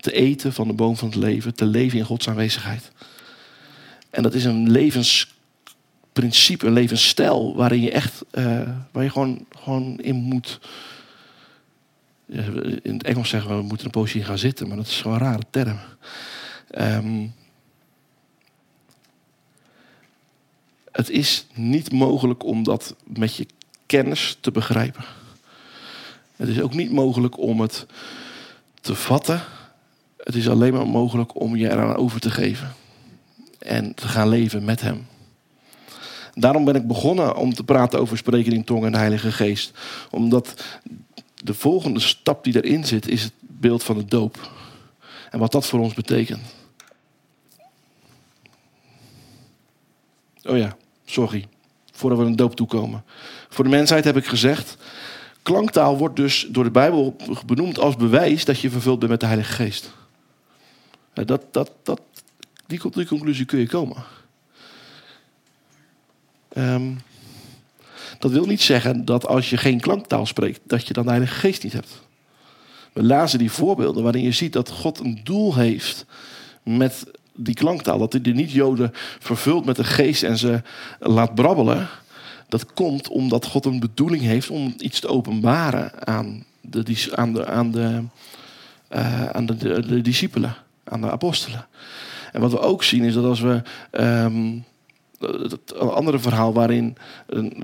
te 0.00 0.12
eten 0.12 0.52
van 0.52 0.66
de 0.66 0.74
boom 0.74 0.96
van 0.96 1.08
het 1.08 1.16
leven. 1.16 1.54
Te 1.54 1.64
leven 1.64 1.98
in 1.98 2.04
Gods 2.04 2.28
aanwezigheid. 2.28 2.90
En 4.10 4.22
dat 4.22 4.34
is 4.34 4.44
een 4.44 4.70
levensprincipe, 4.70 6.66
een 6.66 6.72
levensstijl. 6.72 7.56
Waarin 7.56 7.80
je 7.80 7.90
echt, 7.90 8.24
uh, 8.32 8.68
waar 8.90 9.04
je 9.04 9.10
gewoon, 9.10 9.46
gewoon 9.50 10.00
in 10.00 10.16
moet 10.16 10.60
in 12.82 12.92
het 12.92 13.02
Engels 13.02 13.28
zeggen 13.28 13.50
we, 13.50 13.56
we 13.56 13.62
moeten 13.62 13.86
een 13.86 13.92
poosje 13.92 14.18
in 14.18 14.24
gaan 14.24 14.38
zitten, 14.38 14.68
maar 14.68 14.76
dat 14.76 14.86
is 14.86 14.96
zo'n 14.96 15.18
rare 15.18 15.42
term. 15.50 15.78
Um, 16.78 17.34
het 20.92 21.10
is 21.10 21.46
niet 21.54 21.92
mogelijk 21.92 22.44
om 22.44 22.62
dat 22.62 22.94
met 23.04 23.36
je 23.36 23.46
kennis 23.86 24.36
te 24.40 24.50
begrijpen. 24.50 25.04
Het 26.36 26.48
is 26.48 26.60
ook 26.60 26.74
niet 26.74 26.92
mogelijk 26.92 27.38
om 27.38 27.60
het 27.60 27.86
te 28.80 28.94
vatten. 28.94 29.42
Het 30.16 30.34
is 30.34 30.48
alleen 30.48 30.72
maar 30.72 30.86
mogelijk 30.86 31.40
om 31.40 31.56
je 31.56 31.70
eraan 31.70 31.96
over 31.96 32.20
te 32.20 32.30
geven. 32.30 32.74
En 33.58 33.94
te 33.94 34.08
gaan 34.08 34.28
leven 34.28 34.64
met 34.64 34.80
hem. 34.80 35.06
Daarom 36.34 36.64
ben 36.64 36.74
ik 36.74 36.86
begonnen 36.86 37.36
om 37.36 37.54
te 37.54 37.64
praten 37.64 38.00
over 38.00 38.16
spreken 38.16 38.52
in 38.52 38.64
tong 38.64 38.84
en 38.84 38.92
de 38.92 38.98
Heilige 38.98 39.32
Geest. 39.32 39.78
Omdat 40.10 40.64
de 41.34 41.54
volgende 41.54 42.00
stap 42.00 42.44
die 42.44 42.62
erin 42.62 42.84
zit, 42.84 43.08
is 43.08 43.22
het 43.22 43.32
beeld 43.40 43.82
van 43.82 43.98
de 43.98 44.04
doop. 44.04 44.50
En 45.30 45.38
wat 45.38 45.52
dat 45.52 45.66
voor 45.66 45.80
ons 45.80 45.94
betekent. 45.94 46.42
Oh 50.44 50.56
ja, 50.56 50.76
sorry. 51.12 51.46
Voordat 51.92 52.18
we 52.18 52.24
een 52.24 52.36
doop 52.36 52.56
toekomen. 52.56 53.04
Voor 53.48 53.64
de 53.64 53.70
mensheid 53.70 54.04
heb 54.04 54.16
ik 54.16 54.26
gezegd. 54.26 54.76
Klanktaal 55.42 55.96
wordt 55.96 56.16
dus 56.16 56.46
door 56.48 56.64
de 56.64 56.70
Bijbel 56.70 57.16
benoemd 57.46 57.78
als 57.78 57.96
bewijs 57.96 58.44
dat 58.44 58.60
je 58.60 58.70
vervuld 58.70 58.98
bent 58.98 59.10
met 59.10 59.20
de 59.20 59.26
Heilige 59.26 59.52
Geest. 59.52 59.90
Dat, 61.12 61.42
dat, 61.50 61.70
dat, 61.82 62.00
die, 62.66 62.80
die 62.90 63.06
conclusie 63.06 63.44
kun 63.44 63.58
je 63.58 63.68
komen. 63.68 63.96
Um, 66.56 67.00
dat 68.18 68.30
wil 68.30 68.46
niet 68.46 68.60
zeggen 68.60 69.04
dat 69.04 69.26
als 69.26 69.50
je 69.50 69.56
geen 69.56 69.80
klanktaal 69.80 70.26
spreekt, 70.26 70.60
dat 70.66 70.86
je 70.86 70.92
dan 70.92 71.04
de 71.04 71.10
Heilige 71.10 71.34
Geest 71.34 71.62
niet 71.62 71.72
hebt. 71.72 72.02
We 72.92 73.02
lazen 73.02 73.38
die 73.38 73.52
voorbeelden 73.52 74.02
waarin 74.02 74.22
je 74.22 74.32
ziet 74.32 74.52
dat 74.52 74.70
God 74.70 74.98
een 74.98 75.20
doel 75.24 75.54
heeft 75.54 76.06
met 76.62 77.04
die 77.34 77.54
klanktaal. 77.54 77.98
Dat 77.98 78.12
hij 78.12 78.22
de 78.22 78.32
niet-Joden 78.32 78.90
vervult 79.18 79.64
met 79.64 79.76
de 79.76 79.84
geest 79.84 80.22
en 80.22 80.38
ze 80.38 80.62
laat 80.98 81.34
brabbelen. 81.34 81.88
Dat 82.48 82.72
komt 82.72 83.08
omdat 83.08 83.46
God 83.46 83.64
een 83.64 83.80
bedoeling 83.80 84.22
heeft 84.22 84.50
om 84.50 84.74
iets 84.78 85.00
te 85.00 85.08
openbaren 85.08 86.06
aan 86.06 86.44
de, 86.60 87.12
aan 87.14 87.32
de, 87.32 87.46
aan 87.46 87.70
de, 87.70 88.02
uh, 88.94 89.26
aan 89.26 89.46
de, 89.46 90.00
discipelen, 90.02 90.54
aan 90.84 91.00
de 91.00 91.10
apostelen. 91.10 91.66
En 92.32 92.40
wat 92.40 92.50
we 92.50 92.60
ook 92.60 92.82
zien 92.82 93.04
is 93.04 93.14
dat 93.14 93.24
als 93.24 93.40
we 93.40 93.62
um, 93.90 94.64
het 95.22 95.74
andere 95.78 96.18
verhaal 96.18 96.52
waarin 96.52 96.96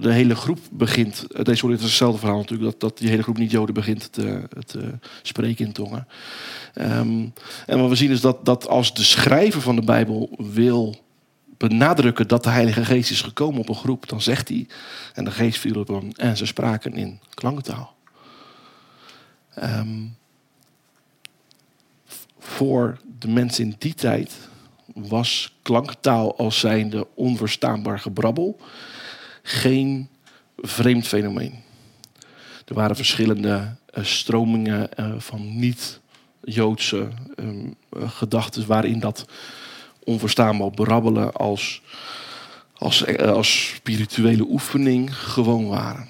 de 0.01 0.13
hele 0.13 0.35
groep 0.35 0.59
begint. 0.71 1.27
Nee, 1.45 1.57
sorry, 1.57 1.75
het 1.75 1.85
is 1.85 1.89
hetzelfde 1.89 2.19
verhaal 2.19 2.39
natuurlijk. 2.39 2.71
Dat, 2.71 2.81
dat 2.81 2.99
die 2.99 3.09
hele 3.09 3.23
groep 3.23 3.39
niet-Joden 3.39 3.75
begint 3.75 4.13
te, 4.13 4.49
spreken 5.23 5.67
in 5.67 5.73
tongen. 5.73 6.07
Um, 6.75 7.33
en 7.67 7.81
wat 7.81 7.89
we 7.89 7.95
zien 7.95 8.11
is 8.11 8.21
dat, 8.21 8.45
dat 8.45 8.69
als 8.69 8.95
de 8.95 9.03
schrijver 9.03 9.61
van 9.61 9.77
de 9.77 9.83
Bijbel 9.85 10.31
wil 10.37 10.97
benadrukken 11.57 12.29
dat 12.29 12.45
de 12.45 12.51
Heilige 12.51 12.85
Geest 12.85 13.11
is 13.11 13.23
gekomen 13.23 13.61
op 13.61 13.69
een 13.69 13.75
groep, 13.75 14.09
dan 14.09 14.21
zegt 14.21 14.49
hij. 14.49 14.67
En 15.15 15.25
de 15.25 15.31
geest 15.31 15.59
viel 15.59 15.81
op 15.81 15.89
hem 15.89 16.11
en 16.17 16.37
ze 16.37 16.47
spraken 16.47 16.93
in 16.93 17.21
klanktaal. 17.35 17.97
Um, 19.63 20.17
voor 22.39 22.99
de 23.19 23.29
mensen 23.29 23.65
in 23.65 23.75
die 23.79 23.95
tijd 23.95 24.48
was 25.07 25.55
klanktaal 25.63 26.37
als 26.37 26.59
zijnde 26.59 27.07
onverstaanbaar 27.15 27.99
gebrabbel 27.99 28.61
geen 29.43 30.09
vreemd 30.57 31.07
fenomeen. 31.07 31.55
Er 32.65 32.75
waren 32.75 32.97
verschillende 32.97 33.77
uh, 33.95 34.05
stromingen 34.05 34.89
uh, 35.01 35.13
van 35.19 35.59
niet-Joodse 35.59 37.09
um, 37.37 37.75
uh, 37.97 38.11
gedachten 38.11 38.67
waarin 38.67 39.01
dat 39.01 39.27
onverstaanbaar 40.05 40.71
brabbelen 40.71 41.33
als, 41.33 41.83
als, 42.73 43.19
als 43.19 43.69
spirituele 43.75 44.47
oefening 44.49 45.17
gewoon 45.17 45.67
waren. 45.69 46.09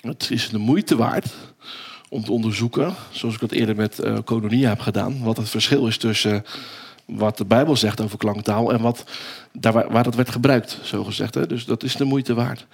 Het 0.00 0.30
is 0.30 0.48
de 0.48 0.58
moeite 0.58 0.96
waard 0.96 1.34
om 2.08 2.24
te 2.24 2.32
onderzoeken, 2.32 2.94
zoals 3.10 3.34
ik 3.34 3.40
dat 3.40 3.50
eerder 3.50 3.76
met 3.76 3.98
eh 3.98 4.16
Kononia 4.24 4.68
heb 4.68 4.80
gedaan, 4.80 5.22
wat 5.22 5.36
het 5.36 5.48
verschil 5.48 5.86
is 5.86 5.96
tussen 5.96 6.44
wat 7.04 7.36
de 7.36 7.44
Bijbel 7.44 7.76
zegt 7.76 8.00
over 8.00 8.18
klanktaal 8.18 8.72
en 8.72 8.80
wat, 8.80 9.04
daar 9.52 9.72
waar, 9.72 10.02
dat 10.02 10.14
werd 10.14 10.30
gebruikt, 10.30 10.78
zo 10.82 11.04
gezegd. 11.04 11.34
Hè? 11.34 11.46
Dus 11.46 11.64
dat 11.64 11.82
is 11.82 11.96
de 11.96 12.04
moeite 12.04 12.34
waard. 12.34 12.66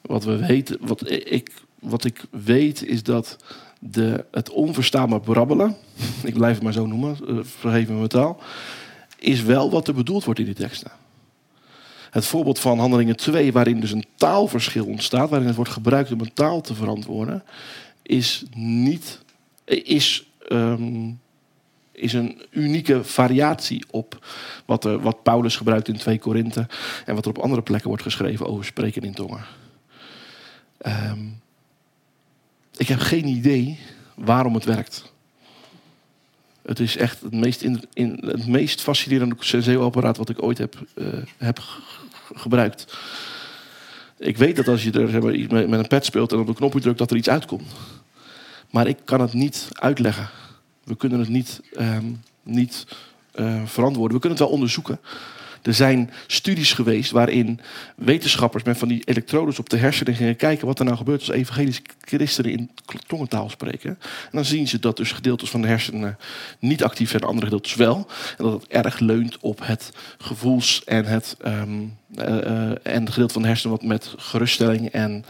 Wat, 0.00 0.24
we 0.24 0.46
weten, 0.46 0.78
wat, 0.80 1.10
ik, 1.10 1.50
wat 1.78 2.04
ik 2.04 2.24
weet 2.30 2.84
is 2.86 3.02
dat 3.02 3.36
de, 3.78 4.24
het 4.30 4.50
onverstaanbaar 4.50 5.20
brabbelen, 5.20 5.76
ik 6.22 6.34
blijf 6.34 6.54
het 6.54 6.62
maar 6.62 6.72
zo 6.72 6.86
noemen, 6.86 7.16
eh, 7.28 7.36
vergeef 7.42 7.88
me 7.88 7.94
mijn 7.94 8.08
taal, 8.08 8.40
is 9.18 9.42
wel 9.42 9.70
wat 9.70 9.88
er 9.88 9.94
bedoeld 9.94 10.24
wordt 10.24 10.40
in 10.40 10.46
die 10.46 10.54
teksten. 10.54 10.90
Het 12.10 12.26
voorbeeld 12.26 12.58
van 12.58 12.78
Handelingen 12.78 13.16
2, 13.16 13.52
waarin 13.52 13.80
dus 13.80 13.92
een 13.92 14.04
taalverschil 14.16 14.86
ontstaat, 14.86 15.30
waarin 15.30 15.48
het 15.48 15.56
wordt 15.56 15.70
gebruikt 15.70 16.12
om 16.12 16.20
een 16.20 16.32
taal 16.32 16.60
te 16.60 16.74
verantwoorden, 16.74 17.42
is 18.02 18.44
niet 18.56 19.22
is, 19.64 20.30
ehm, 20.48 21.10
is 21.94 22.12
een 22.12 22.42
unieke 22.50 23.04
variatie 23.04 23.84
op 23.90 24.26
wat, 24.64 24.84
er, 24.84 25.00
wat 25.00 25.22
Paulus 25.22 25.56
gebruikt 25.56 25.88
in 25.88 25.96
2 25.96 26.18
Korinthe 26.18 26.66
en 27.04 27.14
wat 27.14 27.24
er 27.24 27.30
op 27.30 27.38
andere 27.38 27.62
plekken 27.62 27.88
wordt 27.88 28.02
geschreven 28.02 28.46
over 28.46 28.64
spreken 28.64 29.02
in 29.02 29.14
tongen. 29.14 29.44
Ehm, 30.78 31.20
ik 32.76 32.88
heb 32.88 32.98
geen 32.98 33.26
idee 33.26 33.78
waarom 34.14 34.54
het 34.54 34.64
werkt. 34.64 35.12
Het 36.62 36.80
is 36.80 36.96
echt 36.96 37.20
het 37.20 37.32
meest, 37.32 37.62
in, 37.62 37.84
in, 37.92 38.18
het 38.26 38.46
meest 38.46 38.80
fascinerende 38.80 39.36
senseo-apparaat 39.38 40.16
wat 40.16 40.28
ik 40.28 40.42
ooit 40.42 40.58
heb, 40.58 40.86
eh, 40.94 41.06
heb 41.38 41.58
gebruikt. 42.34 42.96
Ik 44.18 44.36
weet 44.36 44.56
dat 44.56 44.68
als 44.68 44.84
je 44.84 44.92
er 44.92 45.22
met, 45.68 45.80
een 45.80 45.86
pad 45.86 46.04
speelt 46.04 46.32
en 46.32 46.38
op 46.38 46.48
een 46.48 46.54
knopje 46.54 46.80
drukt, 46.80 46.98
dat 46.98 47.10
er 47.10 47.16
iets 47.16 47.28
uitkomt. 47.28 47.72
Maar 48.70 48.86
ik 48.86 48.98
kan 49.04 49.20
het 49.20 49.32
niet 49.32 49.68
uitleggen. 49.72 50.28
We 50.84 50.96
kunnen 50.96 51.18
het 51.18 51.28
niet, 51.28 51.60
ehm, 51.72 52.06
niet 52.42 52.86
eh, 53.32 53.62
verantwoorden. 53.64 54.14
We 54.14 54.20
kunnen 54.20 54.38
het 54.38 54.48
wel 54.48 54.56
onderzoeken. 54.56 54.98
Er 55.64 55.74
zijn 55.74 56.10
studies 56.26 56.72
geweest 56.72 57.10
waarin 57.10 57.60
wetenschappers 57.96 58.62
met 58.62 58.78
van 58.78 58.88
die 58.88 59.02
elektrodes 59.04 59.58
op 59.58 59.68
de 59.68 59.76
hersenen 59.76 60.14
gingen 60.14 60.36
kijken 60.36 60.66
wat 60.66 60.78
er 60.78 60.84
nou 60.84 60.96
gebeurt 60.96 61.20
als 61.20 61.30
evangelische 61.30 61.82
christenen 62.00 62.50
in 62.50 62.70
tongentaal 63.06 63.50
spreken. 63.50 63.90
En 63.90 64.30
dan 64.30 64.44
zien 64.44 64.68
ze 64.68 64.78
dat 64.78 64.96
dus 64.96 65.12
gedeeltes 65.12 65.50
van 65.50 65.62
de 65.62 65.68
hersenen 65.68 66.18
niet 66.58 66.84
actief 66.84 67.10
zijn, 67.10 67.22
andere 67.22 67.46
gedeeltes 67.46 67.74
wel. 67.74 68.06
En 68.38 68.44
dat 68.44 68.52
het 68.52 68.70
erg 68.70 68.98
leunt 68.98 69.38
op 69.40 69.66
het 69.66 69.92
gevoels- 70.18 70.84
en 70.84 71.04
het, 71.04 71.36
ehm, 71.40 71.82
eh, 72.16 72.38
eh, 72.38 72.76
en 72.82 73.00
het 73.00 73.10
gedeelte 73.10 73.32
van 73.32 73.42
de 73.42 73.48
hersenen 73.48 73.76
wat 73.76 73.86
met 73.86 74.14
geruststelling 74.16 74.88
en 74.88 75.24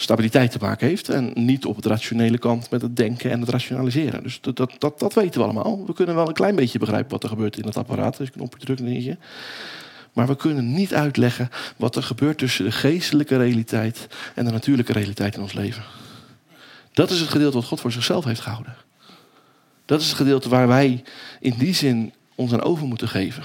stabiliteit 0.00 0.50
te 0.50 0.58
maken 0.60 0.86
heeft. 0.86 1.08
En 1.08 1.32
niet 1.34 1.64
op 1.64 1.76
het 1.76 1.86
rationele 1.86 2.38
kant 2.38 2.70
met 2.70 2.82
het 2.82 2.96
denken 2.96 3.30
en 3.30 3.40
het 3.40 3.48
rationaliseren. 3.48 4.22
Dus 4.22 4.40
dat, 4.40 4.56
dat, 4.78 4.98
dat, 4.98 5.14
weten 5.14 5.40
we 5.40 5.46
allemaal. 5.46 5.86
We 5.86 5.92
kunnen 5.92 6.14
wel 6.14 6.28
een 6.28 6.34
klein 6.34 6.54
beetje 6.54 6.78
begrijpen 6.78 7.10
wat 7.10 7.22
er 7.22 7.28
gebeurt 7.28 7.58
in 7.58 7.64
het 7.64 7.76
apparaat. 7.76 8.18
Als 8.18 8.28
je 8.28 8.34
een 8.34 8.40
knopje 8.40 8.64
drukt, 8.64 8.80
dan 8.80 8.88
zie 8.88 9.04
je. 9.04 9.16
Maar 10.12 10.26
we 10.26 10.36
kunnen 10.36 10.72
niet 10.72 10.94
uitleggen 10.94 11.48
wat 11.76 11.96
er 11.96 12.02
gebeurt 12.02 12.38
tussen 12.38 12.64
de 12.64 12.72
geestelijke 12.72 13.36
realiteit 13.36 14.06
en 14.34 14.44
de 14.44 14.50
natuurlijke 14.50 14.92
realiteit 14.92 15.34
in 15.34 15.42
ons 15.42 15.52
leven. 15.52 15.82
Dat 16.92 17.10
is 17.10 17.20
het 17.20 17.28
gedeelte 17.28 17.56
wat 17.56 17.66
God 17.66 17.80
voor 17.80 17.92
zichzelf 17.92 18.24
heeft 18.24 18.40
gehouden. 18.40 18.76
Dat 19.84 20.00
is 20.00 20.06
het 20.06 20.16
gedeelte 20.16 20.48
waar 20.48 20.68
wij 20.68 21.02
in 21.40 21.54
die 21.58 21.74
zin 21.74 22.12
ons 22.34 22.52
aan 22.52 22.62
over 22.62 22.86
moeten 22.86 23.08
geven. 23.08 23.44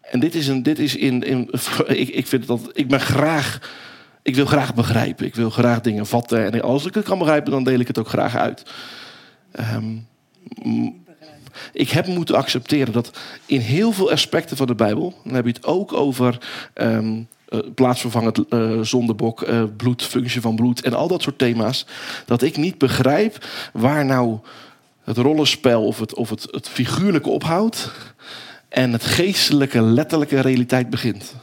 En 0.00 0.20
dit 0.20 0.34
is, 0.34 0.46
een, 0.48 0.62
dit 0.62 0.78
is 0.78 0.96
in. 0.96 1.22
in 1.22 1.50
ik, 1.86 2.08
ik, 2.08 2.26
vind 2.26 2.46
dat, 2.46 2.70
ik 2.72 2.88
ben 2.88 3.00
graag. 3.00 3.58
Ik 4.22 4.34
wil 4.34 4.46
graag 4.46 4.74
begrijpen. 4.74 5.26
Ik 5.26 5.34
wil 5.34 5.50
graag 5.50 5.80
dingen 5.80 6.06
vatten. 6.06 6.52
En 6.52 6.62
als 6.62 6.86
ik 6.86 6.94
het 6.94 7.04
kan 7.04 7.18
begrijpen, 7.18 7.50
dan 7.50 7.64
deel 7.64 7.80
ik 7.80 7.86
het 7.86 7.98
ook 7.98 8.08
graag 8.08 8.36
uit. 8.36 8.62
Ehm, 9.52 9.96
ik 11.72 11.90
heb 11.90 12.06
moeten 12.06 12.34
accepteren 12.34 12.92
dat 12.92 13.18
in 13.46 13.60
heel 13.60 13.92
veel 13.92 14.10
aspecten 14.10 14.56
van 14.56 14.66
de 14.66 14.74
Bijbel, 14.74 15.14
dan 15.24 15.34
heb 15.34 15.44
je 15.44 15.52
het 15.52 15.64
ook 15.64 15.92
over 15.92 16.38
ehm 16.74 17.22
eh, 17.50 17.58
plaatsvervangend 17.74 18.48
eh, 18.48 18.80
zondebok, 18.80 19.42
eh, 19.42 19.62
bloed, 19.76 20.02
functie 20.02 20.40
van 20.40 20.56
bloed 20.56 20.82
en 20.82 20.94
al 20.94 21.08
dat 21.08 21.22
soort 21.22 21.38
thema's, 21.38 21.86
dat 22.26 22.42
ik 22.42 22.56
niet 22.56 22.78
begrijp 22.78 23.46
waar 23.72 24.04
nou 24.04 24.38
het 25.04 25.16
rollenspel 25.16 25.86
of 25.86 25.98
het, 25.98 26.14
of 26.14 26.30
het, 26.30 26.46
het 26.50 26.68
figuurlijke 26.68 27.28
ophoudt 27.28 27.92
en 28.68 28.92
het 28.92 29.04
geestelijke, 29.04 29.80
letterlijke 29.80 30.40
realiteit 30.40 30.90
begint. 30.90 31.34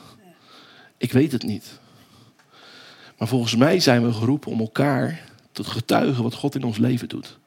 Ik 0.98 1.12
weet 1.12 1.32
het 1.32 1.44
niet. 1.44 1.80
Maar 3.18 3.28
volgens 3.28 3.56
mij 3.56 3.80
zijn 3.80 4.06
we 4.06 4.14
geroepen 4.14 4.52
om 4.52 4.60
elkaar 4.60 5.24
te 5.52 5.64
getuigen 5.64 6.24
wat 6.24 6.34
God 6.34 6.56
in 6.56 6.64
ons 6.64 6.78
leven 6.78 7.08
doet. 7.08 7.38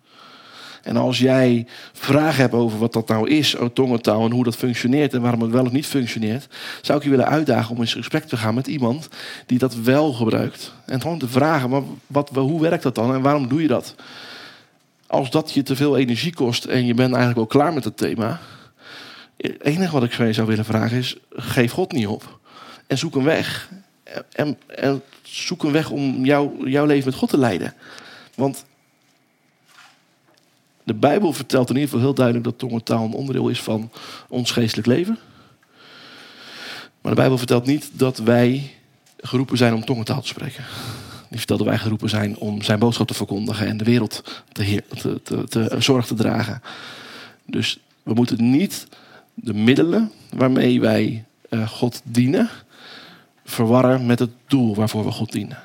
En 0.82 0.96
als 0.96 1.18
jij 1.18 1.66
vragen 1.92 2.40
hebt 2.40 2.54
over 2.54 2.78
wat 2.78 2.92
dat 2.92 3.08
nou 3.08 3.28
is, 3.28 3.54
oh, 3.54 3.68
tongentaal, 3.72 4.24
en 4.24 4.30
hoe 4.30 4.44
dat 4.44 4.56
functioneert 4.56 5.14
en 5.14 5.20
waarom 5.20 5.40
het 5.40 5.50
wel 5.50 5.64
of 5.64 5.72
niet 5.72 5.86
functioneert, 5.86 6.48
zou 6.82 6.98
ik 6.98 7.04
je 7.04 7.10
willen 7.10 7.26
uitdagen 7.26 7.74
om 7.74 7.80
in 7.80 7.88
gesprek 7.88 8.24
te 8.24 8.36
gaan 8.36 8.54
met 8.54 8.66
iemand 8.66 9.08
die 9.46 9.58
dat 9.58 9.74
wel 9.74 10.12
gebruikt. 10.12 10.72
En 10.86 11.00
gewoon 11.00 11.18
te 11.18 11.28
vragen, 11.28 11.70
maar 11.70 11.82
wat, 12.06 12.30
hoe 12.34 12.60
werkt 12.60 12.82
dat 12.82 12.94
dan 12.94 13.14
en 13.14 13.22
waarom 13.22 13.48
doe 13.48 13.62
je 13.62 13.68
dat? 13.68 13.94
Als 15.06 15.30
dat 15.30 15.52
je 15.52 15.62
te 15.62 15.76
veel 15.76 15.96
energie 15.96 16.34
kost 16.34 16.64
en 16.64 16.86
je 16.86 16.94
bent 16.94 17.14
eigenlijk 17.14 17.40
al 17.40 17.58
klaar 17.58 17.72
met 17.72 17.84
het 17.84 17.96
thema, 17.96 18.40
het 19.36 19.62
enige 19.62 19.92
wat 19.92 20.04
ik 20.04 20.12
van 20.12 20.26
je 20.26 20.32
zou 20.32 20.46
willen 20.46 20.64
vragen 20.64 20.96
is, 20.96 21.16
geef 21.30 21.72
God 21.72 21.92
niet 21.92 22.06
op. 22.06 22.38
En 22.86 22.98
zoek 22.98 23.14
een 23.14 23.24
weg. 23.24 23.70
En, 24.32 24.58
en 24.66 25.02
zoek 25.30 25.64
een 25.64 25.72
weg 25.72 25.90
om 25.90 26.24
jou, 26.24 26.70
jouw 26.70 26.84
leven 26.84 27.08
met 27.08 27.18
God 27.18 27.28
te 27.28 27.38
leiden. 27.38 27.74
Want 28.34 28.64
de 30.84 30.94
Bijbel 30.94 31.32
vertelt 31.32 31.68
in 31.68 31.74
ieder 31.74 31.90
geval 31.90 32.04
heel 32.04 32.14
duidelijk 32.14 32.44
dat 32.44 32.58
tongentaal 32.58 33.04
een 33.04 33.12
onderdeel 33.12 33.48
is 33.48 33.62
van 33.62 33.90
ons 34.28 34.50
geestelijk 34.50 34.86
leven. 34.86 35.18
Maar 37.00 37.12
de 37.12 37.20
Bijbel 37.20 37.38
vertelt 37.38 37.66
niet 37.66 37.90
dat 37.92 38.18
wij 38.18 38.70
geroepen 39.18 39.56
zijn 39.56 39.74
om 39.74 39.84
tongentaal 39.84 40.20
te 40.20 40.28
spreken. 40.28 40.64
Die 41.28 41.38
vertelt 41.38 41.58
dat 41.58 41.68
wij 41.68 41.78
geroepen 41.78 42.08
zijn 42.08 42.36
om 42.36 42.62
zijn 42.62 42.78
boodschap 42.78 43.06
te 43.06 43.14
verkondigen 43.14 43.66
en 43.66 43.76
de 43.76 43.84
wereld 43.84 44.42
te, 44.52 44.82
te, 44.88 45.22
te, 45.22 45.44
te 45.48 45.76
zorg 45.78 46.06
te 46.06 46.14
dragen. 46.14 46.62
Dus 47.46 47.78
we 48.02 48.14
moeten 48.14 48.50
niet 48.50 48.86
de 49.34 49.54
middelen 49.54 50.12
waarmee 50.30 50.80
wij 50.80 51.24
uh, 51.50 51.68
God 51.68 52.00
dienen 52.04 52.50
verwarren 53.50 54.06
met 54.06 54.18
het 54.18 54.30
doel 54.46 54.74
waarvoor 54.74 55.04
we 55.04 55.10
God 55.10 55.32
dienen. 55.32 55.58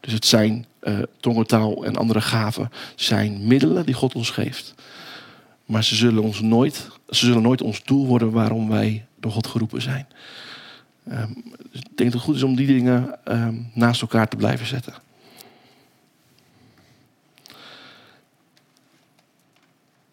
Dus 0.00 0.12
het 0.12 0.26
zijn 0.26 0.66
uh, 0.82 0.98
tongentaal 1.20 1.84
en 1.84 1.96
andere 1.96 2.20
gaven 2.20 2.70
zijn 2.94 3.46
middelen 3.46 3.86
die 3.86 3.94
God 3.94 4.14
ons 4.14 4.30
geeft. 4.30 4.74
Maar 5.64 5.84
ze 5.84 5.94
zullen, 5.94 6.22
ons 6.22 6.40
nooit, 6.40 6.88
ze 7.08 7.26
zullen 7.26 7.42
nooit 7.42 7.62
ons 7.62 7.84
doel 7.84 8.06
worden 8.06 8.30
waarom 8.30 8.68
wij 8.68 9.06
door 9.20 9.32
God 9.32 9.46
geroepen 9.46 9.82
zijn. 9.82 10.06
Um, 11.12 11.42
dus 11.70 11.80
ik 11.80 11.96
denk 11.96 12.12
dat 12.12 12.12
het 12.12 12.22
goed 12.22 12.36
is 12.36 12.42
om 12.42 12.56
die 12.56 12.66
dingen 12.66 13.18
um, 13.24 13.70
naast 13.74 14.00
elkaar 14.00 14.28
te 14.28 14.36
blijven 14.36 14.66
zetten. 14.66 14.94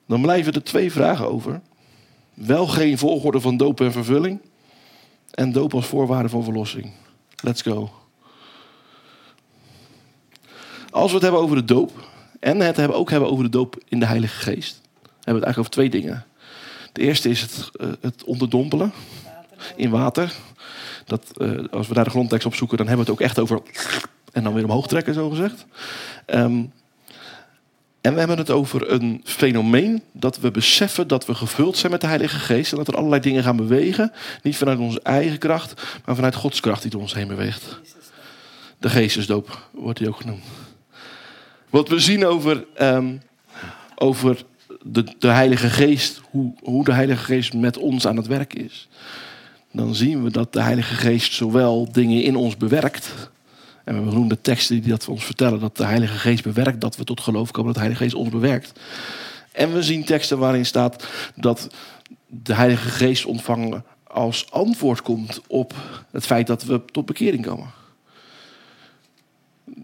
Dan 0.05 0.21
blijven 0.21 0.53
er 0.53 0.63
twee 0.63 0.91
vragen 0.91 1.29
over. 1.29 1.61
Wel 2.33 2.67
geen 2.67 2.97
volgorde 2.97 3.39
van 3.39 3.57
doop 3.57 3.81
en 3.81 3.91
vervulling. 3.91 4.39
En 5.31 5.51
doop 5.51 5.73
als 5.73 5.85
voorwaarde 5.85 6.29
van 6.29 6.43
verlossing. 6.43 6.91
Let's 7.43 7.61
go. 7.61 7.91
Als 10.89 11.07
we 11.07 11.13
het 11.13 11.23
hebben 11.23 11.41
over 11.41 11.55
de 11.55 11.65
doop. 11.65 12.09
En 12.39 12.59
het 12.59 12.77
hebben 12.77 12.97
ook 12.97 13.09
hebben 13.09 13.29
over 13.29 13.43
de 13.43 13.49
doop 13.49 13.81
in 13.87 13.99
de 13.99 14.05
Heilige 14.05 14.39
Geest. 14.39 14.81
hebben 14.81 15.11
we 15.13 15.31
het 15.31 15.43
eigenlijk 15.43 15.57
over 15.57 15.71
twee 15.71 15.89
dingen. 15.89 16.25
De 16.91 17.01
eerste 17.01 17.29
is 17.29 17.41
het, 17.41 17.69
uh, 17.81 17.91
het 18.01 18.23
onderdompelen 18.23 18.93
in 19.75 19.89
water. 19.89 20.33
Dat, 21.05 21.31
uh, 21.37 21.65
als 21.71 21.87
we 21.87 21.93
daar 21.93 22.03
de 22.03 22.09
grondtekst 22.09 22.45
op 22.45 22.55
zoeken, 22.55 22.77
dan 22.77 22.87
hebben 22.87 23.05
we 23.05 23.11
het 23.11 23.21
ook 23.21 23.27
echt 23.27 23.39
over. 23.39 23.61
En 24.31 24.43
dan 24.43 24.53
weer 24.53 24.63
omhoog 24.63 24.87
trekken, 24.87 25.13
zo 25.13 25.29
gezegd. 25.29 25.65
Um, 26.25 26.71
en 28.01 28.13
we 28.13 28.19
hebben 28.19 28.37
het 28.37 28.49
over 28.49 28.91
een 28.91 29.21
fenomeen 29.23 30.01
dat 30.11 30.39
we 30.39 30.51
beseffen 30.51 31.07
dat 31.07 31.25
we 31.25 31.35
gevuld 31.35 31.77
zijn 31.77 31.91
met 31.91 32.01
de 32.01 32.07
Heilige 32.07 32.39
Geest. 32.39 32.71
En 32.71 32.77
dat 32.77 32.87
er 32.87 32.95
allerlei 32.95 33.21
dingen 33.21 33.43
gaan 33.43 33.55
bewegen. 33.55 34.11
Niet 34.43 34.57
vanuit 34.57 34.79
onze 34.79 35.01
eigen 35.01 35.37
kracht, 35.37 35.81
maar 36.05 36.15
vanuit 36.15 36.35
Gods 36.35 36.59
kracht 36.59 36.81
die 36.81 36.91
door 36.91 37.01
ons 37.01 37.13
heen 37.13 37.27
beweegt. 37.27 37.79
De 38.79 38.89
geestesdoop 38.89 39.67
wordt 39.71 39.99
die 39.99 40.07
ook 40.07 40.17
genoemd. 40.17 40.43
Wat 41.69 41.89
we 41.89 41.99
zien 41.99 42.25
over, 42.25 42.65
um, 42.81 43.21
over 43.95 44.43
de, 44.83 45.05
de 45.19 45.27
Heilige 45.27 45.69
Geest, 45.69 46.21
hoe, 46.29 46.53
hoe 46.63 46.83
de 46.83 46.93
Heilige 46.93 47.23
Geest 47.23 47.53
met 47.53 47.77
ons 47.77 48.07
aan 48.07 48.17
het 48.17 48.27
werk 48.27 48.53
is. 48.53 48.87
Dan 49.71 49.95
zien 49.95 50.23
we 50.23 50.31
dat 50.31 50.53
de 50.53 50.61
Heilige 50.61 50.95
Geest 50.95 51.33
zowel 51.33 51.91
dingen 51.91 52.23
in 52.23 52.35
ons 52.35 52.57
bewerkt. 52.57 53.31
En 53.91 53.97
we 53.97 54.03
hebben 54.03 54.19
genoemde 54.21 54.41
teksten 54.41 54.81
die 54.81 54.91
dat 54.91 55.07
ons 55.07 55.23
vertellen 55.23 55.59
dat 55.59 55.77
de 55.77 55.85
Heilige 55.85 56.17
Geest 56.17 56.43
bewerkt, 56.43 56.81
dat 56.81 56.95
we 56.95 57.03
tot 57.03 57.21
geloof 57.21 57.51
komen 57.51 57.65
dat 57.65 57.73
de 57.73 57.79
Heilige 57.79 58.03
Geest 58.03 58.15
ons 58.15 58.29
bewerkt. 58.29 58.79
En 59.51 59.73
we 59.73 59.83
zien 59.83 60.03
teksten 60.03 60.37
waarin 60.37 60.65
staat 60.65 61.07
dat 61.35 61.67
de 62.27 62.53
Heilige 62.53 62.89
Geest 62.89 63.25
ontvangen 63.25 63.83
als 64.03 64.51
antwoord 64.51 65.01
komt 65.01 65.41
op 65.47 65.73
het 66.11 66.25
feit 66.25 66.47
dat 66.47 66.63
we 66.63 66.81
tot 66.85 67.05
bekering 67.05 67.45
komen. 67.45 67.71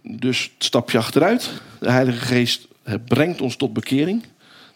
Dus 0.02 0.52
het 0.54 0.64
stapje 0.64 0.98
achteruit. 0.98 1.52
De 1.80 1.92
Heilige 1.92 2.26
Geest 2.26 2.68
brengt 3.06 3.42
ons 3.42 3.56
tot 3.56 3.74
bekering. 3.74 4.24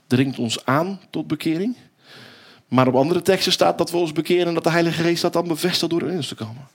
Dringt 0.08 0.40
ons 0.40 0.66
aan 0.66 0.99
tot 1.10 1.28
bekering. 1.28 1.76
Maar 2.68 2.88
op 2.88 2.95
andere 2.95 3.22
teksten 3.22 3.52
staat 3.52 3.78
dat 3.78 3.91
we 3.91 3.98
ons 3.98 4.12
bekeren 4.12 4.48
en 4.48 4.53
dat 4.53 4.64
de 4.64 4.70
Heilige 4.70 5.03
Geest 5.03 5.22
dat 5.22 5.34
dan 5.34 5.48
bevestigt 5.48 5.91
door 5.91 6.10
in 6.10 6.16
ons 6.16 6.28
te 6.28 6.36
komen. 6.36 6.68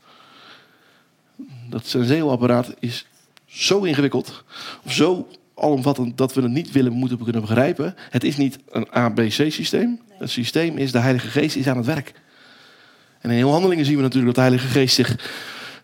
Dat 1.68 1.86
senseelapparaat 1.86 2.74
is 2.78 3.06
zo 3.46 3.82
ingewikkeld, 3.82 4.44
of 4.84 4.92
zo 4.92 5.28
alomvattend 5.54 6.18
dat 6.18 6.34
we 6.34 6.42
het 6.42 6.50
niet 6.50 6.72
willen 6.72 6.92
moeten 6.92 7.22
kunnen 7.22 7.40
begrijpen. 7.40 7.94
Het 8.10 8.24
is 8.24 8.36
niet 8.36 8.58
een 8.68 8.92
ABC-systeem. 8.92 10.00
Het 10.18 10.30
systeem 10.30 10.76
is 10.76 10.92
de 10.92 10.98
Heilige 10.98 11.28
Geest 11.28 11.56
is 11.56 11.66
aan 11.66 11.76
het 11.76 11.86
werk. 11.86 12.12
En 13.20 13.30
in 13.30 13.36
heel 13.36 13.50
handelingen 13.50 13.84
zien 13.84 13.96
we 13.96 14.02
natuurlijk 14.02 14.34
dat 14.34 14.44
de 14.44 14.50
Heilige 14.50 14.78
Geest 14.78 14.94
zich. 14.94 15.10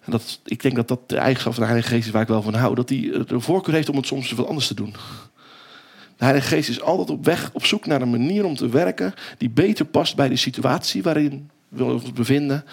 en 0.05 0.11
Dat, 0.11 0.41
ik 0.45 0.63
denk 0.63 0.75
dat 0.75 0.89
dat 0.89 1.09
de 1.09 1.17
eigenschap 1.17 1.53
van 1.53 1.63
de 1.63 1.69
Heilige 1.69 1.95
Geest 1.95 2.07
is 2.07 2.13
waar 2.13 2.23
ik 2.23 2.29
wel 2.29 2.43
van 2.43 2.55
hou. 2.55 2.75
Dat 2.75 2.89
hij 2.89 3.25
de 3.27 3.41
voorkeur 3.41 3.75
heeft 3.75 3.89
om 3.89 3.97
het 3.97 4.07
soms 4.07 4.33
wat 4.33 4.47
anders 4.47 4.67
te 4.67 4.75
doen. 4.75 4.95
De 6.17 6.25
Heilige 6.25 6.49
Geest 6.49 6.69
is 6.69 6.81
altijd 6.81 7.11
op 7.11 7.25
weg, 7.25 7.51
op 7.53 7.67
zoek 7.67 7.87
naar 7.87 8.03
een 8.03 8.11
manier 8.11 8.45
om 8.45 8.57
te 8.57 8.69
werken 8.69 9.15
die 9.39 9.51
beter 9.51 9.85
past 9.85 10.17
bij 10.17 10.29
de 10.29 10.37
situatie 10.37 11.03
waarin 11.03 11.51
we 11.69 11.85
ons 11.85 12.13
bevinden. 12.13 12.65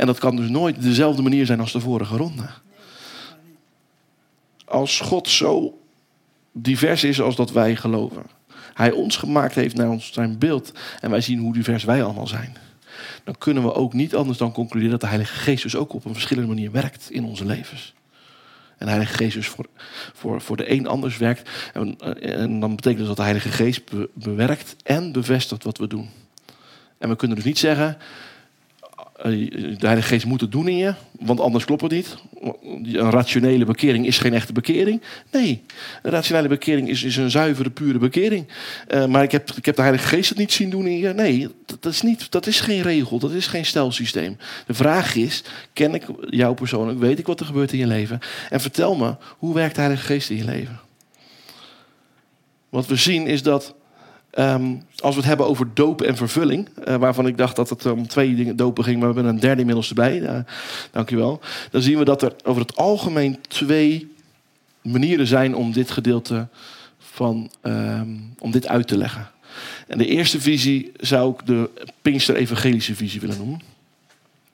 En 0.00 0.06
dat 0.06 0.18
kan 0.18 0.36
dus 0.36 0.48
nooit 0.48 0.82
dezelfde 0.82 1.22
manier 1.22 1.46
zijn 1.46 1.60
als 1.60 1.72
de 1.72 1.80
vorige 1.80 2.16
ronde. 2.16 2.46
Als 4.64 5.00
God 5.00 5.28
zo 5.28 5.78
divers 6.52 7.04
is 7.04 7.20
als 7.20 7.36
dat 7.36 7.50
wij 7.50 7.76
geloven. 7.76 8.22
Hij 8.74 8.90
ons 8.90 9.16
gemaakt 9.16 9.54
heeft 9.54 9.76
naar 9.76 9.88
ons 9.88 10.12
zijn 10.12 10.38
beeld 10.38 10.72
en 11.00 11.10
wij 11.10 11.20
zien 11.20 11.38
hoe 11.38 11.52
divers 11.52 11.84
wij 11.84 12.04
allemaal 12.04 12.26
zijn. 12.26 12.56
Dan 13.24 13.38
kunnen 13.38 13.62
we 13.62 13.74
ook 13.74 13.92
niet 13.92 14.14
anders 14.14 14.38
dan 14.38 14.52
concluderen 14.52 14.90
dat 14.90 15.00
de 15.00 15.06
Heilige 15.06 15.34
Geest 15.34 15.62
dus 15.62 15.76
ook 15.76 15.92
op 15.92 16.04
een 16.04 16.12
verschillende 16.12 16.48
manier 16.48 16.70
werkt 16.70 17.10
in 17.10 17.24
onze 17.24 17.44
levens. 17.44 17.94
En 18.78 18.86
de 18.86 18.92
Heilige 18.92 19.14
Geest 19.14 19.34
dus 19.34 19.48
voor, 19.48 19.66
voor, 20.12 20.40
voor 20.40 20.56
de 20.56 20.70
een 20.70 20.86
anders 20.86 21.16
werkt. 21.16 21.50
En, 21.72 22.60
dan 22.60 22.76
betekent 22.76 22.98
dus 22.98 23.06
dat 23.06 23.16
de 23.16 23.22
Heilige 23.22 23.48
Geest 23.48 23.90
be- 23.90 24.08
bewerkt 24.12 24.76
en 24.82 25.12
bevestigt 25.12 25.64
wat 25.64 25.78
we 25.78 25.86
doen. 25.86 26.08
En 26.98 27.08
we 27.08 27.16
kunnen 27.16 27.36
dus 27.36 27.46
niet 27.46 27.58
zeggen, 27.58 27.96
de 29.22 29.76
Heilige 29.78 30.08
Geest 30.08 30.24
moet 30.24 30.40
het 30.40 30.52
doen 30.52 30.68
in 30.68 30.76
je, 30.76 30.94
want 31.18 31.40
anders 31.40 31.64
klopt 31.64 31.82
het 31.82 31.90
niet. 31.90 32.16
Een 32.72 33.10
rationele 33.10 33.64
bekering 33.64 34.06
is 34.06 34.18
geen 34.18 34.34
echte 34.34 34.52
bekering. 34.52 35.02
Nee, 35.30 35.62
een 36.02 36.10
rationele 36.10 36.48
bekering 36.48 36.88
is, 36.88 37.02
is 37.02 37.16
een 37.16 37.30
zuivere, 37.30 37.70
pure 37.70 37.98
bekering. 37.98 38.46
Eh, 38.88 39.06
maar 39.06 39.22
ik 39.22 39.32
heb, 39.32 39.50
ik 39.50 39.64
heb 39.64 39.76
de 39.76 39.82
Heilige 39.82 40.08
Geest 40.08 40.28
het 40.28 40.38
niet 40.38 40.52
zien 40.52 40.70
doen 40.70 40.86
in 40.86 40.98
je. 40.98 41.12
Nee, 41.12 41.48
dat, 41.66 41.82
dat 41.82 41.92
is 41.92 42.02
niet, 42.02 42.30
dat 42.30 42.46
is 42.46 42.60
geen 42.60 42.82
regel, 42.82 43.18
dat 43.18 43.32
is 43.32 43.46
geen 43.46 43.66
stelsysteem. 43.66 44.36
De 44.66 44.74
vraag 44.74 45.14
is, 45.14 45.42
ken 45.72 45.94
ik 45.94 46.04
jou 46.26 46.54
persoonlijk, 46.54 46.98
weet 46.98 47.18
ik 47.18 47.26
wat 47.26 47.40
er 47.40 47.46
gebeurt 47.46 47.72
in 47.72 47.78
je 47.78 47.86
leven? 47.86 48.18
En 48.50 48.60
vertel 48.60 48.96
me, 48.96 49.14
hoe 49.38 49.54
werkt 49.54 49.74
de 49.74 49.80
Heilige 49.80 50.06
Geest 50.06 50.30
in 50.30 50.36
je 50.36 50.44
leven? 50.44 50.80
Wat 52.68 52.86
we 52.86 52.96
zien 52.96 53.26
is 53.26 53.42
dat 53.42 53.74
Ehm, 54.30 54.74
als 54.96 55.14
we 55.14 55.20
het 55.20 55.28
hebben 55.28 55.46
over 55.46 55.66
dopen 55.74 56.06
en 56.06 56.16
vervulling, 56.16 56.68
eh, 56.84 56.96
waarvan 56.96 57.26
ik 57.26 57.36
dacht 57.36 57.56
dat 57.56 57.68
het 57.68 57.86
om 57.86 58.08
twee 58.08 58.34
dingen 58.34 58.56
dopen 58.56 58.84
ging, 58.84 58.98
maar 59.00 59.08
we 59.08 59.14
hebben 59.14 59.34
een 59.34 59.40
derde 59.40 59.60
inmiddels 59.60 59.88
erbij, 59.88 60.20
uh, 60.20 60.38
dankjewel. 60.90 61.40
Dan 61.70 61.82
zien 61.82 61.98
we 61.98 62.04
dat 62.04 62.22
er 62.22 62.34
over 62.44 62.62
het 62.62 62.76
algemeen 62.76 63.38
twee 63.48 64.12
manieren 64.82 65.26
zijn 65.26 65.54
om 65.54 65.72
dit 65.72 65.90
gedeelte 65.90 66.48
van, 66.98 67.50
ehm, 67.60 68.08
om 68.38 68.50
dit 68.50 68.68
uit 68.68 68.88
te 68.88 68.96
leggen. 68.96 69.30
En 69.86 69.98
de 69.98 70.06
eerste 70.06 70.40
visie 70.40 70.92
zou 70.96 71.32
ik 71.32 71.46
de 71.46 71.70
Pinkster-evangelische 72.02 72.94
visie 72.94 73.20
willen 73.20 73.36
noemen. 73.36 73.60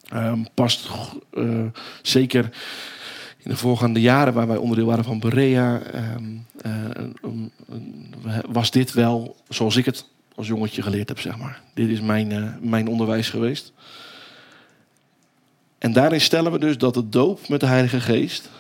Ehm, 0.09 0.45
past 0.55 0.89
uh, 1.35 1.65
zeker 2.03 2.51
in 3.47 3.53
de 3.53 3.59
voorgaande 3.59 4.01
jaren, 4.01 4.35
waar 4.35 4.47
wij 4.47 4.57
onderdeel 4.57 4.87
waren 4.87 5.05
van 5.05 5.19
Berea, 5.19 5.83
uh, 5.95 6.03
uh, 6.67 8.39
was 8.47 8.71
dit 8.71 8.93
wel 8.93 9.37
zoals 9.49 9.77
ik 9.77 9.85
het 9.85 10.05
als 10.35 10.47
jongetje 10.47 10.83
geleerd 10.83 11.09
heb, 11.09 11.21
zeg 11.21 11.37
maar. 11.39 11.61
Dit 11.75 11.89
is 11.89 12.01
mijn, 12.01 12.31
uh, 12.31 12.49
mijn 12.61 12.89
onderwijs 12.89 13.31
geweest. 13.31 13.73
En 15.79 15.93
daarin 15.93 16.21
stellen 16.21 16.53
we 16.53 16.59
dus 16.59 16.79
dat 16.79 16.95
de 16.95 17.09
doop 17.09 17.49
met 17.49 17.61
de 17.61 17.67
Heilige 17.67 18.01
Geest, 18.01 18.51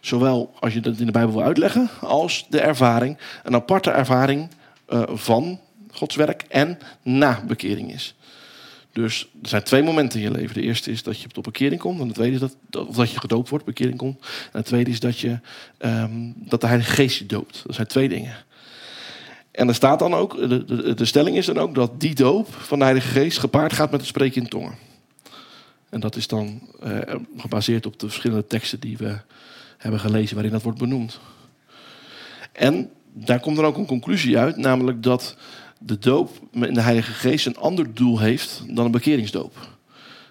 zowel 0.00 0.54
als 0.60 0.72
je 0.72 0.80
dat 0.80 0.98
in 0.98 1.06
de 1.06 1.12
Bijbel 1.12 1.34
wil 1.34 1.44
uitleggen, 1.44 1.90
als 2.00 2.46
de 2.48 2.60
ervaring, 2.60 3.18
een 3.42 3.54
aparte 3.54 3.90
ervaring 3.90 4.48
uh, 4.88 5.02
van 5.08 5.60
Gods 5.90 6.16
werk 6.16 6.42
en 6.48 6.78
na 7.02 7.42
bekering 7.46 7.92
is. 7.92 8.14
Dus 8.92 9.28
er 9.42 9.48
zijn 9.48 9.62
twee 9.62 9.82
momenten 9.82 10.20
in 10.20 10.24
je 10.24 10.36
leven. 10.38 10.54
De 10.54 10.62
eerste 10.62 10.90
is 10.90 11.02
dat 11.02 11.20
je 11.20 11.28
tot 11.28 11.44
bekering 11.44 11.80
komt. 11.80 12.00
En 12.00 12.08
de 12.08 12.14
tweede 12.14 12.34
is 12.34 12.40
dat, 12.40 12.56
dat, 12.70 12.86
of 12.86 12.96
dat 12.96 13.10
je 13.10 13.20
gedoopt 13.20 13.48
wordt, 13.48 13.64
bekering 13.64 13.96
komt. 13.96 14.20
En 14.52 14.60
de 14.60 14.62
tweede 14.62 14.90
is 14.90 15.00
dat, 15.00 15.18
je, 15.18 15.38
um, 15.78 16.34
dat 16.36 16.60
de 16.60 16.66
Heilige 16.66 16.92
Geest 16.92 17.18
je 17.18 17.26
doopt. 17.26 17.62
Dat 17.66 17.74
zijn 17.74 17.86
twee 17.86 18.08
dingen. 18.08 18.34
En 19.50 19.68
er 19.68 19.74
staat 19.74 19.98
dan 19.98 20.14
ook, 20.14 20.36
de, 20.36 20.64
de, 20.64 20.94
de, 20.94 21.04
stelling 21.04 21.36
is 21.36 21.46
dan 21.46 21.58
ook 21.58 21.74
dat 21.74 22.00
die 22.00 22.14
doop 22.14 22.52
van 22.52 22.78
de 22.78 22.84
Heilige 22.84 23.08
Geest 23.08 23.38
gepaard 23.38 23.72
gaat 23.72 23.90
met 23.90 24.00
het 24.00 24.08
spreken 24.08 24.42
in 24.42 24.48
tongen. 24.48 24.74
En 25.88 26.00
dat 26.00 26.16
is 26.16 26.26
dan 26.26 26.60
uh, 26.84 26.98
gebaseerd 27.36 27.86
op 27.86 27.98
de 27.98 28.06
verschillende 28.06 28.46
teksten 28.46 28.80
die 28.80 28.96
we 28.96 29.18
hebben 29.78 30.00
gelezen 30.00 30.34
waarin 30.34 30.52
dat 30.52 30.62
wordt 30.62 30.78
benoemd. 30.78 31.20
En 32.52 32.90
daar 33.12 33.40
komt 33.40 33.56
dan 33.56 33.64
ook 33.64 33.76
een 33.76 33.86
conclusie 33.86 34.38
uit, 34.38 34.56
namelijk 34.56 35.02
dat 35.02 35.36
de 35.82 35.98
doop 35.98 36.30
in 36.52 36.74
de 36.74 36.80
Heilige 36.80 37.12
Geest 37.12 37.46
een 37.46 37.56
ander 37.56 37.94
doel 37.94 38.18
heeft 38.18 38.62
dan 38.68 38.84
een 38.84 38.90
bekeringsdoop. 38.90 39.78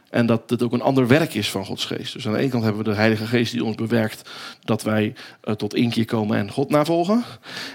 En 0.09 0.25
dat 0.25 0.49
het 0.49 0.63
ook 0.63 0.73
een 0.73 0.81
ander 0.81 1.07
werk 1.07 1.33
is 1.33 1.51
van 1.51 1.65
Gods 1.65 1.85
Geest. 1.85 2.13
Dus 2.13 2.27
aan 2.27 2.33
de 2.33 2.39
ene 2.39 2.49
kant 2.49 2.63
hebben 2.63 2.83
we 2.83 2.89
de 2.89 2.95
Heilige 2.95 3.25
Geest 3.25 3.51
die 3.51 3.63
ons 3.63 3.75
bewerkt 3.75 4.29
dat 4.63 4.83
wij 4.83 5.13
uh, 5.43 5.53
tot 5.53 5.75
inkeer 5.75 6.05
komen 6.05 6.37
en 6.37 6.51
God 6.51 6.69
navolgen. 6.69 7.23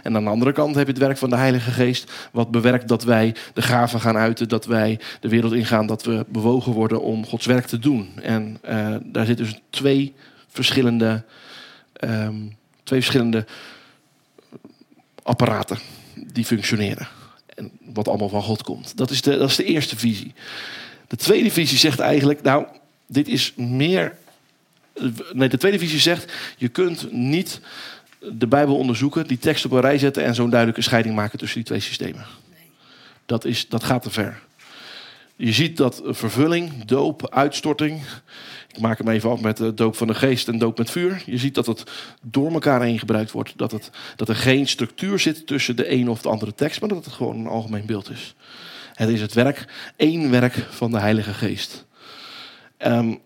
En 0.03 0.17
aan 0.17 0.25
de 0.25 0.31
andere 0.31 0.53
kant 0.53 0.75
heb 0.75 0.87
je 0.87 0.93
het 0.93 1.03
werk 1.03 1.19
van 1.19 1.31
de 1.31 1.37
Heilige 1.37 1.71
Geest, 1.71 2.13
wat 2.33 2.51
bewerkt 2.51 2.89
dat 2.89 3.05
wij 3.05 3.35
de 3.55 3.63
gaven 3.63 4.01
gaan 4.01 4.17
uiten, 4.17 4.49
dat 4.49 4.67
wij 4.67 5.01
de 5.21 5.29
wereld 5.29 5.53
ingaan, 5.53 5.87
dat 5.87 6.05
we 6.05 6.25
bewogen 6.29 6.73
worden 6.73 7.03
om 7.03 7.27
Gods 7.27 7.47
werk 7.47 7.67
te 7.67 7.79
doen. 7.79 8.21
En 8.21 8.59
uh, 8.69 8.97
daar 9.03 9.27
zitten 9.27 9.45
dus 9.45 9.61
twee 9.71 10.15
verschillende, 10.49 11.25
um, 12.01 12.57
twee 12.83 13.01
verschillende 13.01 13.47
apparaten 15.23 15.79
die 16.33 16.45
functioneren. 16.45 17.09
Wat 17.95 18.09
allemaal 18.09 18.29
van 18.29 18.43
God 18.43 18.63
komt. 18.63 18.97
Dat 18.97 19.11
is, 19.11 19.23
de, 19.23 19.39
dat 19.39 19.51
is 19.51 19.57
de 19.57 19.65
eerste 19.65 19.97
visie. 19.97 20.33
De 21.09 21.17
tweede 21.17 21.51
visie 21.51 21.79
zegt 21.79 21.99
eigenlijk, 21.99 22.43
nou, 22.43 22.67
dit 23.07 23.29
is 23.29 23.53
meer. 23.57 24.17
Nee, 25.33 25.49
de 25.49 25.59
tweede 25.59 25.79
visie 25.79 26.01
zegt, 26.01 26.33
je 26.57 26.69
kunt 26.69 27.13
niet 27.13 27.61
de 28.33 28.47
Bijbel 28.47 28.77
onderzoeken, 28.77 29.27
die 29.27 29.39
tekst 29.39 29.65
op 29.65 29.71
een 29.71 29.81
rij 29.81 29.99
zetten 29.99 30.25
en 30.25 30.35
zo'n 30.35 30.51
duidelijke 30.51 30.83
scheiding 30.83 31.15
maken 31.15 31.39
tussen 31.39 31.59
die 31.59 31.67
twee 31.67 31.81
systemen. 31.81 32.27
Dat, 33.27 33.45
is, 33.45 33.69
dat 33.69 33.85
gaat 33.85 34.03
te 34.03 34.11
ver. 34.11 34.43
Je 35.37 35.53
ziet 35.53 35.77
dat 35.77 36.03
vervulling, 36.05 36.85
doop, 36.85 37.31
uitstorting. 37.31 38.01
Ik 38.75 38.81
maak 38.81 38.99
hem 38.99 39.09
even 39.09 39.31
af 39.31 39.41
met 39.41 39.57
de 39.57 39.75
doop 39.75 39.97
van 39.97 40.07
de 40.07 40.15
geest 40.15 40.49
en 40.49 40.59
doop 40.59 40.79
met 40.79 40.91
vuur. 40.91 41.23
Je 41.27 41.39
ziet 41.39 41.55
dat 41.55 41.67
het 41.67 41.85
door 42.23 42.53
elkaar 42.53 42.83
heen 42.83 42.99
gebruikt 42.99 43.31
wordt. 43.31 43.53
Dat, 43.57 43.71
het, 43.71 43.91
dat 44.17 44.29
er 44.29 44.37
geen 44.37 44.69
structuur 44.69 45.19
zit 45.19 45.47
tussen 45.47 45.77
de 45.77 45.93
een 45.93 46.09
of 46.09 46.23
de 46.23 46.29
andere 46.29 46.55
tekst, 46.55 46.81
maar 46.81 46.89
dat 46.89 47.05
het 47.05 47.15
gewoon 47.15 47.39
een 47.39 47.47
algemeen 47.47 47.87
beeld 47.87 48.11
is. 48.11 48.35
Het 48.95 49.09
is 49.09 49.21
het 49.21 49.33
werk, 49.33 49.93
één 49.97 50.31
werk 50.31 50.67
van 50.71 50.91
de 50.91 50.99
Heilige 50.99 51.35
Geest. 51.35 51.87
Um, 52.79 53.19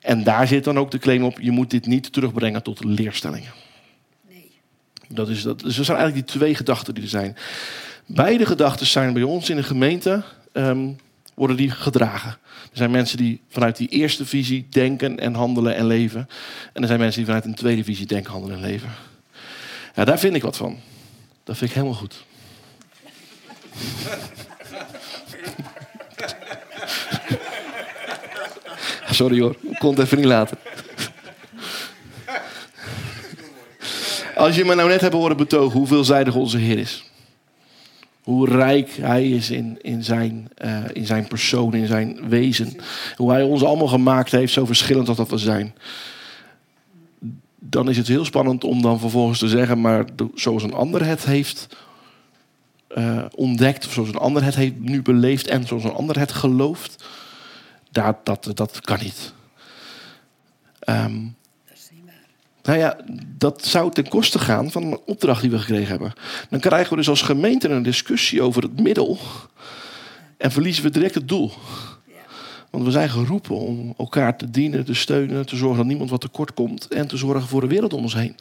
en 0.00 0.24
daar 0.24 0.46
zit 0.46 0.64
dan 0.64 0.78
ook 0.78 0.90
de 0.90 0.98
claim 0.98 1.24
op: 1.24 1.40
je 1.40 1.50
moet 1.50 1.70
dit 1.70 1.86
niet 1.86 2.12
terugbrengen 2.12 2.62
tot 2.62 2.84
leerstellingen. 2.84 3.52
Nee. 4.28 4.50
Dat 5.08 5.28
is, 5.28 5.42
dat, 5.42 5.60
dus 5.60 5.78
er 5.78 5.84
zijn 5.84 5.98
eigenlijk 5.98 6.28
die 6.28 6.36
twee 6.38 6.54
gedachten 6.54 6.94
die 6.94 7.02
er 7.02 7.08
zijn. 7.08 7.36
Beide 8.06 8.46
gedachten 8.46 8.86
zijn 8.86 9.12
bij 9.12 9.22
ons 9.22 9.50
in 9.50 9.56
de 9.56 9.62
gemeente. 9.62 10.22
Um, 10.52 10.96
worden 11.34 11.56
die 11.56 11.70
gedragen. 11.70 12.30
Er 12.50 12.76
zijn 12.76 12.90
mensen 12.90 13.16
die 13.16 13.40
vanuit 13.48 13.76
die 13.76 13.88
eerste 13.88 14.26
visie 14.26 14.66
denken 14.70 15.18
en 15.18 15.34
handelen 15.34 15.74
en 15.74 15.86
leven. 15.86 16.28
En 16.72 16.82
er 16.82 16.88
zijn 16.88 17.00
mensen 17.00 17.16
die 17.16 17.26
vanuit 17.26 17.44
een 17.44 17.54
tweede 17.54 17.84
visie 17.84 18.06
denken, 18.06 18.32
handelen 18.32 18.56
en 18.56 18.62
leven. 18.62 18.90
Ja, 19.94 20.04
daar 20.04 20.18
vind 20.18 20.34
ik 20.34 20.42
wat 20.42 20.56
van. 20.56 20.78
Dat 21.44 21.56
vind 21.56 21.70
ik 21.70 21.76
helemaal 21.76 21.98
goed. 21.98 22.24
Sorry 29.10 29.40
hoor, 29.40 29.56
ik 29.60 29.78
kon 29.78 29.90
het 29.90 30.04
even 30.04 30.16
niet 30.16 30.26
laten. 30.26 30.58
Als 34.34 34.56
je 34.56 34.64
me 34.64 34.74
nou 34.74 34.88
net 34.88 35.00
hebt 35.00 35.14
horen 35.14 35.36
betogen 35.36 35.78
hoe 35.78 35.86
veelzijdig 35.86 36.34
onze 36.34 36.58
Heer 36.58 36.78
is. 36.78 37.11
Hoe 38.22 38.48
rijk 38.48 38.90
hij 38.90 39.28
is 39.28 39.50
in, 39.50 39.78
in, 39.82 40.04
zijn, 40.04 40.48
uh, 40.64 40.84
in 40.92 41.06
zijn 41.06 41.28
persoon, 41.28 41.74
in 41.74 41.86
zijn 41.86 42.28
wezen. 42.28 42.76
Hoe 43.16 43.30
hij 43.30 43.42
ons 43.42 43.64
allemaal 43.64 43.88
gemaakt 43.88 44.30
heeft, 44.30 44.52
zo 44.52 44.66
verschillend 44.66 45.08
als 45.08 45.16
dat 45.16 45.30
we 45.30 45.38
zijn. 45.38 45.74
Dan 47.58 47.88
is 47.88 47.96
het 47.96 48.08
heel 48.08 48.24
spannend 48.24 48.64
om 48.64 48.82
dan 48.82 48.98
vervolgens 48.98 49.38
te 49.38 49.48
zeggen, 49.48 49.80
maar 49.80 50.04
zoals 50.34 50.62
een 50.62 50.74
ander 50.74 51.06
het 51.06 51.24
heeft 51.24 51.76
uh, 52.96 53.24
ontdekt, 53.34 53.86
of 53.86 53.92
zoals 53.92 54.08
een 54.08 54.14
ander 54.14 54.44
het 54.44 54.54
heeft 54.54 54.78
nu 54.78 55.02
beleefd 55.02 55.46
en 55.46 55.66
zoals 55.66 55.84
een 55.84 55.92
ander 55.92 56.18
het 56.18 56.32
gelooft, 56.32 57.04
dat, 57.90 58.16
dat, 58.24 58.50
dat 58.54 58.80
kan 58.80 58.98
niet. 59.02 59.32
Um, 60.88 61.36
dat 61.68 61.76
is 61.76 61.88
niet 61.90 62.04
waar. 62.04 62.14
Nou 62.62 62.78
ja, 62.78 62.96
dat 63.38 63.64
zou 63.64 63.92
ten 63.92 64.08
koste 64.08 64.38
gaan 64.38 64.70
van 64.70 64.82
een 64.82 65.00
opdracht 65.06 65.40
die 65.40 65.50
we 65.50 65.58
gekregen 65.58 65.88
hebben. 65.88 66.12
Dan 66.50 66.60
krijgen 66.60 66.90
we 66.90 66.96
dus 66.96 67.08
als 67.08 67.22
gemeente 67.22 67.68
een 67.68 67.82
discussie 67.82 68.42
over 68.42 68.62
het 68.62 68.80
middel. 68.80 69.18
En 70.36 70.52
verliezen 70.52 70.84
we 70.84 70.90
direct 70.90 71.14
het 71.14 71.28
doel. 71.28 71.52
Want 72.70 72.84
we 72.84 72.90
zijn 72.90 73.10
geroepen 73.10 73.56
om 73.56 73.94
elkaar 73.98 74.36
te 74.36 74.50
dienen, 74.50 74.84
te 74.84 74.94
steunen, 74.94 75.46
te 75.46 75.56
zorgen 75.56 75.76
dat 75.76 75.86
niemand 75.86 76.10
wat 76.10 76.20
tekort 76.20 76.54
komt. 76.54 76.88
En 76.88 77.06
te 77.06 77.16
zorgen 77.16 77.48
voor 77.48 77.60
de 77.60 77.66
wereld 77.66 77.92
om 77.92 78.02
ons 78.02 78.14
heen. 78.14 78.36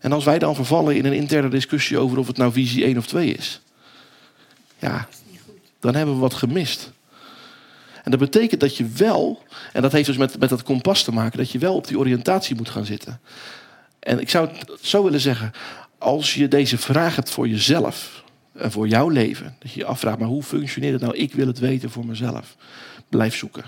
En 0.00 0.12
als 0.12 0.24
wij 0.24 0.38
dan 0.38 0.54
vervallen 0.54 0.96
in 0.96 1.04
een 1.04 1.12
interne 1.12 1.48
discussie 1.48 1.98
over 1.98 2.18
of 2.18 2.26
het 2.26 2.36
nou 2.36 2.52
visie 2.52 2.84
1 2.84 2.98
of 2.98 3.06
2 3.06 3.34
is. 3.34 3.60
Ja, 4.78 5.08
dan 5.80 5.94
hebben 5.94 6.14
we 6.14 6.20
wat 6.20 6.34
gemist. 6.34 6.92
En 8.02 8.10
dat 8.10 8.20
betekent 8.20 8.60
dat 8.60 8.76
je 8.76 8.86
wel, 8.86 9.42
en 9.72 9.82
dat 9.82 9.92
heeft 9.92 10.06
dus 10.06 10.16
met, 10.16 10.38
met 10.38 10.48
dat 10.48 10.62
kompas 10.62 11.02
te 11.02 11.12
maken, 11.12 11.38
dat 11.38 11.50
je 11.50 11.58
wel 11.58 11.74
op 11.74 11.86
die 11.86 11.98
oriëntatie 11.98 12.56
moet 12.56 12.70
gaan 12.70 12.84
zitten. 12.84 13.20
En 13.98 14.20
ik 14.20 14.30
zou 14.30 14.48
het 14.48 14.78
zo 14.80 15.04
willen 15.04 15.20
zeggen, 15.20 15.52
als 15.98 16.34
je 16.34 16.48
deze 16.48 16.78
vraag 16.78 17.16
hebt 17.16 17.30
voor 17.30 17.48
jezelf 17.48 18.24
en 18.52 18.72
voor 18.72 18.88
jouw 18.88 19.08
leven, 19.08 19.56
dat 19.58 19.72
je 19.72 19.80
je 19.80 19.86
afvraagt, 19.86 20.18
maar 20.18 20.28
hoe 20.28 20.42
functioneert 20.42 20.92
het 20.92 21.02
nou? 21.02 21.16
Ik 21.16 21.34
wil 21.34 21.46
het 21.46 21.58
weten 21.58 21.90
voor 21.90 22.06
mezelf. 22.06 22.56
Blijf 23.08 23.36
zoeken. 23.36 23.64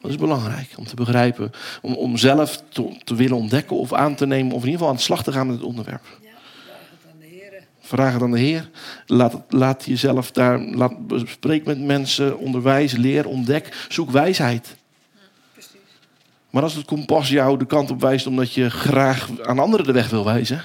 Dat 0.00 0.10
is 0.10 0.16
belangrijk 0.16 0.68
om 0.76 0.86
te 0.86 0.94
begrijpen, 0.94 1.50
om, 1.82 1.94
om 1.94 2.16
zelf 2.16 2.62
te, 2.68 2.96
te 3.04 3.14
willen 3.14 3.36
ontdekken 3.36 3.76
of 3.76 3.92
aan 3.92 4.14
te 4.14 4.26
nemen, 4.26 4.52
of 4.52 4.62
in 4.62 4.64
ieder 4.64 4.72
geval 4.72 4.88
aan 4.88 4.96
de 4.96 5.02
slag 5.02 5.22
te 5.22 5.32
gaan 5.32 5.46
met 5.46 5.56
het 5.56 5.64
onderwerp. 5.64 6.04
Ja, 6.04 6.28
vraag 6.64 6.78
het 6.90 7.12
aan 7.12 7.18
de 7.20 7.26
Heer. 7.26 7.66
Vraag 7.88 8.12
het 8.12 8.22
aan 8.22 8.30
de 8.30 8.38
Heer. 8.38 8.70
Laat, 9.06 9.42
laat 9.48 9.84
jezelf 9.84 10.30
daar, 10.30 10.60
laat, 10.60 10.92
spreek 11.08 11.64
met 11.64 11.80
mensen, 11.80 12.38
onderwijs, 12.38 12.92
leer, 12.92 13.26
ontdek, 13.26 13.86
zoek 13.88 14.10
wijsheid. 14.10 14.76
Precies. 15.52 15.70
Maar 16.50 16.62
als 16.62 16.74
het 16.74 16.84
kompas 16.84 17.28
jou 17.28 17.58
de 17.58 17.66
kant 17.66 17.90
op 17.90 18.00
wijst 18.00 18.26
omdat 18.26 18.52
je 18.52 18.70
graag 18.70 19.28
aan 19.42 19.58
anderen 19.58 19.86
de 19.86 19.92
weg 19.92 20.10
wil 20.10 20.24
wijzen, 20.24 20.62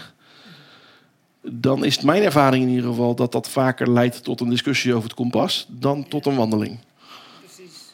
dan 1.42 1.86
is 1.86 1.96
het 1.96 2.06
mijn 2.06 2.24
ervaring 2.24 2.64
in 2.64 2.70
ieder 2.70 2.90
geval 2.90 3.16
dat 3.16 3.32
dat 3.32 3.50
vaker 3.50 3.92
leidt 3.92 4.24
tot 4.24 4.42
een 4.42 4.50
discussie 4.50 4.94
over 4.94 5.04
het 5.04 5.18
kompas 5.18 5.66
dan 5.70 6.08
tot 6.08 6.26
een 6.26 6.36
wandeling. 6.36 6.80
Precies. 7.40 7.94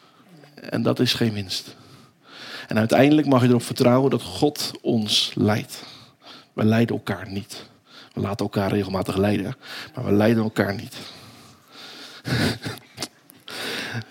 En 0.69 0.81
dat 0.81 0.99
is 0.99 1.13
geen 1.13 1.33
winst. 1.33 1.75
En 2.67 2.77
uiteindelijk 2.77 3.27
mag 3.27 3.41
je 3.41 3.47
erop 3.47 3.63
vertrouwen 3.63 4.09
dat 4.09 4.21
God 4.21 4.71
ons 4.81 5.31
leidt. 5.35 5.83
We 6.53 6.63
leiden 6.63 6.95
elkaar 6.95 7.31
niet. 7.31 7.68
We 8.19 8.25
laten 8.25 8.45
elkaar 8.45 8.71
regelmatig 8.71 9.17
leiden, 9.17 9.55
maar 9.95 10.05
we 10.05 10.11
leiden 10.11 10.43
elkaar 10.43 10.75
niet. 10.75 10.97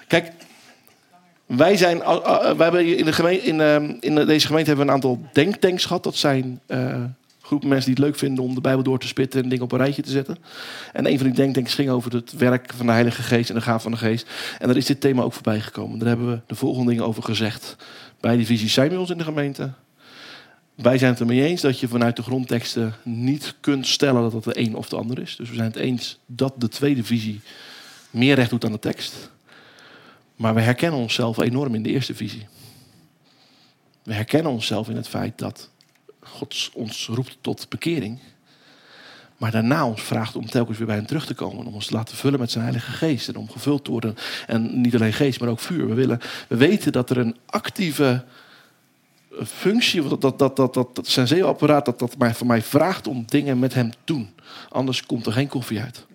Kijk, 0.07 0.33
wij 1.47 1.77
zijn, 1.77 1.97
uh, 1.97 2.41
wij 2.41 2.57
hebben 2.57 2.97
in, 2.97 3.05
de 3.05 3.41
in, 3.43 4.01
in 4.01 4.27
deze 4.27 4.47
gemeente 4.47 4.69
hebben 4.69 4.87
we 4.87 4.93
een 4.93 4.97
aantal 4.97 5.21
denktanks 5.33 5.85
gehad. 5.85 6.03
Dat 6.03 6.17
zijn 6.17 6.61
uh, 6.69 7.05
groepen 7.41 7.69
mensen 7.69 7.95
die 7.95 8.05
het 8.05 8.05
leuk 8.05 8.19
vinden 8.19 8.45
om 8.45 8.55
de 8.55 8.61
Bijbel 8.61 8.83
door 8.83 8.99
te 8.99 9.07
spitten 9.07 9.43
en 9.43 9.49
dingen 9.49 9.65
op 9.65 9.73
een 9.73 9.79
rijtje 9.79 10.03
te 10.03 10.11
zetten. 10.11 10.37
En 10.93 11.07
een 11.07 11.19
van 11.19 11.27
die 11.27 11.37
denktanks 11.37 11.75
ging 11.75 11.91
over 11.91 12.13
het 12.13 12.33
werk 12.33 12.73
van 12.77 12.87
de 12.87 12.93
Heilige 12.93 13.23
Geest 13.23 13.49
en 13.49 13.55
de 13.55 13.61
gaaf 13.61 13.83
van 13.83 13.91
de 13.91 13.99
Geest. 13.99 14.31
En 14.59 14.67
daar 14.67 14.77
is 14.77 14.87
dit 14.87 15.01
thema 15.01 15.23
ook 15.23 15.33
voorbij 15.33 15.61
gekomen. 15.61 15.99
Daar 15.99 16.09
hebben 16.09 16.31
we 16.31 16.41
de 16.47 16.55
volgende 16.55 16.91
dingen 16.91 17.07
over 17.07 17.23
gezegd. 17.23 17.77
Bij 18.21 18.37
die 18.37 18.47
visies 18.47 18.73
zijn 18.73 18.89
bij 18.89 18.99
ons 18.99 19.11
in 19.11 19.19
de 19.19 19.25
gemeente. 19.25 19.73
Wij 20.83 20.99
zijn 20.99 21.11
het 21.11 21.21
ermee 21.21 21.43
eens 21.43 21.61
dat 21.61 21.81
je 21.81 21.89
vanuit 21.89 22.17
de 22.17 22.23
grondteksten 22.23 22.95
niet 23.03 23.55
kunt 23.61 23.87
stellen 23.87 24.23
dat 24.23 24.33
het 24.33 24.45
de 24.45 24.59
een 24.61 24.75
of 24.75 24.89
de 24.89 24.97
ander 24.97 25.19
is. 25.19 25.37
Dus 25.37 25.49
we 25.49 25.55
zijn 25.55 25.67
het 25.67 25.77
eens 25.77 26.19
dat 26.27 26.55
de 26.57 26.69
tweede 26.69 27.05
visie 27.05 27.41
meer 28.11 28.35
recht 28.35 28.51
doet 28.51 28.65
aan 28.65 28.73
de 28.73 28.79
tekst. 28.79 29.31
Maar 30.37 30.55
we 30.55 30.61
herkennen 30.61 31.01
onszelf 31.01 31.39
enorm 31.39 31.75
in 31.75 31.83
de 31.83 31.89
eerste 31.89 32.15
visie. 32.15 32.47
We 34.03 34.15
herkennen 34.15 34.53
onszelf 34.53 34.89
in 34.89 34.97
het 34.97 35.09
feit 35.09 35.39
dat 35.39 35.71
God 36.21 36.71
ons 36.75 37.07
roept 37.07 37.39
tot 37.41 37.69
bekering. 37.69 38.19
Maar 39.37 39.51
daarna 39.51 39.87
ons 39.87 40.03
vraagt 40.03 40.37
om 40.37 40.47
telkens 40.47 40.79
weer 40.79 40.87
bij 40.87 40.97
hem 40.97 41.07
terug 41.07 41.27
te 41.27 41.35
komen. 41.35 41.67
Om 41.67 41.75
ons 41.75 41.87
te 41.87 41.95
laten 41.95 42.17
vullen 42.17 42.41
met 42.41 42.51
zijn 42.51 42.65
Heilige 42.65 42.91
Geest. 42.91 43.29
En 43.29 43.37
om 43.37 43.51
gevuld 43.51 43.85
te 43.85 43.91
worden. 43.91 44.15
En 44.47 44.81
niet 44.81 44.95
alleen 44.95 45.13
geest, 45.13 45.41
maar 45.41 45.49
ook 45.49 45.61
vuur. 45.61 45.89
We, 45.89 45.95
willen, 45.95 46.21
we 46.49 46.57
weten 46.57 46.93
dat 46.93 47.11
er 47.11 47.19
een 47.19 47.37
actieve 47.47 48.25
functie, 49.47 50.09
dat, 50.09 50.20
dat, 50.20 50.39
dat, 50.39 50.56
dat, 50.56 50.74
dat, 50.74 50.94
dat 50.94 51.06
zijn 51.06 51.27
zeeapparaat, 51.27 51.85
dat 51.85 51.98
dat 51.98 52.19
mij, 52.19 52.35
van 52.35 52.47
mij 52.47 52.62
vraagt 52.62 53.06
om 53.06 53.24
dingen 53.27 53.59
met 53.59 53.74
hem 53.74 53.90
te 53.90 53.97
doen. 54.05 54.31
Anders 54.69 55.06
komt 55.06 55.27
er 55.27 55.32
geen 55.32 55.48
koffie 55.48 55.81
uit. 55.81 56.06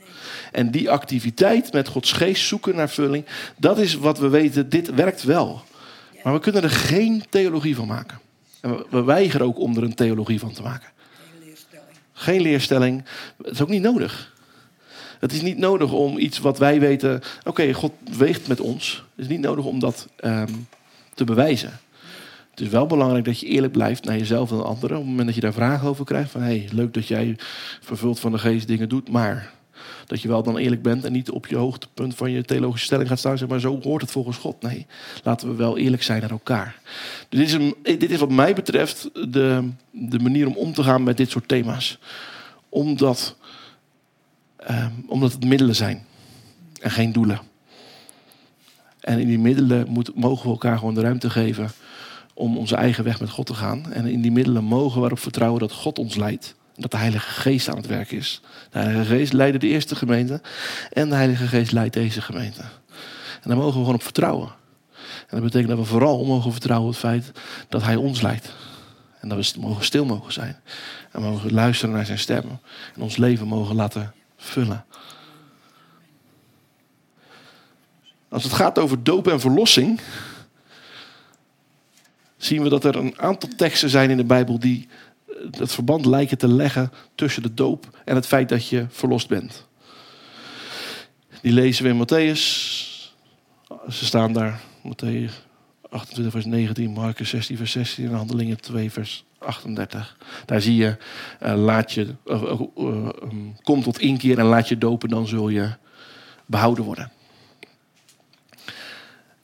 En 0.51 0.71
die 0.71 0.89
activiteit 0.89 1.73
met 1.73 1.87
Gods 1.87 2.11
geest 2.11 2.47
zoeken 2.47 2.75
naar 2.75 2.89
vulling, 2.89 3.25
dat 3.57 3.77
is 3.77 3.93
wat 3.93 4.19
we 4.19 4.27
weten, 4.27 4.69
dit 4.69 4.93
werkt 4.93 5.23
wel. 5.23 5.61
Maar 6.23 6.33
we 6.33 6.39
kunnen 6.39 6.63
er 6.63 6.69
geen 6.69 7.23
theologie 7.29 7.75
van 7.75 7.87
maken. 7.87 8.19
En 8.61 8.69
we, 8.69 8.85
we 8.89 9.03
weigeren 9.03 9.45
ook 9.45 9.59
om 9.59 9.77
er 9.77 9.83
een 9.83 9.95
theologie 9.95 10.39
van 10.39 10.51
te 10.51 10.61
maken. 10.61 10.89
Geen 11.29 11.45
leerstelling. 11.45 11.87
Geen 12.13 12.41
leerstelling. 12.41 13.03
Het 13.37 13.53
is 13.53 13.61
ook 13.61 13.69
niet 13.69 13.81
nodig. 13.81 14.33
Het 15.19 15.31
is 15.31 15.41
niet 15.41 15.57
nodig 15.57 15.91
om 15.91 16.17
iets 16.17 16.39
wat 16.39 16.57
wij 16.57 16.79
weten. 16.79 17.21
Oké, 17.43 17.73
God 17.73 17.91
weegt 18.17 18.47
met 18.47 18.59
ons. 18.59 19.03
Het 19.15 19.25
is 19.25 19.31
niet 19.31 19.39
nodig 19.39 19.65
om 19.65 19.79
dat 19.79 20.07
um, 20.23 20.67
te 21.13 21.23
bewijzen. 21.23 21.79
Het 22.53 22.61
is 22.61 22.67
wel 22.69 22.85
belangrijk 22.85 23.25
dat 23.25 23.39
je 23.39 23.45
eerlijk 23.45 23.73
blijft 23.73 24.05
naar 24.05 24.17
jezelf 24.17 24.51
en 24.51 24.63
anderen. 24.63 24.97
Op 24.97 25.01
het 25.01 25.09
moment 25.09 25.25
dat 25.25 25.35
je 25.35 25.41
daar 25.41 25.53
vragen 25.53 25.87
over 25.87 26.05
krijgt. 26.05 26.31
Van 26.31 26.41
hey, 26.41 26.67
leuk 26.71 26.93
dat 26.93 27.07
jij 27.07 27.35
vervuld 27.81 28.19
van 28.19 28.31
de 28.31 28.37
geest 28.37 28.67
dingen 28.67 28.89
doet. 28.89 29.09
Maar 29.09 29.53
dat 30.07 30.21
je 30.21 30.27
wel 30.27 30.43
dan 30.43 30.57
eerlijk 30.57 30.81
bent 30.81 31.05
en 31.05 31.11
niet 31.11 31.31
op 31.31 31.47
je 31.47 31.55
hoogtepunt 31.55 32.15
van 32.15 32.31
je 32.31 32.43
theologische 32.43 32.85
stelling 32.85 33.09
gaat 33.09 33.19
staan. 33.19 33.37
Zeg 33.37 33.47
maar 33.47 33.59
zo 33.59 33.79
hoort 33.81 34.01
het 34.01 34.11
volgens 34.11 34.37
God. 34.37 34.61
Nee, 34.61 34.85
laten 35.23 35.47
we 35.47 35.55
wel 35.55 35.77
eerlijk 35.77 36.03
zijn 36.03 36.21
naar 36.21 36.29
elkaar. 36.29 36.79
Dus 37.29 37.39
dit 37.39 37.47
is, 37.47 37.53
een, 37.53 37.75
dit 37.99 38.11
is 38.11 38.19
wat 38.19 38.31
mij 38.31 38.53
betreft 38.53 39.09
de, 39.13 39.69
de 39.91 40.19
manier 40.19 40.47
om 40.47 40.55
om 40.55 40.73
te 40.73 40.83
gaan 40.83 41.03
met 41.03 41.17
dit 41.17 41.29
soort 41.29 41.47
thema's. 41.47 41.99
Omdat, 42.69 43.35
um, 44.69 45.05
omdat 45.07 45.31
het 45.31 45.45
middelen 45.45 45.75
zijn 45.75 46.05
en 46.81 46.91
geen 46.91 47.11
doelen. 47.11 47.39
En 48.99 49.19
in 49.19 49.27
die 49.27 49.39
middelen 49.39 49.87
mogen 50.15 50.45
we 50.45 50.51
elkaar 50.51 50.77
gewoon 50.77 50.93
de 50.93 51.01
ruimte 51.01 51.29
geven 51.29 51.71
om 52.33 52.57
onze 52.57 52.75
eigen 52.75 53.03
weg 53.03 53.19
met 53.19 53.29
God 53.29 53.45
te 53.45 53.53
gaan. 53.53 53.93
En 53.93 54.05
in 54.05 54.21
die 54.21 54.31
middelen 54.31 54.63
mogen 54.63 54.99
we 54.99 55.05
erop 55.05 55.19
vertrouwen 55.19 55.59
dat 55.59 55.71
God 55.71 55.99
ons 55.99 56.15
leidt. 56.15 56.55
En 56.75 56.81
dat 56.81 56.91
de 56.91 56.97
Heilige 56.97 57.29
Geest 57.29 57.69
aan 57.69 57.77
het 57.77 57.87
werk 57.87 58.11
is. 58.11 58.41
De 58.69 58.79
Heilige 58.79 59.15
Geest 59.15 59.33
leidde 59.33 59.59
de 59.59 59.67
eerste 59.67 59.95
gemeente. 59.95 60.41
En 60.91 61.09
de 61.09 61.15
Heilige 61.15 61.47
Geest 61.47 61.71
leidt 61.71 61.93
deze 61.93 62.21
gemeente. 62.21 62.61
En 63.41 63.49
daar 63.49 63.57
mogen 63.57 63.73
we 63.73 63.79
gewoon 63.79 63.95
op 63.95 64.03
vertrouwen. 64.03 64.51
En 65.27 65.39
dat 65.39 65.41
betekent 65.41 65.69
dat 65.69 65.77
we 65.77 65.85
vooral 65.85 66.25
mogen 66.25 66.51
vertrouwen 66.51 66.87
op 66.87 66.93
het 66.93 67.03
feit 67.03 67.31
dat 67.69 67.83
Hij 67.83 67.95
ons 67.95 68.21
leidt. 68.21 68.53
En 69.19 69.29
dat 69.29 69.51
we 69.51 69.59
mogen 69.59 69.85
stil 69.85 70.05
mogen 70.05 70.33
zijn. 70.33 70.59
En 71.11 71.21
mogen 71.21 71.53
luisteren 71.53 71.95
naar 71.95 72.05
zijn 72.05 72.19
stem. 72.19 72.43
En 72.95 73.01
ons 73.01 73.17
leven 73.17 73.47
mogen 73.47 73.75
laten 73.75 74.13
vullen. 74.37 74.85
Als 78.29 78.43
het 78.43 78.53
gaat 78.53 78.79
over 78.79 79.03
doop 79.03 79.27
en 79.27 79.39
verlossing. 79.39 79.99
Zien 82.45 82.63
we 82.63 82.69
dat 82.69 82.83
er 82.83 82.95
een 82.95 83.19
aantal 83.19 83.49
teksten 83.57 83.89
zijn 83.89 84.09
in 84.09 84.17
de 84.17 84.23
Bijbel 84.23 84.59
die 84.59 84.87
het 85.51 85.71
verband 85.71 86.05
lijken 86.05 86.37
te 86.37 86.47
leggen 86.47 86.91
tussen 87.15 87.41
de 87.41 87.53
doop 87.53 88.01
en 88.05 88.15
het 88.15 88.27
feit 88.27 88.49
dat 88.49 88.67
je 88.67 88.85
verlost 88.89 89.27
bent. 89.27 89.67
Die 91.41 91.53
lezen 91.53 91.83
we 91.83 91.89
in 91.89 92.05
Matthäus. 92.05 92.41
Ze 93.89 94.05
staan 94.05 94.33
daar. 94.33 94.61
Matthäus 94.87 95.31
28 95.89 96.31
vers 96.31 96.45
19, 96.45 96.91
Marcus 96.91 97.29
16 97.29 97.57
vers 97.57 97.71
16 97.71 98.05
en 98.05 98.13
Handelingen 98.13 98.61
2 98.61 98.91
vers 98.91 99.25
38. 99.37 100.17
Daar 100.45 100.61
zie 100.61 100.75
je, 100.75 100.97
uh, 101.43 101.53
laat 101.55 101.91
je 101.91 102.15
uh, 102.25 102.43
uh, 102.77 103.09
um, 103.21 103.55
kom 103.63 103.83
tot 103.83 103.99
inkeer 103.99 104.39
en 104.39 104.45
laat 104.45 104.67
je 104.67 104.77
dopen, 104.77 105.09
dan 105.09 105.27
zul 105.27 105.49
je 105.49 105.69
behouden 106.45 106.83
worden. 106.83 107.11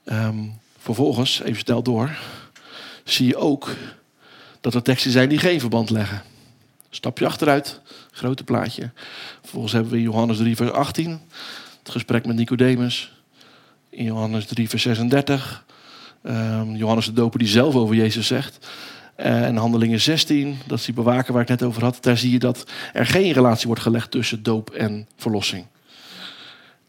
Um, 0.05 0.59
vervolgens, 0.77 1.41
even 1.41 1.59
snel 1.59 1.83
door, 1.83 2.17
zie 3.11 3.27
je 3.27 3.37
ook 3.37 3.75
dat 4.61 4.73
er 4.73 4.81
teksten 4.81 5.11
zijn 5.11 5.29
die 5.29 5.37
geen 5.37 5.59
verband 5.59 5.89
leggen. 5.89 6.21
Stapje 6.89 7.25
achteruit, 7.25 7.81
grote 8.11 8.43
plaatje. 8.43 8.89
Vervolgens 9.41 9.73
hebben 9.73 9.91
we 9.91 10.01
Johannes 10.01 10.37
3, 10.37 10.55
vers 10.55 10.71
18 10.71 11.21
het 11.79 11.91
gesprek 11.91 12.25
met 12.25 12.35
Nicodemus. 12.35 13.11
In 13.89 14.03
Johannes 14.03 14.45
3, 14.45 14.69
vers 14.69 14.83
36 14.83 15.65
um, 16.23 16.75
Johannes 16.75 17.05
de 17.05 17.13
Doper 17.13 17.39
die 17.39 17.47
zelf 17.47 17.75
over 17.75 17.95
Jezus 17.95 18.27
zegt. 18.27 18.67
En 19.15 19.55
Handelingen 19.55 20.01
16, 20.01 20.57
dat 20.67 20.79
is 20.79 20.85
die 20.85 20.93
bewaker 20.93 21.33
waar 21.33 21.41
ik 21.41 21.47
net 21.47 21.63
over 21.63 21.83
had. 21.83 21.97
Daar 22.01 22.17
zie 22.17 22.31
je 22.31 22.39
dat 22.39 22.63
er 22.93 23.05
geen 23.05 23.31
relatie 23.31 23.67
wordt 23.67 23.81
gelegd 23.81 24.11
tussen 24.11 24.43
doop 24.43 24.69
en 24.69 25.07
verlossing. 25.15 25.65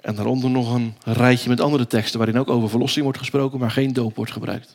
En 0.01 0.14
daaronder 0.14 0.51
nog 0.51 0.74
een 0.74 0.94
rijtje 1.05 1.48
met 1.48 1.60
andere 1.60 1.86
teksten 1.86 2.18
waarin 2.18 2.38
ook 2.38 2.51
over 2.51 2.68
verlossing 2.68 3.05
wordt 3.05 3.18
gesproken, 3.18 3.59
maar 3.59 3.70
geen 3.70 3.92
doop 3.92 4.16
wordt 4.16 4.32
gebruikt 4.32 4.74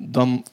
dan, 0.00 0.44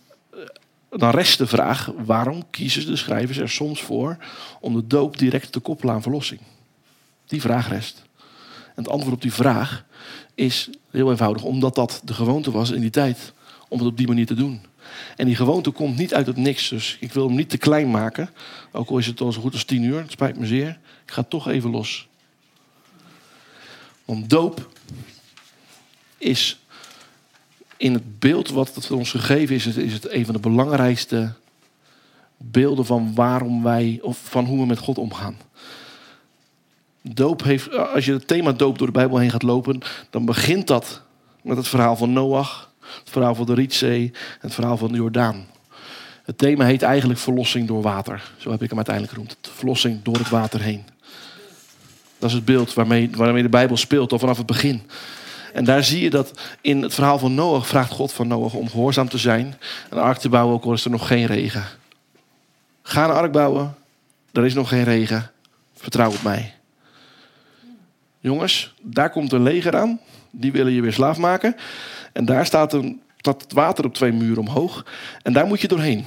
dan 0.89 1.09
rest 1.09 1.37
de 1.37 1.47
vraag: 1.47 1.91
waarom 2.05 2.49
kiezen 2.49 2.85
de 2.85 2.95
schrijvers 2.95 3.37
er 3.37 3.49
soms 3.49 3.81
voor 3.81 4.17
om 4.59 4.73
de 4.73 4.87
doop 4.87 5.17
direct 5.17 5.51
te 5.51 5.59
koppelen 5.59 5.93
aan 5.93 6.01
verlossing? 6.01 6.41
Die 7.25 7.41
vraag 7.41 7.69
rest. 7.69 8.03
En 8.75 8.83
het 8.83 8.89
antwoord 8.89 9.15
op 9.15 9.21
die 9.21 9.33
vraag 9.33 9.85
is 10.35 10.69
heel 10.91 11.09
eenvoudig, 11.09 11.43
omdat 11.43 11.75
dat 11.75 12.01
de 12.03 12.13
gewoonte 12.13 12.51
was 12.51 12.71
in 12.71 12.81
die 12.81 12.89
tijd 12.89 13.33
om 13.67 13.79
het 13.79 13.87
op 13.87 13.97
die 13.97 14.07
manier 14.07 14.25
te 14.25 14.33
doen. 14.33 14.61
En 15.15 15.25
die 15.25 15.35
gewoonte 15.35 15.71
komt 15.71 15.97
niet 15.97 16.13
uit 16.13 16.27
het 16.27 16.37
niks. 16.37 16.69
Dus 16.69 16.97
ik 16.99 17.13
wil 17.13 17.27
hem 17.27 17.35
niet 17.35 17.49
te 17.49 17.57
klein 17.57 17.91
maken. 17.91 18.29
Ook 18.71 18.89
al 18.89 18.97
is 18.97 19.07
het 19.07 19.21
al 19.21 19.31
zo 19.31 19.41
goed 19.41 19.53
als 19.53 19.63
tien 19.63 19.83
uur. 19.83 20.01
Het 20.01 20.11
spijt 20.11 20.39
me 20.39 20.45
zeer. 20.45 20.79
Ik 21.05 21.11
ga 21.11 21.23
toch 21.23 21.47
even 21.47 21.69
los. 21.69 22.07
Want 24.05 24.29
doop 24.29 24.69
is 26.17 26.59
in 27.77 27.93
het 27.93 28.19
beeld 28.19 28.49
wat 28.49 28.75
het 28.75 28.91
ons 28.91 29.11
gegeven 29.11 29.55
is, 29.55 29.65
is 29.65 29.93
het 29.93 30.11
een 30.11 30.25
van 30.25 30.33
de 30.33 30.39
belangrijkste 30.39 31.33
beelden 32.37 32.85
van 32.85 33.15
waarom 33.15 33.63
wij, 33.63 33.99
of 34.01 34.17
van 34.23 34.45
hoe 34.45 34.59
we 34.59 34.65
met 34.65 34.79
God 34.79 34.97
omgaan. 34.97 35.37
Doop 37.01 37.43
heeft, 37.43 37.77
als 37.77 38.05
je 38.05 38.13
het 38.13 38.27
thema 38.27 38.51
doop 38.51 38.77
door 38.77 38.87
de 38.87 38.93
Bijbel 38.93 39.17
heen 39.17 39.31
gaat 39.31 39.43
lopen, 39.43 39.81
dan 40.09 40.25
begint 40.25 40.67
dat 40.67 41.01
met 41.41 41.57
het 41.57 41.67
verhaal 41.67 41.95
van 41.95 42.13
Noach, 42.13 42.71
het 42.79 43.09
verhaal 43.09 43.35
van 43.35 43.45
de 43.45 43.53
Rietzee, 43.53 44.11
het 44.39 44.53
verhaal 44.53 44.77
van 44.77 44.91
de 44.91 44.97
Jordaan. 44.97 45.45
Het 46.23 46.37
thema 46.37 46.65
heet 46.65 46.81
eigenlijk 46.81 47.19
verlossing 47.19 47.67
door 47.67 47.81
water. 47.81 48.31
Zo 48.37 48.51
heb 48.51 48.61
ik 48.61 48.67
hem 48.67 48.77
uiteindelijk 48.77 49.15
genoemd. 49.15 49.37
Verlossing 49.41 50.03
door 50.03 50.17
het 50.17 50.29
water 50.29 50.61
heen. 50.61 50.83
Dat 52.19 52.29
is 52.29 52.35
het 52.35 52.45
beeld 52.45 52.73
waarmee, 52.73 53.09
waarmee 53.15 53.43
de 53.43 53.49
Bijbel 53.49 53.77
speelt, 53.77 54.11
al 54.11 54.19
vanaf 54.19 54.37
het 54.37 54.45
begin. 54.45 54.81
En 55.55 55.63
daar 55.63 55.83
zie 55.83 56.03
je 56.03 56.09
dat 56.09 56.31
in 56.61 56.81
het 56.81 56.93
verhaal 56.93 57.19
van 57.19 57.35
Noach 57.35 57.67
vraagt 57.67 57.91
God 57.91 58.13
van 58.13 58.27
Noach 58.27 58.53
om 58.53 58.69
gehoorzaam 58.69 59.09
te 59.09 59.17
zijn. 59.17 59.55
Een 59.89 59.97
ark 59.97 60.17
te 60.17 60.29
bouwen, 60.29 60.55
ook 60.55 60.63
al 60.63 60.73
is 60.73 60.85
er 60.85 60.91
nog 60.91 61.07
geen 61.07 61.25
regen. 61.25 61.63
Ga 62.81 63.03
een 63.03 63.11
ark 63.11 63.31
bouwen, 63.31 63.75
er 64.31 64.45
is 64.45 64.53
nog 64.53 64.69
geen 64.69 64.83
regen. 64.83 65.31
Vertrouw 65.75 66.09
op 66.09 66.23
mij. 66.23 66.53
Jongens, 68.19 68.73
daar 68.81 69.09
komt 69.09 69.31
een 69.31 69.43
leger 69.43 69.75
aan. 69.75 69.99
Die 70.31 70.51
willen 70.51 70.73
je 70.73 70.81
weer 70.81 70.93
slaaf 70.93 71.17
maken. 71.17 71.55
En 72.13 72.25
daar 72.25 72.45
staat, 72.45 72.73
een, 72.73 73.01
staat 73.17 73.41
het 73.41 73.53
water 73.53 73.85
op 73.85 73.93
twee 73.93 74.11
muren 74.11 74.37
omhoog. 74.37 74.85
En 75.21 75.33
daar 75.33 75.47
moet 75.47 75.61
je 75.61 75.67
doorheen. 75.67 76.05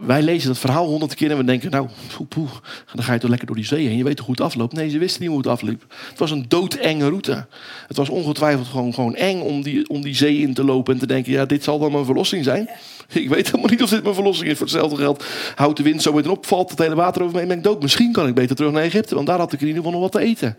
Wij 0.00 0.22
lezen 0.22 0.48
dat 0.48 0.58
verhaal 0.58 0.86
honderd 0.86 1.14
keer 1.14 1.30
en 1.30 1.36
we 1.36 1.44
denken, 1.44 1.70
nou, 1.70 1.88
poeh, 2.28 2.50
dan 2.94 3.04
ga 3.04 3.12
je 3.12 3.18
toch 3.18 3.28
lekker 3.30 3.46
door 3.46 3.56
die 3.56 3.64
zee 3.64 3.86
heen. 3.86 3.96
Je 3.96 4.04
weet 4.04 4.16
toch 4.16 4.26
hoe 4.26 4.34
het 4.34 4.44
afloopt? 4.44 4.72
Nee, 4.72 4.88
ze 4.88 4.98
wisten 4.98 5.20
niet 5.20 5.30
hoe 5.30 5.38
het 5.38 5.46
afliep. 5.46 5.84
Het 6.08 6.18
was 6.18 6.30
een 6.30 6.44
doodenge 6.48 7.08
route. 7.08 7.46
Het 7.86 7.96
was 7.96 8.08
ongetwijfeld 8.08 8.66
gewoon, 8.66 8.94
gewoon 8.94 9.14
eng 9.14 9.40
om 9.40 9.62
die, 9.62 9.88
om 9.88 10.02
die 10.02 10.14
zee 10.14 10.38
in 10.38 10.54
te 10.54 10.64
lopen 10.64 10.94
en 10.94 11.00
te 11.00 11.06
denken, 11.06 11.32
ja, 11.32 11.44
dit 11.44 11.64
zal 11.64 11.78
dan 11.78 11.92
mijn 11.92 12.04
verlossing 12.04 12.44
zijn. 12.44 12.68
Ik 13.12 13.28
weet 13.28 13.46
helemaal 13.46 13.70
niet 13.70 13.82
of 13.82 13.90
dit 13.90 14.02
mijn 14.02 14.14
verlossing 14.14 14.48
is. 14.48 14.56
Voor 14.56 14.66
hetzelfde 14.66 14.96
geld 14.96 15.24
houdt 15.54 15.76
de 15.76 15.82
wind 15.82 16.02
zo 16.02 16.14
weer 16.14 16.30
op, 16.30 16.46
valt 16.46 16.70
het 16.70 16.78
hele 16.78 16.94
water 16.94 17.22
over 17.22 17.34
me 17.34 17.40
en 17.40 17.48
ben 17.48 17.56
ik 17.56 17.64
dood. 17.64 17.82
Misschien 17.82 18.12
kan 18.12 18.26
ik 18.26 18.34
beter 18.34 18.56
terug 18.56 18.72
naar 18.72 18.82
Egypte, 18.82 19.14
want 19.14 19.26
daar 19.26 19.38
had 19.38 19.52
ik 19.52 19.60
in 19.60 19.66
ieder 19.66 19.82
geval 19.82 20.00
nog 20.00 20.10
wat 20.10 20.20
te 20.22 20.28
eten. 20.28 20.56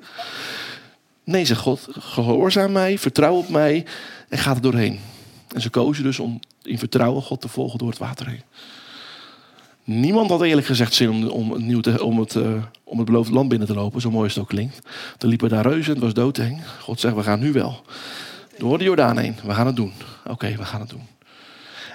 Nee, 1.24 1.46
zegt 1.46 1.62
God, 1.62 1.88
gehoorzaam 1.90 2.72
mij, 2.72 2.98
vertrouw 2.98 3.36
op 3.36 3.50
mij 3.50 3.86
en 4.30 4.38
ga 4.38 4.56
er 4.56 4.62
doorheen. 4.62 5.00
En 5.54 5.62
ze 5.62 5.70
kozen 5.70 6.04
dus 6.04 6.20
om 6.20 6.40
in 6.64 6.80
vertrouwen 6.80 7.22
God 7.22 7.42
te 7.42 7.48
volgen 7.48 7.80
door 7.80 7.90
het 7.90 7.98
water 7.98 8.28
heen. 8.28 8.42
Niemand 9.84 10.30
had 10.30 10.42
eerlijk 10.42 10.68
gezegd 10.68 10.94
zin 10.94 11.10
om, 11.10 11.28
om, 11.28 11.52
het, 11.52 11.62
nieuw 11.62 11.80
te, 11.80 12.04
om, 12.04 12.20
het, 12.20 12.36
uh, 12.36 12.64
om 12.84 12.98
het 12.98 13.06
beloofde 13.06 13.34
land 13.34 13.50
binnen 13.50 13.68
te 13.68 13.74
lopen, 13.74 14.02
zo 14.02 14.12
mooi 14.12 14.24
als 14.24 14.34
het 14.34 14.44
ook 14.44 14.50
klinkt. 14.50 14.80
Er 15.18 15.28
liepen 15.28 15.50
daar 15.50 15.68
reuzen, 15.68 15.94
het 15.94 16.04
was 16.04 16.14
doodeng. 16.14 16.62
God 16.80 17.00
zegt, 17.00 17.16
we 17.16 17.24
gaan 17.24 17.40
nu 17.40 17.52
wel. 17.52 17.82
Door 18.58 18.78
de 18.78 18.84
Jordaan 18.84 19.18
heen, 19.18 19.36
we 19.44 19.54
gaan 19.54 19.66
het 19.66 19.76
doen. 19.76 19.94
Oké, 20.28 20.56
we 20.58 20.66
gaan 20.66 20.80
het 20.80 20.90
doen. 20.90 21.08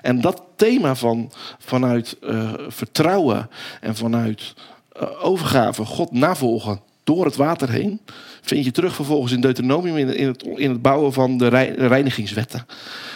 En 0.02 0.20
dat 0.20 0.42
thema 0.56 0.94
van 0.94 1.32
vanuit 1.58 2.16
uh, 2.22 2.52
vertrouwen 2.68 3.50
en 3.80 3.96
vanuit 3.96 4.54
uh, 5.00 5.24
overgave, 5.24 5.84
God 5.84 6.12
navolgen 6.12 6.80
door 7.08 7.24
het 7.24 7.36
water 7.36 7.70
heen, 7.70 8.00
vind 8.40 8.64
je 8.64 8.70
terug 8.70 8.94
vervolgens 8.94 9.32
in 9.32 9.40
Deuteronomium 9.40 9.96
in, 9.96 10.26
het, 10.26 10.42
in 10.42 10.70
het 10.70 10.82
bouwen 10.82 11.12
van 11.12 11.38
de 11.38 11.48
reinigingswetten. 11.88 12.66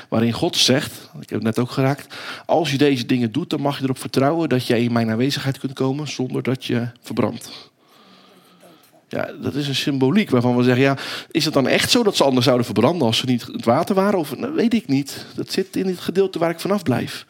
Waarin 0.09 0.33
God 0.33 0.57
zegt, 0.57 0.93
ik 1.21 1.31
heb 1.31 1.39
het 1.39 1.43
net 1.43 1.59
ook 1.59 1.71
geraakt, 1.71 2.15
als 2.47 2.71
je 2.71 2.79
deze 2.79 3.07
dingen 3.07 3.33
doet, 3.33 3.51
dan 3.51 3.61
mag 3.61 3.79
je 3.79 3.85
erop 3.85 3.99
vertrouwen 3.99 4.49
dat 4.49 4.67
jij 4.67 4.83
in 4.83 4.93
mijn 4.93 5.11
aanwezigheid 5.11 5.59
kunt 5.59 5.73
komen 5.73 6.09
zonder 6.09 6.43
dat 6.43 6.65
je 6.65 6.89
verbrandt. 7.01 7.71
Ja, 9.09 9.31
dat 9.43 9.55
is 9.55 9.69
een 9.69 9.75
symboliek 9.75 10.31
waarvan 10.31 10.57
we 10.57 10.63
zeggen, 10.63 10.83
ja, 10.83 10.99
is 11.31 11.45
het 11.45 11.55
dan 11.55 11.69
echt 11.69 11.91
zo 11.91 12.03
dat 12.03 12.17
ze 12.17 12.25
anders 12.25 12.45
zouden 12.45 12.67
verbranden 12.67 13.07
als 13.07 13.19
ze 13.19 13.27
niet 13.27 13.47
het 13.47 13.65
water 13.65 13.95
waren? 13.95 14.19
Of 14.19 14.37
nou, 14.37 14.55
weet 14.55 14.75
ik 14.75 14.89
niet. 14.89 15.27
Dat 15.35 15.53
zit 15.53 15.77
in 15.77 15.87
het 15.87 16.01
gedeelte 16.01 16.39
waar 16.39 16.51
ik 16.51 16.61
vanaf 16.61 16.83
blijf. 16.83 17.27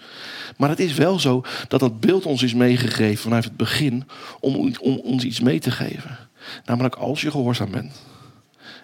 Maar 0.57 0.69
het 0.69 0.81
is 0.81 0.95
wel 0.95 1.19
zo 1.19 1.45
dat 1.69 1.81
dat 1.81 2.01
beeld 2.01 2.27
ons 2.27 2.43
is 2.43 2.55
meegegeven 2.55 3.23
vanuit 3.23 3.45
het 3.45 3.57
begin 3.57 4.05
om, 4.41 4.75
om 4.81 4.97
ons 4.97 5.25
iets 5.25 5.41
mee 5.41 5.59
te 5.59 5.71
geven. 5.71 6.31
Namelijk 6.65 6.95
als 6.95 7.21
je 7.21 7.31
gehoorzaam 7.31 7.71
bent 7.71 8.03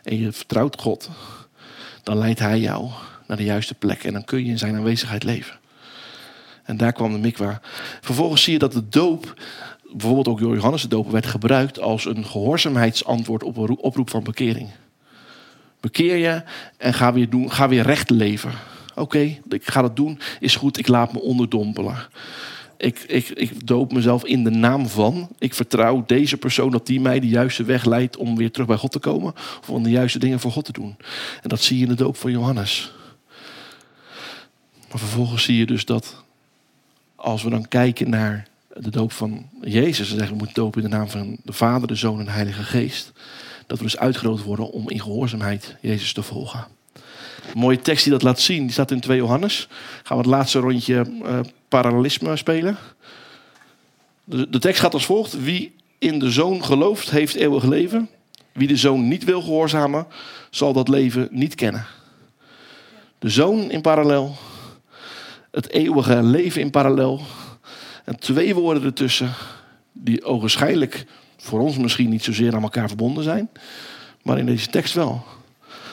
en 0.03 0.19
je 0.19 0.33
vertrouwt 0.33 0.81
God, 0.81 1.11
dan 2.03 2.19
leidt 2.19 2.39
Hij 2.39 2.59
jou 2.59 2.91
naar 3.27 3.37
de 3.37 3.45
juiste 3.45 3.75
plek 3.75 4.05
en 4.05 4.13
dan 4.13 4.25
kun 4.25 4.45
je 4.45 4.51
in 4.51 4.59
Zijn 4.59 4.77
aanwezigheid 4.77 5.23
leven. 5.23 5.59
En 6.65 6.77
daar 6.77 6.93
kwam 6.93 7.13
de 7.13 7.19
mikwa. 7.19 7.61
Vervolgens 8.01 8.43
zie 8.43 8.53
je 8.53 8.59
dat 8.59 8.73
de 8.73 8.89
doop, 8.89 9.43
bijvoorbeeld 9.93 10.29
ook 10.29 10.41
door 10.41 10.55
Johannes 10.55 10.83
de 10.83 10.89
doper, 10.89 11.13
werd 11.13 11.27
gebruikt 11.27 11.81
als 11.81 12.05
een 12.05 12.25
gehoorzaamheidsantwoord 12.25 13.43
op 13.43 13.57
een 13.57 13.77
oproep 13.77 14.11
van 14.11 14.25
bekering. 14.25 14.69
Bekeer 15.81 16.17
je 16.17 16.43
en 16.77 16.95
ga 16.95 17.13
weer, 17.13 17.31
doen, 17.31 17.53
ga 17.53 17.69
weer 17.69 17.83
recht 17.83 18.11
leven. 18.11 18.53
Oké, 18.95 19.39
ik 19.49 19.69
ga 19.69 19.83
dat 19.83 19.97
doen, 19.97 20.21
is 20.41 20.57
goed, 20.57 20.79
ik 20.79 20.89
laat 20.89 21.13
me 21.13 21.21
onderdompelen. 21.21 21.97
Ik, 22.79 22.99
ik, 22.99 23.29
ik 23.29 23.67
doop 23.67 23.93
mezelf 23.93 24.25
in 24.25 24.45
de 24.45 24.51
naam 24.51 24.89
van. 24.89 25.29
Ik 25.39 25.55
vertrouw 25.55 26.05
deze 26.07 26.37
persoon 26.37 26.71
dat 26.71 26.87
die 26.87 27.01
mij 27.01 27.21
de 27.21 27.29
juiste 27.29 27.63
weg 27.63 27.85
leidt 27.85 28.17
om 28.17 28.37
weer 28.37 28.51
terug 28.51 28.67
bij 28.67 28.77
God 28.77 28.93
te 28.93 28.99
komen. 28.99 29.35
Of 29.61 29.71
om 29.71 29.83
de 29.83 29.91
juiste 29.91 30.19
dingen 30.19 30.41
voor 30.41 30.53
God 30.53 30.65
te 30.65 30.73
doen. 30.73 30.97
En 31.43 31.49
dat 31.49 31.61
zie 31.61 31.77
je 31.77 31.83
in 31.83 31.89
de 31.89 31.95
doop 31.95 32.17
van 32.17 32.31
Johannes. 32.31 32.93
Maar 34.89 34.99
vervolgens 34.99 35.43
zie 35.43 35.57
je 35.57 35.67
dus 35.67 35.85
dat 35.85 36.25
als 37.17 37.43
we 37.43 37.51
dan 37.51 37.69
kijken 37.69 38.11
naar 38.11 38.49
de 38.77 38.91
doop 38.91 39.13
van 39.13 39.49
Jezus, 39.61 40.11
en 40.11 40.17
zeggen 40.17 40.31
we 40.31 40.37
moeten 40.37 40.63
dopen 40.63 40.83
in 40.83 40.91
de 40.91 40.97
naam 40.97 41.09
van 41.09 41.37
de 41.45 41.53
Vader, 41.53 41.89
de 41.89 41.95
Zoon 41.95 42.19
en 42.19 42.25
de 42.25 42.31
Heilige 42.31 42.63
Geest, 42.63 43.13
dat 43.67 43.79
we 43.79 43.85
dus 43.85 43.99
uitgerood 43.99 44.43
worden 44.43 44.71
om 44.71 44.91
in 44.91 45.01
gehoorzaamheid 45.01 45.77
Jezus 45.81 46.13
te 46.13 46.23
volgen. 46.23 46.67
Mooie 47.55 47.81
tekst 47.81 48.03
die 48.05 48.13
dat 48.13 48.23
laat 48.23 48.41
zien, 48.41 48.63
die 48.63 48.73
staat 48.73 48.91
in 48.91 49.01
2 49.01 49.19
Johannes. 49.19 49.69
Gaan 50.03 50.17
we 50.17 50.23
het 50.23 50.33
laatste 50.33 50.59
rondje 50.59 51.07
uh, 51.23 51.41
parallelisme 51.69 52.37
spelen. 52.37 52.77
De, 54.25 54.51
de 54.51 54.59
tekst 54.59 54.81
gaat 54.81 54.95
als 54.95 55.07
volgt: 55.07 55.43
Wie 55.43 55.75
in 55.99 56.19
de 56.19 56.31
zoon 56.31 56.65
gelooft, 56.65 57.11
heeft 57.11 57.35
eeuwig 57.35 57.65
leven. 57.65 58.09
Wie 58.53 58.69
de 58.69 58.77
zoon 58.77 59.09
niet 59.09 59.25
wil 59.25 59.43
gehoorzamen, 59.43 60.07
zal 60.51 60.73
dat 60.73 60.89
leven 60.89 61.29
niet 61.31 61.55
kennen. 61.55 61.87
De 63.19 63.29
zoon 63.29 63.71
in 63.71 63.81
parallel, 63.81 64.37
het 65.51 65.71
eeuwige 65.71 66.23
leven 66.23 66.61
in 66.61 66.71
parallel. 66.71 67.21
En 68.05 68.19
twee 68.19 68.55
woorden 68.55 68.83
ertussen, 68.83 69.33
die 69.93 70.25
ogenschijnlijk 70.25 71.07
voor 71.37 71.61
ons 71.61 71.77
misschien 71.77 72.11
niet 72.11 72.25
zozeer 72.25 72.55
aan 72.55 72.63
elkaar 72.63 72.89
verbonden 72.89 73.25
zijn, 73.25 73.51
maar 74.23 74.39
in 74.39 74.47
deze 74.47 74.69
tekst 74.69 74.95
wel. 74.95 75.25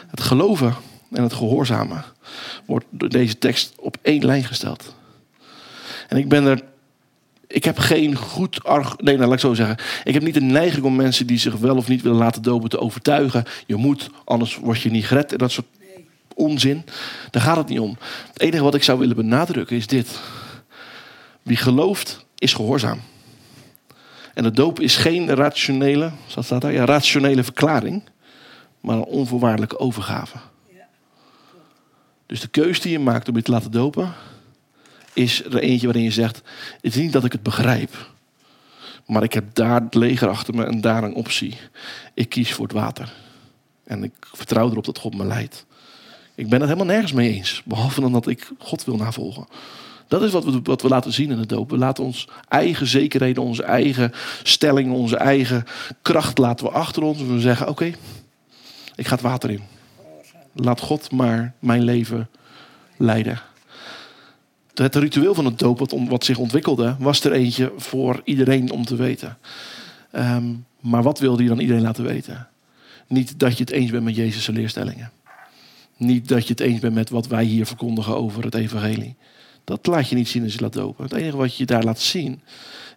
Het 0.08 0.22
geloven 0.22 0.76
en 1.12 1.24
het 1.24 1.34
gehoorzamen 1.34 2.04
wordt 2.66 2.86
door 2.90 3.10
deze 3.10 3.38
tekst 3.38 3.74
op 3.80 3.98
één 4.02 4.26
lijn 4.26 4.44
gesteld. 4.44 4.96
En 6.08 6.18
ik 6.18 6.30
ben 6.30 6.46
er. 6.46 6.64
Ik 7.48 7.64
heb 7.64 7.78
geen 7.78 8.16
goed 8.16 8.64
argument. 8.64 9.02
Nee, 9.02 9.16
nou, 9.16 9.26
laat 9.28 9.38
ik 9.38 9.46
zo 9.46 9.54
zeggen. 9.54 9.78
Ik 10.04 10.14
heb 10.14 10.24
niet 10.24 10.34
de 10.34 10.42
neiging 10.42 10.86
om 10.86 10.96
mensen 10.96 11.28
die 11.28 11.38
zich 11.38 11.56
wel 11.56 11.76
of 11.76 11.88
niet 11.88 12.02
willen 12.02 12.18
laten 12.18 12.42
dopen 12.42 12.70
te 12.70 12.80
overtuigen. 12.80 13.44
Je 13.66 13.76
moet, 13.76 14.10
anders 14.24 14.56
word 14.56 14.82
je 14.82 14.92
niet 14.92 15.06
gered. 15.06 15.32
En 15.32 15.38
dat 15.38 15.52
soort 15.52 15.68
onzin. 16.34 16.84
Daar 17.32 17.42
gaat 17.42 17.58
het 17.58 17.68
niet 17.68 17.80
om. 17.80 17.98
Het 18.34 18.42
enige 18.42 18.64
wat 18.64 18.76
ik 18.76 18.84
zou 18.84 19.00
willen 19.00 19.16
benadrukken 19.16 19.76
is 19.76 19.88
dit. 19.88 20.20
Wie 21.42 21.58
gelooft, 21.58 22.26
is 22.38 22.54
gehoorzaam. 22.54 23.00
En 24.34 24.44
de 24.44 24.52
doop 24.52 24.80
is 24.80 24.96
geen 24.96 25.36
rationele, 25.36 26.12
staat 26.28 26.62
daar? 26.62 26.74
Ja, 26.74 26.86
rationele 26.86 27.44
verklaring, 27.44 28.04
maar 28.80 28.96
een 28.96 29.04
onvoorwaardelijke 29.04 29.80
overgave. 29.80 30.38
Dus 32.26 32.40
de 32.40 32.48
keuze 32.48 32.82
die 32.82 32.92
je 32.92 33.00
maakt 33.00 33.30
om 33.30 33.36
je 33.36 33.42
te 33.42 33.52
laten 33.52 33.72
dopen, 33.72 34.14
is 35.14 35.44
er 35.44 35.58
eentje 35.58 35.86
waarin 35.86 36.04
je 36.04 36.12
zegt: 36.12 36.42
Het 36.82 36.96
is 36.96 37.02
niet 37.02 37.14
dat 37.14 37.26
ik 37.26 37.32
het 37.32 37.44
begrijp, 37.44 38.10
maar 39.06 39.24
ik 39.24 39.34
heb 39.34 39.46
daar 39.54 39.82
het 39.82 39.96
leger 39.96 40.28
achter 40.28 40.56
me 40.56 40.64
en 40.64 40.82
daar 40.82 41.04
een 41.04 41.16
optie. 41.16 41.58
Ik 42.14 42.30
kies 42.30 42.54
voor 42.54 42.66
het 42.66 42.74
water. 42.74 43.14
En 43.84 44.04
ik 44.04 44.14
vertrouw 44.20 44.70
erop 44.70 44.86
dat 44.86 44.98
God 44.98 45.16
me 45.16 45.26
leidt. 45.26 45.66
Ik 46.36 46.50
ben 46.50 46.60
het 46.60 46.70
helemaal 46.70 46.94
nergens 46.94 47.12
mee 47.12 47.34
eens, 47.34 47.62
behalve 47.66 48.02
dan 48.02 48.12
dat 48.12 48.28
ik 48.28 48.48
God 48.58 48.84
wil 48.84 48.96
navolgen. 48.96 49.48
Dat 50.08 50.22
is 50.22 50.32
wat 50.32 50.44
we, 50.44 50.60
wat 50.64 50.82
we 50.82 50.88
laten 50.88 51.14
zien 51.14 51.32
in 51.32 51.38
de 51.38 51.46
doop. 51.46 51.70
We 51.70 51.78
laten 51.78 52.04
ons 52.04 52.28
eigen 52.48 52.88
zekerheden, 52.88 53.44
onze 53.44 53.64
eigen 53.64 54.12
stelling, 54.44 54.92
onze 54.92 55.18
eigen 55.18 55.66
kracht 56.02 56.38
laten 56.38 56.66
we 56.66 56.72
achter 56.72 57.04
ons. 57.04 57.20
En 57.20 57.34
we 57.34 57.40
zeggen: 57.40 57.68
Oké, 57.68 57.94
ik 58.96 59.08
ga 59.08 59.14
het 59.14 59.22
water 59.22 59.50
in. 59.50 59.75
Laat 60.56 60.80
God 60.80 61.12
maar 61.12 61.54
mijn 61.60 61.84
leven 61.84 62.30
leiden. 62.98 63.42
Het 64.74 64.96
ritueel 64.96 65.34
van 65.34 65.46
het 65.46 65.60
doop, 65.60 65.80
wat, 65.80 65.96
wat 66.08 66.26
zich 66.26 66.38
ontwikkelde, 66.38 66.96
was 67.00 67.24
er 67.24 67.32
eentje 67.32 67.74
voor 67.78 68.22
iedereen 68.24 68.72
om 68.72 68.86
te 68.86 68.96
weten. 68.96 69.38
Um, 70.16 70.66
maar 70.80 71.04
wat 71.04 71.20
wilde 71.20 71.38
hij 71.38 71.48
dan 71.48 71.60
iedereen 71.60 71.82
laten 71.82 72.04
weten? 72.04 72.48
Niet 73.08 73.40
dat 73.40 73.58
je 73.58 73.64
het 73.64 73.72
eens 73.72 73.92
bent 73.92 74.04
met 74.04 74.16
Jezus' 74.16 74.48
leerstellingen. 74.48 75.12
Niet 75.98 76.28
dat 76.28 76.44
je 76.44 76.50
het 76.50 76.60
eens 76.60 76.80
bent 76.80 76.94
met 76.94 77.10
wat 77.10 77.28
wij 77.28 77.44
hier 77.44 77.66
verkondigen 77.66 78.16
over 78.16 78.44
het 78.44 78.56
evangelie. 78.56 79.16
Dat 79.66 79.88
laat 79.88 80.10
je 80.10 80.16
niet 80.16 80.28
zien 80.28 80.44
als 80.44 80.54
je 80.54 80.62
laat 80.62 80.74
dopen. 80.74 81.04
Het 81.04 81.14
enige 81.14 81.38
wat 81.38 81.56
je 81.56 81.66
daar 81.66 81.84
laat 81.84 82.00
zien 82.00 82.42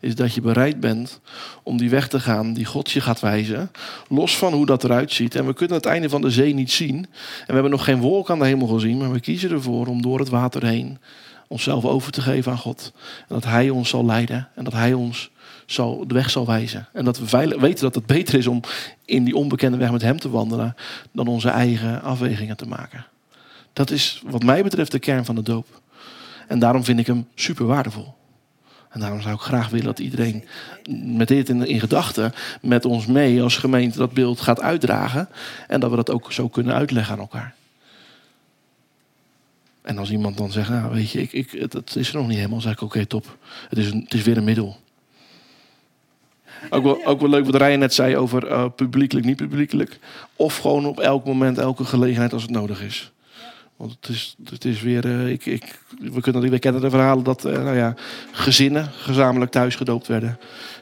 is 0.01 0.15
dat 0.15 0.35
je 0.35 0.41
bereid 0.41 0.81
bent 0.81 1.21
om 1.63 1.77
die 1.77 1.91
weg 1.91 2.09
te 2.09 2.21
gaan 2.21 2.53
die 2.53 2.65
God 2.65 2.91
je 2.91 3.01
gaat 3.01 3.21
wijzen. 3.21 3.71
Los 4.09 4.37
van 4.37 4.53
hoe 4.53 4.67
dat 4.67 4.85
eruit 4.85 5.13
ziet. 5.13 5.35
En 5.35 5.47
we 5.47 5.55
kunnen 5.55 5.77
het 5.77 5.87
einde 5.87 6.09
van 6.09 6.21
de 6.21 6.31
zee 6.31 6.55
niet 6.55 6.71
zien. 6.71 6.97
En 6.97 7.47
we 7.47 7.53
hebben 7.53 7.71
nog 7.71 7.85
geen 7.85 8.01
wolk 8.01 8.31
aan 8.31 8.39
de 8.39 8.47
hemel 8.47 8.67
gezien. 8.67 8.99
Maar 8.99 9.13
we 9.13 9.21
kiezen 9.21 9.51
ervoor 9.51 9.87
om 9.87 10.03
door 10.03 10.19
het 10.19 10.29
water 10.29 10.65
heen 10.65 10.99
onszelf 11.49 11.85
over 11.85 12.13
te 12.13 12.21
geven 12.21 12.53
aan 12.53 12.59
God. 12.59 12.93
En 13.21 13.35
dat 13.35 13.45
Hij 13.45 13.71
ons 13.71 13.89
zal 13.89 14.05
leiden. 14.05 14.49
En 14.55 14.65
dat 14.65 14.73
Hij 14.73 14.93
ons 14.93 15.31
zal, 15.67 16.07
de 16.07 16.15
weg 16.15 16.31
zal 16.31 16.47
wijzen. 16.47 16.89
En 16.93 17.05
dat 17.05 17.19
we 17.19 17.57
weten 17.59 17.85
dat 17.85 17.95
het 17.95 18.07
beter 18.07 18.35
is 18.35 18.47
om 18.47 18.61
in 19.05 19.25
die 19.25 19.37
onbekende 19.37 19.77
weg 19.77 19.91
met 19.91 20.03
Hem 20.03 20.19
te 20.19 20.31
wandelen. 20.31 20.75
Dan 21.13 21.27
onze 21.27 21.49
eigen 21.49 22.03
afwegingen 22.03 22.57
te 22.57 22.67
maken. 22.67 23.07
Dat 23.73 23.91
is 23.91 24.23
wat 24.27 24.43
mij 24.43 24.63
betreft 24.63 24.93
de 24.93 24.99
kern 24.99 25.25
van 25.25 25.35
de 25.35 25.43
doop. 25.43 25.67
En 26.49 26.59
daarom 26.59 26.85
vind 26.85 26.99
ik 26.99 27.07
hem 27.07 27.27
super 27.35 27.67
waardevol. 27.67 28.15
En 28.89 29.01
daarom 29.01 29.21
zou 29.21 29.35
ik 29.35 29.41
graag 29.41 29.69
willen 29.69 29.87
dat 29.87 29.99
iedereen 29.99 30.45
met 31.17 31.29
dit 31.29 31.49
in, 31.49 31.81
gedachten 31.81 32.33
met 32.61 32.85
ons 32.85 33.07
mee 33.07 33.43
als 33.43 33.57
gemeente 33.57 33.99
dat 33.99 34.13
beeld 34.13 34.41
gaat 34.41 34.61
uitdragen. 34.61 35.29
En 35.67 35.81
dat 35.81 35.91
we 35.91 35.97
dat 35.97 36.11
ook 36.11 36.33
zo 36.33 36.49
kunnen 36.49 36.75
uitleggen 36.75 37.15
aan 37.15 37.21
elkaar. 37.21 37.55
En 39.83 39.99
als 39.99 40.11
iemand 40.11 40.37
dan 40.37 40.53
zegt, 40.53 40.69
nou 40.69 40.93
weet 40.93 41.11
je, 41.11 41.21
ik, 41.21 41.33
ik, 41.33 41.51
het 41.73 41.97
is 41.97 42.09
er 42.09 42.17
nog 42.17 42.27
niet 42.27 42.37
helemaal, 42.37 42.61
zeg 42.61 42.73
ik 42.73 42.81
oké, 42.81 43.07
top. 43.07 43.37
Het 43.69 43.79
is, 43.79 43.91
een, 43.91 44.01
het 44.01 44.15
is 44.15 44.23
weer 44.23 44.37
een 44.37 44.45
middel. 44.45 44.77
Ook 46.71 46.83
wel, 46.83 47.07
ook 47.07 47.21
wel 47.21 47.31
leuk 47.31 47.45
wat 47.45 47.55
Ryan 47.55 47.79
net 47.79 47.95
zei 47.95 48.17
over 48.17 48.47
eh, 48.47 48.65
publiekelijk, 48.77 49.27
niet 49.27 49.37
publiekelijk. 49.37 49.99
Of 50.37 50.57
gewoon 50.57 50.87
op 50.87 51.01
elk 51.01 51.25
moment, 51.25 51.59
elke 51.59 51.85
gelegenheid 51.85 52.33
als 52.33 52.43
het 52.43 52.51
nodig 52.51 52.83
is. 52.83 53.13
Want 53.79 53.97
het 54.01 54.09
is, 54.09 54.37
het 54.45 54.65
is 54.65 54.83
weer, 54.83 55.05
eh, 55.05 55.29
ik, 55.29 55.47
ik, 55.47 55.81
we, 55.99 56.21
kunnen, 56.21 56.59
kennen 56.59 56.81
de 56.81 56.91
verhalen 56.91 57.25
dat 57.25 57.45
eh, 57.45 57.53
nou 57.53 57.77
ja, 57.77 57.95
gezinnen 58.33 58.91
gezamenlijk 58.97 59.51
thuis 59.51 59.77
gedoopt 59.77 60.07
werden. 60.07 60.39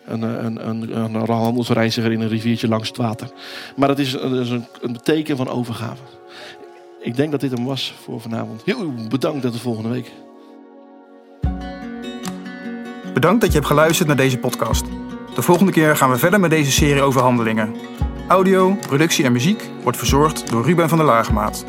Een, 0.07 0.25
eh, 0.25 0.45
een, 0.45 0.69
een, 0.69 0.97
een 0.97 1.31
handelsreiziger 1.31 2.13
in 2.13 2.21
een 2.21 2.29
riviertje 2.29 2.69
langs 2.69 2.89
het 2.89 2.97
water. 2.97 3.31
Maar 3.77 3.89
dat 3.89 3.99
is, 3.99 4.11
dat 4.11 4.23
een, 4.23 4.67
een 4.81 5.01
teken 5.03 5.37
van 5.37 5.49
overgave. 5.49 6.03
Ik 7.01 7.17
denk 7.17 7.31
dat 7.31 7.41
dit 7.41 7.51
hem 7.51 7.65
was 7.65 7.95
voor 8.03 8.21
vanavond. 8.21 8.63
Heel 8.65 8.95
bedankt 9.09 9.43
tot 9.43 9.53
de 9.53 9.59
volgende 9.59 9.89
week. 9.89 10.13
Bedankt 13.15 13.41
dat 13.41 13.51
je 13.51 13.57
hebt 13.57 13.67
geluisterd 13.67 14.09
naar 14.09 14.17
deze 14.17 14.39
podcast. 14.39 14.85
De 15.35 15.43
volgende 15.43 15.73
keer 15.73 15.97
gaan 15.97 16.11
we 16.11 16.17
verder 16.17 16.41
met 16.41 16.51
deze 16.51 16.71
serie 16.73 17.03
over 17.03 17.21
handelingen. 17.21 17.75
Audio, 18.29 18.75
productie 18.75 19.25
en 19.25 19.33
muziek 19.33 19.71
wordt 19.83 19.99
verzorgd 19.99 20.51
door 20.51 20.65
Ruben 20.65 20.89
van 20.89 20.99
der 20.99 21.07
Laagmaat. 21.07 21.65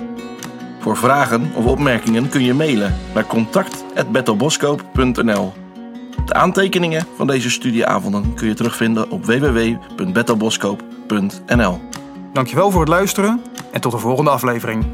Voor 0.88 0.98
vragen 0.98 1.52
of 1.56 1.66
opmerkingen 1.66 2.30
kun 2.30 2.44
je 2.44 2.54
mailen 2.54 2.96
naar 3.14 3.26
contact.bethelboskoop.nl 3.26 5.54
De 6.26 6.34
aantekeningen 6.34 7.06
van 7.16 7.28
deze 7.28 7.50
studieavonden 7.50 8.34
kun 8.34 8.48
je 8.48 8.54
terugvinden 8.54 9.12
op 9.12 9.26
www.bethelboskoop.nl 9.26 11.80
Dankjewel 12.34 12.72
voor 12.72 12.80
het 12.80 12.90
luisteren 12.90 13.42
en 13.72 13.82
tot 13.82 13.92
de 13.92 13.98
volgende 13.98 14.30
aflevering. 14.30 14.86